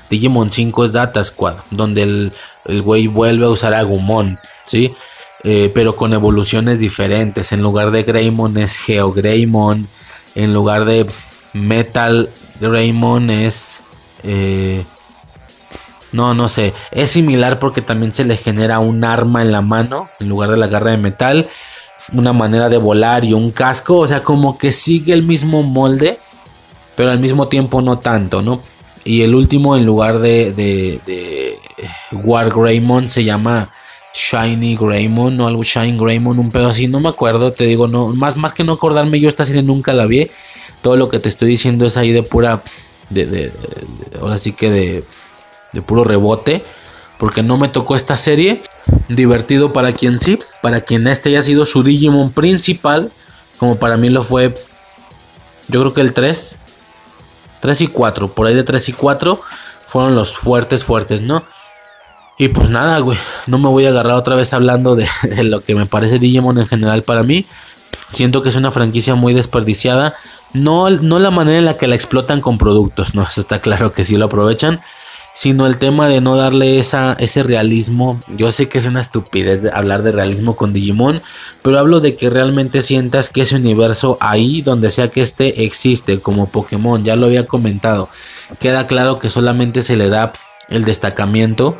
Digimon 0.09 0.51
5 0.51 0.85
es 0.85 0.93
Data 0.93 1.23
Squad, 1.23 1.55
donde 1.69 2.03
el, 2.03 2.33
el 2.67 2.81
güey 2.81 3.07
vuelve 3.07 3.45
a 3.45 3.49
usar 3.49 3.73
a 3.73 3.83
Gumon, 3.83 4.39
¿sí? 4.65 4.93
Eh, 5.43 5.71
pero 5.73 5.95
con 5.95 6.13
evoluciones 6.13 6.79
diferentes. 6.79 7.51
En 7.51 7.61
lugar 7.61 7.91
de 7.91 8.03
Greymon 8.03 8.57
es 8.57 8.77
Geo 8.77 9.11
Greymon. 9.13 9.87
En 10.35 10.53
lugar 10.53 10.85
de 10.85 11.05
Metal 11.53 12.29
Greymon 12.59 13.29
es... 13.29 13.79
Eh, 14.23 14.83
no, 16.11 16.33
no 16.33 16.49
sé. 16.49 16.73
Es 16.91 17.11
similar 17.11 17.59
porque 17.59 17.81
también 17.81 18.11
se 18.11 18.25
le 18.25 18.37
genera 18.37 18.79
un 18.79 19.03
arma 19.03 19.41
en 19.41 19.51
la 19.51 19.61
mano 19.61 20.09
en 20.19 20.29
lugar 20.29 20.51
de 20.51 20.57
la 20.57 20.67
garra 20.67 20.91
de 20.91 20.97
metal. 20.97 21.49
Una 22.13 22.33
manera 22.33 22.69
de 22.69 22.77
volar 22.77 23.23
y 23.23 23.33
un 23.33 23.51
casco. 23.51 23.99
O 23.99 24.07
sea, 24.07 24.23
como 24.23 24.57
que 24.57 24.71
sigue 24.71 25.13
el 25.13 25.23
mismo 25.23 25.63
molde. 25.63 26.17
Pero 26.95 27.11
al 27.11 27.19
mismo 27.19 27.47
tiempo 27.47 27.81
no 27.81 27.99
tanto, 27.99 28.41
¿no? 28.41 28.61
Y 29.07 29.21
el 29.21 29.35
último, 29.35 29.77
en 29.77 29.85
lugar 29.85 30.19
de, 30.19 30.51
de, 30.51 30.99
de 31.05 31.57
War 32.11 32.49
Greymon, 32.53 33.09
se 33.09 33.23
llama 33.23 33.69
Shiny 34.13 34.75
Greymon 34.75 35.39
o 35.39 35.47
algo 35.47 35.63
Shine 35.63 35.97
Greymon, 35.97 36.39
un 36.39 36.51
pedo 36.51 36.67
así. 36.67 36.87
No 36.87 36.99
me 36.99 37.07
acuerdo, 37.07 37.53
te 37.53 37.63
digo, 37.63 37.87
no, 37.87 38.09
más, 38.09 38.35
más 38.35 38.51
que 38.51 38.65
no 38.65 38.73
acordarme, 38.73 39.21
yo 39.21 39.29
esta 39.29 39.45
serie 39.45 39.63
nunca 39.63 39.93
la 39.93 40.07
vi. 40.07 40.29
Todo 40.81 40.97
lo 40.97 41.07
que 41.07 41.19
te 41.19 41.29
estoy 41.29 41.47
diciendo 41.47 41.85
es 41.85 41.95
ahí 41.95 42.11
de 42.11 42.21
pura. 42.21 42.61
De, 43.09 43.25
de, 43.25 43.53
ahora 44.19 44.37
sí 44.39 44.51
que 44.51 44.69
de, 44.69 45.03
de 45.71 45.81
puro 45.81 46.03
rebote. 46.03 46.65
Porque 47.17 47.43
no 47.43 47.57
me 47.57 47.69
tocó 47.69 47.95
esta 47.95 48.17
serie. 48.17 48.61
Divertido 49.07 49.71
para 49.71 49.93
quien 49.93 50.19
sí. 50.19 50.37
Para 50.61 50.81
quien 50.81 51.07
este 51.07 51.29
haya 51.29 51.43
sido 51.43 51.65
su 51.65 51.81
Digimon 51.81 52.33
principal. 52.33 53.09
Como 53.57 53.77
para 53.77 53.95
mí 53.95 54.09
lo 54.09 54.23
fue. 54.23 54.53
Yo 55.69 55.79
creo 55.79 55.93
que 55.93 56.01
el 56.01 56.11
3. 56.11 56.66
3 57.59 57.81
y 57.81 57.87
4. 57.87 58.27
Por 58.29 58.47
ahí 58.47 58.55
de 58.55 58.63
3 58.63 58.89
y 58.89 58.93
4. 58.93 59.41
Fueron 59.87 60.15
los 60.15 60.37
fuertes, 60.37 60.83
fuertes, 60.83 61.21
¿no? 61.21 61.43
Y 62.37 62.49
pues 62.49 62.69
nada, 62.69 62.99
güey. 62.99 63.17
No 63.47 63.57
me 63.57 63.69
voy 63.69 63.85
a 63.85 63.89
agarrar 63.89 64.17
otra 64.17 64.35
vez 64.35 64.53
hablando 64.53 64.95
de, 64.95 65.07
lo 65.43 65.61
que 65.61 65.75
me 65.75 65.85
parece 65.85 66.19
Digimon 66.19 66.59
en 66.59 66.67
general 66.67 67.03
para 67.03 67.23
mí. 67.23 67.45
Siento 68.11 68.41
que 68.41 68.49
es 68.49 68.55
una 68.55 68.71
franquicia 68.71 69.15
muy 69.15 69.33
desperdiciada. 69.33 70.13
No, 70.53 70.89
no 70.89 71.19
la 71.19 71.31
manera 71.31 71.59
en 71.59 71.65
la 71.65 71.77
que 71.77 71.87
la 71.87 71.95
explotan 71.95 72.39
con 72.41 72.57
productos, 72.57 73.15
no, 73.15 73.23
eso 73.23 73.41
está 73.41 73.59
claro 73.59 73.91
que 73.91 74.05
sí 74.05 74.15
lo 74.15 74.25
aprovechan, 74.25 74.79
sino 75.37 75.67
el 75.67 75.77
tema 75.77 76.07
de 76.07 76.19
no 76.19 76.35
darle 76.35 76.79
esa, 76.79 77.13
ese 77.19 77.43
realismo. 77.43 78.19
Yo 78.35 78.51
sé 78.51 78.69
que 78.69 78.79
es 78.79 78.87
una 78.87 79.01
estupidez 79.01 79.65
hablar 79.71 80.01
de 80.01 80.11
realismo 80.11 80.55
con 80.55 80.73
Digimon, 80.73 81.21
pero 81.61 81.77
hablo 81.77 81.99
de 81.99 82.15
que 82.15 82.31
realmente 82.31 82.81
sientas 82.81 83.29
que 83.29 83.43
ese 83.43 83.57
universo 83.57 84.17
ahí, 84.19 84.63
donde 84.63 84.89
sea 84.89 85.09
que 85.09 85.21
esté, 85.21 85.63
existe 85.63 86.19
como 86.21 86.49
Pokémon, 86.49 87.03
ya 87.03 87.15
lo 87.15 87.27
había 87.27 87.45
comentado. 87.45 88.09
Queda 88.59 88.87
claro 88.87 89.19
que 89.19 89.29
solamente 89.29 89.83
se 89.83 89.95
le 89.95 90.09
da 90.09 90.33
el 90.69 90.85
destacamiento 90.85 91.77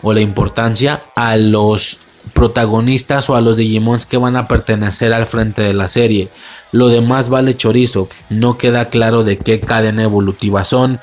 o 0.00 0.14
la 0.14 0.22
importancia 0.22 1.02
a 1.14 1.36
los 1.36 1.98
protagonistas 2.32 3.28
o 3.28 3.36
a 3.36 3.42
los 3.42 3.58
Digimons 3.58 4.06
que 4.06 4.16
van 4.16 4.36
a 4.36 4.48
pertenecer 4.48 5.12
al 5.12 5.26
frente 5.26 5.60
de 5.60 5.74
la 5.74 5.88
serie. 5.88 6.30
Lo 6.72 6.88
demás 6.88 7.28
vale 7.28 7.54
chorizo. 7.54 8.08
No 8.30 8.56
queda 8.56 8.86
claro 8.86 9.24
de 9.24 9.36
qué 9.36 9.60
cadena 9.60 10.04
evolutiva 10.04 10.64
son. 10.64 11.00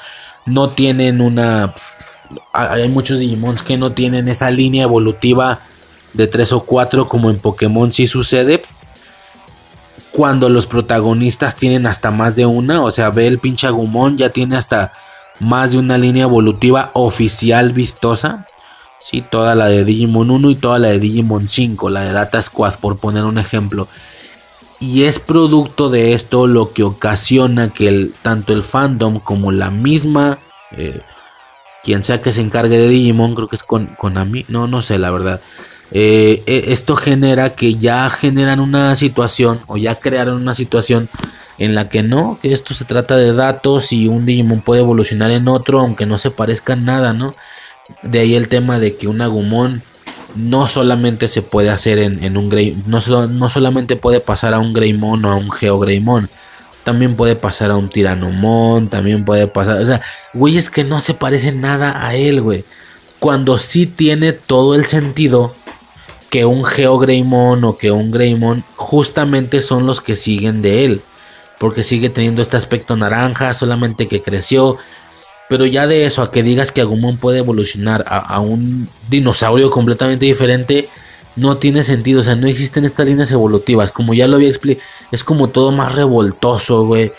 No 0.47 0.71
tienen 0.71 1.21
una... 1.21 1.75
Hay 2.53 2.89
muchos 2.89 3.19
Digimons 3.19 3.63
que 3.63 3.77
no 3.77 3.93
tienen 3.93 4.27
esa 4.27 4.49
línea 4.49 4.84
evolutiva 4.84 5.59
de 6.13 6.27
3 6.27 6.53
o 6.53 6.63
4 6.63 7.07
como 7.07 7.29
en 7.29 7.38
Pokémon 7.38 7.91
sí 7.91 8.07
sucede. 8.07 8.61
Cuando 10.11 10.49
los 10.49 10.67
protagonistas 10.67 11.55
tienen 11.55 11.88
hasta 11.88 12.11
más 12.11 12.36
de 12.36 12.45
una. 12.45 12.84
O 12.84 12.91
sea, 12.91 13.09
ve 13.09 13.27
el 13.27 13.39
pinche 13.39 13.67
Agumon 13.67 14.17
ya 14.17 14.29
tiene 14.29 14.57
hasta 14.57 14.93
más 15.39 15.71
de 15.71 15.79
una 15.79 15.97
línea 15.97 16.23
evolutiva 16.23 16.91
oficial 16.93 17.71
vistosa. 17.71 18.45
Sí, 18.99 19.23
toda 19.27 19.55
la 19.55 19.67
de 19.67 19.84
Digimon 19.84 20.29
1 20.29 20.49
y 20.51 20.55
toda 20.55 20.77
la 20.77 20.89
de 20.89 20.99
Digimon 20.99 21.47
5, 21.47 21.89
la 21.89 22.01
de 22.01 22.11
Data 22.11 22.41
Squad, 22.41 22.75
por 22.75 22.97
poner 22.97 23.23
un 23.23 23.39
ejemplo. 23.39 23.88
Y 24.79 25.03
es 25.03 25.19
producto 25.19 25.89
de 25.89 26.13
esto 26.13 26.47
lo 26.47 26.71
que 26.73 26.84
ocasiona 26.84 27.69
que 27.69 27.88
el, 27.88 28.13
tanto 28.21 28.51
el 28.51 28.63
fandom 28.63 29.19
como 29.19 29.51
la 29.51 29.71
misma, 29.71 30.39
eh, 30.71 31.01
quien 31.84 32.03
sea 32.03 32.21
que 32.21 32.34
se 32.34 32.41
encargue 32.41 32.77
de 32.77 32.88
Digimon, 32.88 33.36
creo 33.36 33.47
que 33.47 33.55
es 33.55 33.63
con, 33.63 33.88
Konami, 33.97 34.45
no, 34.49 34.67
no 34.67 34.82
sé 34.82 34.97
la 34.97 35.11
verdad. 35.11 35.41
Eh, 35.91 36.43
eh, 36.45 36.65
esto 36.67 36.95
genera 36.95 37.49
que 37.53 37.75
ya 37.75 38.09
generan 38.09 38.59
una 38.59 38.95
situación 38.95 39.59
o 39.67 39.75
ya 39.75 39.95
crearon 39.95 40.41
una 40.41 40.53
situación 40.53 41.09
en 41.57 41.75
la 41.75 41.89
que 41.89 42.01
no, 42.01 42.39
que 42.41 42.53
esto 42.53 42.73
se 42.73 42.86
trata 42.86 43.17
de 43.17 43.34
datos 43.34 43.91
y 43.91 44.07
un 44.07 44.25
Digimon 44.25 44.61
puede 44.61 44.82
evolucionar 44.82 45.32
en 45.32 45.47
otro 45.47 45.79
aunque 45.79 46.05
no 46.05 46.17
se 46.17 46.32
parezca 46.32 46.75
nada, 46.75 47.13
¿no? 47.13 47.34
De 48.03 48.19
ahí 48.19 48.36
el 48.36 48.47
tema 48.47 48.79
de 48.79 48.95
que 48.95 49.07
un 49.07 49.21
Agumon 49.21 49.82
no 50.36 50.67
solamente 50.67 51.27
se 51.27 51.41
puede 51.41 51.69
hacer 51.69 51.99
en, 51.99 52.38
un 52.38 52.49
Grey, 52.49 52.82
no, 52.88 52.99
no, 53.27 53.49
solamente 53.49 53.95
puede 53.95 54.19
pasar 54.19 54.53
a 54.53 54.59
un 54.59 54.73
Greymon 54.73 55.25
o 55.25 55.32
a 55.32 55.36
un 55.36 55.51
Geogreymon, 55.51 56.29
también 56.84 57.15
puede 57.15 57.36
pasar 57.36 57.71
a 57.71 57.77
un 57.77 57.89
Tiranomon, 57.89 58.89
también 58.89 59.25
puede 59.25 59.47
pasar, 59.47 59.82
o 59.82 59.86
sea, 59.86 60.01
güey, 60.34 60.57
es 60.57 60.69
que 60.69 60.84
no 60.84 60.99
se 60.99 61.13
parece 61.13 61.51
nada 61.51 62.05
a 62.05 62.15
él, 62.15 62.41
güey. 62.41 62.63
Cuando 63.19 63.57
sí 63.57 63.86
tiene 63.86 64.34
todo 64.34 64.73
el 64.75 64.86
sentido 64.86 65.53
que 66.32 66.45
un 66.45 66.63
Geogreymon 66.63 67.63
o 67.63 67.77
que 67.77 67.91
un 67.91 68.09
Greymon 68.09 68.63
justamente 68.77 69.61
son 69.61 69.86
los 69.86 70.01
que 70.01 70.15
siguen 70.15 70.61
de 70.61 70.86
él, 70.86 71.01
porque 71.59 71.84
sigue 71.84 72.09
teniendo 72.09 72.41
este 72.41 72.57
aspecto 72.57 72.95
naranja, 72.95 73.53
solamente 73.53 74.07
que 74.07 74.21
creció, 74.21 74.77
pero 75.51 75.65
ya 75.65 75.86
de 75.86 76.05
eso 76.05 76.21
a 76.21 76.32
que 76.32 76.41
digas 76.43 76.71
que 76.71 76.79
Agumon 76.79 77.17
puede 77.17 77.39
evolucionar 77.39 78.05
a, 78.07 78.39
un 78.39 78.88
dinosaurio 79.09 79.69
completamente 79.69 80.25
diferente, 80.25 80.88
no 81.36 81.57
tiene 81.57 81.84
sentido. 81.84 82.21
O 82.21 82.23
sea, 82.23 82.36
no 82.36 82.47
existen 82.47 82.86
estas 82.86 83.07
líneas 83.07 83.32
evolutivas. 83.32 83.91
Como 83.91 84.13
ya 84.13 84.27
lo 84.27 84.36
había 84.36 84.49
explicado, 84.49 84.86
es 85.11 85.23
como 85.23 85.49
todo 85.49 85.71
más 85.71 85.95
revoltoso, 85.95 86.86
güey. 86.86 87.11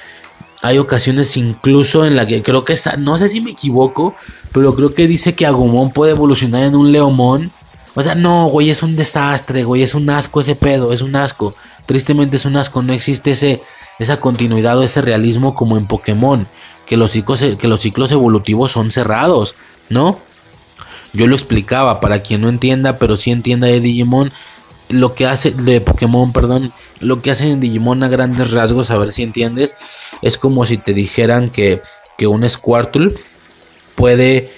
Hay 0.63 0.79
ocasiones 0.79 1.37
incluso 1.37 2.07
en 2.07 2.15
la 2.15 2.27
que 2.27 2.43
creo 2.43 2.65
que, 2.65 2.79
no 2.99 3.19
sé 3.19 3.29
si 3.29 3.41
me 3.41 3.51
equivoco, 3.51 4.15
pero 4.53 4.75
creo 4.77 4.95
que 4.95 5.09
dice 5.09 5.35
que 5.35 5.45
Agumon 5.45 5.91
puede 5.91 6.13
evolucionar 6.13 6.63
en 6.63 6.77
un 6.77 6.93
Leomon. 6.93 7.51
O 7.95 8.03
sea, 8.03 8.15
no, 8.15 8.47
güey, 8.47 8.71
es 8.71 8.83
un 8.83 8.95
desastre, 8.97 9.65
güey, 9.65 9.83
es 9.83 9.95
un 9.95 10.09
asco 10.09 10.41
ese 10.41 10.55
pedo, 10.55 10.93
es 10.93 11.03
un 11.03 11.17
asco. 11.17 11.55
Tristemente 11.85 12.37
es 12.37 12.45
un 12.45 12.57
asco, 12.57 12.81
no 12.83 12.93
existe 12.93 13.33
ese, 13.33 13.61
esa 13.99 14.21
continuidad 14.21 14.79
o 14.79 14.83
ese 14.85 15.03
realismo 15.03 15.55
como 15.55 15.77
en 15.77 15.87
Pokémon 15.87 16.47
que 16.87 16.97
los 16.97 17.11
ciclos, 17.13 17.45
que 17.59 17.69
los 17.69 17.81
ciclos 17.81 18.13
evolutivos 18.13 18.73
son 18.73 18.91
cerrados, 18.91 19.55
¿no? 19.89 20.19
Yo 21.13 21.27
lo 21.27 21.35
explicaba 21.35 22.01
para 22.01 22.21
quien 22.21 22.41
no 22.41 22.49
entienda, 22.49 22.99
pero 22.99 23.17
sí 23.17 23.31
entienda 23.31 23.67
de 23.67 23.81
Digimon, 23.81 24.33
lo 24.89 25.15
que 25.15 25.27
hace 25.27 25.51
de 25.51 25.81
Pokémon, 25.81 26.33
perdón, 26.33 26.73
lo 27.01 27.23
que 27.23 27.31
hacen 27.31 27.49
en 27.49 27.61
Digimon 27.61 28.03
a 28.03 28.09
grandes 28.09 28.51
rasgos, 28.51 28.91
a 28.91 28.99
ver 28.99 29.13
si 29.13 29.23
entiendes, 29.23 29.77
es 30.23 30.39
como 30.39 30.67
si 30.67 30.79
te 30.79 30.93
dijeran 30.93 31.49
que, 31.49 31.83
que 32.19 32.27
un 32.27 32.49
Squirtle 32.49 33.15
puede 33.95 34.51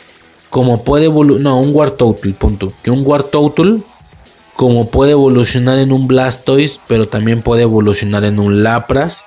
como 0.51 0.85
puede 0.85 1.07
evolucionar, 1.07 1.43
no, 1.43 1.61
un 1.61 1.75
Wartortle, 1.75 2.33
punto, 2.35 2.73
que 2.83 2.91
un 2.93 3.03
Wartortle 3.05 3.81
como 4.55 4.89
puede 4.89 5.13
evolucionar 5.13 5.79
en 5.79 5.91
un 5.91 6.07
Blastoise, 6.07 6.79
pero 6.87 7.09
también 7.09 7.43
puede 7.43 7.63
evolucionar 7.63 8.25
en 8.25 8.39
un 8.39 8.63
Lapras 8.63 9.25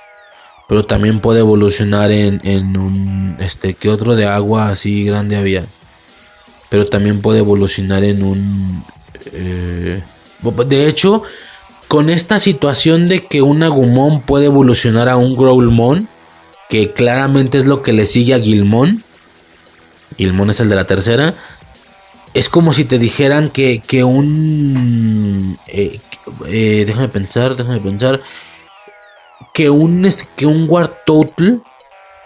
pero 0.67 0.83
también 0.83 1.19
puede 1.19 1.39
evolucionar 1.39 2.11
en, 2.11 2.41
en 2.43 2.77
un, 2.77 3.37
este, 3.39 3.73
¿qué 3.73 3.89
otro 3.89 4.15
de 4.15 4.25
agua 4.25 4.69
así 4.69 5.05
grande 5.05 5.37
había? 5.37 5.65
Pero 6.69 6.87
también 6.87 7.21
puede 7.21 7.39
evolucionar 7.39 8.03
en 8.03 8.23
un, 8.23 8.83
eh, 9.31 10.01
de 10.67 10.87
hecho, 10.87 11.23
con 11.87 12.09
esta 12.09 12.39
situación 12.39 13.07
de 13.07 13.25
que 13.25 13.41
un 13.41 13.63
Agumon 13.63 14.21
puede 14.21 14.45
evolucionar 14.45 15.09
a 15.09 15.17
un 15.17 15.35
Growlmon, 15.35 16.09
que 16.69 16.91
claramente 16.91 17.57
es 17.57 17.65
lo 17.65 17.81
que 17.81 17.93
le 17.93 18.05
sigue 18.05 18.33
a 18.33 18.39
Gilmon, 18.39 19.03
Gilmon 20.17 20.49
es 20.49 20.59
el 20.59 20.69
de 20.69 20.75
la 20.75 20.85
tercera, 20.85 21.33
es 22.33 22.49
como 22.49 22.73
si 22.73 22.85
te 22.85 22.99
dijeran 22.99 23.49
que, 23.49 23.81
que 23.85 24.03
un... 24.03 25.57
Eh, 25.67 25.99
eh, 26.47 26.83
déjame 26.85 27.07
pensar, 27.07 27.55
déjame 27.55 27.79
pensar 27.79 28.21
que 29.53 29.69
un, 29.69 30.07
que 30.35 30.45
un 30.45 30.65
Wartortle 30.69 31.61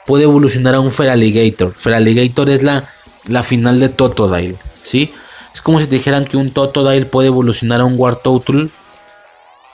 puede 0.06 0.24
evolucionar 0.24 0.76
a 0.76 0.80
un 0.80 0.92
Feraligator. 0.92 1.74
Feraligator 1.74 2.50
es 2.50 2.64
la, 2.64 2.90
la 3.28 3.44
final 3.44 3.80
de 3.80 3.90
Totodile, 3.90 4.58
¿sí? 4.84 5.14
Es 5.54 5.62
como 5.62 5.80
si 5.80 5.88
te 5.88 5.96
dijeran 5.96 6.26
que 6.26 6.38
un 6.38 6.52
Totodile 6.52 7.06
puede 7.06 7.28
evolucionar 7.28 7.82
a 7.82 7.86
un 7.86 7.96
Wartortle 7.98 8.70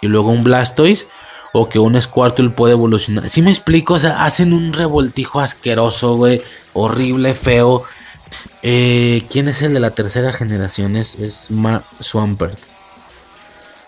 y 0.02 0.08
luego 0.08 0.30
un 0.30 0.44
Blastoise. 0.44 1.08
O 1.54 1.70
que 1.70 1.80
un 1.80 2.00
Squirtle 2.00 2.50
puede 2.50 2.74
evolucionar. 2.74 3.30
Si 3.30 3.42
me 3.42 3.50
explico, 3.50 3.96
o 3.96 4.00
sea, 4.00 4.26
hacen 4.26 4.54
un 4.54 4.74
revoltijo 4.74 5.40
asqueroso, 5.40 6.16
güey. 6.16 6.42
Horrible, 6.74 7.34
feo. 7.34 7.84
Eh, 8.62 9.26
¿Quién 9.32 9.48
es 9.48 9.62
el 9.62 9.74
de 9.74 9.80
la 9.80 9.92
tercera 9.92 10.34
generación? 10.34 10.96
Es, 10.96 11.16
es 11.16 11.50
Swampert. 12.02 12.60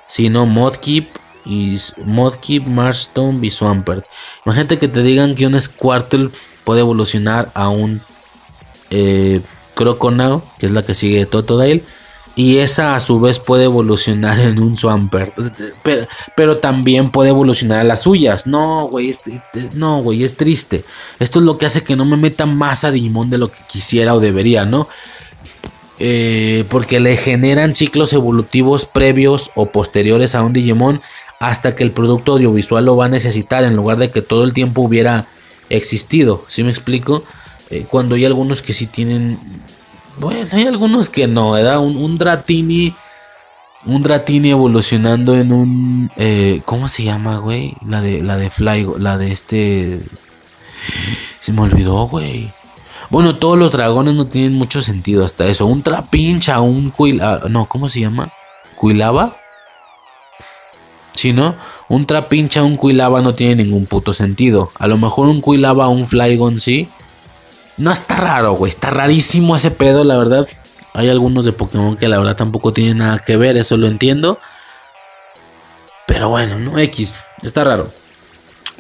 Si 0.08 0.30
no, 0.30 0.46
Modkeep 0.46 1.10
y 1.46 1.80
Modkip, 1.98 2.66
Marstone 2.66 3.46
y 3.46 3.52
Swampert. 3.52 4.06
Imagínate 4.46 4.80
que 4.80 4.88
te 4.88 5.04
digan 5.04 5.36
que 5.36 5.46
un 5.46 5.60
Squirtle 5.60 6.30
puede 6.64 6.80
evolucionar 6.80 7.52
a 7.54 7.70
un 7.70 8.02
eh, 8.90 9.42
Croconaw, 9.76 10.42
que 10.60 10.66
es 10.66 10.72
la 10.72 10.84
que 10.84 10.94
sigue 10.94 11.26
Totodile. 11.26 11.84
Y 12.36 12.60
esa 12.60 12.96
a 12.96 13.00
su 13.02 13.20
vez 13.20 13.38
puede 13.38 13.66
evolucionar 13.66 14.40
en 14.40 14.60
un 14.60 14.78
Swampert. 14.78 15.34
Pero, 16.36 16.58
también 16.60 17.10
puede 17.10 17.30
evolucionar 17.30 17.80
a 17.80 17.84
las 17.84 18.04
suyas. 18.04 18.48
No, 18.48 18.88
güey, 18.88 19.10
es, 19.10 19.22
no, 19.74 20.02
güey, 20.02 20.24
es 20.24 20.38
triste. 20.38 20.86
Esto 21.20 21.40
es 21.40 21.46
lo 21.46 21.58
que 21.58 21.66
hace 21.66 21.84
que 21.84 21.98
no 21.98 22.06
me 22.06 22.16
meta 22.16 22.46
más 22.46 22.86
a 22.86 22.92
Digimon 22.92 23.30
de 23.30 23.40
lo 23.40 23.50
que 23.50 23.58
quisiera 23.68 24.16
o 24.16 24.22
debería, 24.22 24.64
¿no? 24.64 24.88
Eh, 26.00 26.64
porque 26.70 27.02
le 27.02 27.18
generan 27.18 27.76
ciclos 27.76 28.14
evolutivos 28.14 28.86
previos 28.86 29.52
o 29.56 29.66
posteriores 29.66 30.34
a 30.34 30.42
un 30.44 30.54
Digimon 30.54 31.02
hasta 31.42 31.76
que 31.76 31.84
el 31.84 31.92
producto 31.92 32.34
audiovisual 32.34 32.86
lo 32.86 32.96
va 32.96 33.06
a 33.06 33.10
necesitar 33.10 33.66
en 33.66 33.76
lugar 33.76 33.98
de 33.98 34.12
que 34.12 34.22
todo 34.22 34.46
el 34.46 34.54
tiempo 34.54 34.82
hubiera 34.82 35.26
existido. 35.70 36.46
¿Sí 36.48 36.64
me 36.64 36.70
explico? 36.70 37.24
Eh, 37.70 37.86
cuando 37.90 38.16
hay 38.16 38.26
algunos 38.26 38.62
que 38.62 38.74
sí 38.74 38.88
tienen. 38.88 39.40
Bueno, 40.18 40.48
hay 40.52 40.66
algunos 40.66 41.10
que 41.10 41.28
no, 41.28 41.52
¿verdad? 41.52 41.80
Un, 41.80 41.98
un 41.98 42.18
Dratini. 42.18 42.94
Un 43.86 44.02
Dratini 44.02 44.52
evolucionando 44.52 45.36
en 45.36 45.54
un. 45.54 46.12
Eh, 46.18 46.62
¿Cómo 46.66 46.90
se 46.90 47.04
llama, 47.04 47.38
güey? 47.38 47.76
La 47.86 48.02
de, 48.02 48.22
la 48.22 48.38
de 48.38 48.50
Fly. 48.50 48.88
La 48.98 49.18
de 49.18 49.32
este. 49.32 50.00
Se 51.40 51.52
me 51.54 51.62
olvidó, 51.62 52.08
güey. 52.08 52.50
Bueno, 53.10 53.36
todos 53.36 53.58
los 53.58 53.72
dragones 53.72 54.14
no 54.14 54.28
tienen 54.28 54.54
mucho 54.54 54.82
sentido 54.82 55.26
hasta 55.26 55.48
eso. 55.48 55.66
Un 55.66 55.82
trapincha, 55.82 56.62
un 56.62 56.92
cuil... 56.92 57.22
ah, 57.22 57.42
no, 57.50 57.66
¿cómo 57.66 57.90
se 57.90 58.02
llama? 58.02 58.32
¿Cuilaba? 58.76 59.36
Sí, 61.16 61.34
¿no? 61.34 61.56
Un 61.88 62.06
trapincha, 62.06 62.64
un 62.64 62.76
cuilaba 62.76 63.22
no 63.22 63.34
tiene 63.34 63.64
ningún 63.64 63.88
puto 63.88 64.14
sentido. 64.14 64.72
A 64.78 64.88
lo 64.88 64.98
mejor 64.98 65.28
un 65.28 65.42
cuilaba, 65.42 65.88
un 65.88 66.06
flygon 66.06 66.60
sí. 66.60 66.88
No 67.80 67.94
está 67.94 68.18
raro, 68.18 68.54
güey. 68.54 68.70
Está 68.70 68.90
rarísimo 68.90 69.56
ese 69.56 69.72
pedo, 69.72 70.04
la 70.04 70.18
verdad. 70.18 70.48
Hay 70.94 71.10
algunos 71.10 71.46
de 71.46 71.54
Pokémon 71.54 71.96
que 71.96 72.10
la 72.10 72.18
verdad 72.18 72.36
tampoco 72.36 72.74
tienen 72.74 72.98
nada 72.98 73.20
que 73.20 73.38
ver, 73.38 73.56
eso 73.56 73.78
lo 73.78 73.88
entiendo. 73.88 74.38
Pero 76.06 76.30
bueno, 76.30 76.60
no 76.60 76.78
X. 76.78 77.14
Está 77.42 77.64
raro. 77.64 77.90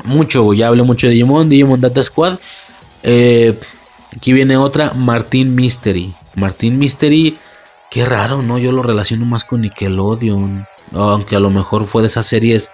Mucho, 0.03 0.43
güey. 0.43 0.59
Ya 0.59 0.67
hablé 0.67 0.83
mucho 0.83 1.07
de 1.07 1.13
Digimon, 1.13 1.47
Digimon 1.47 1.79
Data 1.79 2.03
Squad. 2.03 2.39
Eh, 3.03 3.57
aquí 4.15 4.33
viene 4.33 4.57
otra, 4.57 4.91
Martín 4.93 5.55
Mystery. 5.55 6.13
Martín 6.35 6.77
Mystery, 6.77 7.37
qué 7.89 8.03
raro, 8.03 8.41
¿no? 8.41 8.57
Yo 8.57 8.73
lo 8.73 8.83
relaciono 8.83 9.25
más 9.25 9.45
con 9.45 9.61
Nickelodeon. 9.61 10.65
Aunque 10.91 11.35
a 11.35 11.39
lo 11.39 11.49
mejor 11.49 11.85
fue 11.85 12.01
de 12.01 12.07
esas 12.07 12.25
series 12.25 12.71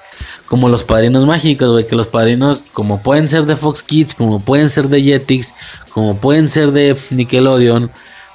como 0.48 0.70
los 0.70 0.84
padrinos 0.84 1.26
mágicos, 1.26 1.70
güey. 1.70 1.88
Que 1.88 1.96
los 1.96 2.08
padrinos, 2.08 2.62
como 2.74 3.02
pueden 3.02 3.28
ser 3.28 3.46
de 3.46 3.56
Fox 3.56 3.84
Kids, 3.84 4.14
como 4.14 4.40
pueden 4.40 4.70
ser 4.70 4.88
de 4.88 5.02
Jetix, 5.02 5.54
como 5.90 6.18
pueden 6.18 6.50
ser 6.50 6.72
de 6.72 6.96
Nickelodeon, 7.10 7.92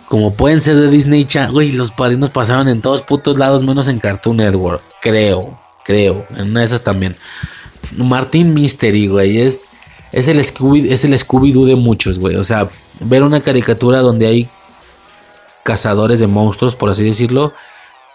como 0.08 0.34
pueden 0.34 0.60
ser 0.60 0.76
de 0.76 0.88
Disney 0.88 1.24
Channel. 1.24 1.52
Güey, 1.52 1.72
los 1.72 1.90
padrinos 1.90 2.30
pasaron 2.30 2.68
en 2.68 2.80
todos 2.82 3.02
putos 3.02 3.38
lados, 3.38 3.62
menos 3.62 3.88
en 3.88 3.98
Cartoon 3.98 4.36
Network. 4.38 4.82
Creo, 5.00 5.58
creo. 5.84 6.26
En 6.30 6.50
una 6.50 6.60
de 6.60 6.66
esas 6.66 6.82
también. 6.82 7.16
Martín 7.96 8.54
Mystery, 8.54 9.08
güey, 9.08 9.40
es, 9.40 9.68
es 10.12 10.28
el 10.28 10.44
Scooby, 10.44 10.92
es 10.92 11.04
el 11.04 11.14
Scooby-Doo 11.14 11.64
de 11.64 11.76
muchos, 11.76 12.18
güey. 12.18 12.36
O 12.36 12.44
sea, 12.44 12.68
ver 13.00 13.22
una 13.22 13.40
caricatura 13.40 14.00
donde 14.00 14.26
hay 14.26 14.48
cazadores 15.62 16.20
de 16.20 16.26
monstruos, 16.26 16.74
por 16.74 16.90
así 16.90 17.04
decirlo. 17.04 17.52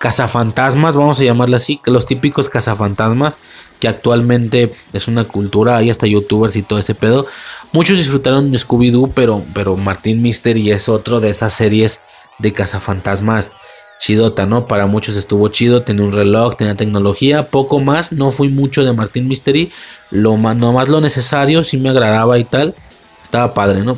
Cazafantasmas, 0.05 0.93
vamos 0.93 1.19
a 1.19 1.23
llamarla 1.23 1.57
así, 1.57 1.81
los 1.85 2.05
típicos 2.05 2.47
cazafantasmas, 2.47 3.39
que 3.79 3.87
actualmente 3.87 4.71
es 4.93 5.07
una 5.07 5.23
cultura, 5.23 5.77
hay 5.77 5.89
hasta 5.89 6.05
youtubers 6.05 6.55
y 6.55 6.61
todo 6.61 6.77
ese 6.77 6.93
pedo. 6.93 7.25
Muchos 7.71 7.97
disfrutaron 7.97 8.51
de 8.51 8.59
Scooby-Doo, 8.59 9.13
pero, 9.15 9.41
pero 9.55 9.75
Martín 9.75 10.21
Mystery 10.21 10.69
es 10.69 10.89
otro 10.89 11.21
de 11.21 11.31
esas 11.31 11.53
series 11.53 12.01
de 12.37 12.53
cazafantasmas 12.53 13.51
chidota, 13.97 14.45
¿no? 14.45 14.67
Para 14.67 14.85
muchos 14.85 15.15
estuvo 15.15 15.47
chido, 15.47 15.81
tenía 15.81 16.05
un 16.05 16.11
reloj, 16.11 16.55
tenía 16.55 16.75
tecnología, 16.75 17.47
poco 17.47 17.79
más, 17.79 18.11
no 18.11 18.29
fui 18.29 18.49
mucho 18.49 18.83
de 18.83 18.93
Martín 18.93 19.27
Mystery, 19.27 19.71
lo 20.11 20.37
más, 20.37 20.55
nomás 20.55 20.87
lo 20.87 21.01
necesario, 21.01 21.63
sí 21.63 21.77
me 21.77 21.89
agradaba 21.89 22.37
y 22.37 22.43
tal, 22.43 22.75
estaba 23.23 23.55
padre, 23.55 23.81
¿no? 23.81 23.97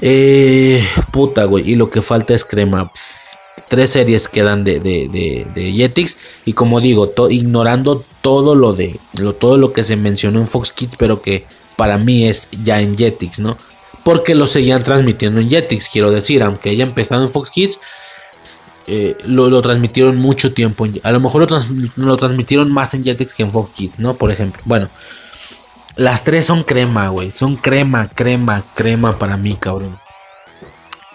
Eh, 0.00 0.84
puta, 1.12 1.44
güey, 1.44 1.70
y 1.70 1.76
lo 1.76 1.90
que 1.90 2.02
falta 2.02 2.34
es 2.34 2.44
crema. 2.44 2.90
Tres 3.68 3.90
series 3.90 4.28
quedan 4.28 4.64
de, 4.64 4.80
de, 4.80 5.08
de, 5.08 5.46
de 5.54 5.72
Jetix. 5.72 6.16
Y 6.44 6.52
como 6.52 6.80
digo, 6.80 7.08
to, 7.08 7.30
ignorando 7.30 8.04
todo 8.20 8.54
lo 8.54 8.72
de 8.72 8.98
lo, 9.18 9.34
todo 9.34 9.56
lo 9.56 9.72
que 9.72 9.82
se 9.82 9.96
mencionó 9.96 10.40
en 10.40 10.48
Fox 10.48 10.72
Kids, 10.72 10.96
pero 10.98 11.22
que 11.22 11.44
para 11.76 11.98
mí 11.98 12.26
es 12.26 12.48
ya 12.64 12.80
en 12.80 12.96
Jetix, 12.96 13.38
¿no? 13.38 13.56
Porque 14.04 14.34
lo 14.34 14.46
seguían 14.46 14.82
transmitiendo 14.82 15.40
en 15.40 15.48
Jetix, 15.48 15.88
quiero 15.88 16.10
decir, 16.10 16.42
aunque 16.42 16.70
haya 16.70 16.84
empezado 16.84 17.22
en 17.22 17.30
Fox 17.30 17.50
Kids, 17.50 17.78
eh, 18.86 19.16
lo, 19.24 19.48
lo, 19.48 19.62
transmitieron 19.62 20.16
mucho 20.16 20.52
tiempo. 20.52 20.86
A 21.02 21.12
lo 21.12 21.20
mejor 21.20 21.50
lo, 21.50 21.60
lo, 21.96 22.16
transmitieron 22.16 22.70
más 22.72 22.94
en 22.94 23.04
Jetix 23.04 23.32
que 23.32 23.44
en 23.44 23.52
Fox 23.52 23.70
Kids, 23.74 23.98
¿no? 24.00 24.14
Por 24.14 24.30
ejemplo. 24.30 24.60
Bueno, 24.64 24.88
las 25.96 26.24
tres 26.24 26.46
son 26.46 26.62
crema, 26.64 27.08
güey. 27.08 27.30
Son 27.30 27.56
crema, 27.56 28.08
crema, 28.08 28.64
crema 28.74 29.18
para 29.18 29.36
mí, 29.36 29.56
cabrón. 29.58 29.98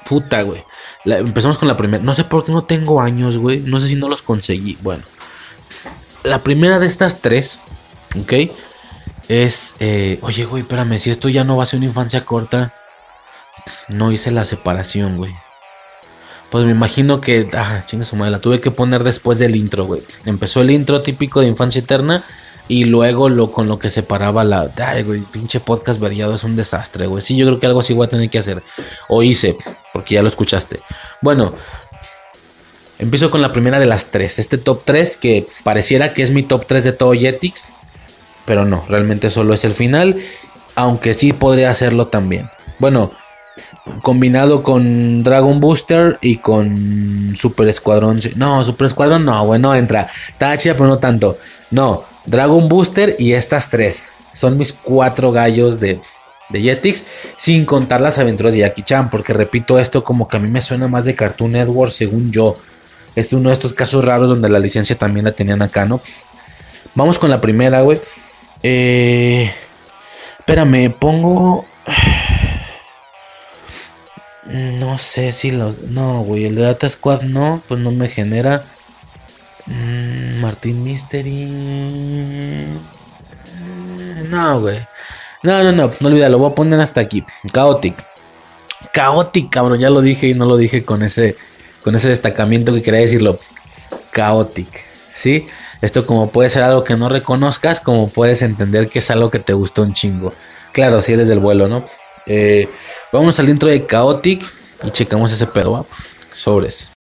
Puta, 0.06 0.42
güey. 0.44 0.64
Empezamos 1.06 1.58
con 1.58 1.68
la 1.68 1.78
primera. 1.78 2.04
No 2.04 2.14
sé 2.14 2.24
por 2.24 2.46
qué 2.46 2.52
no 2.52 2.64
tengo 2.64 3.02
años, 3.02 3.38
güey. 3.38 3.60
No 3.60 3.80
sé 3.80 3.88
si 3.88 3.96
no 3.96 4.10
los 4.10 4.22
conseguí. 4.22 4.78
Bueno. 4.82 5.04
La 6.24 6.40
primera 6.40 6.80
de 6.80 6.88
estas 6.88 7.22
tres, 7.22 7.60
¿ok? 8.20 8.34
Es... 9.30 9.76
Eh, 9.80 10.20
oye, 10.22 10.46
güey, 10.46 10.64
espérame. 10.64 11.00
Si 11.00 11.10
esto 11.10 11.30
ya 11.30 11.44
no 11.44 11.58
va 11.58 11.64
a 11.64 11.68
ser 11.68 11.78
una 11.78 11.88
infancia 11.88 12.26
corta. 12.26 12.74
No 13.88 14.12
hice 14.12 14.32
la 14.32 14.46
separación, 14.46 15.18
güey. 15.18 15.34
Pues 16.50 16.64
me 16.66 16.72
imagino 16.72 17.20
que. 17.20 17.48
Ah, 17.54 17.84
chinga 17.86 18.06
su 18.06 18.16
madre, 18.16 18.32
la 18.32 18.40
tuve 18.40 18.62
que 18.62 18.72
poner 18.72 19.04
después 19.04 19.38
del 19.40 19.56
intro, 19.56 19.86
güey. 19.86 20.02
Empezó 20.26 20.62
el 20.62 20.72
intro 20.72 21.02
típico 21.02 21.42
de 21.42 21.48
Infancia 21.48 21.80
Eterna. 21.80 22.24
Y 22.70 22.84
luego 22.84 23.30
lo 23.30 23.52
con 23.52 23.68
lo 23.68 23.80
que 23.80 23.90
separaba 23.90 24.44
la. 24.44 24.70
Ay, 24.78 25.04
güey, 25.04 25.22
pinche 25.22 25.60
podcast 25.60 26.00
variado 26.00 26.36
es 26.36 26.44
un 26.44 26.56
desastre, 26.56 27.08
güey. 27.08 27.22
Sí, 27.22 27.38
yo 27.38 27.46
creo 27.46 27.60
que 27.60 27.68
algo 27.68 27.80
así 27.80 27.94
voy 27.94 28.08
a 28.08 28.10
tener 28.10 28.30
que 28.30 28.40
hacer. 28.40 28.62
O 29.08 29.24
hice, 29.24 29.56
porque 29.94 30.16
ya 30.16 30.22
lo 30.22 30.28
escuchaste. 30.28 30.82
Bueno, 31.22 31.54
empiezo 33.00 33.32
con 33.32 33.42
la 33.42 33.54
primera 33.54 33.80
de 33.80 33.86
las 33.86 34.08
tres. 34.08 34.40
Este 34.40 34.58
top 34.58 34.82
3 34.84 35.18
que 35.18 35.48
pareciera 35.64 36.14
que 36.14 36.24
es 36.24 36.32
mi 36.32 36.44
top 36.44 36.66
3 36.68 36.84
de 36.84 36.94
todo 36.94 37.14
Jetix. 37.14 37.74
Pero 38.46 38.66
no, 38.66 38.84
realmente 38.90 39.30
solo 39.30 39.54
es 39.54 39.64
el 39.64 39.74
final. 39.74 40.22
Aunque 40.76 41.14
sí 41.14 41.34
podría 41.34 41.70
hacerlo 41.70 42.08
también. 42.08 42.50
Bueno, 42.80 43.12
combinado 44.02 44.64
con 44.64 45.24
Dragon 45.24 45.60
Booster 45.60 46.20
y 46.22 46.38
con 46.38 47.36
Super 47.38 47.68
Escuadrón. 47.68 48.20
No, 48.36 48.64
Super 48.64 48.88
Escuadrón 48.88 49.26
no, 49.26 49.46
bueno, 49.46 49.74
entra. 49.76 50.10
Está 50.30 50.58
chida, 50.58 50.74
pero 50.74 50.88
no 50.88 51.00
tanto. 51.00 51.38
No, 51.72 52.04
Dragon 52.28 52.68
Booster 52.68 53.16
y 53.18 53.34
estas 53.34 53.70
tres. 53.70 54.10
Son 54.34 54.58
mis 54.58 54.74
cuatro 54.74 55.32
gallos 55.32 55.80
de, 55.80 56.00
de 56.50 56.62
Jetix. 56.62 57.06
Sin 57.38 57.66
contar 57.66 58.02
las 58.02 58.20
aventuras 58.20 58.54
de 58.54 58.60
Jackie 58.60 58.84
Chan. 58.84 59.10
Porque 59.10 59.34
repito, 59.34 59.80
esto 59.80 60.04
como 60.04 60.28
que 60.28 60.38
a 60.38 60.40
mí 60.40 60.52
me 60.52 60.62
suena 60.62 60.88
más 60.88 61.06
de 61.06 61.16
Cartoon 61.16 61.54
Network, 61.54 61.92
según 61.92 62.32
yo. 62.32 62.58
Es 63.16 63.34
uno 63.34 63.50
de 63.50 63.54
estos 63.54 63.74
casos 63.74 64.06
raros 64.06 64.30
donde 64.30 64.50
la 64.50 64.60
licencia 64.60 64.96
también 64.96 65.26
la 65.26 65.32
tenían 65.32 65.64
acá, 65.64 65.86
¿no? 65.86 66.02
Vamos 66.94 67.18
con 67.18 67.30
la 67.32 67.42
primera, 67.42 67.82
güey. 67.82 68.00
Eh, 68.62 69.52
espérame, 70.40 70.94
pongo. 70.94 71.66
No 74.50 74.98
sé 74.98 75.34
si 75.34 75.52
los. 75.52 75.82
No, 75.82 76.22
güey. 76.22 76.46
El 76.46 76.56
de 76.56 76.62
Data 76.62 76.88
Squad 76.88 77.24
no. 77.24 77.62
Pues 77.68 77.82
no 77.82 77.92
me 77.92 78.08
genera. 78.08 78.64
Mm, 79.68 80.42
Martín 80.42 80.84
Mystery. 80.84 81.48
No, 84.30 84.62
güey. 84.62 84.80
No, 85.44 85.64
no, 85.64 85.72
no. 85.72 85.92
No 86.00 86.08
olvídalo. 86.08 86.38
Lo 86.38 86.40
voy 86.40 86.52
a 86.52 86.56
poner 86.56 86.80
hasta 86.80 87.02
aquí. 87.02 87.24
Chaotic. 87.54 87.96
Chaotic, 88.94 89.50
cabrón. 89.50 89.80
Ya 89.80 89.90
lo 89.90 90.02
dije 90.02 90.28
y 90.28 90.34
no 90.34 90.46
lo 90.46 90.58
dije 90.58 90.84
con 90.84 91.04
ese. 91.04 91.36
Con 91.84 91.96
ese 91.96 92.10
destacamiento 92.10 92.74
que 92.74 92.82
quería 92.82 93.02
decirlo. 93.02 93.40
Chaotic. 94.16 94.84
¿Sí? 95.16 95.48
Esto 95.82 96.06
como 96.06 96.32
puede 96.32 96.50
ser 96.50 96.64
algo 96.64 96.84
que 96.84 96.96
no 96.96 97.10
reconozcas. 97.10 97.80
Como 97.80 98.10
puedes 98.10 98.42
entender 98.42 98.90
que 98.90 99.00
es 99.00 99.12
algo 99.12 99.30
que 99.30 99.40
te 99.40 99.54
gustó 99.54 99.84
un 99.84 99.94
chingo. 99.94 100.34
Claro, 100.72 101.02
si 101.02 101.14
eres 101.14 101.28
del 101.28 101.40
vuelo, 101.40 101.68
¿no? 101.68 101.84
Eh, 102.26 102.70
vamos 103.12 103.40
al 103.40 103.50
intro 103.50 103.70
de 103.70 103.86
Chaotic 103.86 104.46
y 104.84 104.92
checamos 104.92 105.32
ese 105.32 105.48
pedo. 105.48 105.86
Sobres. 106.34 106.97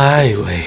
Ay, 0.00 0.34
güey. 0.34 0.62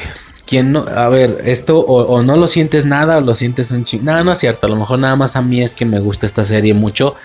¿Quién 0.46 0.74
no? 0.74 0.86
A 0.94 1.08
ver, 1.08 1.44
esto 1.46 1.80
o, 1.80 2.22
no 2.22 2.36
lo 2.36 2.48
sientes 2.48 2.84
nada 2.84 3.18
o 3.18 3.22
lo 3.22 3.34
sientes 3.34 3.72
un 3.72 3.86
ching. 3.86 4.04
No, 4.04 4.22
no 4.26 4.34
es 4.34 4.40
cierto. 4.40 4.68
A 4.68 4.70
lo 4.70 4.76
mejor 4.76 5.00
nada 5.00 5.16
más 5.16 5.38
a 5.38 5.42
mí 5.42 5.62
es 5.62 5.74
que 5.74 5.86
me 5.86 6.02
gusta 6.02 6.26
esta 6.26 6.44
serie 6.44 6.74
mucho. 6.74 7.16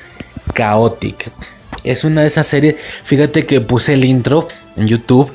Chaotic. 0.55 1.33
Es 1.83 2.05
una 2.05 2.21
de 2.21 2.29
esas 2.29 2.47
series. 2.47 2.77
Fíjate 3.03 3.45
que 3.45 3.61
puse 3.61 3.95
el 3.95 4.05
intro 4.05 4.47
en 4.77 4.87
YouTube. 4.87 5.33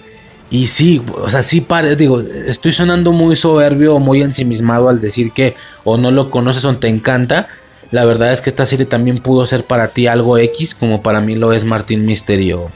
Y 0.49 0.67
sí, 0.67 1.01
o 1.13 1.29
sea, 1.29 1.43
sí 1.43 1.59
parece, 1.59 1.97
digo, 1.97 2.21
estoy 2.21 2.71
sonando 2.71 3.11
muy 3.11 3.35
soberbio 3.35 3.95
o 3.95 3.99
muy 3.99 4.21
ensimismado 4.21 4.87
al 4.87 5.01
decir 5.01 5.31
que 5.31 5.55
o 5.83 5.97
no 5.97 6.11
lo 6.11 6.29
conoces 6.29 6.63
o 6.63 6.77
te 6.77 6.87
encanta. 6.87 7.49
La 7.89 8.05
verdad 8.05 8.31
es 8.31 8.39
que 8.39 8.49
esta 8.49 8.65
serie 8.65 8.85
también 8.85 9.17
pudo 9.17 9.45
ser 9.45 9.65
para 9.65 9.89
ti 9.89 10.07
algo 10.07 10.37
X, 10.37 10.73
como 10.73 11.01
para 11.01 11.19
mí 11.19 11.35
lo 11.35 11.51
es 11.51 11.65
Martín 11.65 12.05
Misterio. 12.05 12.69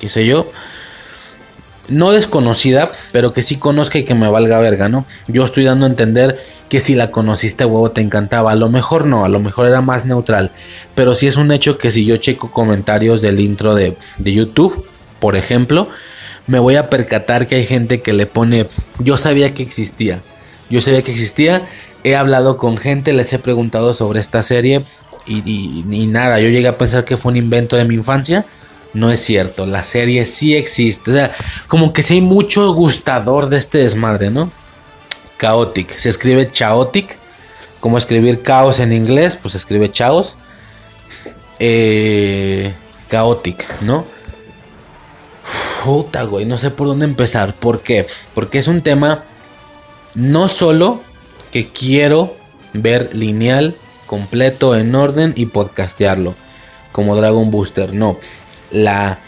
¿Qué 0.00 0.08
sé 0.08 0.26
yo? 0.26 0.50
No 1.88 2.12
desconocida, 2.12 2.90
pero 3.10 3.32
que 3.32 3.42
sí 3.42 3.56
conozca 3.56 3.98
y 3.98 4.04
que 4.04 4.14
me 4.14 4.28
valga 4.28 4.58
verga, 4.58 4.88
¿no? 4.88 5.04
Yo 5.28 5.44
estoy 5.44 5.64
dando 5.64 5.86
a 5.86 5.88
entender 5.88 6.42
que 6.68 6.80
si 6.80 6.94
la 6.94 7.10
conociste, 7.10 7.64
huevo, 7.64 7.90
te 7.90 8.00
encantaba. 8.00 8.52
A 8.52 8.54
lo 8.54 8.68
mejor 8.68 9.06
no, 9.06 9.24
a 9.24 9.28
lo 9.28 9.40
mejor 9.40 9.66
era 9.66 9.80
más 9.80 10.06
neutral. 10.06 10.52
Pero 10.94 11.14
sí 11.14 11.26
es 11.26 11.36
un 11.36 11.52
hecho 11.52 11.76
que 11.76 11.90
si 11.90 12.04
yo 12.04 12.16
checo 12.16 12.50
comentarios 12.50 13.20
del 13.20 13.40
intro 13.40 13.74
de, 13.74 13.96
de 14.18 14.32
YouTube, 14.32 14.86
por 15.18 15.36
ejemplo, 15.36 15.88
me 16.46 16.58
voy 16.58 16.76
a 16.76 16.88
percatar 16.90 17.46
que 17.46 17.56
hay 17.56 17.66
gente 17.66 18.00
que 18.00 18.12
le 18.12 18.26
pone, 18.26 18.66
yo 18.98 19.16
sabía 19.16 19.54
que 19.54 19.62
existía, 19.62 20.20
yo 20.70 20.80
sabía 20.80 21.02
que 21.02 21.12
existía, 21.12 21.62
he 22.04 22.16
hablado 22.16 22.56
con 22.56 22.76
gente, 22.76 23.12
les 23.12 23.32
he 23.32 23.38
preguntado 23.38 23.94
sobre 23.94 24.20
esta 24.20 24.42
serie 24.42 24.82
y, 25.26 25.84
nada, 26.08 26.40
yo 26.40 26.48
llegué 26.48 26.68
a 26.68 26.78
pensar 26.78 27.04
que 27.04 27.16
fue 27.16 27.32
un 27.32 27.38
invento 27.38 27.76
de 27.76 27.84
mi 27.84 27.94
infancia. 27.94 28.44
No 28.94 29.10
es 29.10 29.20
cierto, 29.20 29.66
la 29.66 29.82
serie 29.82 30.26
sí 30.26 30.54
existe. 30.54 31.10
O 31.10 31.14
sea, 31.14 31.34
como 31.66 31.92
que 31.92 32.02
sí 32.02 32.14
hay 32.14 32.20
mucho 32.20 32.72
gustador 32.74 33.48
de 33.48 33.56
este 33.58 33.78
desmadre, 33.78 34.30
¿no? 34.30 34.52
Chaotic. 35.40 35.96
Se 35.96 36.08
escribe 36.08 36.50
chaotic. 36.50 37.18
Como 37.80 37.98
escribir 37.98 38.42
caos 38.42 38.78
en 38.78 38.92
inglés, 38.92 39.36
pues 39.40 39.52
se 39.52 39.58
escribe 39.58 39.90
chaos. 39.90 40.36
Eh, 41.58 42.72
chaotic, 43.08 43.66
¿no? 43.80 44.04
Puta, 45.84 46.22
güey, 46.22 46.44
no 46.44 46.58
sé 46.58 46.70
por 46.70 46.86
dónde 46.86 47.06
empezar. 47.06 47.54
¿Por 47.54 47.80
qué? 47.80 48.06
Porque 48.34 48.58
es 48.58 48.68
un 48.68 48.82
tema 48.82 49.24
no 50.14 50.48
solo 50.48 51.00
que 51.50 51.68
quiero 51.68 52.36
ver 52.72 53.14
lineal, 53.14 53.76
completo, 54.06 54.76
en 54.76 54.94
orden 54.94 55.32
y 55.36 55.46
podcastearlo. 55.46 56.34
Como 56.92 57.16
Dragon 57.16 57.50
Booster. 57.50 57.94
No. 57.94 58.18
La 58.72 59.18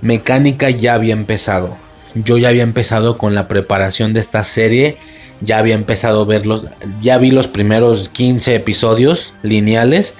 mecánica 0.00 0.70
ya 0.70 0.94
había 0.94 1.12
empezado. 1.12 1.76
Yo 2.14 2.38
ya 2.38 2.48
había 2.48 2.62
empezado 2.62 3.18
con 3.18 3.34
la 3.34 3.48
preparación 3.48 4.12
de 4.12 4.20
esta 4.20 4.44
serie. 4.44 4.96
Ya 5.40 5.58
había 5.58 5.74
empezado 5.74 6.22
a 6.22 6.24
verlos. 6.24 6.64
Ya 7.00 7.18
vi 7.18 7.30
los 7.30 7.48
primeros 7.48 8.08
15 8.08 8.54
episodios 8.56 9.34
lineales. 9.42 10.14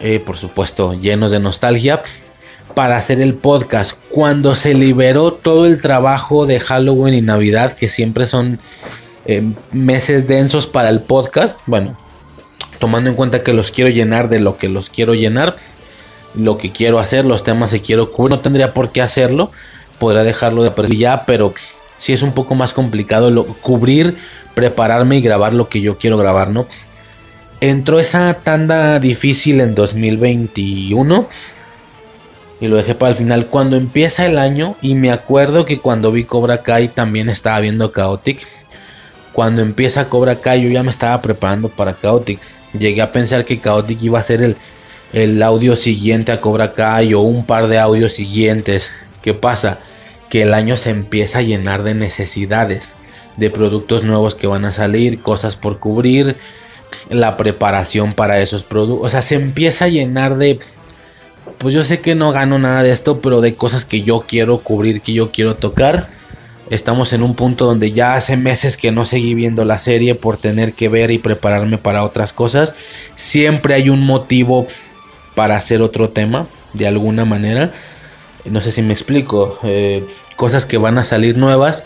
Eh, 0.00 0.20
por 0.24 0.36
supuesto, 0.36 0.94
llenos 0.94 1.30
de 1.30 1.40
nostalgia 1.40 2.02
para 2.74 2.96
hacer 2.96 3.20
el 3.20 3.34
podcast. 3.34 3.92
Cuando 4.10 4.54
se 4.54 4.74
liberó 4.74 5.32
todo 5.32 5.66
el 5.66 5.80
trabajo 5.80 6.46
de 6.46 6.60
Halloween 6.60 7.14
y 7.14 7.20
Navidad, 7.20 7.76
que 7.76 7.88
siempre 7.88 8.26
son 8.26 8.60
eh, 9.26 9.42
meses 9.72 10.28
densos 10.28 10.66
para 10.66 10.88
el 10.88 11.00
podcast, 11.00 11.60
bueno, 11.66 11.96
tomando 12.78 13.10
en 13.10 13.16
cuenta 13.16 13.42
que 13.42 13.52
los 13.52 13.70
quiero 13.70 13.90
llenar 13.90 14.28
de 14.28 14.38
lo 14.38 14.56
que 14.56 14.68
los 14.68 14.90
quiero 14.90 15.14
llenar, 15.14 15.56
lo 16.38 16.56
que 16.56 16.72
quiero 16.72 16.98
hacer, 16.98 17.24
los 17.24 17.42
temas 17.42 17.70
que 17.72 17.82
quiero 17.82 18.12
cubrir, 18.12 18.36
no 18.36 18.40
tendría 18.40 18.72
por 18.72 18.90
qué 18.90 19.02
hacerlo, 19.02 19.50
podría 19.98 20.22
dejarlo 20.22 20.62
de 20.62 20.70
perder 20.70 20.96
ya, 20.96 21.24
pero 21.26 21.52
si 21.96 22.12
es 22.12 22.22
un 22.22 22.32
poco 22.32 22.54
más 22.54 22.72
complicado 22.72 23.30
lo, 23.30 23.44
cubrir, 23.44 24.16
prepararme 24.54 25.18
y 25.18 25.20
grabar 25.20 25.52
lo 25.52 25.68
que 25.68 25.80
yo 25.80 25.98
quiero 25.98 26.16
grabar, 26.16 26.50
¿no? 26.50 26.66
Entró 27.60 27.98
esa 27.98 28.32
tanda 28.34 29.00
difícil 29.00 29.60
en 29.60 29.74
2021 29.74 31.28
y 32.60 32.68
lo 32.68 32.76
dejé 32.76 32.94
para 32.94 33.10
el 33.10 33.16
final. 33.16 33.46
Cuando 33.46 33.76
empieza 33.76 34.26
el 34.26 34.38
año, 34.38 34.76
y 34.80 34.94
me 34.94 35.10
acuerdo 35.10 35.64
que 35.64 35.80
cuando 35.80 36.12
vi 36.12 36.24
Cobra 36.24 36.62
Kai 36.62 36.88
también 36.88 37.28
estaba 37.28 37.58
viendo 37.60 37.92
Chaotic. 37.92 38.46
Cuando 39.32 39.62
empieza 39.62 40.08
Cobra 40.08 40.40
Kai, 40.40 40.62
yo 40.62 40.70
ya 40.70 40.84
me 40.84 40.90
estaba 40.90 41.20
preparando 41.20 41.68
para 41.68 41.98
Chaotic. 42.00 42.40
Llegué 42.78 43.02
a 43.02 43.10
pensar 43.10 43.44
que 43.44 43.60
Chaotic 43.60 44.02
iba 44.02 44.20
a 44.20 44.22
ser 44.22 44.42
el, 44.42 44.56
el 45.12 45.42
audio 45.42 45.76
siguiente 45.76 46.32
a 46.32 46.40
Cobra 46.40 46.72
Kai 46.72 47.14
o 47.14 47.20
un 47.20 47.44
par 47.44 47.68
de 47.68 47.78
audios 47.78 48.12
siguientes. 48.12 48.90
¿Qué 49.22 49.34
pasa? 49.34 49.78
Que 50.28 50.42
el 50.42 50.54
año 50.54 50.76
se 50.76 50.90
empieza 50.90 51.38
a 51.38 51.42
llenar 51.42 51.82
de 51.82 51.94
necesidades, 51.94 52.94
de 53.36 53.50
productos 53.50 54.04
nuevos 54.04 54.34
que 54.34 54.46
van 54.46 54.64
a 54.64 54.72
salir, 54.72 55.20
cosas 55.22 55.56
por 55.56 55.78
cubrir, 55.78 56.36
la 57.10 57.36
preparación 57.36 58.12
para 58.12 58.40
esos 58.40 58.62
productos. 58.62 59.06
O 59.06 59.10
sea, 59.10 59.22
se 59.22 59.36
empieza 59.36 59.86
a 59.86 59.88
llenar 59.88 60.36
de 60.36 60.60
pues 61.56 61.74
yo 61.74 61.82
sé 61.82 62.00
que 62.00 62.14
no 62.14 62.30
gano 62.30 62.58
nada 62.58 62.82
de 62.82 62.92
esto, 62.92 63.20
pero 63.20 63.40
de 63.40 63.54
cosas 63.54 63.84
que 63.84 64.02
yo 64.02 64.24
quiero 64.26 64.58
cubrir, 64.58 65.00
que 65.00 65.12
yo 65.12 65.32
quiero 65.32 65.56
tocar. 65.56 66.08
Estamos 66.70 67.12
en 67.12 67.22
un 67.22 67.34
punto 67.34 67.64
donde 67.64 67.92
ya 67.92 68.14
hace 68.14 68.36
meses 68.36 68.76
que 68.76 68.92
no 68.92 69.06
seguí 69.06 69.34
viendo 69.34 69.64
la 69.64 69.78
serie 69.78 70.14
por 70.14 70.36
tener 70.36 70.74
que 70.74 70.88
ver 70.88 71.10
y 71.10 71.18
prepararme 71.18 71.78
para 71.78 72.04
otras 72.04 72.32
cosas. 72.32 72.74
Siempre 73.14 73.74
hay 73.74 73.88
un 73.88 74.04
motivo 74.04 74.66
para 75.38 75.56
hacer 75.56 75.82
otro 75.82 76.08
tema, 76.08 76.48
de 76.72 76.88
alguna 76.88 77.24
manera. 77.24 77.70
No 78.44 78.60
sé 78.60 78.72
si 78.72 78.82
me 78.82 78.92
explico. 78.92 79.56
Eh, 79.62 80.04
cosas 80.34 80.66
que 80.66 80.78
van 80.78 80.98
a 80.98 81.04
salir 81.04 81.36
nuevas. 81.36 81.84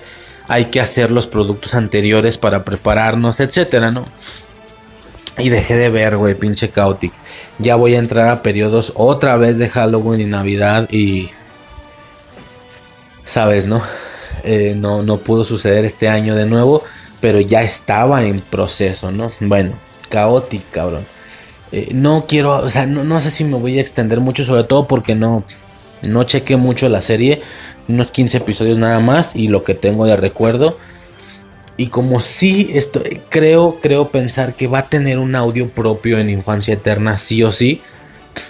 Hay 0.49 0.70
que 0.70 0.81
hacer 0.81 1.11
los 1.11 1.27
productos 1.27 1.74
anteriores 1.74 2.39
para 2.39 2.65
prepararnos, 2.65 3.41
etcétera, 3.41 3.91
¿no? 3.91 4.07
Y 5.37 5.51
dejé 5.51 5.77
de 5.77 5.91
ver, 5.91 6.16
güey, 6.16 6.35
pinche 6.35 6.73
Chaotic. 6.73 7.12
Ya 7.59 7.77
voy 7.77 7.95
a 7.95 7.99
entrar 7.99 8.31
a 8.31 8.43
periodos 8.43 8.95
otra 8.97 9.37
vez 9.37 9.59
de 9.59 9.69
Halloween 9.69 10.23
y 10.23 10.24
Navidad 10.24 10.89
y... 10.91 11.29
Sabes, 13.27 13.66
¿no? 13.66 13.83
Eh, 14.45 14.73
no, 14.74 15.03
no 15.03 15.19
pudo 15.19 15.45
suceder 15.45 15.85
este 15.85 16.09
año 16.09 16.37
de 16.37 16.47
nuevo, 16.47 16.85
pero 17.20 17.39
ya 17.39 17.61
estaba 17.61 18.24
en 18.24 18.41
proceso, 18.41 19.12
¿no? 19.12 19.31
Bueno, 19.41 19.74
Chaotic, 20.11 20.70
cabrón. 20.70 21.12
Eh, 21.73 21.89
no 21.93 22.27
quiero, 22.28 22.59
o 22.62 22.69
sea, 22.69 22.86
no, 22.86 23.03
no, 23.03 23.19
sé 23.20 23.31
si 23.31 23.44
me 23.44 23.57
voy 23.57 23.78
a 23.78 23.81
extender 23.81 24.20
mucho, 24.20 24.44
sobre 24.44 24.65
todo 24.65 24.86
porque 24.86 25.15
no, 25.15 25.43
no 26.03 26.24
chequé 26.24 26.57
mucho 26.57 26.89
la 26.89 27.01
serie. 27.01 27.43
Unos 27.89 28.11
15 28.11 28.39
episodios 28.39 28.78
nada 28.78 29.01
más 29.01 29.35
y 29.35 29.49
lo 29.49 29.65
que 29.65 29.74
tengo 29.74 30.07
de 30.07 30.16
recuerdo. 30.16 30.78
Y 31.77 31.86
como 31.86 32.20
sí 32.20 32.70
estoy, 32.74 33.20
creo, 33.28 33.78
creo 33.81 34.11
pensar 34.11 34.55
que 34.55 34.66
va 34.66 34.81
a 34.81 34.86
tener 34.89 35.19
un 35.19 35.35
audio 35.35 35.70
propio 35.70 36.19
en 36.19 36.28
Infancia 36.28 36.74
Eterna, 36.74 37.16
sí 37.16 37.43
o 37.43 37.51
sí. 37.51 37.81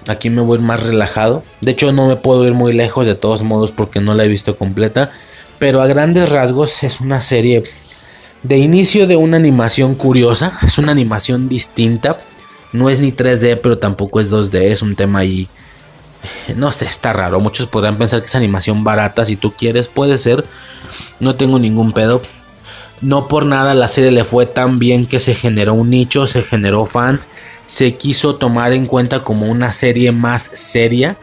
Aquí 0.09 0.29
me 0.29 0.43
voy 0.43 0.59
más 0.59 0.83
relajado. 0.83 1.43
De 1.61 1.73
hecho, 1.73 1.93
no 1.93 2.09
me 2.09 2.17
puedo 2.17 2.47
ir 2.47 2.53
muy 2.53 2.73
lejos 2.73 3.07
de 3.07 3.15
todos 3.15 3.43
modos 3.43 3.71
porque 3.71 4.01
no 4.01 4.15
la 4.15 4.25
he 4.25 4.29
visto 4.29 4.57
completa. 4.57 5.11
Pero 5.59 5.81
a 5.81 5.87
grandes 5.87 6.29
rasgos 6.29 6.83
es 6.83 7.01
una 7.01 7.21
serie 7.21 7.63
de 8.43 8.59
inicio 8.59 9.07
de 9.07 9.17
una 9.17 9.37
animación 9.37 9.95
curiosa. 9.95 10.59
Es 10.67 10.79
una 10.79 10.93
animación 10.93 11.49
distinta. 11.49 12.19
No 12.73 12.89
es 12.89 13.01
ni 13.01 13.13
3D, 13.13 13.61
pero 13.63 13.79
tampoco 13.79 14.21
es 14.21 14.31
2D. 14.31 14.61
Es 14.63 14.83
un 14.83 14.97
tema 14.97 15.21
ahí. 15.21 15.49
No 16.57 16.73
sé, 16.73 16.87
está 16.87 17.13
raro. 17.13 17.41
Muchos 17.41 17.67
podrán 17.67 17.97
pensar 17.97 18.21
que 18.21 18.27
es 18.27 18.35
animación 18.35 18.85
barata. 18.85 19.25
Si 19.25 19.37
tú 19.37 19.53
quieres, 19.53 19.89
puede 19.89 20.19
ser. 20.19 20.45
No 21.21 21.35
tengo 21.35 21.59
ningún 21.59 21.93
pedo. 21.93 22.23
No 23.03 23.27
por 23.27 23.45
nada 23.45 23.75
la 23.75 23.89
serie 23.89 24.13
le 24.13 24.23
fue 24.23 24.47
tan 24.47 24.79
bien 24.79 25.07
que 25.07 25.19
se 25.19 25.35
generó 25.35 25.75
un 25.75 25.91
nicho, 25.91 26.29
se 26.29 26.43
generó 26.43 26.87
fans, 26.87 27.31
se 27.67 27.97
quiso 27.97 28.37
tomar 28.37 28.73
en 28.73 28.87
cuenta 28.87 29.25
como 29.25 29.47
una 29.47 29.73
serie 29.73 30.13
más 30.13 30.45
seria 30.53 31.17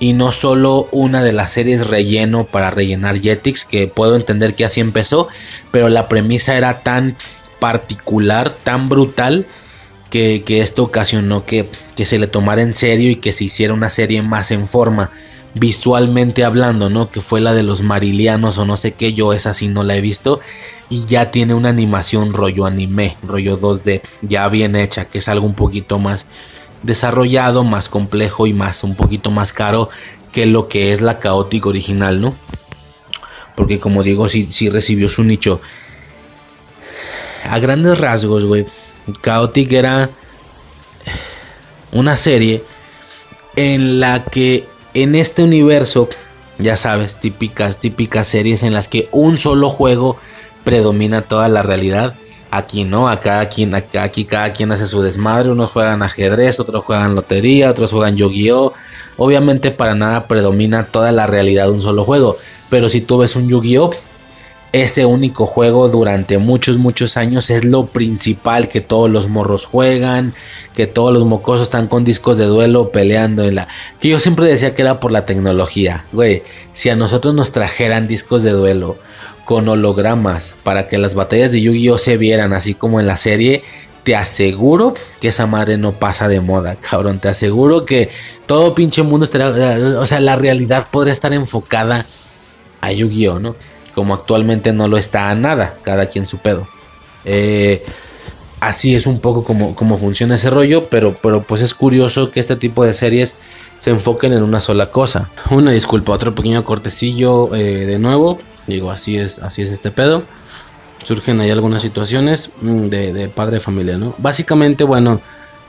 y 0.00 0.14
no 0.14 0.32
solo 0.32 0.88
una 0.90 1.22
de 1.22 1.34
las 1.34 1.52
series 1.52 1.86
relleno 1.86 2.44
para 2.44 2.70
rellenar 2.70 3.20
Jetix, 3.20 3.66
que 3.66 3.88
puedo 3.88 4.16
entender 4.16 4.54
que 4.54 4.64
así 4.64 4.80
empezó, 4.80 5.28
pero 5.70 5.90
la 5.90 6.08
premisa 6.08 6.56
era 6.56 6.80
tan 6.80 7.14
particular, 7.58 8.50
tan 8.50 8.88
brutal, 8.88 9.44
que, 10.10 10.42
esto 10.60 10.84
ocasionó 10.84 11.44
que, 11.44 11.68
que, 11.96 12.06
se 12.06 12.18
le 12.18 12.26
tomara 12.26 12.62
en 12.62 12.74
serio 12.74 13.10
y 13.10 13.16
que 13.16 13.32
se 13.32 13.44
hiciera 13.44 13.74
una 13.74 13.90
serie 13.90 14.22
más 14.22 14.50
en 14.50 14.68
forma, 14.68 15.10
visualmente 15.54 16.44
hablando, 16.44 16.90
¿no? 16.90 17.10
Que 17.10 17.20
fue 17.20 17.40
la 17.40 17.54
de 17.54 17.62
los 17.62 17.82
Marilianos 17.82 18.58
o 18.58 18.64
no 18.64 18.76
sé 18.76 18.92
qué, 18.92 19.12
yo 19.12 19.32
esa 19.32 19.54
sí 19.54 19.68
no 19.68 19.84
la 19.84 19.96
he 19.96 20.00
visto 20.00 20.40
y 20.90 21.04
ya 21.06 21.30
tiene 21.30 21.54
una 21.54 21.68
animación 21.68 22.32
rollo 22.32 22.64
anime, 22.66 23.16
rollo 23.22 23.60
2D, 23.60 24.00
ya 24.22 24.48
bien 24.48 24.76
hecha, 24.76 25.06
que 25.06 25.18
es 25.18 25.28
algo 25.28 25.46
un 25.46 25.54
poquito 25.54 25.98
más 25.98 26.26
desarrollado, 26.82 27.64
más 27.64 27.88
complejo 27.88 28.46
y 28.46 28.52
más 28.52 28.84
un 28.84 28.94
poquito 28.94 29.30
más 29.30 29.52
caro 29.52 29.90
que 30.32 30.46
lo 30.46 30.68
que 30.68 30.92
es 30.92 31.00
la 31.00 31.20
Chaotic 31.20 31.66
original, 31.66 32.20
¿no? 32.20 32.34
Porque 33.54 33.80
como 33.80 34.02
digo, 34.02 34.28
sí, 34.28 34.48
sí 34.50 34.68
recibió 34.68 35.08
su 35.08 35.24
nicho. 35.24 35.60
A 37.44 37.58
grandes 37.58 37.98
rasgos, 37.98 38.44
güey, 38.44 38.66
Chaotic 39.22 39.72
era 39.72 40.10
una 41.92 42.16
serie 42.16 42.62
en 43.56 44.00
la 44.00 44.24
que 44.24 44.64
en 44.94 45.14
este 45.14 45.42
universo 45.42 46.08
ya 46.58 46.76
sabes, 46.76 47.16
típicas, 47.20 47.78
típicas 47.78 48.26
series 48.26 48.62
en 48.62 48.74
las 48.74 48.88
que 48.88 49.08
un 49.12 49.38
solo 49.38 49.70
juego 49.70 50.16
predomina 50.64 51.22
toda 51.22 51.48
la 51.48 51.62
realidad. 51.62 52.14
Aquí 52.50 52.84
no, 52.84 53.08
acá, 53.08 53.40
acá, 53.40 54.02
aquí 54.02 54.24
cada 54.24 54.52
quien 54.52 54.72
hace 54.72 54.86
su 54.86 55.02
desmadre. 55.02 55.50
Unos 55.50 55.70
juegan 55.70 56.02
ajedrez, 56.02 56.58
otros 56.58 56.84
juegan 56.84 57.14
lotería, 57.14 57.70
otros 57.70 57.92
juegan 57.92 58.16
Yu-Gi-Oh! 58.16 58.72
Obviamente 59.18 59.70
para 59.70 59.94
nada 59.94 60.26
predomina 60.26 60.86
toda 60.86 61.12
la 61.12 61.26
realidad 61.26 61.66
de 61.66 61.72
un 61.72 61.82
solo 61.82 62.04
juego. 62.04 62.38
Pero 62.70 62.88
si 62.88 63.00
tú 63.00 63.18
ves 63.18 63.36
un 63.36 63.48
Yu-Gi-Oh! 63.48 63.90
Ese 64.72 65.06
único 65.06 65.46
juego 65.46 65.88
durante 65.88 66.36
muchos, 66.36 66.76
muchos 66.76 67.16
años 67.16 67.48
es 67.48 67.64
lo 67.64 67.86
principal 67.86 68.68
que 68.68 68.82
todos 68.82 69.08
los 69.08 69.26
morros 69.26 69.64
juegan, 69.64 70.34
que 70.74 70.86
todos 70.86 71.10
los 71.10 71.24
mocosos 71.24 71.68
están 71.68 71.86
con 71.86 72.04
discos 72.04 72.36
de 72.36 72.44
duelo 72.44 72.90
peleando 72.90 73.44
en 73.44 73.54
la... 73.54 73.68
Que 73.98 74.08
yo 74.08 74.20
siempre 74.20 74.44
decía 74.44 74.74
que 74.74 74.82
era 74.82 75.00
por 75.00 75.10
la 75.10 75.24
tecnología, 75.24 76.04
güey. 76.12 76.42
Si 76.74 76.90
a 76.90 76.96
nosotros 76.96 77.34
nos 77.34 77.52
trajeran 77.52 78.08
discos 78.08 78.42
de 78.42 78.50
duelo 78.50 78.98
con 79.46 79.66
hologramas 79.70 80.54
para 80.64 80.86
que 80.86 80.98
las 80.98 81.14
batallas 81.14 81.52
de 81.52 81.62
Yu-Gi-Oh 81.62 81.96
se 81.96 82.18
vieran 82.18 82.52
así 82.52 82.74
como 82.74 83.00
en 83.00 83.06
la 83.06 83.16
serie, 83.16 83.64
te 84.02 84.16
aseguro 84.16 84.92
que 85.22 85.28
esa 85.28 85.46
madre 85.46 85.78
no 85.78 85.92
pasa 85.92 86.28
de 86.28 86.42
moda, 86.42 86.76
cabrón. 86.76 87.20
Te 87.20 87.28
aseguro 87.28 87.86
que 87.86 88.10
todo 88.44 88.74
pinche 88.74 89.02
mundo 89.02 89.24
estaría... 89.24 89.98
O 89.98 90.04
sea, 90.04 90.20
la 90.20 90.36
realidad 90.36 90.88
podría 90.90 91.12
estar 91.14 91.32
enfocada 91.32 92.04
a 92.82 92.92
Yu-Gi-Oh, 92.92 93.38
¿no? 93.38 93.56
Como 93.98 94.14
actualmente 94.14 94.72
no 94.72 94.86
lo 94.86 94.96
está 94.96 95.28
a 95.28 95.34
nada, 95.34 95.74
cada 95.82 96.06
quien 96.06 96.24
su 96.24 96.38
pedo. 96.38 96.68
Eh, 97.24 97.84
así 98.60 98.94
es 98.94 99.08
un 99.08 99.18
poco 99.18 99.42
como, 99.42 99.74
como, 99.74 99.98
funciona 99.98 100.36
ese 100.36 100.50
rollo, 100.50 100.84
pero, 100.84 101.12
pero 101.20 101.42
pues 101.42 101.62
es 101.62 101.74
curioso 101.74 102.30
que 102.30 102.38
este 102.38 102.54
tipo 102.54 102.84
de 102.84 102.94
series 102.94 103.34
se 103.74 103.90
enfoquen 103.90 104.34
en 104.34 104.44
una 104.44 104.60
sola 104.60 104.92
cosa. 104.92 105.30
Una 105.50 105.72
disculpa, 105.72 106.12
otro 106.12 106.32
pequeño 106.32 106.64
cortecillo 106.64 107.52
eh, 107.56 107.86
de 107.86 107.98
nuevo. 107.98 108.38
Digo, 108.68 108.92
así 108.92 109.18
es, 109.18 109.40
así 109.40 109.62
es 109.62 109.70
este 109.70 109.90
pedo. 109.90 110.22
Surgen 111.02 111.40
ahí 111.40 111.50
algunas 111.50 111.82
situaciones 111.82 112.52
mm, 112.62 112.86
de, 112.86 113.28
padre 113.34 113.58
familia, 113.58 113.98
¿no? 113.98 114.14
Básicamente, 114.18 114.84
bueno, 114.84 115.20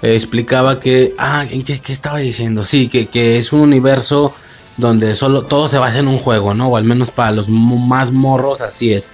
eh, 0.04 0.14
explicaba 0.14 0.80
que... 0.80 1.16
Ah, 1.18 1.48
¿qué, 1.50 1.80
¿qué, 1.80 1.94
estaba 1.94 2.20
diciendo? 2.20 2.64
Sí, 2.64 2.90
que, 2.90 3.08
que 3.08 3.40
es 3.40 3.54
un 3.54 3.62
universo 3.62 4.36
donde 4.80 5.16
solo 5.16 5.44
todo 5.44 5.68
se 5.68 5.78
basa 5.78 6.00
en 6.00 6.08
un 6.08 6.18
juego, 6.18 6.54
¿no? 6.54 6.70
O 6.70 6.78
al 6.78 6.86
menos 6.86 7.12
para 7.12 7.32
los 7.32 7.50
más 7.50 8.12
morros 8.12 8.62
así 8.62 8.94
es. 8.94 9.14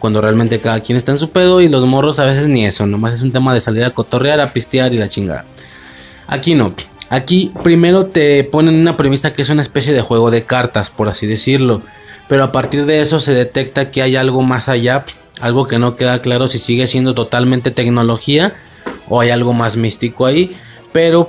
Cuando 0.00 0.20
realmente 0.20 0.58
cada 0.58 0.80
quien 0.80 0.98
está 0.98 1.12
en 1.12 1.18
su 1.18 1.30
pedo 1.30 1.60
y 1.60 1.68
los 1.68 1.86
morros 1.86 2.18
a 2.18 2.24
veces 2.24 2.48
ni 2.48 2.66
eso, 2.66 2.84
nomás 2.86 3.14
es 3.14 3.22
un 3.22 3.32
tema 3.32 3.54
de 3.54 3.60
salir 3.60 3.84
a 3.84 3.90
cotorrear, 3.90 4.40
a 4.40 4.52
pistear 4.52 4.92
y 4.92 4.98
la 4.98 5.08
chingada. 5.08 5.44
Aquí 6.26 6.54
no. 6.54 6.74
Aquí 7.10 7.52
primero 7.62 8.06
te 8.06 8.42
ponen 8.44 8.74
una 8.74 8.96
premisa 8.96 9.32
que 9.32 9.42
es 9.42 9.48
una 9.48 9.62
especie 9.62 9.92
de 9.92 10.02
juego 10.02 10.30
de 10.30 10.44
cartas, 10.44 10.90
por 10.90 11.08
así 11.08 11.26
decirlo. 11.26 11.82
Pero 12.28 12.42
a 12.42 12.52
partir 12.52 12.86
de 12.86 13.00
eso 13.00 13.20
se 13.20 13.34
detecta 13.34 13.90
que 13.90 14.02
hay 14.02 14.16
algo 14.16 14.42
más 14.42 14.68
allá, 14.68 15.04
algo 15.40 15.68
que 15.68 15.78
no 15.78 15.94
queda 15.96 16.20
claro 16.20 16.48
si 16.48 16.58
sigue 16.58 16.86
siendo 16.86 17.14
totalmente 17.14 17.70
tecnología 17.70 18.54
o 19.08 19.20
hay 19.20 19.30
algo 19.30 19.52
más 19.52 19.76
místico 19.76 20.26
ahí. 20.26 20.56
Pero 20.92 21.28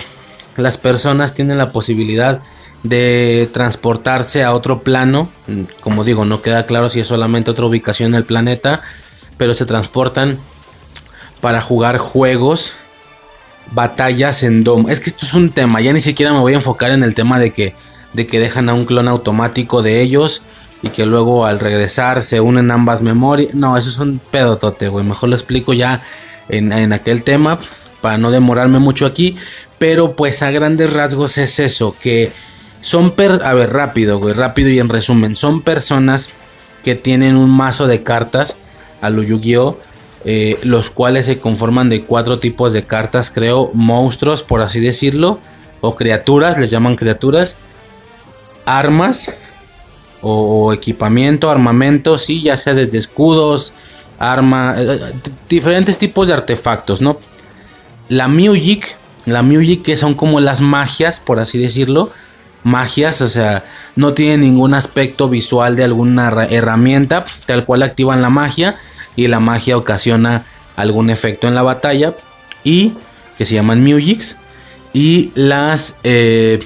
las 0.57 0.77
personas 0.77 1.33
tienen 1.35 1.57
la 1.57 1.71
posibilidad 1.71 2.39
de 2.39 2.54
transportarse 3.51 4.43
a 4.43 4.53
otro 4.53 4.79
plano. 4.79 5.29
Como 5.81 6.03
digo, 6.03 6.25
no 6.25 6.41
queda 6.41 6.65
claro 6.65 6.89
si 6.89 6.99
es 6.99 7.07
solamente 7.07 7.51
otra 7.51 7.65
ubicación 7.65 8.09
en 8.09 8.15
el 8.15 8.25
planeta, 8.25 8.81
pero 9.37 9.53
se 9.53 9.65
transportan 9.65 10.37
para 11.41 11.61
jugar 11.61 11.97
juegos, 11.97 12.73
batallas 13.71 14.43
en 14.43 14.63
DOM. 14.63 14.89
Es 14.89 14.99
que 14.99 15.09
esto 15.09 15.25
es 15.25 15.33
un 15.33 15.51
tema, 15.51 15.81
ya 15.81 15.93
ni 15.93 16.01
siquiera 16.01 16.33
me 16.33 16.39
voy 16.39 16.53
a 16.53 16.57
enfocar 16.57 16.91
en 16.91 17.03
el 17.03 17.15
tema 17.15 17.39
de 17.39 17.51
que, 17.51 17.75
de 18.13 18.27
que 18.27 18.39
dejan 18.39 18.69
a 18.69 18.73
un 18.73 18.85
clon 18.85 19.07
automático 19.07 19.81
de 19.81 20.01
ellos 20.01 20.43
y 20.81 20.89
que 20.89 21.05
luego 21.05 21.45
al 21.45 21.59
regresar 21.59 22.23
se 22.23 22.41
unen 22.41 22.71
ambas 22.71 23.01
memorias. 23.01 23.53
No, 23.53 23.77
eso 23.77 23.89
es 23.89 23.97
un 23.97 24.19
pedotote, 24.31 24.87
güey. 24.87 25.05
Mejor 25.05 25.29
lo 25.29 25.35
explico 25.35 25.73
ya 25.73 26.01
en, 26.49 26.71
en 26.71 26.93
aquel 26.93 27.23
tema 27.23 27.59
para 28.01 28.17
no 28.17 28.31
demorarme 28.31 28.79
mucho 28.79 29.05
aquí. 29.05 29.37
Pero 29.77 30.15
pues 30.15 30.41
a 30.41 30.51
grandes 30.51 30.93
rasgos 30.93 31.37
es 31.37 31.59
eso, 31.59 31.95
que 31.99 32.31
son, 32.85 33.09
per 33.09 33.41
a 33.43 33.55
ver, 33.55 33.73
rápido, 33.73 34.19
güey, 34.19 34.35
rápido 34.35 34.69
y 34.69 34.77
en 34.77 34.89
resumen. 34.89 35.35
Son 35.35 35.63
personas 35.63 36.29
que 36.83 36.93
tienen 36.93 37.35
un 37.35 37.49
mazo 37.49 37.87
de 37.87 38.03
cartas 38.03 38.57
a 39.01 39.09
lo 39.09 39.23
Yu-Gi-Oh! 39.23 39.79
Eh, 40.23 40.59
los 40.61 40.91
cuales 40.91 41.25
se 41.25 41.39
conforman 41.39 41.89
de 41.89 42.03
cuatro 42.03 42.37
tipos 42.37 42.73
de 42.73 42.83
cartas, 42.83 43.31
creo, 43.31 43.71
monstruos, 43.73 44.43
por 44.43 44.61
así 44.61 44.79
decirlo, 44.79 45.39
o 45.81 45.95
criaturas, 45.95 46.59
les 46.59 46.69
llaman 46.69 46.95
criaturas, 46.95 47.57
armas 48.65 49.31
o, 50.21 50.71
equipamiento, 50.71 51.49
armamento, 51.49 52.19
sí, 52.19 52.39
ya 52.43 52.55
sea 52.55 52.75
desde 52.75 52.99
escudos, 52.99 53.73
arma, 54.19 54.75
eh, 54.77 54.99
eh, 55.01 55.13
diferentes 55.49 55.97
tipos 55.97 56.27
de 56.27 56.35
artefactos, 56.35 57.01
¿no? 57.01 57.19
La 58.09 58.27
Music, 58.27 58.95
la 59.25 59.41
Music 59.41 59.81
que 59.81 59.97
son 59.97 60.13
como 60.13 60.39
las 60.39 60.61
magias, 60.61 61.19
por 61.19 61.39
así 61.39 61.57
decirlo, 61.57 62.11
magias, 62.65 63.21
o 63.21 63.29
sea, 63.29 63.63
no 63.95 64.13
tiene 64.13 64.37
ningún 64.37 64.73
aspecto 64.73 65.29
visual 65.29 65.75
de 65.75 65.83
alguna 65.83 66.47
herramienta, 66.49 67.23
tal 67.45 67.63
cual 67.63 67.83
activan 67.83 68.23
la 68.23 68.31
magia 68.31 68.75
y 69.15 69.27
la 69.27 69.39
magia 69.39 69.77
ocasiona 69.77 70.43
algún 70.75 71.11
efecto 71.11 71.47
en 71.47 71.53
la 71.53 71.61
batalla 71.61 72.15
y 72.63 72.93
que 73.37 73.45
se 73.45 73.53
llaman 73.53 73.83
Musics 73.83 74.37
y 74.93 75.31
las 75.35 75.95
eh, 76.03 76.65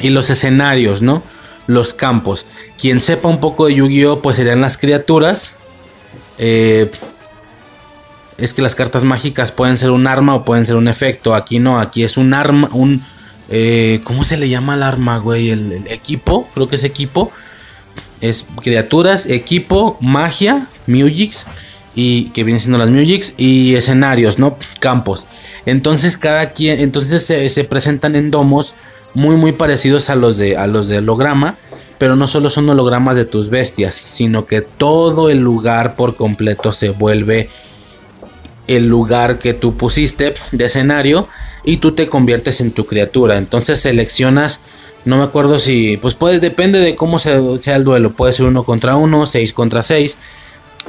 y 0.00 0.10
los 0.10 0.28
escenarios, 0.28 1.00
¿no? 1.00 1.22
Los 1.66 1.94
campos. 1.94 2.46
Quien 2.78 3.00
sepa 3.00 3.28
un 3.28 3.40
poco 3.40 3.66
de 3.66 3.76
Yu-Gi-Oh, 3.76 4.20
pues 4.20 4.36
serían 4.36 4.60
las 4.60 4.76
criaturas. 4.76 5.56
Eh, 6.36 6.90
es 8.36 8.52
que 8.52 8.60
las 8.60 8.74
cartas 8.74 9.02
mágicas 9.02 9.50
pueden 9.50 9.78
ser 9.78 9.92
un 9.92 10.06
arma 10.06 10.34
o 10.34 10.44
pueden 10.44 10.66
ser 10.66 10.76
un 10.76 10.88
efecto. 10.88 11.34
Aquí 11.34 11.58
no, 11.58 11.80
aquí 11.80 12.04
es 12.04 12.18
un 12.18 12.34
arma, 12.34 12.68
un, 12.72 13.02
eh, 13.48 14.00
¿Cómo 14.04 14.24
se 14.24 14.36
le 14.36 14.48
llama 14.48 14.74
el 14.74 14.82
arma, 14.82 15.18
güey? 15.18 15.50
El, 15.50 15.84
equipo, 15.88 16.48
creo 16.54 16.68
que 16.68 16.76
es 16.76 16.84
equipo. 16.84 17.30
Es 18.20 18.46
criaturas, 18.62 19.26
equipo, 19.26 19.98
magia, 20.00 20.66
Musics. 20.86 21.46
Y 21.94 22.30
que 22.30 22.42
vienen 22.42 22.60
siendo 22.60 22.78
las 22.78 22.90
Musics. 22.90 23.34
Y 23.36 23.74
escenarios, 23.74 24.38
¿no? 24.38 24.58
Campos. 24.80 25.26
Entonces 25.66 26.16
cada 26.16 26.50
quien. 26.50 26.80
Entonces 26.80 27.24
se, 27.24 27.64
presentan 27.64 28.16
en 28.16 28.30
domos. 28.30 28.74
Muy 29.14 29.36
muy 29.36 29.52
parecidos 29.52 30.10
a 30.10 30.16
los 30.16 30.38
de. 30.38 30.56
a 30.56 30.66
los 30.66 30.88
de 30.88 30.98
holograma. 30.98 31.56
Pero 31.98 32.16
no 32.16 32.26
solo 32.26 32.50
son 32.50 32.68
hologramas 32.68 33.16
de 33.16 33.24
tus 33.24 33.50
bestias. 33.50 33.94
Sino 33.94 34.46
que 34.46 34.62
todo 34.62 35.30
el 35.30 35.40
lugar 35.40 35.96
por 35.96 36.16
completo 36.16 36.72
se 36.72 36.88
vuelve. 36.88 37.50
El 38.66 38.86
lugar 38.86 39.38
que 39.38 39.52
tú 39.52 39.76
pusiste 39.76 40.34
de 40.50 40.64
escenario 40.64 41.28
y 41.64 41.78
tú 41.78 41.92
te 41.92 42.08
conviertes 42.08 42.60
en 42.60 42.72
tu 42.72 42.84
criatura. 42.84 43.38
Entonces 43.38 43.80
seleccionas, 43.80 44.60
no 45.04 45.16
me 45.16 45.24
acuerdo 45.24 45.58
si, 45.58 45.96
pues 45.96 46.14
puede, 46.14 46.38
depende 46.38 46.78
de 46.80 46.94
cómo 46.94 47.18
sea, 47.18 47.36
el 47.36 47.84
duelo. 47.84 48.12
Puede 48.12 48.32
ser 48.32 48.46
uno 48.46 48.64
contra 48.64 48.96
uno, 48.96 49.26
seis 49.26 49.52
contra 49.52 49.82
seis. 49.82 50.18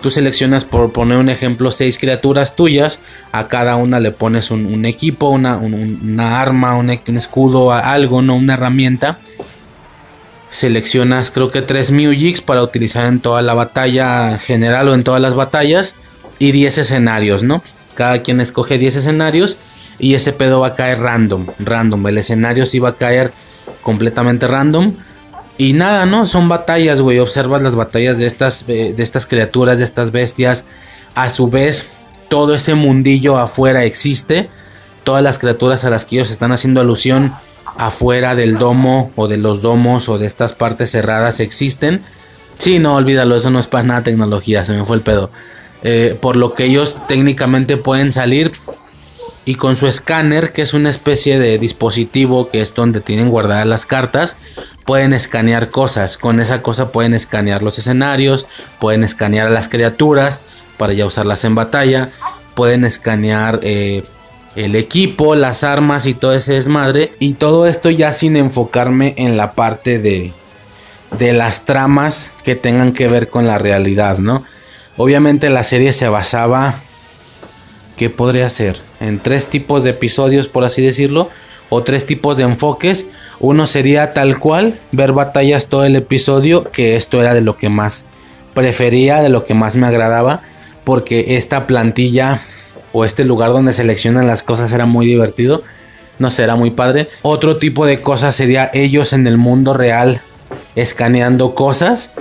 Tú 0.02 0.12
seleccionas, 0.12 0.66
por 0.66 0.92
poner 0.92 1.18
un 1.18 1.30
ejemplo, 1.30 1.72
seis 1.72 1.98
criaturas 1.98 2.56
tuyas. 2.56 3.00
A 3.32 3.48
cada 3.48 3.78
una 3.78 4.00
le 4.02 4.12
pones 4.12 4.52
un, 4.52 4.86
equipo, 4.86 5.30
una, 5.30 6.42
arma, 6.42 6.76
un, 6.76 6.90
escudo, 6.90 7.72
algo, 7.72 8.22
no 8.22 8.36
una 8.36 8.56
herramienta. 8.56 9.20
Seleccionas, 10.50 11.32
creo 11.32 11.52
que 11.52 11.62
tres 11.62 11.92
Musics 11.92 12.42
para 12.42 12.64
utilizar 12.64 13.06
en 13.08 13.20
toda 13.20 13.42
la 13.42 13.54
batalla 13.54 14.38
general 14.38 14.90
o 14.90 14.94
en 14.94 15.04
todas 15.04 15.22
las 15.22 15.34
batallas. 15.34 15.96
Y 16.38 16.52
10 16.52 16.80
escenarios, 16.80 17.44
¿no? 17.44 17.64
Cada 17.94 18.22
quien 18.22 18.42
escoge 18.42 18.78
10 18.78 18.98
escenarios 18.98 19.58
y 20.00 20.16
ese 20.16 20.34
pedo 20.34 20.60
va 20.60 20.68
a 20.68 20.76
caer 20.76 21.00
random, 21.00 21.48
random. 21.60 22.08
El 22.08 22.18
escenario 22.18 22.66
sí 22.66 22.80
va 22.80 22.90
a 22.90 22.96
caer 22.96 23.32
completamente 23.82 24.48
random. 24.48 24.94
Y 25.58 25.74
nada, 25.74 26.06
¿no? 26.06 26.28
Son 26.28 26.50
batallas, 26.50 27.00
güey. 27.00 27.20
Observas 27.20 27.62
las 27.62 27.76
batallas 27.76 28.18
de 28.18 28.26
estas, 28.26 28.66
eh, 28.68 28.94
de 28.96 29.04
estas 29.04 29.26
criaturas, 29.26 29.78
de 29.78 29.86
estas 29.86 30.12
bestias. 30.12 30.66
A 31.14 31.30
su 31.30 31.50
vez, 31.50 31.86
todo 32.30 32.56
ese 32.56 32.76
mundillo 32.76 33.38
afuera 33.38 33.86
existe. 33.86 34.50
Todas 35.04 35.24
las 35.24 35.38
criaturas 35.38 35.86
a 35.86 35.90
las 35.90 36.04
que 36.04 36.18
ellos 36.18 36.32
están 36.32 36.52
haciendo 36.52 36.82
alusión 36.82 37.32
afuera 37.78 38.36
del 38.36 38.58
domo 38.58 39.12
o 39.16 39.28
de 39.28 39.38
los 39.38 39.62
domos 39.62 40.10
o 40.10 40.18
de 40.18 40.26
estas 40.26 40.54
partes 40.54 40.92
cerradas 40.92 41.40
existen. 41.40 42.02
Sí, 42.58 42.80
no, 42.80 42.96
olvídalo, 42.96 43.36
eso 43.36 43.50
no 43.50 43.60
es 43.60 43.68
para 43.68 43.84
nada 43.84 44.04
tecnología, 44.04 44.64
se 44.66 44.74
me 44.74 44.86
fue 44.86 44.98
el 44.98 45.02
pedo. 45.02 45.30
Eh, 45.84 46.18
por 46.20 46.36
lo 46.36 46.54
que 46.54 46.66
ellos 46.66 46.98
técnicamente 47.08 47.78
pueden 47.78 48.12
salir 48.12 48.52
y 49.46 49.56
con 49.56 49.78
su 49.78 49.88
escáner, 49.88 50.52
que 50.52 50.64
es 50.64 50.74
una 50.74 50.90
especie 50.90 51.38
de 51.40 51.60
dispositivo 51.60 52.50
que 52.50 52.62
es 52.62 52.74
donde 52.74 53.00
tienen 53.00 53.30
guardadas 53.30 53.68
las 53.68 53.86
cartas, 53.86 54.36
pueden 54.86 55.14
escanear 55.14 55.70
cosas. 55.70 56.18
Con 56.18 56.40
esa 56.40 56.64
cosa 56.64 56.92
pueden 56.92 57.14
escanear 57.14 57.62
los 57.62 57.78
escenarios, 57.78 58.48
pueden 58.80 59.04
escanear 59.04 59.48
a 59.48 59.52
las 59.52 59.68
criaturas 59.68 60.44
para 60.78 60.94
ya 60.94 61.06
usarlas 61.06 61.44
en 61.44 61.54
batalla, 61.54 62.10
pueden 62.56 62.86
escanear 62.86 63.60
eh, 63.62 64.04
el 64.56 64.76
equipo, 64.76 65.36
las 65.36 65.64
armas 65.64 66.08
y 66.08 66.16
todo 66.16 66.34
ese 66.34 66.54
desmadre. 66.54 67.14
Y 67.20 67.34
todo 67.34 67.68
esto 67.68 67.92
ya 67.92 68.14
sin 68.14 68.38
enfocarme 68.38 69.14
en 69.18 69.38
la 69.38 69.54
parte 69.54 70.00
de, 70.00 70.34
de 71.20 71.34
las 71.34 71.66
tramas 71.66 72.32
que 72.44 72.56
tengan 72.56 72.94
que 72.94 73.08
ver 73.08 73.30
con 73.30 73.46
la 73.46 73.60
realidad, 73.60 74.18
¿no? 74.18 74.44
Obviamente 74.98 75.50
la 75.50 75.64
serie 75.64 75.94
se 75.94 76.08
basaba, 76.08 76.76
¿qué 77.98 78.10
podría 78.10 78.50
ser? 78.50 78.80
En 79.00 79.20
tres 79.20 79.48
tipos 79.48 79.84
de 79.84 79.92
episodios, 79.92 80.48
por 80.48 80.64
así 80.64 80.82
decirlo, 80.82 81.30
o 81.70 81.84
tres 81.84 82.06
tipos 82.06 82.38
de 82.38 82.44
enfoques. 82.44 83.08
Uno 83.40 83.68
sería 83.68 84.14
tal 84.14 84.40
cual, 84.40 84.76
ver 84.92 85.12
batallas 85.12 85.68
todo 85.68 85.86
el 85.86 85.96
episodio, 85.96 86.64
que 86.64 86.96
esto 86.96 87.22
era 87.22 87.34
de 87.34 87.42
lo 87.42 87.58
que 87.58 87.70
más 87.70 88.08
prefería, 88.54 89.22
de 89.22 89.30
lo 89.30 89.46
que 89.46 89.54
más 89.54 89.76
me 89.76 89.88
agradaba, 89.88 90.42
porque 90.84 91.36
esta 91.38 91.68
plantilla 91.68 92.42
o 92.94 93.04
este 93.04 93.26
lugar 93.26 93.52
donde 93.52 93.74
seleccionan 93.74 94.28
las 94.28 94.44
cosas 94.44 94.72
era 94.72 94.86
muy 94.86 95.06
divertido. 95.06 95.64
No 96.18 96.32
sé, 96.32 96.44
era 96.44 96.56
muy 96.56 96.72
padre. 96.72 97.10
Otro 97.24 97.58
tipo 97.58 97.86
de 97.86 98.00
cosas 98.00 98.36
sería 98.36 98.72
ellos 98.74 99.12
en 99.12 99.28
el 99.28 99.38
mundo 99.38 99.74
real 99.74 100.22
escaneando 100.76 101.56
cosas 101.56 102.12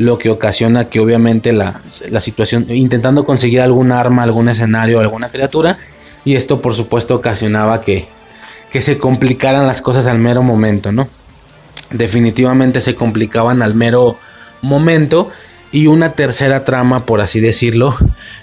lo 0.00 0.16
que 0.16 0.30
ocasiona 0.30 0.88
que 0.88 0.98
obviamente 0.98 1.52
la, 1.52 1.82
situación, 2.20 2.64
intentando 2.70 3.26
conseguir 3.26 3.60
algún 3.60 3.92
arma, 3.92 4.22
algún 4.22 4.48
escenario, 4.48 4.98
alguna 4.98 5.28
criatura, 5.28 5.76
y 6.24 6.36
esto 6.36 6.62
por 6.62 6.74
supuesto 6.74 7.16
ocasionaba 7.16 7.82
que, 7.82 8.08
que 8.72 8.80
se 8.80 8.96
complicaran 8.96 9.66
las 9.66 9.82
cosas 9.82 10.06
al 10.06 10.18
mero 10.18 10.42
momento, 10.42 10.90
¿no? 10.90 11.06
Definitivamente 11.90 12.80
se 12.80 12.94
complicaban 12.94 13.60
al 13.60 13.74
mero 13.74 14.16
momento. 14.62 15.28
Y 15.70 15.86
una 15.86 16.12
tercera 16.12 16.64
trama, 16.64 17.04
por 17.04 17.20
así 17.20 17.40
decirlo, 17.40 17.94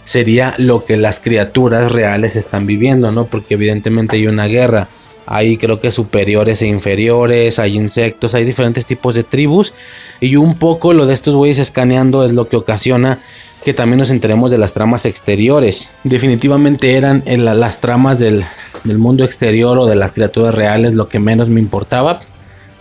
sería 0.06 0.54
lo 0.60 0.86
que 0.86 0.96
las 0.96 1.20
criaturas 1.20 1.92
reales 1.92 2.36
están 2.36 2.68
viviendo, 2.68 3.12
¿no? 3.12 3.26
Porque 3.26 3.56
evidentemente 3.56 4.18
hay 4.18 4.28
una 4.28 4.46
guerra 4.46 4.90
hay 5.28 5.58
creo 5.58 5.80
que 5.82 5.92
superiores 5.92 6.62
e 6.62 6.68
inferiores, 6.68 7.60
hay 7.60 7.76
insectos, 7.76 8.34
hay 8.34 8.46
diferentes 8.46 8.86
tipos 8.86 9.14
de 9.14 9.24
tribus. 9.24 9.74
Y 10.22 10.38
un 10.38 10.56
poco 10.56 10.94
lo 10.94 11.06
de 11.06 11.14
estos 11.14 11.36
güeyes 11.36 11.60
escaneando 11.60 12.24
es 12.24 12.32
lo 12.32 12.48
que 12.48 12.56
ocasiona 12.56 13.20
que 13.64 13.74
también 13.74 14.00
nos 14.00 14.10
enteremos 14.10 14.52
de 14.52 14.58
las 14.58 14.74
tramas 14.74 15.06
exteriores. 15.06 15.90
Definitivamente 16.06 16.96
eran 16.96 17.24
las 17.26 17.82
tramas 17.82 18.20
del, 18.20 18.46
mundo 18.86 19.26
exterior 19.26 19.78
o 19.78 19.86
de 19.86 19.96
las 19.96 20.14
criaturas 20.14 20.56
reales 20.56 20.94
lo 20.94 21.10
que 21.10 21.20
menos 21.20 21.50
me 21.50 21.60
importaba. 21.60 22.22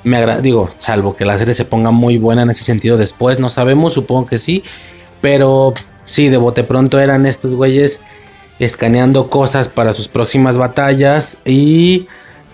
Me 0.04 0.40
digo, 0.40 0.70
salvo 0.78 1.16
que 1.16 1.24
la 1.24 1.36
serie 1.38 1.54
se 1.54 1.64
ponga 1.64 1.90
muy 1.90 2.16
buena 2.16 2.42
en 2.42 2.50
ese 2.50 2.62
sentido 2.62 2.96
después, 2.96 3.40
no 3.40 3.50
sabemos, 3.50 3.94
supongo 3.94 4.26
que 4.26 4.38
sí. 4.38 4.62
Pero 5.20 5.74
sí, 6.04 6.28
de 6.28 6.36
bote 6.36 6.62
pronto 6.62 7.00
eran 7.00 7.26
estos 7.26 7.54
güeyes 7.54 8.00
escaneando 8.60 9.28
cosas 9.28 9.66
para 9.66 9.92
sus 9.92 10.06
próximas 10.06 10.56
batallas 10.56 11.38
y 11.44 12.06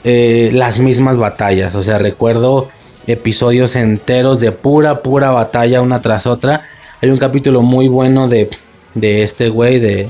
eh, 0.04 0.50
las 0.52 0.78
mismas 0.78 1.16
batallas. 1.16 1.74
O 1.74 1.82
sea, 1.82 1.98
recuerdo 1.98 2.68
episodios 3.06 3.76
enteros 3.76 4.40
de 4.40 4.52
pura, 4.52 5.02
pura 5.02 5.30
batalla 5.30 5.82
una 5.82 6.02
tras 6.02 6.26
otra. 6.26 6.62
Hay 7.00 7.10
un 7.10 7.18
capítulo 7.18 7.62
muy 7.62 7.88
bueno 7.88 8.28
de, 8.28 8.48
de 8.94 9.22
este 9.22 9.48
güey, 9.48 9.80
de 9.80 10.08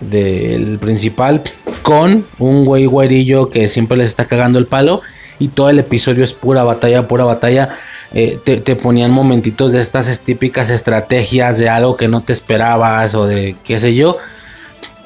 del 0.00 0.78
principal, 0.78 1.42
con 1.82 2.24
un 2.38 2.64
güey 2.64 2.86
güerillo 2.86 3.50
que 3.50 3.68
siempre 3.68 3.96
les 3.96 4.08
está 4.08 4.26
cagando 4.26 4.58
el 4.58 4.66
palo. 4.66 5.02
Y 5.40 5.48
todo 5.48 5.70
el 5.70 5.78
episodio 5.78 6.24
es 6.24 6.32
pura 6.32 6.64
batalla, 6.64 7.06
pura 7.06 7.24
batalla. 7.24 7.70
Eh, 8.12 8.38
te, 8.42 8.56
te, 8.56 8.74
ponían 8.74 9.10
momentitos 9.10 9.72
de 9.72 9.80
estas 9.80 10.20
típicas 10.20 10.70
estrategias 10.70 11.58
de 11.58 11.68
algo 11.68 11.96
que 11.96 12.08
no 12.08 12.22
te 12.22 12.32
esperabas 12.32 13.14
o 13.14 13.26
de 13.26 13.54
qué 13.64 13.78
sé 13.78 13.94
yo. 13.94 14.16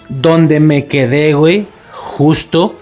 Donde 0.08 0.60
me 0.60 0.86
quedé, 0.86 1.34
güey, 1.34 1.66
justo 1.90 2.76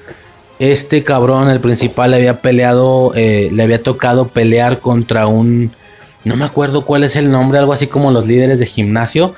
este 0.61 1.03
cabrón, 1.03 1.49
el 1.49 1.59
principal, 1.59 2.11
le 2.11 2.19
había 2.19 2.43
peleado, 2.43 3.12
eh, 3.16 3.49
le 3.51 3.62
había 3.62 3.82
tocado 3.82 4.28
pelear 4.28 4.78
contra 4.78 5.27
un, 5.27 5.73
no 6.24 6.37
me 6.37 6.45
acuerdo 6.45 6.85
cuál 6.85 7.03
es 7.03 7.16
el 7.16 7.31
nombre, 7.31 7.59
algo 7.59 7.73
así 7.73 7.87
como 7.87 8.11
los 8.11 8.27
líderes 8.27 8.59
de 8.59 8.66
gimnasio. 8.66 9.35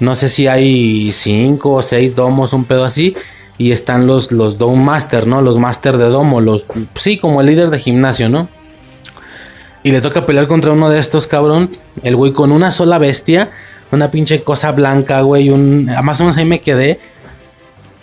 No 0.00 0.16
sé 0.16 0.28
si 0.28 0.48
hay 0.48 1.12
cinco 1.12 1.74
o 1.74 1.82
seis 1.82 2.16
domos, 2.16 2.52
un 2.52 2.64
pedo 2.64 2.84
así. 2.84 3.16
Y 3.56 3.70
están 3.70 4.08
los, 4.08 4.32
los 4.32 4.58
Dome 4.58 4.82
Master, 4.82 5.28
¿no? 5.28 5.40
Los 5.40 5.58
Master 5.58 5.96
de 5.96 6.06
Domo, 6.06 6.40
los, 6.40 6.64
sí, 6.96 7.18
como 7.18 7.40
el 7.40 7.46
líder 7.46 7.70
de 7.70 7.78
gimnasio, 7.78 8.28
¿no? 8.28 8.48
Y 9.84 9.92
le 9.92 10.00
toca 10.00 10.26
pelear 10.26 10.48
contra 10.48 10.72
uno 10.72 10.90
de 10.90 10.98
estos, 10.98 11.28
cabrón. 11.28 11.70
El 12.02 12.16
güey 12.16 12.32
con 12.32 12.50
una 12.50 12.72
sola 12.72 12.98
bestia, 12.98 13.50
una 13.92 14.10
pinche 14.10 14.42
cosa 14.42 14.72
blanca, 14.72 15.20
güey. 15.20 15.50
Un, 15.50 15.84
más 16.02 16.20
o 16.20 16.24
menos 16.24 16.36
ahí 16.36 16.46
me 16.46 16.60
quedé 16.60 16.98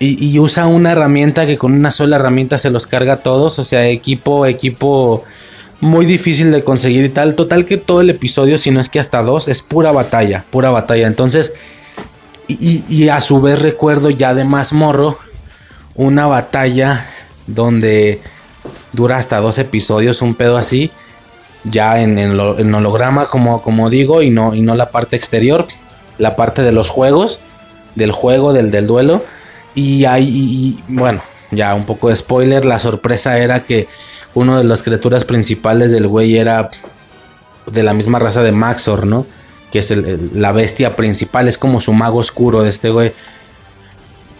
y, 0.04 0.40
usa 0.40 0.66
una 0.66 0.94
herramienta 0.94 1.46
que 1.46 1.60
con 1.60 1.74
una 1.74 1.92
sola 1.92 2.16
herramienta 2.16 2.58
se 2.58 2.72
los 2.72 2.88
carga 2.88 3.14
a 3.14 3.18
todos. 3.18 3.60
O 3.60 3.66
sea, 3.66 3.88
equipo, 3.88 4.48
equipo 4.48 5.24
muy 5.80 6.08
difícil 6.08 6.52
de 6.52 6.64
conseguir 6.64 7.06
y 7.06 7.10
tal. 7.10 7.36
Total 7.36 7.66
que 7.66 7.78
todo 7.78 8.02
el 8.02 8.10
episodio, 8.10 8.58
si 8.58 8.72
no 8.72 8.82
es 8.82 8.90
que 8.90 9.00
hasta 9.00 9.22
dos, 9.22 9.48
es 9.48 9.62
pura 9.62 9.92
batalla, 9.92 10.44
pura 10.50 10.72
batalla. 10.72 11.06
Entonces, 11.06 11.54
y, 12.48 13.10
a 13.10 13.22
su 13.22 13.42
vez 13.42 13.62
recuerdo 13.62 14.10
ya 14.10 14.34
de 14.34 14.44
más 14.44 14.74
morro 14.74 15.20
una 15.94 16.26
batalla 16.26 17.06
donde 17.46 18.22
dura 18.94 19.18
hasta 19.18 19.40
dos 19.40 19.60
episodios, 19.60 20.24
un 20.24 20.34
pedo 20.34 20.58
así. 20.58 20.90
Ya 21.64 22.02
en, 22.02 22.18
el 22.18 22.40
holograma, 22.40 23.28
como, 23.28 23.62
como 23.62 23.92
digo, 23.92 24.24
y 24.24 24.32
no, 24.32 24.56
y 24.56 24.62
no 24.62 24.74
la 24.74 24.90
parte 24.90 25.16
exterior, 25.16 25.68
la 26.18 26.36
parte 26.36 26.64
de 26.64 26.72
los 26.72 26.90
juegos, 26.90 27.40
del 27.94 28.12
juego, 28.12 28.52
del, 28.52 28.72
del 28.72 28.88
duelo 28.88 29.22
y 29.76 30.06
ahí, 30.06 30.80
bueno, 30.88 31.22
ya 31.52 31.74
un 31.76 31.86
poco 31.86 32.10
de 32.10 32.16
spoiler, 32.16 32.66
la 32.66 32.80
sorpresa 32.80 33.38
era 33.38 33.64
que 33.64 33.88
uno 34.34 34.58
de 34.58 34.64
las 34.64 34.84
criaturas 34.84 35.24
principales 35.24 35.92
del 35.92 36.08
güey 36.08 36.38
era 36.38 36.70
de 37.66 37.84
la 37.84 37.94
misma 37.94 38.20
raza 38.20 38.42
de 38.42 38.52
Maxor, 38.52 39.06
¿no? 39.06 39.26
Que 39.72 39.80
es 39.80 39.94
la 40.34 40.52
bestia 40.52 40.96
principal, 40.96 41.48
es 41.48 41.58
como 41.58 41.80
su 41.80 41.94
mago 41.94 42.20
oscuro 42.20 42.64
de 42.64 42.70
este 42.70 42.90
güey. 42.90 43.14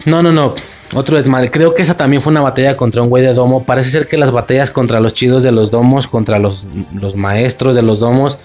No, 0.04 0.22
no, 0.22 0.32
no, 0.32 0.54
otro 0.94 1.16
desmadre. 1.16 1.50
Creo 1.50 1.74
que 1.74 1.82
esa 1.82 1.96
también 1.96 2.20
fue 2.20 2.32
una 2.32 2.40
batalla 2.40 2.76
contra 2.76 3.02
un 3.02 3.08
güey 3.08 3.22
de 3.22 3.32
domo. 3.32 3.64
Parece 3.64 3.90
ser 3.90 4.08
que 4.08 4.16
las 4.16 4.32
batallas 4.32 4.70
contra 4.70 5.00
los 5.00 5.14
chidos 5.14 5.42
de 5.42 5.52
los 5.52 5.70
domos, 5.70 6.06
contra 6.06 6.38
los, 6.38 6.66
los 6.92 7.14
maestros 7.16 7.76
de 7.76 7.82
los 7.82 8.00
domos, 8.00 8.38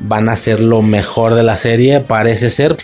van 0.00 0.28
a 0.28 0.36
ser 0.36 0.60
lo 0.60 0.82
mejor 0.82 1.34
de 1.34 1.42
la 1.42 1.56
serie, 1.56 2.00
parece 2.00 2.50
ser. 2.50 2.76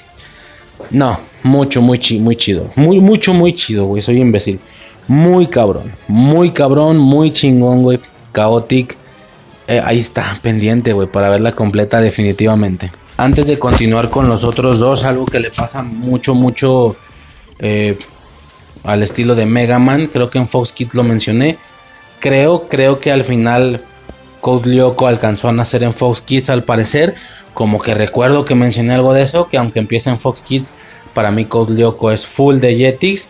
No, 0.90 1.18
mucho, 1.42 1.82
muy, 1.82 2.00
muy 2.20 2.36
chido. 2.36 2.68
Muy, 2.76 3.00
mucho, 3.00 3.34
muy 3.34 3.54
chido, 3.54 3.86
güey. 3.86 4.02
Soy 4.02 4.20
imbécil. 4.20 4.60
Muy 5.08 5.46
cabrón. 5.46 5.92
Muy 6.08 6.50
cabrón, 6.50 6.98
muy 6.98 7.32
chingón, 7.32 7.82
güey. 7.82 8.00
Chaotic. 8.34 8.96
Eh, 9.68 9.80
ahí 9.84 10.00
está, 10.00 10.38
pendiente, 10.42 10.92
güey, 10.92 11.08
para 11.08 11.28
verla 11.28 11.52
completa 11.52 12.00
definitivamente. 12.00 12.90
Antes 13.16 13.46
de 13.46 13.58
continuar 13.58 14.10
con 14.10 14.28
los 14.28 14.42
otros 14.42 14.78
dos, 14.78 15.04
algo 15.04 15.26
que 15.26 15.38
le 15.38 15.50
pasa 15.50 15.82
mucho, 15.82 16.34
mucho 16.34 16.96
eh, 17.58 17.98
al 18.84 19.02
estilo 19.02 19.34
de 19.34 19.46
Mega 19.46 19.78
Man. 19.78 20.08
Creo 20.12 20.30
que 20.30 20.38
en 20.38 20.48
Fox 20.48 20.72
Kids 20.72 20.94
lo 20.94 21.04
mencioné. 21.04 21.58
Creo, 22.18 22.68
creo 22.68 23.00
que 23.00 23.12
al 23.12 23.24
final 23.24 23.82
Code 24.40 24.70
Lyoko 24.70 25.06
alcanzó 25.06 25.48
a 25.48 25.52
nacer 25.52 25.82
en 25.82 25.94
Fox 25.94 26.20
Kids 26.20 26.50
al 26.50 26.64
parecer. 26.64 27.14
Como 27.54 27.80
que 27.80 27.94
recuerdo 27.94 28.44
que 28.44 28.54
mencioné 28.54 28.94
algo 28.94 29.12
de 29.12 29.22
eso, 29.22 29.48
que 29.48 29.58
aunque 29.58 29.78
empieza 29.78 30.10
en 30.10 30.18
Fox 30.18 30.42
Kids, 30.42 30.72
para 31.12 31.30
mí 31.30 31.44
Code 31.44 31.74
Lyoko 31.74 32.10
es 32.10 32.26
full 32.26 32.58
de 32.58 32.76
Jetix. 32.76 33.28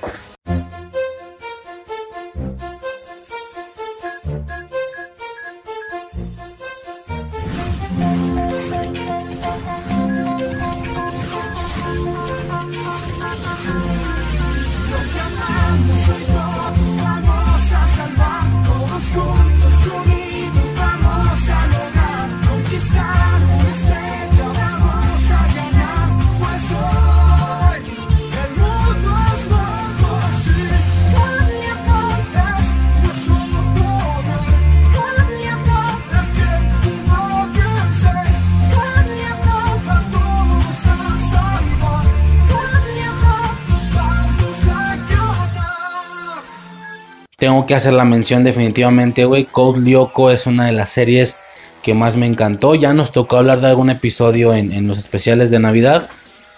Que 47.73 47.77
hacer 47.77 47.94
la 47.94 48.05
mención 48.05 48.44
definitivamente, 48.44 49.24
güey. 49.24 49.47
Code 49.47 49.81
Lyoko 49.81 50.31
es 50.31 50.47
una 50.47 50.66
de 50.66 50.73
las 50.73 50.90
series 50.90 51.39
que 51.82 51.94
más 51.94 52.16
me 52.16 52.27
encantó. 52.27 52.74
Ya 52.74 52.93
nos 52.93 53.12
tocó 53.12 53.39
hablar 53.39 53.62
de 53.62 53.69
algún 53.69 53.89
episodio 53.89 54.53
en, 54.53 54.86
los 54.86 54.99
especiales 54.99 55.51
de 55.51 55.59
Navidad. 55.59 56.07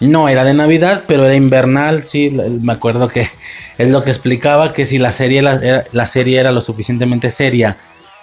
No 0.01 0.29
era 0.29 0.43
de 0.43 0.55
Navidad, 0.55 1.05
pero 1.07 1.25
era 1.25 1.37
invernal, 1.37 2.03
sí. 2.03 2.37
Me 2.63 2.73
acuerdo 2.73 3.07
que 3.07 3.29
es 3.79 3.91
lo 3.91 4.03
que 4.03 4.11
explicaba, 4.11 4.73
que 4.73 4.87
si 4.87 4.99
la 4.99 5.13
serie, 5.13 5.41
la, 5.41 5.85
la 5.93 6.07
serie 6.07 6.41
era 6.41 6.51
lo 6.51 6.61
suficientemente 6.61 7.31
seria 7.31 7.77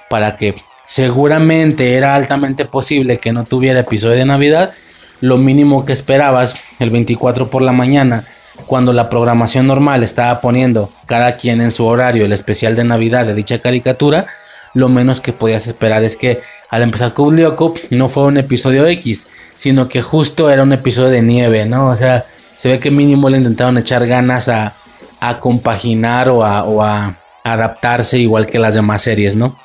para 0.10 0.36
que 0.36 0.56
seguramente 0.86 1.96
era 1.96 2.14
altamente 2.14 2.66
posible 2.66 3.20
que 3.20 3.32
no 3.32 3.46
tuviera 3.46 3.80
episodio 3.80 4.18
de 4.18 4.26
Navidad. 4.26 4.74
Lo 5.22 5.38
mínimo 5.38 5.86
que 5.86 5.94
esperabas 5.94 6.56
el 6.80 6.90
24 6.90 7.50
por 7.50 7.62
la 7.62 7.72
mañana, 7.72 8.26
cuando 8.66 8.94
la 8.94 9.10
programación 9.10 9.68
normal 9.68 10.04
estaba 10.04 10.42
poniendo 10.42 10.90
cada 11.06 11.36
quien 11.38 11.62
en 11.62 11.72
su 11.72 11.86
horario 11.86 12.26
el 12.26 12.34
especial 12.34 12.76
de 12.76 12.84
Navidad 12.84 13.26
de 13.26 13.34
dicha 13.34 13.60
caricatura, 13.60 14.26
lo 14.74 14.90
menos 14.90 15.22
que 15.22 15.34
podías 15.34 15.68
esperar 15.68 16.04
es 16.04 16.16
que 16.16 16.42
al 16.70 16.82
empezar 16.82 17.14
con 17.14 17.36
Lyoko 17.36 17.74
no 17.90 18.08
fue 18.08 18.24
un 18.24 18.38
episodio 18.38 18.88
X, 18.88 19.28
sino 19.58 19.90
que 19.90 20.02
justo 20.02 20.50
era 20.50 20.64
un 20.64 20.74
episodio 20.74 21.10
de 21.10 21.22
nieve, 21.22 21.66
¿no? 21.66 21.90
O 21.90 21.96
sea, 21.96 22.26
se 22.56 22.70
ve 22.70 22.80
que 22.80 22.92
mínimo 22.92 23.30
le 23.30 23.38
intentaron 23.38 23.78
echar 23.78 24.08
ganas 24.08 24.48
a, 24.48 24.74
a 25.20 25.40
compaginar 25.40 26.30
o 26.30 26.44
a, 26.44 26.64
o 26.64 26.82
a 26.82 27.18
adaptarse 27.44 28.18
igual 28.18 28.48
que 28.48 28.60
las 28.60 28.76
demás 28.76 29.02
series, 29.02 29.36
¿no? 29.36 29.58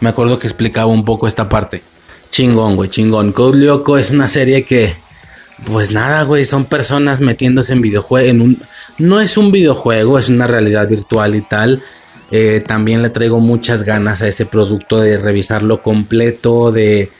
Me 0.00 0.08
acuerdo 0.08 0.38
que 0.38 0.46
explicaba 0.46 0.86
un 0.86 1.04
poco 1.04 1.28
esta 1.28 1.48
parte. 1.48 1.82
Chingón, 2.30 2.76
güey, 2.76 2.88
chingón. 2.88 3.32
Code 3.32 3.58
Lyoko 3.58 3.98
es 3.98 4.10
una 4.10 4.28
serie 4.28 4.64
que, 4.64 4.94
pues 5.66 5.90
nada, 5.90 6.22
güey, 6.22 6.44
son 6.44 6.64
personas 6.64 7.20
metiéndose 7.20 7.72
en 7.72 7.82
videojuego, 7.82 8.28
en 8.28 8.58
no 8.98 9.20
es 9.20 9.36
un 9.36 9.52
videojuego, 9.52 10.18
es 10.18 10.28
una 10.28 10.46
realidad 10.46 10.88
virtual 10.88 11.34
y 11.34 11.42
tal. 11.42 11.82
Eh, 12.30 12.62
también 12.66 13.02
le 13.02 13.10
traigo 13.10 13.40
muchas 13.40 13.84
ganas 13.84 14.22
a 14.22 14.28
ese 14.28 14.44
producto 14.44 14.98
de 14.98 15.18
revisarlo 15.18 15.82
completo, 15.82 16.72
de, 16.72 17.10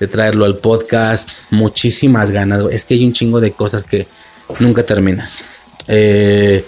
de 0.00 0.06
traerlo 0.08 0.44
al 0.44 0.56
podcast. 0.56 1.28
Muchísimas 1.50 2.30
ganas. 2.30 2.62
Es 2.70 2.84
que 2.84 2.94
hay 2.94 3.04
un 3.04 3.12
chingo 3.12 3.40
de 3.40 3.52
cosas 3.52 3.84
que 3.84 4.06
nunca 4.58 4.82
terminas. 4.84 5.44
Eh, 5.86 6.64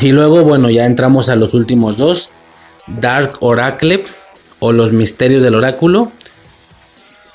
y 0.00 0.12
luego, 0.12 0.44
bueno, 0.44 0.70
ya 0.70 0.86
entramos 0.86 1.28
a 1.28 1.36
los 1.36 1.54
últimos 1.54 1.98
dos. 1.98 2.30
Dark 2.86 3.38
Oracle 3.40 4.04
o 4.60 4.72
Los 4.72 4.92
Misterios 4.92 5.42
del 5.42 5.56
Oráculo. 5.56 6.12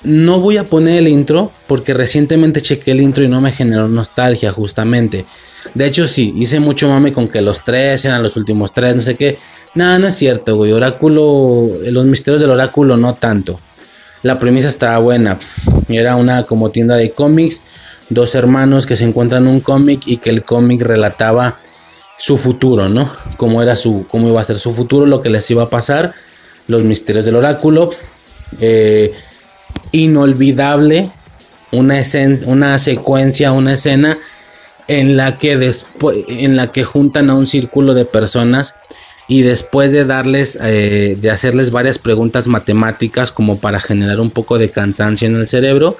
No 0.03 0.39
voy 0.39 0.57
a 0.57 0.65
poner 0.65 0.97
el 0.97 1.07
intro 1.07 1.51
porque 1.67 1.93
recientemente 1.93 2.61
chequé 2.61 2.91
el 2.91 3.01
intro 3.01 3.23
y 3.23 3.29
no 3.29 3.39
me 3.41 3.51
generó 3.51 3.87
nostalgia 3.87 4.51
justamente. 4.51 5.25
De 5.73 5.85
hecho 5.85 6.07
sí, 6.07 6.33
hice 6.37 6.59
mucho 6.59 6.89
mame 6.89 7.13
con 7.13 7.29
que 7.29 7.41
los 7.41 7.63
tres 7.63 8.03
eran 8.05 8.21
los 8.21 8.35
últimos 8.35 8.73
tres, 8.73 8.95
no 8.95 9.01
sé 9.01 9.15
qué. 9.15 9.39
Nada, 9.75 9.97
no 9.97 10.07
es 10.07 10.15
cierto, 10.15 10.55
güey. 10.55 10.71
Oráculo, 10.71 11.67
Los 11.85 12.05
Misterios 12.05 12.41
del 12.41 12.51
Oráculo 12.51 12.97
no 12.97 13.15
tanto. 13.15 13.59
La 14.21 14.39
premisa 14.39 14.67
estaba 14.67 14.97
buena. 14.99 15.39
Era 15.89 16.15
una 16.15 16.43
como 16.43 16.69
tienda 16.69 16.95
de 16.95 17.11
cómics, 17.11 17.63
dos 18.09 18.35
hermanos 18.35 18.85
que 18.85 18.95
se 18.95 19.05
encuentran 19.05 19.47
un 19.47 19.61
cómic 19.61 20.03
y 20.05 20.17
que 20.17 20.29
el 20.29 20.43
cómic 20.43 20.81
relataba 20.81 21.59
su 22.17 22.37
futuro, 22.37 22.89
¿no? 22.89 23.11
Cómo 23.37 23.61
era 23.61 23.75
su, 23.75 24.05
cómo 24.09 24.27
iba 24.27 24.39
a 24.39 24.45
ser 24.45 24.57
su 24.57 24.73
futuro, 24.73 25.05
lo 25.05 25.21
que 25.21 25.29
les 25.29 25.49
iba 25.49 25.63
a 25.63 25.69
pasar, 25.69 26.13
los 26.67 26.83
misterios 26.83 27.25
del 27.25 27.35
oráculo, 27.35 27.89
eh, 28.61 29.13
inolvidable, 29.91 31.09
una, 31.71 32.01
una 32.45 32.77
secuencia, 32.77 33.51
una 33.51 33.73
escena 33.73 34.17
en 34.87 35.17
la 35.17 35.37
que 35.37 35.57
después, 35.57 36.17
en 36.27 36.55
la 36.55 36.71
que 36.71 36.83
juntan 36.83 37.29
a 37.29 37.35
un 37.35 37.47
círculo 37.47 37.93
de 37.93 38.05
personas 38.05 38.75
y 39.27 39.41
después 39.41 39.91
de 39.91 40.05
darles, 40.05 40.59
eh, 40.61 41.17
de 41.19 41.31
hacerles 41.31 41.71
varias 41.71 41.97
preguntas 41.97 42.47
matemáticas 42.47 43.31
como 43.31 43.57
para 43.57 43.79
generar 43.79 44.19
un 44.19 44.31
poco 44.31 44.57
de 44.57 44.69
cansancio 44.69 45.27
en 45.27 45.37
el 45.37 45.47
cerebro, 45.47 45.97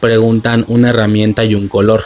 preguntan 0.00 0.64
una 0.68 0.90
herramienta 0.90 1.44
y 1.44 1.54
un 1.54 1.68
color. 1.68 2.04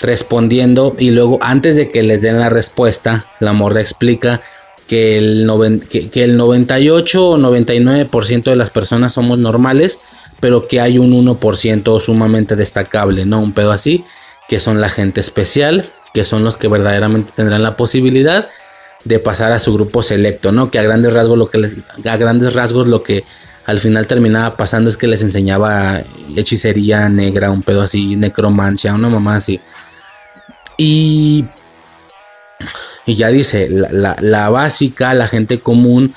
Respondiendo 0.00 0.96
y 0.98 1.10
luego 1.10 1.38
antes 1.42 1.76
de 1.76 1.90
que 1.90 2.02
les 2.02 2.22
den 2.22 2.40
la 2.40 2.48
respuesta, 2.48 3.26
la 3.38 3.52
morra 3.52 3.80
explica 3.80 4.40
que 4.90 5.18
el, 5.18 5.48
que, 5.88 6.24
el 6.24 6.36
98 6.36 7.24
o 7.24 7.38
99% 7.38 8.42
de 8.42 8.56
las 8.56 8.70
personas 8.70 9.12
somos 9.12 9.38
normales, 9.38 10.00
pero 10.40 10.66
que 10.66 10.80
hay 10.80 10.98
un 10.98 11.12
1% 11.12 12.00
sumamente 12.00 12.56
destacable, 12.56 13.24
¿no? 13.24 13.38
Un 13.38 13.52
pedo 13.52 13.70
así, 13.70 14.02
que 14.48 14.58
son 14.58 14.80
la 14.80 14.88
gente 14.88 15.20
especial, 15.20 15.88
que 16.12 16.24
son 16.24 16.42
los 16.42 16.56
que 16.56 16.66
verdaderamente 16.66 17.32
tendrán 17.36 17.62
la 17.62 17.76
posibilidad 17.76 18.48
de 19.04 19.20
pasar 19.20 19.52
a 19.52 19.60
su 19.60 19.72
grupo 19.74 20.02
selecto, 20.02 20.50
¿no? 20.50 20.72
Que 20.72 20.80
a 20.80 20.82
grandes 20.82 21.12
rasgos 21.12 21.38
lo 21.38 21.50
que 21.50 21.70
a 22.08 22.16
grandes 22.16 22.54
rasgos 22.54 22.88
lo 22.88 23.04
que 23.04 23.22
al 23.66 23.78
final 23.78 24.08
terminaba 24.08 24.56
pasando 24.56 24.90
es 24.90 24.96
que 24.96 25.06
les 25.06 25.22
enseñaba 25.22 26.02
hechicería 26.34 27.08
negra, 27.08 27.52
un 27.52 27.62
pedo 27.62 27.82
así, 27.82 28.16
necromancia, 28.16 28.92
una 28.92 29.08
mamá 29.08 29.36
así. 29.36 29.60
Y, 30.76 31.44
y 33.10 33.16
ya 33.16 33.28
dice, 33.28 33.68
la, 33.68 34.50
básica, 34.50 35.14
la 35.14 35.26
gente 35.26 35.58
común 35.58 36.14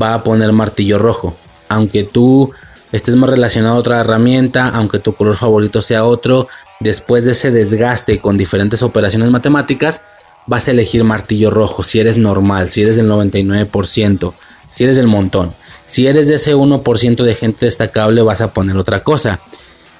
va 0.00 0.14
a 0.14 0.22
poner 0.22 0.52
martillo 0.52 0.96
rojo. 0.96 1.36
Aunque 1.68 2.04
tú 2.04 2.52
estés 2.92 3.16
más 3.16 3.30
relacionado 3.30 3.74
a 3.74 3.78
otra 3.80 4.00
herramienta, 4.00 4.68
aunque 4.68 5.00
tu 5.00 5.12
color 5.12 5.36
favorito 5.36 5.82
sea 5.82 6.04
otro, 6.04 6.46
después 6.78 7.24
de 7.24 7.32
ese 7.32 7.50
desgaste 7.50 8.20
con 8.20 8.36
diferentes 8.36 8.84
operaciones 8.84 9.28
matemáticas, 9.30 10.02
vas 10.46 10.68
a 10.68 10.70
elegir 10.70 11.02
martillo 11.02 11.50
rojo 11.50 11.82
si 11.82 11.98
eres 11.98 12.16
normal, 12.16 12.68
si 12.68 12.82
eres 12.82 12.94
del 12.94 13.10
99%, 13.10 14.32
si 14.70 14.84
eres 14.84 14.94
del 14.94 15.08
montón. 15.08 15.52
Si 15.84 16.06
eres 16.06 16.28
de 16.28 16.36
ese 16.36 16.54
1% 16.54 17.24
de 17.24 17.34
gente 17.34 17.66
destacable, 17.66 18.22
vas 18.22 18.40
a 18.40 18.52
poner 18.52 18.76
otra 18.76 19.02
cosa 19.02 19.40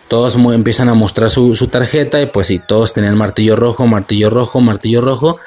todos 0.09 0.36
empiezan 0.36 0.89
a 0.89 0.94
mostrar 0.94 1.31
su, 1.31 1.52
tarjeta 1.70 2.20
y 2.20 2.27
pues 2.27 2.47
sí, 2.47 2.60
todos 2.60 2.93
tenían 2.93 3.16
martillo 3.16 3.56
rojo, 3.56 3.86
martillo 3.86 4.31
rojo, 4.31 4.60
martillo 4.60 5.01
rojo. 5.01 5.39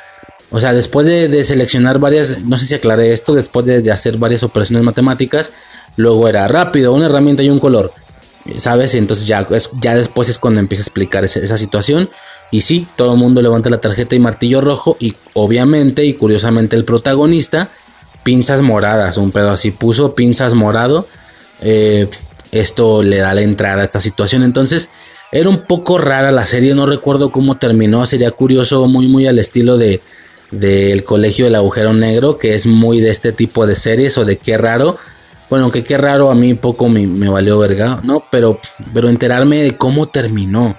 O 0.51 0.59
sea, 0.59 0.73
después 0.73 1.05
de, 1.05 1.43
seleccionar 1.43 1.99
varias, 1.99 2.43
no 2.43 2.57
sé 2.57 2.65
si 2.65 2.73
aclaré 2.73 3.13
esto, 3.13 3.33
después 3.33 3.65
de, 3.67 3.91
hacer 3.91 4.17
varias 4.17 4.41
operaciones 4.43 4.83
matemáticas, 4.83 5.51
luego 5.95 6.27
era 6.27 6.47
rápido, 6.47 6.93
una 6.93 7.05
herramienta 7.05 7.43
y 7.43 7.49
un 7.49 7.59
color. 7.59 7.91
¿Sabes? 8.57 8.95
Entonces 8.95 9.27
ya, 9.27 9.45
ya 9.79 9.95
después 9.95 10.27
es 10.27 10.39
cuando 10.39 10.59
empieza 10.59 10.81
a 10.81 10.85
explicar 10.85 11.23
esa, 11.23 11.57
situación. 11.57 12.09
Y 12.51 12.61
sí, 12.61 12.87
todo 12.95 13.13
el 13.13 13.19
mundo 13.19 13.43
levanta 13.43 13.69
la 13.69 13.79
tarjeta 13.79 14.15
y 14.15 14.19
martillo 14.19 14.59
rojo. 14.59 14.97
Y 14.99 15.13
obviamente 15.33 16.03
y 16.05 16.13
curiosamente 16.15 16.75
el 16.75 16.83
protagonista, 16.83 17.69
pinzas 18.23 18.61
moradas, 18.63 19.17
un 19.17 19.31
pedo 19.31 19.51
así 19.51 19.69
puso, 19.69 20.15
pinzas 20.15 20.55
morado. 20.55 21.05
Eh, 21.61 22.09
esto 22.51 23.03
le 23.03 23.17
da 23.17 23.35
la 23.35 23.41
entrada 23.41 23.81
a 23.81 23.83
esta 23.83 23.99
situación. 23.99 24.41
Entonces, 24.41 24.89
era 25.31 25.49
un 25.49 25.61
poco 25.61 25.99
rara 25.99 26.31
la 26.31 26.45
serie, 26.45 26.73
no 26.73 26.87
recuerdo 26.87 27.31
cómo 27.31 27.57
terminó, 27.57 28.05
sería 28.07 28.31
curioso, 28.31 28.87
muy 28.87 29.07
muy 29.07 29.27
al 29.27 29.37
estilo 29.37 29.77
de 29.77 30.01
del 30.51 31.03
colegio 31.03 31.45
del 31.45 31.55
agujero 31.55 31.93
negro, 31.93 32.37
que 32.37 32.55
es 32.55 32.65
muy 32.65 32.99
de 32.99 33.11
este 33.11 33.31
tipo 33.31 33.67
de 33.67 33.75
series 33.75 34.17
o 34.17 34.25
de 34.25 34.37
qué 34.37 34.57
raro. 34.57 34.97
Bueno, 35.49 35.65
aunque 35.65 35.83
qué 35.83 35.97
raro 35.97 36.29
a 36.29 36.35
mí 36.35 36.53
poco 36.53 36.89
me 36.89 37.29
valió 37.29 37.57
verga, 37.57 37.99
¿no? 38.03 38.23
Pero, 38.29 38.59
pero 38.93 39.09
enterarme 39.09 39.63
de 39.63 39.77
cómo 39.77 40.07
terminó, 40.07 40.75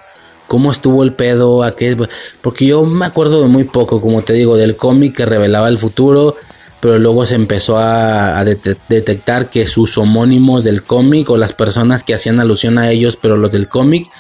cómo 0.51 0.73
estuvo 0.73 1.05
el 1.05 1.13
pedo, 1.13 1.63
a 1.63 1.77
qué... 1.77 1.97
Porque 2.41 2.67
yo 2.67 2.85
me 2.85 3.07
acuerdo 3.07 3.41
de 3.41 3.47
muy 3.47 3.63
poco, 3.63 4.01
como 4.01 4.23
te 4.23 4.33
digo, 4.33 4.57
del 4.57 4.75
cómic 4.75 5.17
que 5.17 5.25
revelaba 5.25 5.69
el 5.69 5.79
futuro, 5.79 6.35
pero 6.81 6.99
luego 6.99 7.25
se 7.25 7.37
empezó 7.37 7.79
a, 7.79 8.43
detectar 8.45 9.49
que 9.49 9.69
sus 9.69 9.97
homónimos 9.97 10.65
del 10.65 10.83
cómic 10.83 11.31
o 11.31 11.37
las 11.37 11.53
personas 11.53 12.03
que 12.03 12.15
hacían 12.15 12.41
alusión 12.41 12.79
a 12.79 12.91
ellos, 12.91 13.17
pero 13.17 13.37
los 13.37 13.53
del 13.53 13.69
cómic, 13.69 14.11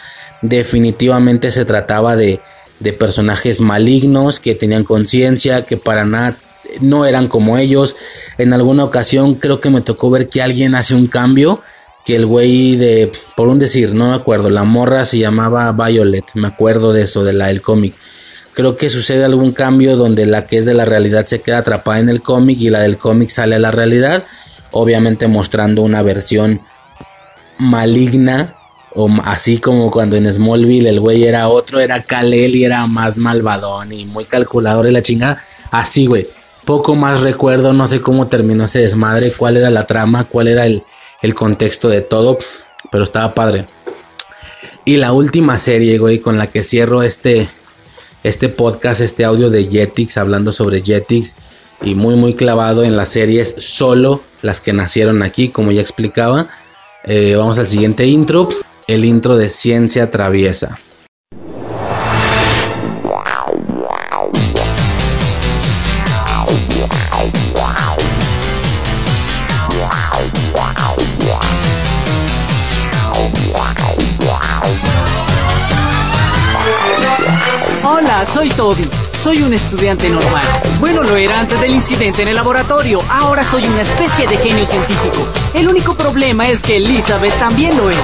definitivamente 0.40 1.50
se 1.50 1.64
trataba 1.64 2.14
de, 2.14 2.40
de 2.80 2.92
personajes 2.92 3.60
malignos 3.60 4.40
que 4.40 4.54
tenían 4.54 4.84
conciencia, 4.84 5.64
que 5.64 5.76
para 5.76 6.04
nada 6.04 6.36
no 6.80 7.04
eran 7.06 7.28
como 7.28 7.58
ellos. 7.58 7.96
En 8.38 8.52
alguna 8.52 8.84
ocasión 8.84 9.34
creo 9.34 9.60
que 9.60 9.70
me 9.70 9.80
tocó 9.80 10.10
ver 10.10 10.28
que 10.28 10.42
alguien 10.42 10.74
hace 10.74 10.94
un 10.94 11.06
cambio, 11.06 11.62
que 12.04 12.16
el 12.16 12.26
güey 12.26 12.76
de, 12.76 13.12
por 13.36 13.48
un 13.48 13.58
decir, 13.58 13.94
no 13.94 14.08
me 14.08 14.16
acuerdo, 14.16 14.50
la 14.50 14.64
morra 14.64 15.04
se 15.04 15.18
llamaba 15.18 15.70
Violet, 15.72 16.24
me 16.34 16.48
acuerdo 16.48 16.92
de 16.92 17.02
eso, 17.02 17.22
de 17.22 17.34
la 17.34 17.48
del 17.48 17.62
cómic 17.62 17.94
creo 18.54 18.76
que 18.76 18.88
sucede 18.88 19.24
algún 19.24 19.52
cambio 19.52 19.96
donde 19.96 20.26
la 20.26 20.46
que 20.46 20.58
es 20.58 20.66
de 20.66 20.74
la 20.74 20.84
realidad 20.84 21.26
se 21.26 21.40
queda 21.40 21.58
atrapada 21.58 21.98
en 21.98 22.08
el 22.08 22.20
cómic 22.20 22.60
y 22.60 22.70
la 22.70 22.80
del 22.80 22.98
cómic 22.98 23.30
sale 23.30 23.56
a 23.56 23.58
la 23.58 23.70
realidad, 23.70 24.24
obviamente 24.70 25.28
mostrando 25.28 25.82
una 25.82 26.02
versión 26.02 26.60
maligna 27.58 28.54
o 28.94 29.08
así 29.24 29.58
como 29.58 29.90
cuando 29.90 30.16
en 30.16 30.30
Smallville 30.30 30.88
el 30.88 31.00
güey 31.00 31.24
era 31.24 31.48
otro, 31.48 31.80
era 31.80 32.02
Kalel 32.02 32.56
y 32.56 32.64
era 32.64 32.86
más 32.86 33.18
malvadón 33.18 33.92
y 33.92 34.04
muy 34.04 34.24
calculador 34.24 34.86
y 34.86 34.92
la 34.92 35.02
chingada, 35.02 35.42
así 35.70 36.06
güey, 36.06 36.26
poco 36.64 36.94
más 36.94 37.20
recuerdo, 37.20 37.72
no 37.72 37.86
sé 37.86 38.00
cómo 38.00 38.28
terminó 38.28 38.64
ese 38.64 38.80
desmadre, 38.80 39.32
cuál 39.36 39.56
era 39.56 39.70
la 39.70 39.86
trama, 39.86 40.24
cuál 40.24 40.48
era 40.48 40.66
el, 40.66 40.82
el 41.22 41.34
contexto 41.34 41.88
de 41.88 42.00
todo, 42.00 42.38
pero 42.90 43.04
estaba 43.04 43.34
padre. 43.34 43.64
Y 44.84 44.96
la 44.96 45.12
última 45.12 45.58
serie, 45.58 45.98
güey, 45.98 46.18
con 46.18 46.38
la 46.38 46.46
que 46.46 46.64
cierro 46.64 47.02
este, 47.02 47.48
este 48.24 48.48
podcast, 48.48 49.00
este 49.00 49.24
audio 49.24 49.50
de 49.50 49.64
Jetix, 49.64 50.16
hablando 50.16 50.52
sobre 50.52 50.82
Jetix 50.82 51.36
y 51.82 51.94
muy 51.94 52.16
muy 52.16 52.34
clavado 52.34 52.82
en 52.82 52.96
las 52.96 53.10
series, 53.10 53.54
solo 53.58 54.22
las 54.42 54.60
que 54.60 54.72
nacieron 54.72 55.22
aquí, 55.22 55.48
como 55.48 55.70
ya 55.70 55.80
explicaba. 55.80 56.48
Eh, 57.04 57.34
vamos 57.36 57.58
al 57.58 57.68
siguiente 57.68 58.06
intro, 58.06 58.48
el 58.90 59.04
intro 59.04 59.36
de 59.36 59.48
Ciencia 59.48 60.10
Traviesa. 60.10 60.80
Hola, 77.84 78.26
soy 78.26 78.48
Toby. 78.50 78.88
Soy 79.14 79.42
un 79.42 79.54
estudiante 79.54 80.08
normal. 80.08 80.42
Bueno, 80.80 81.04
lo 81.04 81.14
era 81.14 81.38
antes 81.38 81.60
del 81.60 81.74
incidente 81.74 82.22
en 82.22 82.28
el 82.28 82.34
laboratorio. 82.34 83.02
Ahora 83.08 83.44
soy 83.44 83.64
una 83.66 83.82
especie 83.82 84.26
de 84.26 84.36
genio 84.38 84.66
científico. 84.66 85.28
El 85.54 85.68
único 85.68 85.94
problema 85.94 86.48
es 86.48 86.62
que 86.62 86.78
Elizabeth 86.78 87.38
también 87.38 87.76
lo 87.76 87.88
es. 87.88 87.98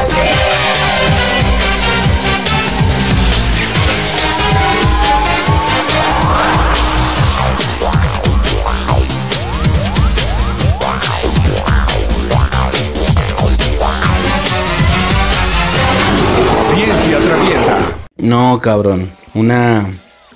No, 18.26 18.60
cabrón. 18.60 19.08
Una, 19.34 19.86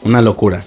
una 0.03 0.23
locura. 0.23 0.63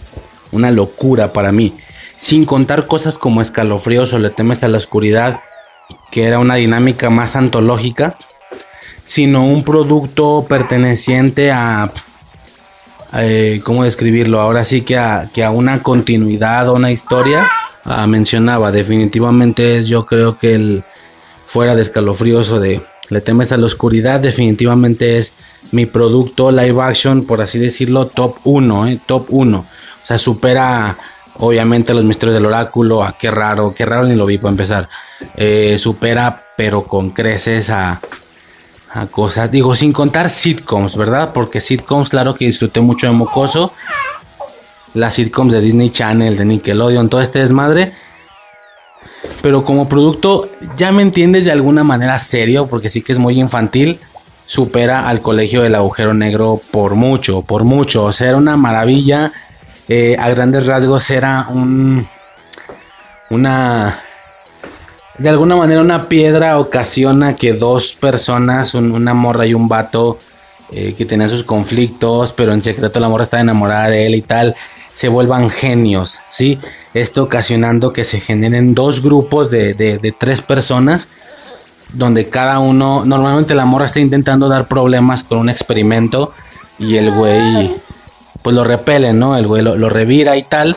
Una 0.52 0.72
locura 0.72 1.32
para 1.32 1.54
mí. 1.54 1.74
Sin 2.18 2.44
contar 2.44 2.86
cosas 2.86 3.18
como 3.18 3.42
escalofríos 3.42 4.12
le 4.12 4.30
temes 4.30 4.62
a 4.64 4.68
la 4.68 4.78
oscuridad, 4.78 5.40
que 6.12 6.26
era 6.26 6.40
una 6.40 6.56
dinámica 6.56 7.10
más 7.10 7.38
antológica, 7.38 8.18
sino 9.06 9.46
un 9.46 9.64
producto 9.64 10.46
perteneciente 10.50 11.50
a, 11.54 11.92
eh, 13.14 13.62
¿cómo 13.64 13.86
describirlo? 13.86 14.42
Ahora 14.42 14.66
sí 14.66 14.82
que 14.82 14.98
a, 14.98 15.30
que 15.34 15.46
a 15.46 15.52
una 15.52 15.82
continuidad 15.82 16.68
o 16.68 16.74
una 16.74 16.92
historia. 16.92 17.48
Ah, 17.86 18.06
mencionaba, 18.06 18.74
definitivamente 18.74 19.78
es 19.78 19.88
yo 19.88 20.06
creo 20.06 20.38
que 20.38 20.56
el 20.56 20.84
fuera 21.46 21.74
de 21.74 21.84
escalofríos 21.84 22.50
o 22.50 22.60
de 22.60 22.82
le 23.10 23.22
temes 23.22 23.54
a 23.54 23.58
la 23.58 23.66
oscuridad, 23.66 24.20
definitivamente 24.20 25.18
es 25.18 25.34
mi 25.74 25.88
producto 25.88 26.52
live 26.52 26.82
action, 26.82 27.26
por 27.26 27.42
así 27.42 27.58
decirlo, 27.58 28.06
top 28.06 28.38
1, 28.44 28.88
eh, 28.88 29.00
top 29.06 29.26
1. 29.30 29.58
O 29.58 30.06
sea, 30.06 30.20
supera 30.20 30.96
obviamente 31.40 31.96
los 31.96 32.04
misterios 32.04 32.36
del 32.36 32.46
oráculo, 32.46 33.04
a 33.04 33.18
qué 33.18 33.32
raro, 33.32 33.74
qué 33.74 33.84
raro 33.84 34.06
ni 34.06 34.16
lo 34.16 34.28
vi 34.28 34.38
para 34.38 34.52
empezar. 34.52 34.88
Eh, 35.36 35.78
supera, 35.80 36.44
pero 36.56 36.84
con 36.84 37.10
creces 37.10 37.72
a, 37.72 38.00
a 38.92 39.08
cosas, 39.08 39.50
digo, 39.50 39.76
sin 39.76 39.94
contar 39.94 40.30
sitcoms, 40.30 40.96
¿verdad? 40.96 41.32
Porque 41.34 41.60
sitcoms, 41.60 42.10
claro 42.10 42.36
que 42.36 42.46
disfruté 42.46 42.80
mucho 42.80 43.08
de 43.08 43.14
Mocoso. 43.14 43.74
Las 44.94 45.16
sitcoms 45.16 45.54
de 45.54 45.60
Disney 45.60 45.90
Channel, 45.90 46.38
de 46.38 46.46
Nickelodeon, 46.46 47.10
todo 47.10 47.22
este 47.22 47.40
desmadre. 47.40 47.94
Pero 49.42 49.66
como 49.66 49.90
producto, 49.90 50.50
ya 50.78 50.92
me 50.92 51.02
entiendes 51.02 51.46
de 51.46 51.52
alguna 51.52 51.84
manera 51.84 52.20
serio, 52.20 52.68
porque 52.68 52.90
sí 52.90 53.02
que 53.02 53.12
es 53.12 53.18
muy 53.18 53.40
infantil. 53.40 54.00
Supera 54.46 55.08
al 55.08 55.22
colegio 55.22 55.62
del 55.64 55.76
agujero 55.76 56.14
negro 56.14 56.62
por 56.72 56.96
mucho, 56.96 57.42
por 57.42 57.64
mucho. 57.64 58.06
O 58.06 58.12
sea, 58.12 58.30
era 58.30 58.38
una 58.38 58.58
maravilla. 58.58 59.32
Eh, 59.90 60.16
a 60.20 60.30
grandes 60.30 60.66
rasgos 60.66 61.10
era 61.10 61.48
un. 61.50 62.06
Una. 63.30 64.00
De 65.18 65.30
alguna 65.30 65.56
manera, 65.56 65.82
una 65.82 66.10
piedra 66.10 66.58
ocasiona 66.60 67.36
que 67.36 67.54
dos 67.54 67.94
personas, 67.94 68.74
un- 68.74 68.92
una 68.92 69.14
morra 69.14 69.46
y 69.46 69.54
un 69.54 69.68
vato, 69.68 70.18
eh, 70.72 70.94
que 70.98 71.06
tenían 71.06 71.30
sus 71.30 71.44
conflictos, 71.44 72.32
pero 72.34 72.52
en 72.52 72.62
secreto 72.64 73.00
la 73.00 73.10
morra 73.10 73.24
estaba 73.24 73.42
enamorada 73.42 73.90
de 73.90 74.08
él 74.08 74.16
y 74.16 74.22
tal, 74.24 74.56
se 74.94 75.08
vuelvan 75.08 75.50
genios, 75.52 76.20
¿sí? 76.32 76.60
Esto 76.96 77.24
ocasionando 77.24 77.94
que 77.94 78.04
se 78.04 78.20
generen 78.20 78.74
dos 78.74 79.02
grupos 79.04 79.52
de, 79.52 79.74
de- 79.76 80.00
de 80.00 80.12
tres 80.12 80.42
personas, 80.42 81.08
donde 81.94 82.30
cada 82.30 82.60
uno, 82.60 83.04
normalmente 83.06 83.56
la 83.56 83.66
morra 83.66 83.86
está 83.86 84.00
intentando 84.00 84.50
dar 84.50 84.68
problemas 84.68 85.24
con 85.24 85.38
un 85.38 85.50
experimento 85.50 86.34
y 86.80 86.98
el 86.98 87.12
güey, 87.12 87.72
pues 88.42 88.56
lo 88.56 88.64
repele, 88.64 89.14
¿no? 89.14 89.38
El 89.38 89.48
güey 89.48 89.64
lo, 89.64 89.76
lo 89.76 89.90
revira 89.90 90.36
y 90.36 90.44
tal, 90.44 90.76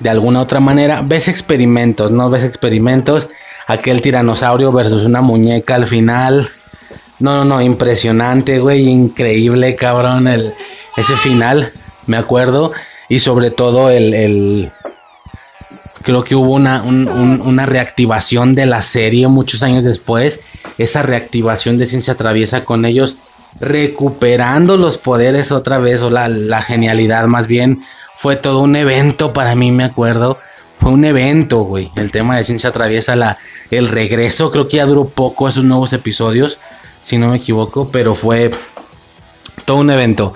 de 0.00 0.10
alguna 0.10 0.40
otra 0.40 0.60
manera. 0.60 1.02
Ves 1.02 1.28
experimentos, 1.28 2.10
¿no? 2.10 2.28
Ves 2.30 2.44
experimentos, 2.44 3.28
aquel 3.66 4.00
tiranosaurio 4.02 4.70
versus 4.70 5.04
una 5.04 5.20
muñeca 5.22 5.74
al 5.74 5.86
final. 5.86 6.48
No, 7.20 7.38
no, 7.38 7.44
no, 7.44 7.60
impresionante, 7.62 8.60
güey, 8.60 8.86
increíble, 8.86 9.74
cabrón, 9.74 10.28
el, 10.28 10.52
ese 10.96 11.16
final, 11.16 11.72
me 12.06 12.16
acuerdo. 12.16 12.72
Y 13.08 13.20
sobre 13.20 13.50
todo 13.50 13.90
el, 13.90 14.12
el- 14.14 14.70
creo 16.08 16.24
que 16.24 16.34
hubo 16.34 16.52
una, 16.54 16.82
un- 16.82 17.06
un- 17.06 17.42
una 17.42 17.66
reactivación 17.66 18.54
de 18.54 18.64
la 18.64 18.80
serie 18.80 19.28
muchos 19.28 19.62
años 19.62 19.84
después. 19.84 20.40
Esa 20.78 21.02
reactivación 21.02 21.76
de 21.76 21.84
Ciencia 21.84 22.14
Traviesa 22.14 22.64
con 22.64 22.86
ellos 22.86 23.16
recuperando 23.60 24.78
los 24.78 24.96
poderes 24.96 25.52
otra 25.52 25.76
vez, 25.76 26.00
o 26.00 26.08
la, 26.08 26.28
la 26.28 26.62
genialidad 26.62 27.26
más 27.26 27.46
bien. 27.46 27.84
Fue 28.16 28.36
todo 28.36 28.60
un 28.60 28.74
evento 28.74 29.34
para 29.34 29.54
mí, 29.54 29.70
me 29.70 29.84
acuerdo. 29.84 30.38
Fue 30.78 30.90
un 30.92 31.04
evento, 31.04 31.58
güey. 31.58 31.92
El 31.94 32.10
tema 32.10 32.38
de 32.38 32.44
Ciencia 32.44 32.70
Traviesa, 32.70 33.14
la, 33.14 33.36
el 33.70 33.88
regreso, 33.88 34.50
creo 34.50 34.66
que 34.66 34.78
ya 34.78 34.86
duró 34.86 35.04
poco 35.08 35.46
esos 35.46 35.64
nuevos 35.64 35.92
episodios, 35.92 36.56
si 37.02 37.18
no 37.18 37.28
me 37.28 37.36
equivoco, 37.36 37.90
pero 37.92 38.14
fue 38.14 38.50
todo 39.66 39.76
un 39.76 39.90
evento. 39.90 40.32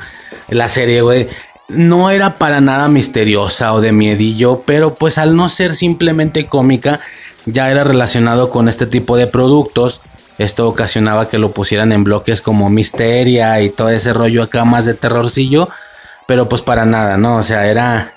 La 0.50 0.68
serie, 0.68 1.00
güey, 1.00 1.28
no 1.68 2.10
era 2.10 2.38
para 2.38 2.60
nada 2.60 2.88
misteriosa 2.88 3.72
o 3.72 3.80
de 3.80 3.92
miedillo, 3.92 4.62
pero 4.66 4.94
pues 4.94 5.18
al 5.18 5.36
no 5.36 5.48
ser 5.48 5.74
simplemente 5.74 6.46
cómica, 6.46 7.00
ya 7.46 7.70
era 7.70 7.84
relacionado 7.84 8.50
con 8.50 8.68
este 8.68 8.86
tipo 8.86 9.16
de 9.16 9.26
productos. 9.26 10.02
Esto 10.38 10.68
ocasionaba 10.68 11.28
que 11.28 11.38
lo 11.38 11.52
pusieran 11.52 11.92
en 11.92 12.04
bloques 12.04 12.40
como 12.40 12.70
Misteria 12.70 13.60
y 13.60 13.70
todo 13.70 13.90
ese 13.90 14.12
rollo 14.12 14.42
acá 14.42 14.64
más 14.64 14.84
de 14.86 14.94
terrorcillo, 14.94 15.68
pero 16.26 16.48
pues 16.48 16.62
para 16.62 16.84
nada, 16.84 17.16
¿no? 17.16 17.36
O 17.36 17.42
sea, 17.42 17.66
era... 17.66 18.14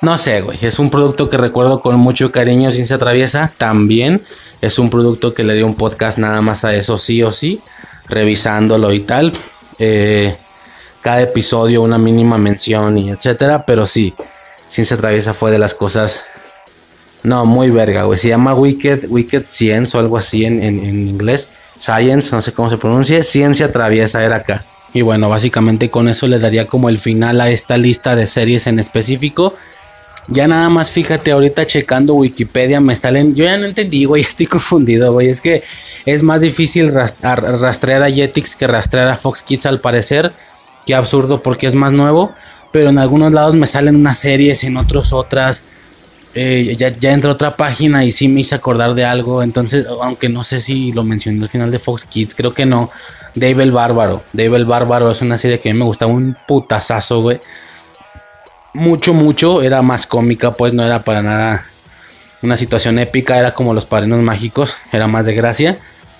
No 0.00 0.16
sé, 0.16 0.42
güey, 0.42 0.58
es 0.62 0.78
un 0.78 0.90
producto 0.90 1.28
que 1.28 1.36
recuerdo 1.36 1.80
con 1.80 1.96
mucho 1.96 2.30
cariño, 2.30 2.70
Ciencia 2.70 2.98
Traviesa, 2.98 3.52
también 3.58 4.22
es 4.60 4.78
un 4.78 4.90
producto 4.90 5.34
que 5.34 5.42
le 5.42 5.54
dio 5.54 5.66
un 5.66 5.74
podcast 5.74 6.18
nada 6.18 6.40
más 6.40 6.64
a 6.64 6.74
eso, 6.74 6.98
sí 6.98 7.22
o 7.22 7.32
sí, 7.32 7.60
revisándolo 8.08 8.92
y 8.92 9.00
tal. 9.00 9.32
Eh, 9.80 10.36
cada 11.02 11.22
episodio 11.22 11.82
una 11.82 11.98
mínima 11.98 12.38
mención 12.38 12.98
y 12.98 13.10
etcétera, 13.10 13.64
pero 13.66 13.86
sí, 13.86 14.14
Ciencia 14.68 14.96
Traviesa 14.96 15.34
fue 15.34 15.50
de 15.50 15.58
las 15.58 15.74
cosas, 15.74 16.24
no, 17.22 17.44
muy 17.46 17.70
verga, 17.70 18.04
güey, 18.04 18.18
se 18.18 18.28
llama 18.28 18.54
Wicked, 18.54 19.06
Wicked 19.08 19.44
Science 19.46 19.96
o 19.96 20.00
algo 20.00 20.16
así 20.16 20.44
en, 20.44 20.62
en- 20.62 20.84
en 20.84 21.08
inglés, 21.08 21.48
Science, 21.80 22.30
no 22.32 22.42
sé 22.42 22.52
cómo 22.52 22.70
se 22.70 22.76
pronuncia, 22.78 23.22
Ciencia 23.24 23.72
Traviesa 23.72 24.24
era 24.24 24.36
acá. 24.36 24.64
Y 24.94 25.02
bueno, 25.02 25.28
básicamente 25.28 25.90
con 25.90 26.08
eso 26.08 26.26
le 26.26 26.38
daría 26.38 26.66
como 26.66 26.88
el 26.88 26.98
final 26.98 27.40
a 27.40 27.50
esta 27.50 27.76
lista 27.76 28.16
de 28.16 28.26
series 28.26 28.66
en 28.66 28.78
específico. 28.78 29.54
Ya 30.28 30.48
nada 30.48 30.68
más 30.70 30.90
fíjate, 30.90 31.30
ahorita 31.30 31.66
checando 31.66 32.14
Wikipedia 32.14 32.80
me 32.80 32.96
salen. 32.96 33.34
Yo 33.34 33.44
ya 33.44 33.56
no 33.58 33.66
entendí, 33.66 34.06
güey, 34.06 34.22
estoy 34.28 34.46
confundido, 34.46 35.12
güey. 35.12 35.28
Es 35.28 35.40
que 35.40 35.62
es 36.06 36.22
más 36.22 36.40
difícil 36.40 36.92
ras- 36.92 37.22
ar- 37.22 37.42
rastrear 37.60 38.02
a 38.02 38.10
Jetix 38.10 38.56
que 38.56 38.66
rastrear 38.66 39.08
a 39.08 39.16
Fox 39.16 39.42
Kids 39.42 39.66
al 39.66 39.80
parecer. 39.80 40.32
Qué 40.88 40.94
absurdo 40.94 41.42
porque 41.42 41.66
es 41.66 41.74
más 41.74 41.92
nuevo. 41.92 42.32
Pero 42.72 42.88
en 42.88 42.96
algunos 42.96 43.30
lados 43.30 43.54
me 43.54 43.66
salen 43.66 43.94
unas 43.94 44.18
series, 44.18 44.64
en 44.64 44.78
otros 44.78 45.12
otras. 45.12 45.62
Eh, 46.34 46.76
ya, 46.78 46.88
ya 46.88 47.14
otra 47.28 47.56
página 47.56 48.06
y 48.06 48.10
sí 48.12 48.26
me 48.28 48.40
hice 48.40 48.54
acordar 48.54 48.94
de 48.94 49.04
algo. 49.04 49.42
Entonces, 49.42 49.86
aunque 50.00 50.30
no 50.30 50.44
sé 50.44 50.60
si 50.60 50.92
lo 50.92 51.04
mencioné 51.04 51.42
al 51.42 51.50
final 51.50 51.70
de 51.70 51.78
Fox 51.78 52.06
Kids, 52.06 52.34
creo 52.34 52.54
que 52.54 52.64
no. 52.64 52.90
Dave 53.34 53.62
el 53.62 53.70
Bárbaro. 53.70 54.22
Dave 54.32 54.56
el 54.56 54.64
Bárbaro 54.64 55.10
es 55.10 55.20
una 55.20 55.36
serie 55.36 55.60
que 55.60 55.68
a 55.68 55.74
mí 55.74 55.78
me 55.78 55.84
gustaba 55.84 56.10
un 56.10 56.34
putazazo, 56.46 57.20
güey 57.20 57.38
mucho, 58.72 59.12
mucho. 59.12 59.62
Era 59.62 59.82
más 59.82 60.06
cómica, 60.06 60.52
pues 60.52 60.72
no 60.72 60.84
era 60.84 61.00
para 61.04 61.20
nada 61.22 61.64
una 62.40 62.56
situación 62.56 62.98
épica. 62.98 63.38
Era 63.38 63.52
como 63.52 63.74
los 63.74 63.84
padrinos 63.84 64.22
mágicos, 64.22 64.74
era 64.92 65.06
más 65.06 65.26
de 65.26 65.34
gracia. 65.34 65.78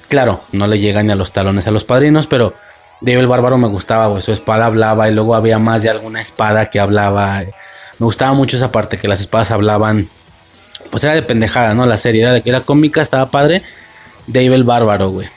Claro, 0.08 0.42
no 0.52 0.66
le 0.66 0.78
llegan 0.78 1.06
ni 1.06 1.12
a 1.12 1.16
los 1.16 1.32
talones 1.32 1.66
a 1.66 1.70
los 1.70 1.84
padrinos, 1.84 2.26
pero 2.26 2.54
Dave 3.00 3.20
el 3.20 3.26
Bárbaro 3.26 3.58
me 3.58 3.68
gustaba, 3.68 4.08
güey. 4.08 4.22
Su 4.22 4.32
espada 4.32 4.66
hablaba 4.66 5.08
y 5.08 5.14
luego 5.14 5.34
había 5.34 5.58
más 5.58 5.82
de 5.82 5.90
alguna 5.90 6.20
espada 6.20 6.70
que 6.70 6.80
hablaba. 6.80 7.40
Me 7.40 8.04
gustaba 8.04 8.32
mucho 8.32 8.56
esa 8.56 8.72
parte, 8.72 8.98
que 8.98 9.08
las 9.08 9.20
espadas 9.20 9.50
hablaban. 9.50 10.08
Pues 10.90 11.04
era 11.04 11.14
de 11.14 11.22
pendejada, 11.22 11.74
¿no? 11.74 11.86
La 11.86 11.98
serie 11.98 12.22
era 12.22 12.32
de 12.32 12.42
que 12.42 12.50
era 12.50 12.60
cómica, 12.60 13.02
estaba 13.02 13.26
padre. 13.30 13.62
Dave 14.26 14.54
el 14.54 14.64
Bárbaro, 14.64 15.10
güey. 15.10 15.28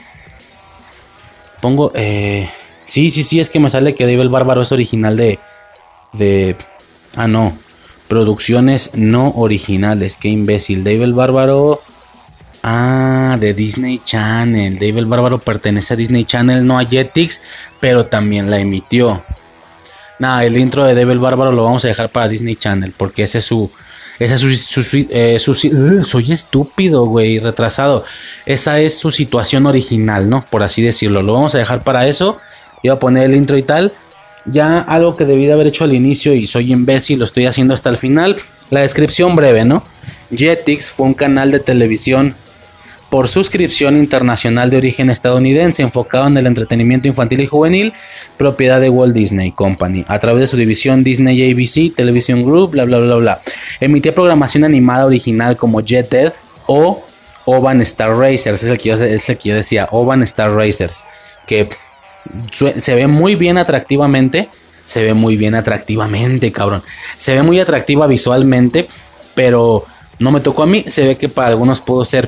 Pongo, 1.60 1.92
eh... 1.94 2.50
Sí, 2.84 3.10
sí, 3.10 3.22
sí, 3.22 3.38
es 3.38 3.48
que 3.48 3.60
me 3.60 3.70
sale 3.70 3.94
que 3.94 4.06
Dave 4.06 4.22
el 4.22 4.28
Bárbaro 4.28 4.62
es 4.62 4.72
original 4.72 5.16
de... 5.16 5.38
De... 6.12 6.56
Ah, 7.16 7.28
no. 7.28 7.56
Producciones 8.08 8.90
no 8.94 9.30
originales. 9.36 10.16
Qué 10.16 10.28
imbécil. 10.28 10.84
Dave 10.84 11.04
el 11.04 11.14
Bárbaro. 11.14 11.80
Ah, 12.62 13.36
de 13.40 13.54
Disney 13.54 14.00
Channel. 14.04 14.78
Dave 14.78 15.04
Bárbaro 15.04 15.38
pertenece 15.38 15.94
a 15.94 15.96
Disney 15.96 16.24
Channel, 16.24 16.64
no 16.64 16.78
a 16.78 16.84
Jetix, 16.84 17.40
pero 17.80 18.06
también 18.06 18.50
la 18.50 18.60
emitió. 18.60 19.24
Nada, 20.20 20.44
el 20.44 20.56
intro 20.56 20.84
de 20.84 20.94
Dave 20.94 21.12
el 21.12 21.18
Bárbaro 21.18 21.50
lo 21.50 21.64
vamos 21.64 21.84
a 21.84 21.88
dejar 21.88 22.08
para 22.10 22.28
Disney 22.28 22.54
Channel, 22.54 22.92
porque 22.96 23.24
ese 23.24 23.38
es 23.38 23.44
su. 23.44 23.70
Esa 24.20 24.34
es 24.34 24.40
su, 24.40 25.06
eh, 25.10 25.38
soy 25.40 26.32
estúpido, 26.32 27.06
güey, 27.06 27.40
retrasado. 27.40 28.04
Esa 28.46 28.78
es 28.78 28.96
su 28.96 29.10
situación 29.10 29.66
original, 29.66 30.30
¿no? 30.30 30.44
Por 30.48 30.62
así 30.62 30.80
decirlo. 30.80 31.22
Lo 31.22 31.32
vamos 31.32 31.56
a 31.56 31.58
dejar 31.58 31.82
para 31.82 32.06
eso. 32.06 32.38
Iba 32.84 32.94
a 32.94 32.98
poner 33.00 33.24
el 33.24 33.34
intro 33.34 33.56
y 33.56 33.62
tal. 33.62 33.92
Ya 34.44 34.78
algo 34.78 35.16
que 35.16 35.24
debí 35.24 35.46
de 35.46 35.54
haber 35.54 35.66
hecho 35.66 35.82
al 35.82 35.92
inicio 35.92 36.34
y 36.34 36.46
soy 36.46 36.72
imbécil, 36.72 37.18
lo 37.18 37.24
estoy 37.24 37.46
haciendo 37.46 37.74
hasta 37.74 37.90
el 37.90 37.96
final. 37.96 38.36
La 38.70 38.82
descripción 38.82 39.34
breve, 39.34 39.64
¿no? 39.64 39.82
Jetix 40.30 40.92
fue 40.92 41.06
un 41.06 41.14
canal 41.14 41.50
de 41.50 41.58
televisión 41.58 42.36
por 43.12 43.28
suscripción 43.28 43.98
internacional 43.98 44.70
de 44.70 44.78
origen 44.78 45.10
estadounidense 45.10 45.82
enfocado 45.82 46.28
en 46.28 46.36
el 46.38 46.46
entretenimiento 46.46 47.08
infantil 47.08 47.42
y 47.42 47.46
juvenil, 47.46 47.92
propiedad 48.38 48.80
de 48.80 48.88
Walt 48.88 49.12
Disney 49.12 49.52
Company, 49.52 50.02
a 50.08 50.18
través 50.18 50.40
de 50.40 50.46
su 50.46 50.56
división 50.56 51.04
Disney 51.04 51.52
ABC 51.52 51.94
Television 51.94 52.42
Group, 52.42 52.70
bla 52.70 52.86
bla 52.86 53.00
bla 53.00 53.16
bla. 53.16 53.40
Emitía 53.80 54.14
programación 54.14 54.64
animada 54.64 55.04
original 55.04 55.58
como 55.58 55.84
Jeted 55.84 56.32
o 56.64 57.04
Oban 57.44 57.82
Star 57.82 58.16
Racers, 58.16 58.62
es 58.62 58.70
el 58.70 58.78
que 58.78 58.88
yo, 58.88 58.94
es 58.94 59.28
el 59.28 59.36
que 59.36 59.50
yo 59.50 59.56
decía, 59.56 59.88
Oban 59.90 60.22
Star 60.22 60.50
Racers, 60.50 61.04
que 61.46 61.68
se 62.78 62.94
ve 62.94 63.08
muy 63.08 63.34
bien 63.34 63.58
atractivamente, 63.58 64.48
se 64.86 65.02
ve 65.02 65.12
muy 65.12 65.36
bien 65.36 65.54
atractivamente, 65.54 66.50
cabrón. 66.50 66.82
Se 67.18 67.34
ve 67.34 67.42
muy 67.42 67.60
atractiva 67.60 68.06
visualmente, 68.06 68.88
pero 69.34 69.84
no 70.18 70.30
me 70.32 70.40
tocó 70.40 70.62
a 70.62 70.66
mí, 70.66 70.86
se 70.88 71.06
ve 71.06 71.18
que 71.18 71.28
para 71.28 71.48
algunos 71.48 71.78
pudo 71.82 72.06
ser 72.06 72.26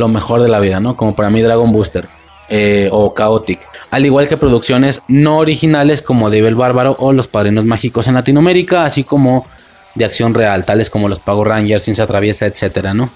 lo 0.00 0.08
mejor 0.08 0.42
de 0.42 0.48
la 0.48 0.58
vida, 0.58 0.80
¿no? 0.80 0.96
Como 0.96 1.14
para 1.14 1.30
mí 1.30 1.40
Dragon 1.40 1.70
Booster 1.70 2.08
eh, 2.48 2.88
o 2.90 3.14
Chaotic. 3.16 3.60
Al 3.92 4.04
igual 4.04 4.26
que 4.26 4.36
producciones 4.36 5.02
no 5.06 5.38
originales 5.38 6.02
como 6.02 6.30
Dave 6.30 6.48
el 6.48 6.56
Bárbaro 6.56 6.96
o 6.98 7.12
Los 7.12 7.28
Padrinos 7.28 7.64
Mágicos 7.64 8.08
en 8.08 8.14
Latinoamérica, 8.14 8.84
así 8.84 9.04
como 9.04 9.46
de 9.94 10.04
acción 10.04 10.34
real, 10.34 10.64
tales 10.64 10.90
como 10.90 11.08
los 11.08 11.20
Power 11.20 11.46
Rangers, 11.46 11.84
Ciencia 11.84 12.06
Traviesa, 12.06 12.46
etcétera, 12.46 12.92
¿no? 12.92 13.10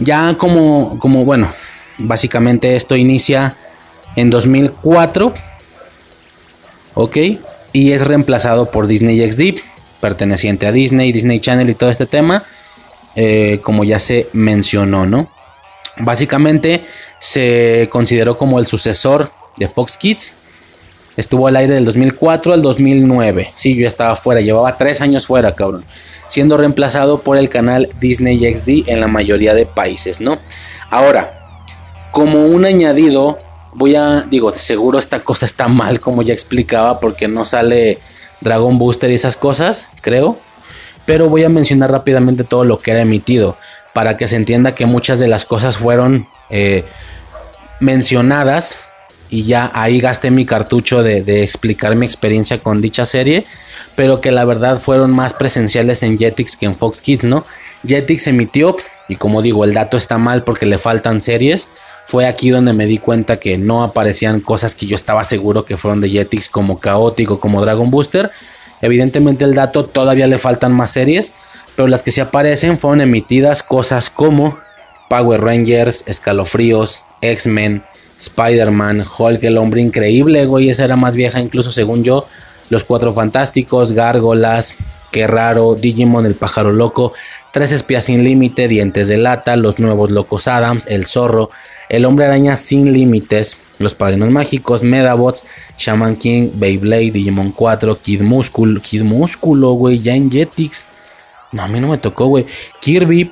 Ya 0.00 0.34
como, 0.34 0.98
como, 0.98 1.24
bueno, 1.24 1.52
básicamente 1.98 2.74
esto 2.74 2.96
inicia 2.96 3.56
en 4.16 4.30
2004, 4.30 5.32
¿ok? 6.94 7.16
Y 7.72 7.92
es 7.92 8.06
reemplazado 8.06 8.70
por 8.70 8.86
Disney 8.86 9.20
XD, 9.30 9.60
perteneciente 10.00 10.66
a 10.66 10.72
Disney, 10.72 11.12
Disney 11.12 11.40
Channel 11.40 11.70
y 11.70 11.74
todo 11.74 11.90
este 11.90 12.06
tema, 12.06 12.42
eh, 13.14 13.60
como 13.62 13.84
ya 13.84 14.00
se 14.00 14.28
mencionó, 14.32 15.06
¿no? 15.06 15.28
Básicamente 15.96 16.84
se 17.18 17.88
consideró 17.90 18.36
como 18.36 18.58
el 18.58 18.66
sucesor 18.66 19.30
de 19.56 19.68
Fox 19.68 19.96
Kids. 19.96 20.36
Estuvo 21.16 21.46
al 21.46 21.56
aire 21.56 21.74
del 21.74 21.84
2004 21.84 22.52
al 22.52 22.62
2009. 22.62 23.52
Sí, 23.54 23.76
yo 23.76 23.86
estaba 23.86 24.16
fuera, 24.16 24.40
llevaba 24.40 24.76
tres 24.76 25.00
años 25.00 25.26
fuera, 25.26 25.54
cabrón. 25.54 25.84
Siendo 26.26 26.56
reemplazado 26.56 27.20
por 27.20 27.36
el 27.36 27.48
canal 27.48 27.88
Disney 28.00 28.38
XD 28.38 28.88
en 28.88 29.00
la 29.00 29.06
mayoría 29.06 29.54
de 29.54 29.66
países, 29.66 30.20
¿no? 30.20 30.38
Ahora, 30.90 31.38
como 32.10 32.46
un 32.46 32.64
añadido, 32.64 33.38
voy 33.74 33.94
a, 33.94 34.22
digo, 34.22 34.52
seguro 34.52 34.98
esta 34.98 35.20
cosa 35.20 35.46
está 35.46 35.68
mal, 35.68 36.00
como 36.00 36.22
ya 36.22 36.32
explicaba, 36.32 36.98
porque 36.98 37.28
no 37.28 37.44
sale 37.44 37.98
Dragon 38.40 38.78
Booster 38.78 39.10
y 39.10 39.14
esas 39.14 39.36
cosas, 39.36 39.88
creo. 40.00 40.36
Pero 41.06 41.28
voy 41.28 41.44
a 41.44 41.48
mencionar 41.48 41.90
rápidamente 41.90 42.44
todo 42.44 42.64
lo 42.64 42.80
que 42.80 42.92
era 42.92 43.00
emitido, 43.00 43.56
para 43.94 44.16
que 44.16 44.28
se 44.28 44.36
entienda 44.36 44.74
que 44.74 44.84
muchas 44.84 45.18
de 45.18 45.28
las 45.28 45.44
cosas 45.44 45.78
fueron 45.78 46.26
eh, 46.50 46.84
mencionadas 47.80 48.88
y 49.30 49.44
ya 49.44 49.70
ahí 49.74 50.00
gasté 50.00 50.30
mi 50.30 50.44
cartucho 50.44 51.02
de, 51.02 51.22
de 51.22 51.42
explicar 51.42 51.96
mi 51.96 52.04
experiencia 52.04 52.58
con 52.58 52.80
dicha 52.80 53.06
serie, 53.06 53.46
pero 53.96 54.20
que 54.20 54.30
la 54.30 54.44
verdad 54.44 54.78
fueron 54.78 55.12
más 55.12 55.32
presenciales 55.32 56.02
en 56.02 56.18
Jetix 56.18 56.56
que 56.56 56.66
en 56.66 56.76
Fox 56.76 57.00
Kids, 57.00 57.24
¿no? 57.24 57.44
Jetix 57.86 58.26
emitió, 58.26 58.76
y 59.08 59.16
como 59.16 59.42
digo, 59.42 59.64
el 59.64 59.74
dato 59.74 59.96
está 59.96 60.18
mal 60.18 60.44
porque 60.44 60.66
le 60.66 60.78
faltan 60.78 61.20
series. 61.20 61.68
Fue 62.06 62.26
aquí 62.26 62.50
donde 62.50 62.72
me 62.72 62.86
di 62.86 62.98
cuenta 62.98 63.38
que 63.38 63.56
no 63.58 63.82
aparecían 63.82 64.40
cosas 64.40 64.74
que 64.74 64.86
yo 64.86 64.94
estaba 64.94 65.24
seguro 65.24 65.64
que 65.64 65.76
fueron 65.76 66.00
de 66.00 66.10
Jetix, 66.10 66.48
como 66.48 66.78
Caótico, 66.78 67.40
como 67.40 67.60
Dragon 67.60 67.90
Booster. 67.90 68.30
Evidentemente, 68.82 69.44
el 69.44 69.54
dato 69.54 69.84
todavía 69.86 70.26
le 70.26 70.38
faltan 70.38 70.72
más 70.72 70.90
series, 70.90 71.32
pero 71.76 71.88
las 71.88 72.02
que 72.02 72.12
sí 72.12 72.20
aparecen 72.20 72.78
fueron 72.78 73.00
emitidas 73.00 73.62
cosas 73.62 74.10
como 74.10 74.58
Power 75.08 75.40
Rangers, 75.40 76.04
Escalofríos, 76.06 77.04
X-Men, 77.20 77.84
Spider-Man, 78.18 79.04
Hulk, 79.18 79.42
el 79.44 79.58
hombre 79.58 79.80
increíble, 79.80 80.46
güey, 80.46 80.70
esa 80.70 80.84
era 80.84 80.96
más 80.96 81.16
vieja 81.16 81.40
incluso 81.40 81.72
según 81.72 82.04
yo, 82.04 82.26
Los 82.70 82.84
Cuatro 82.84 83.12
Fantásticos, 83.12 83.92
Gárgolas, 83.92 84.76
Qué 85.14 85.28
raro, 85.28 85.76
Digimon, 85.76 86.26
el 86.26 86.34
pájaro 86.34 86.72
loco, 86.72 87.12
Tres 87.52 87.70
espías 87.70 88.06
sin 88.06 88.24
límite, 88.24 88.66
Dientes 88.66 89.06
de 89.06 89.16
lata, 89.16 89.54
Los 89.54 89.78
nuevos 89.78 90.10
locos 90.10 90.48
Adams, 90.48 90.88
El 90.88 91.06
zorro, 91.06 91.50
El 91.88 92.04
hombre 92.04 92.24
araña 92.24 92.56
sin 92.56 92.92
límites, 92.92 93.56
Los 93.78 93.94
padrinos 93.94 94.30
mágicos, 94.30 94.82
Medabots, 94.82 95.44
Shaman 95.78 96.16
King, 96.16 96.50
Beyblade, 96.54 97.12
Digimon 97.12 97.52
4, 97.52 97.96
Kid 98.02 98.22
Músculo, 98.22 98.80
Kid 98.82 99.02
Músculo, 99.02 99.74
güey, 99.74 100.00
ya 100.00 100.16
en 100.16 100.32
Jetix. 100.32 100.86
No, 101.54 101.62
a 101.62 101.68
mí 101.68 101.78
no 101.78 101.88
me 101.88 101.98
tocó, 101.98 102.26
güey. 102.26 102.46
Kirby, 102.80 103.30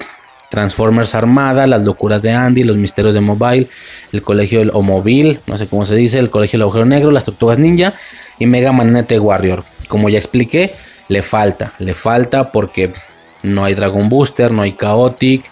Transformers 0.48 1.16
Armada, 1.16 1.66
Las 1.66 1.82
locuras 1.82 2.22
de 2.22 2.30
Andy, 2.30 2.62
Los 2.62 2.76
misterios 2.76 3.14
de 3.14 3.20
Mobile, 3.20 3.66
El 4.12 4.22
colegio 4.22 4.60
del 4.60 4.70
o 4.72 4.80
Mobile, 4.80 5.40
no 5.46 5.58
sé 5.58 5.66
cómo 5.66 5.84
se 5.84 5.96
dice, 5.96 6.20
El 6.20 6.30
colegio 6.30 6.56
del 6.56 6.62
agujero 6.62 6.84
negro, 6.84 7.10
Las 7.10 7.24
tortugas 7.24 7.58
ninja 7.58 7.92
y 8.38 8.46
Mega 8.46 8.70
Manete 8.70 9.18
Warrior. 9.18 9.64
Como 9.88 10.08
ya 10.08 10.18
expliqué, 10.18 10.72
le 11.08 11.20
falta, 11.22 11.72
le 11.80 11.94
falta 11.94 12.52
porque 12.52 12.92
no 13.42 13.64
hay 13.64 13.74
Dragon 13.74 14.08
Booster, 14.08 14.52
no 14.52 14.62
hay 14.62 14.76
Chaotic 14.76 15.42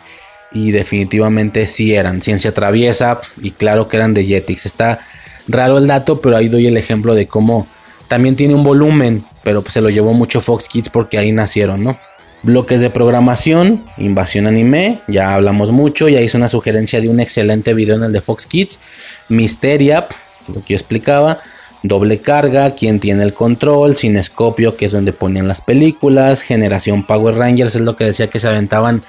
y 0.52 0.70
definitivamente 0.70 1.66
sí 1.66 1.92
eran 1.94 2.22
Ciencia 2.22 2.54
Traviesa 2.54 3.20
y 3.42 3.50
claro 3.50 3.88
que 3.88 3.96
eran 3.96 4.14
de 4.14 4.24
Jetix. 4.24 4.64
Está 4.64 5.00
raro 5.48 5.78
el 5.78 5.88
dato, 5.88 6.20
pero 6.20 6.36
ahí 6.36 6.48
doy 6.48 6.68
el 6.68 6.76
ejemplo 6.76 7.16
de 7.16 7.26
cómo 7.26 7.66
también 8.06 8.36
tiene 8.36 8.54
un 8.54 8.62
volumen, 8.62 9.24
pero 9.42 9.64
se 9.68 9.80
lo 9.80 9.90
llevó 9.90 10.12
mucho 10.12 10.40
Fox 10.40 10.68
Kids 10.68 10.88
porque 10.88 11.18
ahí 11.18 11.32
nacieron, 11.32 11.82
¿no? 11.82 11.98
Bloques 12.42 12.80
de 12.80 12.88
programación, 12.88 13.84
Invasión 13.98 14.46
Anime, 14.46 15.00
ya 15.08 15.34
hablamos 15.34 15.72
mucho, 15.72 16.08
ya 16.08 16.20
hice 16.20 16.38
una 16.38 16.48
sugerencia 16.48 17.00
de 17.00 17.08
un 17.08 17.20
excelente 17.20 17.74
video 17.74 17.96
en 17.96 18.04
el 18.04 18.12
de 18.12 18.22
Fox 18.22 18.46
Kids, 18.46 18.80
Misteria, 19.28 20.06
lo 20.48 20.54
que 20.62 20.72
yo 20.72 20.76
explicaba, 20.76 21.38
Doble 21.82 22.18
Carga, 22.18 22.74
Quién 22.74 22.98
tiene 22.98 23.24
el 23.24 23.34
control, 23.34 23.94
Cinescopio, 23.94 24.76
que 24.76 24.86
es 24.86 24.92
donde 24.92 25.12
ponían 25.12 25.48
las 25.48 25.60
películas, 25.60 26.40
Generación 26.40 27.06
Power 27.06 27.34
Rangers, 27.36 27.74
es 27.74 27.82
lo 27.82 27.96
que 27.96 28.04
decía 28.04 28.30
que 28.30 28.38
se 28.38 28.48
aventaban 28.48 29.02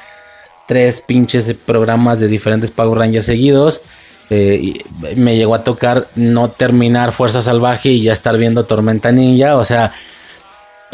tres 0.68 1.02
pinches 1.02 1.54
programas 1.54 2.20
de 2.20 2.28
diferentes 2.28 2.72
Power 2.72 2.98
Rangers 2.98 3.26
seguidos. 3.26 3.82
Eh, 4.30 4.74
me 5.16 5.36
llegó 5.36 5.56
a 5.56 5.64
tocar 5.64 6.08
no 6.16 6.50
terminar 6.50 7.12
Fuerza 7.12 7.42
Salvaje 7.42 7.90
y 7.90 8.04
ya 8.04 8.14
estar 8.14 8.38
viendo 8.38 8.64
Tormenta 8.64 9.12
Ninja, 9.12 9.58
o 9.58 9.66
sea, 9.66 9.94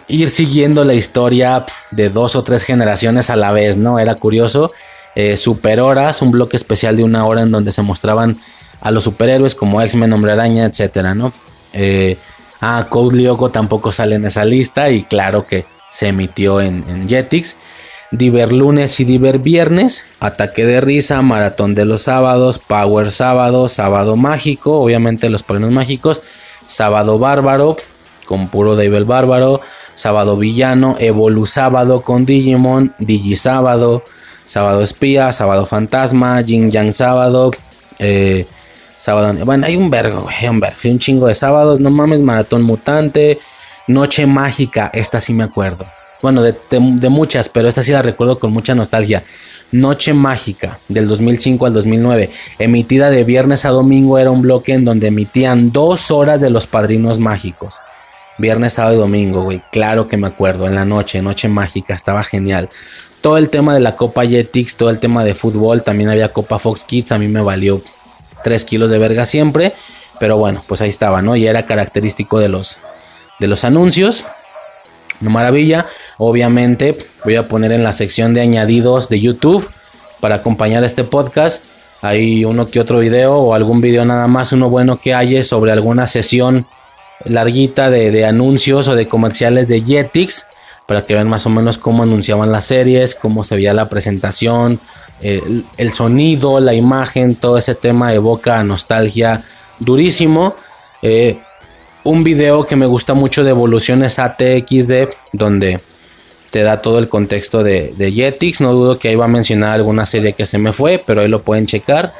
ir 0.07 0.29
siguiendo 0.29 0.83
la 0.83 0.93
historia 0.93 1.65
de 1.91 2.09
dos 2.09 2.35
o 2.35 2.43
tres 2.43 2.63
generaciones 2.63 3.29
a 3.29 3.35
la 3.35 3.51
vez, 3.51 3.77
¿no? 3.77 3.99
Era 3.99 4.15
curioso. 4.15 4.71
Eh, 5.15 5.37
Super 5.37 5.79
Horas, 5.79 6.21
un 6.21 6.31
bloque 6.31 6.57
especial 6.57 6.95
de 6.95 7.03
una 7.03 7.25
hora 7.25 7.41
en 7.41 7.51
donde 7.51 7.71
se 7.71 7.81
mostraban 7.81 8.37
a 8.81 8.91
los 8.91 9.03
superhéroes 9.03 9.55
como 9.55 9.81
X-Men, 9.81 10.13
Hombre 10.13 10.33
Araña, 10.33 10.65
etcétera, 10.65 11.15
¿no? 11.15 11.33
Ah, 12.61 12.87
Code 12.89 13.17
Lyoko 13.17 13.49
tampoco 13.49 13.91
sale 13.91 14.15
en 14.15 14.25
esa 14.25 14.43
lista 14.43 14.89
y 14.89 15.03
claro 15.03 15.45
que 15.45 15.65
se 15.91 16.07
emitió 16.07 16.61
en, 16.61 16.83
en 16.89 17.07
Jetix. 17.07 17.57
Diver 18.09 18.53
lunes 18.53 18.99
y 19.01 19.05
Diver 19.05 19.39
viernes, 19.39 20.03
Ataque 20.21 20.65
de 20.65 20.79
risa, 20.79 21.21
Maratón 21.21 21.75
de 21.75 21.83
los 21.83 22.03
sábados, 22.03 22.57
Power 22.57 23.11
sábado, 23.11 23.67
Sábado 23.67 24.15
mágico, 24.15 24.79
obviamente 24.79 25.29
los 25.29 25.43
premios 25.43 25.71
mágicos, 25.71 26.21
Sábado 26.67 27.19
bárbaro, 27.19 27.75
con 28.27 28.49
puro 28.49 28.75
Dave 28.75 28.97
el 28.97 29.05
bárbaro, 29.05 29.61
Sábado 29.95 30.37
villano, 30.37 30.95
Evolu 30.99 31.47
sábado 31.47 32.01
con 32.01 32.25
Digimon, 32.25 32.93
Digi 32.99 33.35
sábado, 33.35 34.03
Sábado 34.45 34.83
espía, 34.83 35.31
Sábado 35.31 35.65
fantasma, 35.65 36.43
Jin 36.43 36.69
Yang 36.69 36.93
sábado, 36.93 37.51
eh, 37.97 38.45
Sábado, 38.97 39.33
bueno, 39.45 39.65
hay 39.65 39.75
un 39.75 39.89
vergo, 39.89 40.21
güey, 40.21 40.49
un 40.49 40.59
vergo, 40.59 40.77
un 40.83 40.99
chingo 40.99 41.27
de 41.27 41.35
sábados, 41.35 41.79
no 41.79 41.89
mames, 41.89 42.19
Maratón 42.19 42.61
mutante, 42.63 43.39
Noche 43.87 44.27
mágica, 44.27 44.91
esta 44.93 45.21
sí 45.21 45.33
me 45.33 45.43
acuerdo. 45.43 45.85
Bueno, 46.21 46.41
de, 46.41 46.53
de, 46.53 46.79
de, 46.79 47.09
muchas, 47.09 47.47
pero 47.47 47.67
esta 47.67 47.83
sí 47.83 47.91
la 47.91 48.01
recuerdo 48.01 48.39
con 48.39 48.51
mucha 48.51 48.73
nostalgia. 48.73 49.23
Noche 49.71 50.13
Mágica, 50.13 50.79
del 50.87 51.07
2005 51.07 51.65
al 51.65 51.73
2009, 51.73 52.29
emitida 52.57 53.09
de 53.09 53.23
viernes 53.23 53.65
a 53.65 53.69
domingo, 53.69 54.17
era 54.17 54.31
un 54.31 54.41
bloque 54.41 54.73
en 54.73 54.85
donde 54.85 55.07
emitían 55.07 55.71
dos 55.71 56.09
horas 56.09 56.39
de 56.39 56.49
los 56.49 56.67
padrinos 56.67 57.19
mágicos. 57.19 57.79
Viernes, 58.37 58.73
sábado 58.73 58.95
y 58.95 58.99
domingo, 58.99 59.43
güey. 59.43 59.61
Claro 59.71 60.07
que 60.07 60.17
me 60.17 60.27
acuerdo, 60.27 60.67
en 60.67 60.75
la 60.75 60.85
noche, 60.85 61.21
Noche 61.21 61.47
Mágica, 61.47 61.93
estaba 61.93 62.23
genial. 62.23 62.69
Todo 63.21 63.37
el 63.37 63.49
tema 63.49 63.73
de 63.73 63.79
la 63.79 63.95
Copa 63.95 64.25
Jetix, 64.25 64.75
todo 64.75 64.89
el 64.91 64.99
tema 64.99 65.23
de 65.23 65.33
fútbol, 65.33 65.81
también 65.81 66.09
había 66.09 66.31
Copa 66.31 66.59
Fox 66.59 66.83
Kids, 66.83 67.11
a 67.11 67.17
mí 67.17 67.27
me 67.27 67.41
valió 67.41 67.81
3 68.43 68.63
kilos 68.65 68.91
de 68.91 68.99
verga 68.99 69.25
siempre. 69.25 69.73
Pero 70.19 70.37
bueno, 70.37 70.63
pues 70.67 70.81
ahí 70.81 70.89
estaba, 70.89 71.21
¿no? 71.21 71.35
Y 71.35 71.47
era 71.47 71.65
característico 71.65 72.39
de 72.39 72.49
los, 72.49 72.77
de 73.39 73.47
los 73.47 73.63
anuncios. 73.63 74.23
Una 75.21 75.31
maravilla. 75.31 75.85
Obviamente 76.17 76.95
voy 77.23 77.35
a 77.35 77.47
poner 77.47 77.71
en 77.71 77.83
la 77.83 77.93
sección 77.93 78.33
de 78.33 78.41
añadidos 78.41 79.09
de 79.09 79.19
YouTube 79.19 79.67
para 80.19 80.35
acompañar 80.35 80.83
este 80.83 81.03
podcast. 81.03 81.63
Hay 82.01 82.45
uno 82.45 82.67
que 82.67 82.79
otro 82.79 82.99
video 82.99 83.35
o 83.35 83.53
algún 83.53 83.81
video 83.81 84.05
nada 84.05 84.27
más, 84.27 84.51
uno 84.51 84.69
bueno 84.69 84.99
que 84.99 85.15
haya 85.15 85.43
sobre 85.43 85.71
alguna 85.71 86.05
sesión 86.05 86.67
larguita 87.29 87.89
de, 87.89 88.11
de 88.11 88.25
anuncios 88.25 88.87
o 88.87 88.95
de 88.95 89.07
comerciales 89.07 89.67
de 89.67 89.81
Jetix 89.81 90.45
para 90.87 91.03
que 91.03 91.13
vean 91.13 91.27
más 91.27 91.45
o 91.45 91.49
menos 91.49 91.77
cómo 91.77 92.03
anunciaban 92.03 92.51
las 92.51 92.65
series, 92.65 93.13
cómo 93.13 93.43
se 93.43 93.55
veía 93.55 93.73
la 93.73 93.89
presentación, 93.89 94.79
el, 95.21 95.65
el, 95.75 95.91
sonido, 95.91 96.59
la 96.59 96.73
imagen, 96.73 97.35
todo 97.35 97.57
ese 97.57 97.75
tema 97.75 98.13
evoca 98.13 98.63
nostalgia 98.63 99.43
durísimo. 99.79 100.55
Eh, 101.01 101.39
un 102.03 102.23
video 102.23 102.65
que 102.65 102.77
me 102.77 102.85
gusta 102.85 103.13
mucho 103.13 103.43
de 103.43 103.49
evoluciones 103.49 104.17
ATXD, 104.17 105.09
donde 105.33 105.81
te 106.51 106.63
da 106.63 106.81
todo 106.81 106.99
el 106.99 107.09
contexto 107.09 107.63
de, 107.63 107.93
de 107.97 108.11
Jetix. 108.13 108.61
No 108.61 108.71
dudo 108.71 108.97
que 108.97 109.09
ahí 109.09 109.15
va 109.15 109.25
a 109.25 109.29
mencionar 109.29 109.73
alguna 109.73 110.05
serie 110.05 110.31
que 110.31 110.45
se 110.45 110.57
me 110.57 110.71
fue, 110.71 111.03
pero 111.05 111.19
ahí 111.19 111.27
lo 111.27 111.41
pueden 111.41 111.67
checar. 111.67 112.13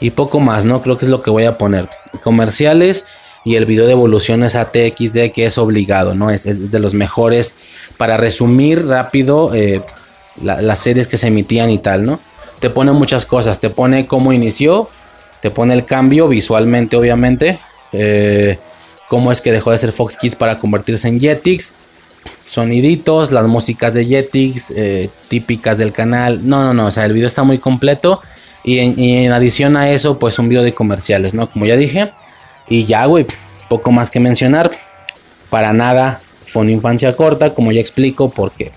Y 0.00 0.10
poco 0.10 0.40
más, 0.40 0.64
¿no? 0.64 0.82
Creo 0.82 0.96
que 0.96 1.04
es 1.04 1.10
lo 1.10 1.22
que 1.22 1.30
voy 1.30 1.44
a 1.44 1.58
poner. 1.58 1.88
Comerciales 2.22 3.04
y 3.44 3.56
el 3.56 3.66
video 3.66 3.86
de 3.86 3.92
evoluciones 3.92 4.56
ATXD 4.56 5.30
que 5.32 5.46
es 5.46 5.58
obligado, 5.58 6.14
¿no? 6.14 6.30
Es, 6.30 6.46
es 6.46 6.70
de 6.70 6.78
los 6.78 6.94
mejores 6.94 7.56
para 7.96 8.16
resumir 8.16 8.86
rápido 8.86 9.54
eh, 9.54 9.82
la, 10.42 10.62
las 10.62 10.80
series 10.80 11.06
que 11.06 11.18
se 11.18 11.28
emitían 11.28 11.70
y 11.70 11.78
tal, 11.78 12.04
¿no? 12.04 12.18
Te 12.60 12.70
pone 12.70 12.92
muchas 12.92 13.26
cosas, 13.26 13.60
te 13.60 13.68
pone 13.70 14.06
cómo 14.06 14.32
inició, 14.32 14.88
te 15.42 15.50
pone 15.50 15.74
el 15.74 15.84
cambio 15.84 16.26
visualmente, 16.26 16.96
obviamente, 16.96 17.58
eh, 17.92 18.58
cómo 19.08 19.30
es 19.30 19.42
que 19.42 19.52
dejó 19.52 19.72
de 19.72 19.78
ser 19.78 19.92
Fox 19.92 20.16
Kids 20.16 20.36
para 20.36 20.58
convertirse 20.58 21.08
en 21.08 21.20
Jetix, 21.20 21.74
soniditos, 22.46 23.30
las 23.30 23.46
músicas 23.46 23.92
de 23.92 24.06
Jetix, 24.06 24.72
eh, 24.74 25.10
típicas 25.28 25.76
del 25.76 25.92
canal, 25.92 26.48
no, 26.48 26.64
no, 26.64 26.72
no, 26.72 26.86
o 26.86 26.90
sea, 26.90 27.04
el 27.04 27.12
video 27.12 27.26
está 27.26 27.42
muy 27.42 27.58
completo 27.58 28.22
y 28.64 28.78
en, 28.78 29.32
adición 29.32 29.76
a 29.76 29.90
eso, 29.90 30.18
pues 30.18 30.38
un 30.38 30.48
video 30.48 30.62
de 30.62 30.74
comerciales, 30.74 31.34
¿no? 31.34 31.50
Como 31.50 31.66
ya 31.66 31.76
dije. 31.76 32.10
Y 32.66 32.86
ya, 32.86 33.04
güey, 33.04 33.26
poco 33.68 33.92
más 33.92 34.10
que 34.10 34.20
mencionar. 34.20 34.70
Para 35.50 35.74
nada 35.74 36.20
fue 36.46 36.62
una 36.62 36.72
infancia 36.72 37.14
corta, 37.14 37.52
como 37.52 37.72
ya 37.72 37.80
explico, 37.80 38.30
porque 38.30 38.72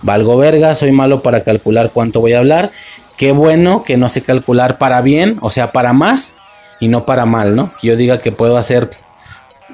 valgo 0.00 0.38
verga, 0.38 0.74
soy 0.74 0.92
malo 0.92 1.22
para 1.22 1.42
calcular 1.42 1.90
cuánto 1.92 2.20
voy 2.20 2.32
a 2.32 2.38
hablar. 2.38 2.70
Qué 3.18 3.32
bueno 3.32 3.84
que 3.84 3.98
no 3.98 4.08
sé 4.08 4.22
calcular 4.22 4.78
para 4.78 5.02
bien, 5.02 5.36
o 5.42 5.50
sea, 5.50 5.72
para 5.72 5.92
más 5.92 6.36
y 6.80 6.88
no 6.88 7.04
para 7.04 7.26
mal, 7.26 7.54
¿no? 7.54 7.72
Que 7.78 7.88
yo 7.88 7.96
diga 7.96 8.20
que 8.20 8.32
puedo 8.32 8.56
hacer 8.56 8.88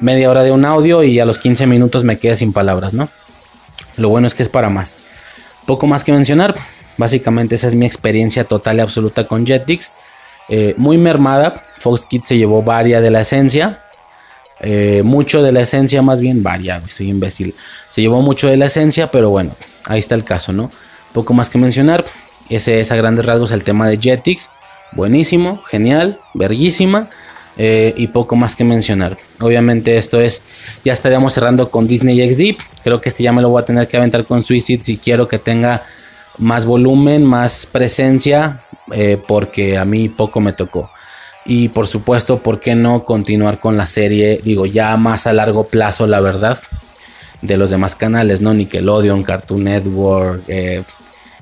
media 0.00 0.30
hora 0.30 0.42
de 0.42 0.50
un 0.50 0.64
audio 0.64 1.04
y 1.04 1.20
a 1.20 1.24
los 1.24 1.38
15 1.38 1.66
minutos 1.66 2.02
me 2.02 2.18
quede 2.18 2.34
sin 2.34 2.52
palabras, 2.52 2.92
¿no? 2.92 3.08
Lo 3.96 4.08
bueno 4.08 4.26
es 4.26 4.34
que 4.34 4.42
es 4.42 4.48
para 4.48 4.68
más. 4.68 4.96
Poco 5.66 5.86
más 5.86 6.02
que 6.02 6.12
mencionar. 6.12 6.54
Básicamente 6.96 7.54
esa 7.54 7.66
es 7.66 7.74
mi 7.74 7.86
experiencia 7.86 8.44
total 8.44 8.78
y 8.78 8.80
absoluta 8.80 9.26
con 9.26 9.46
Jetix. 9.46 9.92
Eh, 10.48 10.74
muy 10.76 10.98
mermada. 10.98 11.54
Fox 11.78 12.04
Kids 12.06 12.26
se 12.26 12.36
llevó 12.36 12.62
varia 12.62 13.00
de 13.00 13.10
la 13.10 13.20
esencia. 13.22 13.80
Eh, 14.60 15.02
mucho 15.04 15.42
de 15.42 15.52
la 15.52 15.62
esencia, 15.62 16.00
más 16.02 16.20
bien 16.20 16.42
varia, 16.42 16.80
soy 16.88 17.10
imbécil. 17.10 17.54
Se 17.88 18.00
llevó 18.00 18.22
mucho 18.22 18.48
de 18.48 18.56
la 18.56 18.66
esencia, 18.66 19.10
pero 19.10 19.30
bueno, 19.30 19.52
ahí 19.84 20.00
está 20.00 20.14
el 20.14 20.24
caso, 20.24 20.52
¿no? 20.52 20.70
Poco 21.12 21.34
más 21.34 21.50
que 21.50 21.58
mencionar. 21.58 22.04
Ese 22.48 22.80
es 22.80 22.92
a 22.92 22.96
grandes 22.96 23.26
rasgos 23.26 23.50
el 23.52 23.64
tema 23.64 23.88
de 23.88 23.98
Jetix. 23.98 24.50
Buenísimo, 24.92 25.62
genial, 25.64 26.18
verguísima. 26.34 27.10
Eh, 27.56 27.94
y 27.96 28.08
poco 28.08 28.34
más 28.34 28.56
que 28.56 28.64
mencionar. 28.64 29.16
Obviamente 29.38 29.96
esto 29.96 30.20
es, 30.20 30.42
ya 30.84 30.92
estaríamos 30.92 31.34
cerrando 31.34 31.70
con 31.70 31.86
Disney 31.86 32.18
XD. 32.32 32.60
Creo 32.82 33.00
que 33.00 33.10
este 33.10 33.22
ya 33.22 33.32
me 33.32 33.42
lo 33.42 33.48
voy 33.48 33.62
a 33.62 33.64
tener 33.64 33.86
que 33.86 33.96
aventar 33.96 34.24
con 34.24 34.42
Suicide 34.42 34.82
si 34.82 34.96
quiero 34.96 35.28
que 35.28 35.38
tenga 35.38 35.82
más 36.38 36.66
volumen, 36.66 37.24
más 37.24 37.66
presencia, 37.66 38.60
eh, 38.92 39.18
porque 39.26 39.78
a 39.78 39.84
mí 39.84 40.08
poco 40.08 40.40
me 40.40 40.52
tocó. 40.52 40.90
Y 41.46 41.68
por 41.68 41.86
supuesto, 41.86 42.38
¿por 42.38 42.60
qué 42.60 42.74
no 42.74 43.04
continuar 43.04 43.60
con 43.60 43.76
la 43.76 43.86
serie? 43.86 44.40
Digo, 44.42 44.66
ya 44.66 44.96
más 44.96 45.26
a 45.26 45.32
largo 45.32 45.64
plazo, 45.64 46.06
la 46.06 46.20
verdad, 46.20 46.58
de 47.42 47.56
los 47.56 47.70
demás 47.70 47.94
canales, 47.94 48.40
¿no? 48.40 48.54
Nickelodeon, 48.54 49.22
Cartoon 49.22 49.64
Network. 49.64 50.42
Eh, 50.48 50.82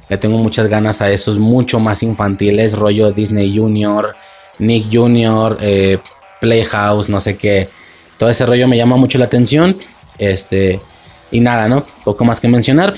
le 0.08 0.18
tengo 0.18 0.38
muchas 0.38 0.66
ganas 0.66 1.00
a 1.00 1.10
esos 1.10 1.38
mucho 1.38 1.78
más 1.78 2.02
infantiles, 2.02 2.76
rollo 2.76 3.12
Disney 3.12 3.56
Junior, 3.56 4.14
Nick 4.58 4.86
Junior, 4.92 5.56
eh, 5.60 5.98
Playhouse, 6.40 7.08
no 7.08 7.20
sé 7.20 7.36
qué. 7.36 7.68
Todo 8.18 8.28
ese 8.28 8.44
rollo 8.44 8.66
me 8.66 8.76
llama 8.76 8.96
mucho 8.96 9.18
la 9.18 9.26
atención. 9.26 9.76
Este, 10.18 10.80
y 11.30 11.40
nada, 11.40 11.68
¿no? 11.68 11.84
Poco 12.04 12.24
más 12.24 12.40
que 12.40 12.48
mencionar. 12.48 12.94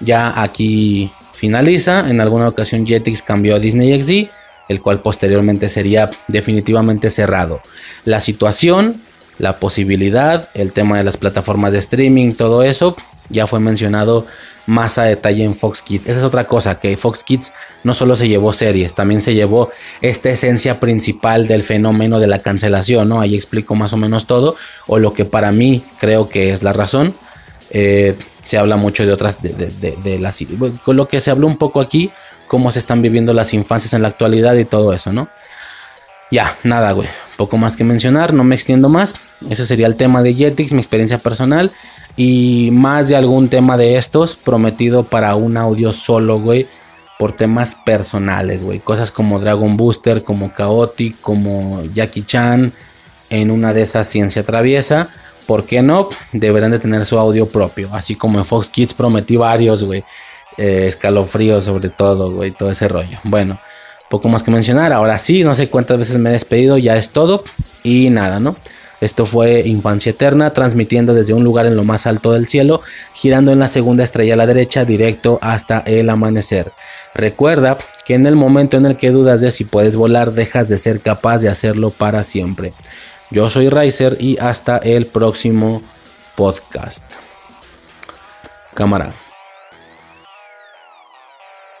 Ya 0.00 0.40
aquí 0.40 1.10
finaliza. 1.38 2.10
En 2.10 2.20
alguna 2.20 2.48
ocasión 2.48 2.86
Jetix 2.86 3.22
cambió 3.22 3.56
a 3.56 3.58
Disney 3.58 4.02
XD, 4.02 4.30
el 4.68 4.80
cual 4.80 5.00
posteriormente 5.00 5.68
sería 5.68 6.10
definitivamente 6.26 7.08
cerrado. 7.10 7.62
La 8.04 8.20
situación, 8.20 8.96
la 9.38 9.58
posibilidad, 9.58 10.48
el 10.54 10.72
tema 10.72 10.98
de 10.98 11.04
las 11.04 11.16
plataformas 11.16 11.72
de 11.72 11.78
streaming, 11.78 12.32
todo 12.34 12.62
eso 12.62 12.96
ya 13.30 13.46
fue 13.46 13.60
mencionado 13.60 14.26
más 14.66 14.98
a 14.98 15.04
detalle 15.04 15.44
en 15.44 15.54
Fox 15.54 15.82
Kids. 15.82 16.06
Esa 16.06 16.18
es 16.18 16.24
otra 16.24 16.44
cosa, 16.44 16.78
que 16.78 16.96
Fox 16.96 17.24
Kids 17.24 17.52
no 17.84 17.94
solo 17.94 18.16
se 18.16 18.28
llevó 18.28 18.52
series, 18.52 18.94
también 18.94 19.22
se 19.22 19.34
llevó 19.34 19.70
esta 20.02 20.28
esencia 20.28 20.78
principal 20.80 21.46
del 21.46 21.62
fenómeno 21.62 22.20
de 22.20 22.26
la 22.26 22.40
cancelación, 22.40 23.08
¿no? 23.08 23.20
Ahí 23.20 23.34
explico 23.34 23.74
más 23.74 23.92
o 23.92 23.96
menos 23.96 24.26
todo, 24.26 24.56
o 24.86 24.98
lo 24.98 25.14
que 25.14 25.24
para 25.24 25.52
mí 25.52 25.82
creo 26.00 26.28
que 26.28 26.52
es 26.52 26.62
la 26.62 26.74
razón. 26.74 27.14
Eh, 27.70 28.14
se 28.48 28.56
habla 28.56 28.78
mucho 28.78 29.04
de 29.04 29.12
otras, 29.12 29.42
de, 29.42 29.50
de, 29.50 29.66
de, 29.66 29.94
de 30.02 30.78
con 30.82 30.96
lo 30.96 31.06
que 31.06 31.20
se 31.20 31.30
habló 31.30 31.46
un 31.46 31.58
poco 31.58 31.82
aquí, 31.82 32.10
cómo 32.46 32.70
se 32.70 32.78
están 32.78 33.02
viviendo 33.02 33.34
las 33.34 33.52
infancias 33.52 33.92
en 33.92 34.00
la 34.00 34.08
actualidad 34.08 34.54
y 34.54 34.64
todo 34.64 34.94
eso, 34.94 35.12
¿no? 35.12 35.28
Ya, 36.30 36.56
nada, 36.64 36.92
güey. 36.92 37.08
Poco 37.36 37.58
más 37.58 37.76
que 37.76 37.84
mencionar, 37.84 38.32
no 38.32 38.44
me 38.44 38.54
extiendo 38.54 38.88
más. 38.88 39.12
Ese 39.50 39.66
sería 39.66 39.86
el 39.86 39.96
tema 39.96 40.22
de 40.22 40.32
Jetix, 40.32 40.72
mi 40.72 40.78
experiencia 40.78 41.18
personal. 41.18 41.70
Y 42.16 42.70
más 42.72 43.08
de 43.08 43.16
algún 43.16 43.50
tema 43.50 43.76
de 43.76 43.98
estos 43.98 44.36
prometido 44.36 45.02
para 45.02 45.34
un 45.34 45.58
audio 45.58 45.92
solo, 45.92 46.40
güey. 46.40 46.68
Por 47.18 47.32
temas 47.32 47.74
personales, 47.74 48.64
güey. 48.64 48.80
Cosas 48.80 49.10
como 49.10 49.40
Dragon 49.40 49.76
Booster, 49.76 50.24
como 50.24 50.48
Chaotic, 50.48 51.20
como 51.20 51.84
Jackie 51.92 52.22
Chan. 52.22 52.72
En 53.28 53.50
una 53.50 53.74
de 53.74 53.82
esas 53.82 54.08
ciencia 54.08 54.42
traviesa. 54.42 55.10
¿Por 55.48 55.64
qué 55.64 55.82
no? 55.82 56.08
Deberán 56.32 56.70
de 56.70 56.78
tener 56.78 57.04
su 57.06 57.18
audio 57.18 57.48
propio. 57.48 57.88
Así 57.92 58.14
como 58.14 58.38
en 58.38 58.44
Fox 58.44 58.68
Kids 58.68 58.94
prometí 58.94 59.36
varios, 59.36 59.82
güey. 59.82 60.04
Eh, 60.56 60.84
escalofrío 60.86 61.60
sobre 61.60 61.88
todo, 61.88 62.30
güey. 62.30 62.52
Todo 62.52 62.70
ese 62.70 62.86
rollo. 62.86 63.18
Bueno 63.24 63.58
poco 64.08 64.28
más 64.28 64.42
que 64.42 64.50
mencionar. 64.50 64.92
Ahora 64.92 65.18
sí, 65.18 65.44
no 65.44 65.54
sé 65.54 65.68
cuántas 65.68 65.98
veces 65.98 66.18
me 66.18 66.30
he 66.30 66.32
despedido, 66.32 66.78
ya 66.78 66.96
es 66.96 67.10
todo. 67.10 67.44
Y 67.82 68.10
nada, 68.10 68.40
¿no? 68.40 68.56
Esto 69.00 69.26
fue 69.26 69.60
Infancia 69.60 70.10
Eterna, 70.10 70.50
transmitiendo 70.50 71.14
desde 71.14 71.32
un 71.32 71.44
lugar 71.44 71.66
en 71.66 71.76
lo 71.76 71.84
más 71.84 72.08
alto 72.08 72.32
del 72.32 72.48
cielo, 72.48 72.80
girando 73.14 73.52
en 73.52 73.60
la 73.60 73.68
segunda 73.68 74.02
estrella 74.02 74.34
a 74.34 74.36
la 74.36 74.46
derecha, 74.46 74.84
directo 74.84 75.38
hasta 75.40 75.80
el 75.86 76.10
amanecer. 76.10 76.72
Recuerda 77.14 77.78
que 78.04 78.14
en 78.14 78.26
el 78.26 78.34
momento 78.34 78.76
en 78.76 78.86
el 78.86 78.96
que 78.96 79.10
dudas 79.10 79.40
de 79.40 79.52
si 79.52 79.64
puedes 79.64 79.94
volar, 79.94 80.32
dejas 80.32 80.68
de 80.68 80.78
ser 80.78 81.00
capaz 81.00 81.38
de 81.38 81.48
hacerlo 81.48 81.90
para 81.90 82.24
siempre. 82.24 82.72
Yo 83.30 83.50
soy 83.50 83.68
Riser 83.68 84.16
y 84.20 84.38
hasta 84.38 84.78
el 84.78 85.06
próximo 85.06 85.82
podcast. 86.36 87.04
Cámara. 88.74 89.14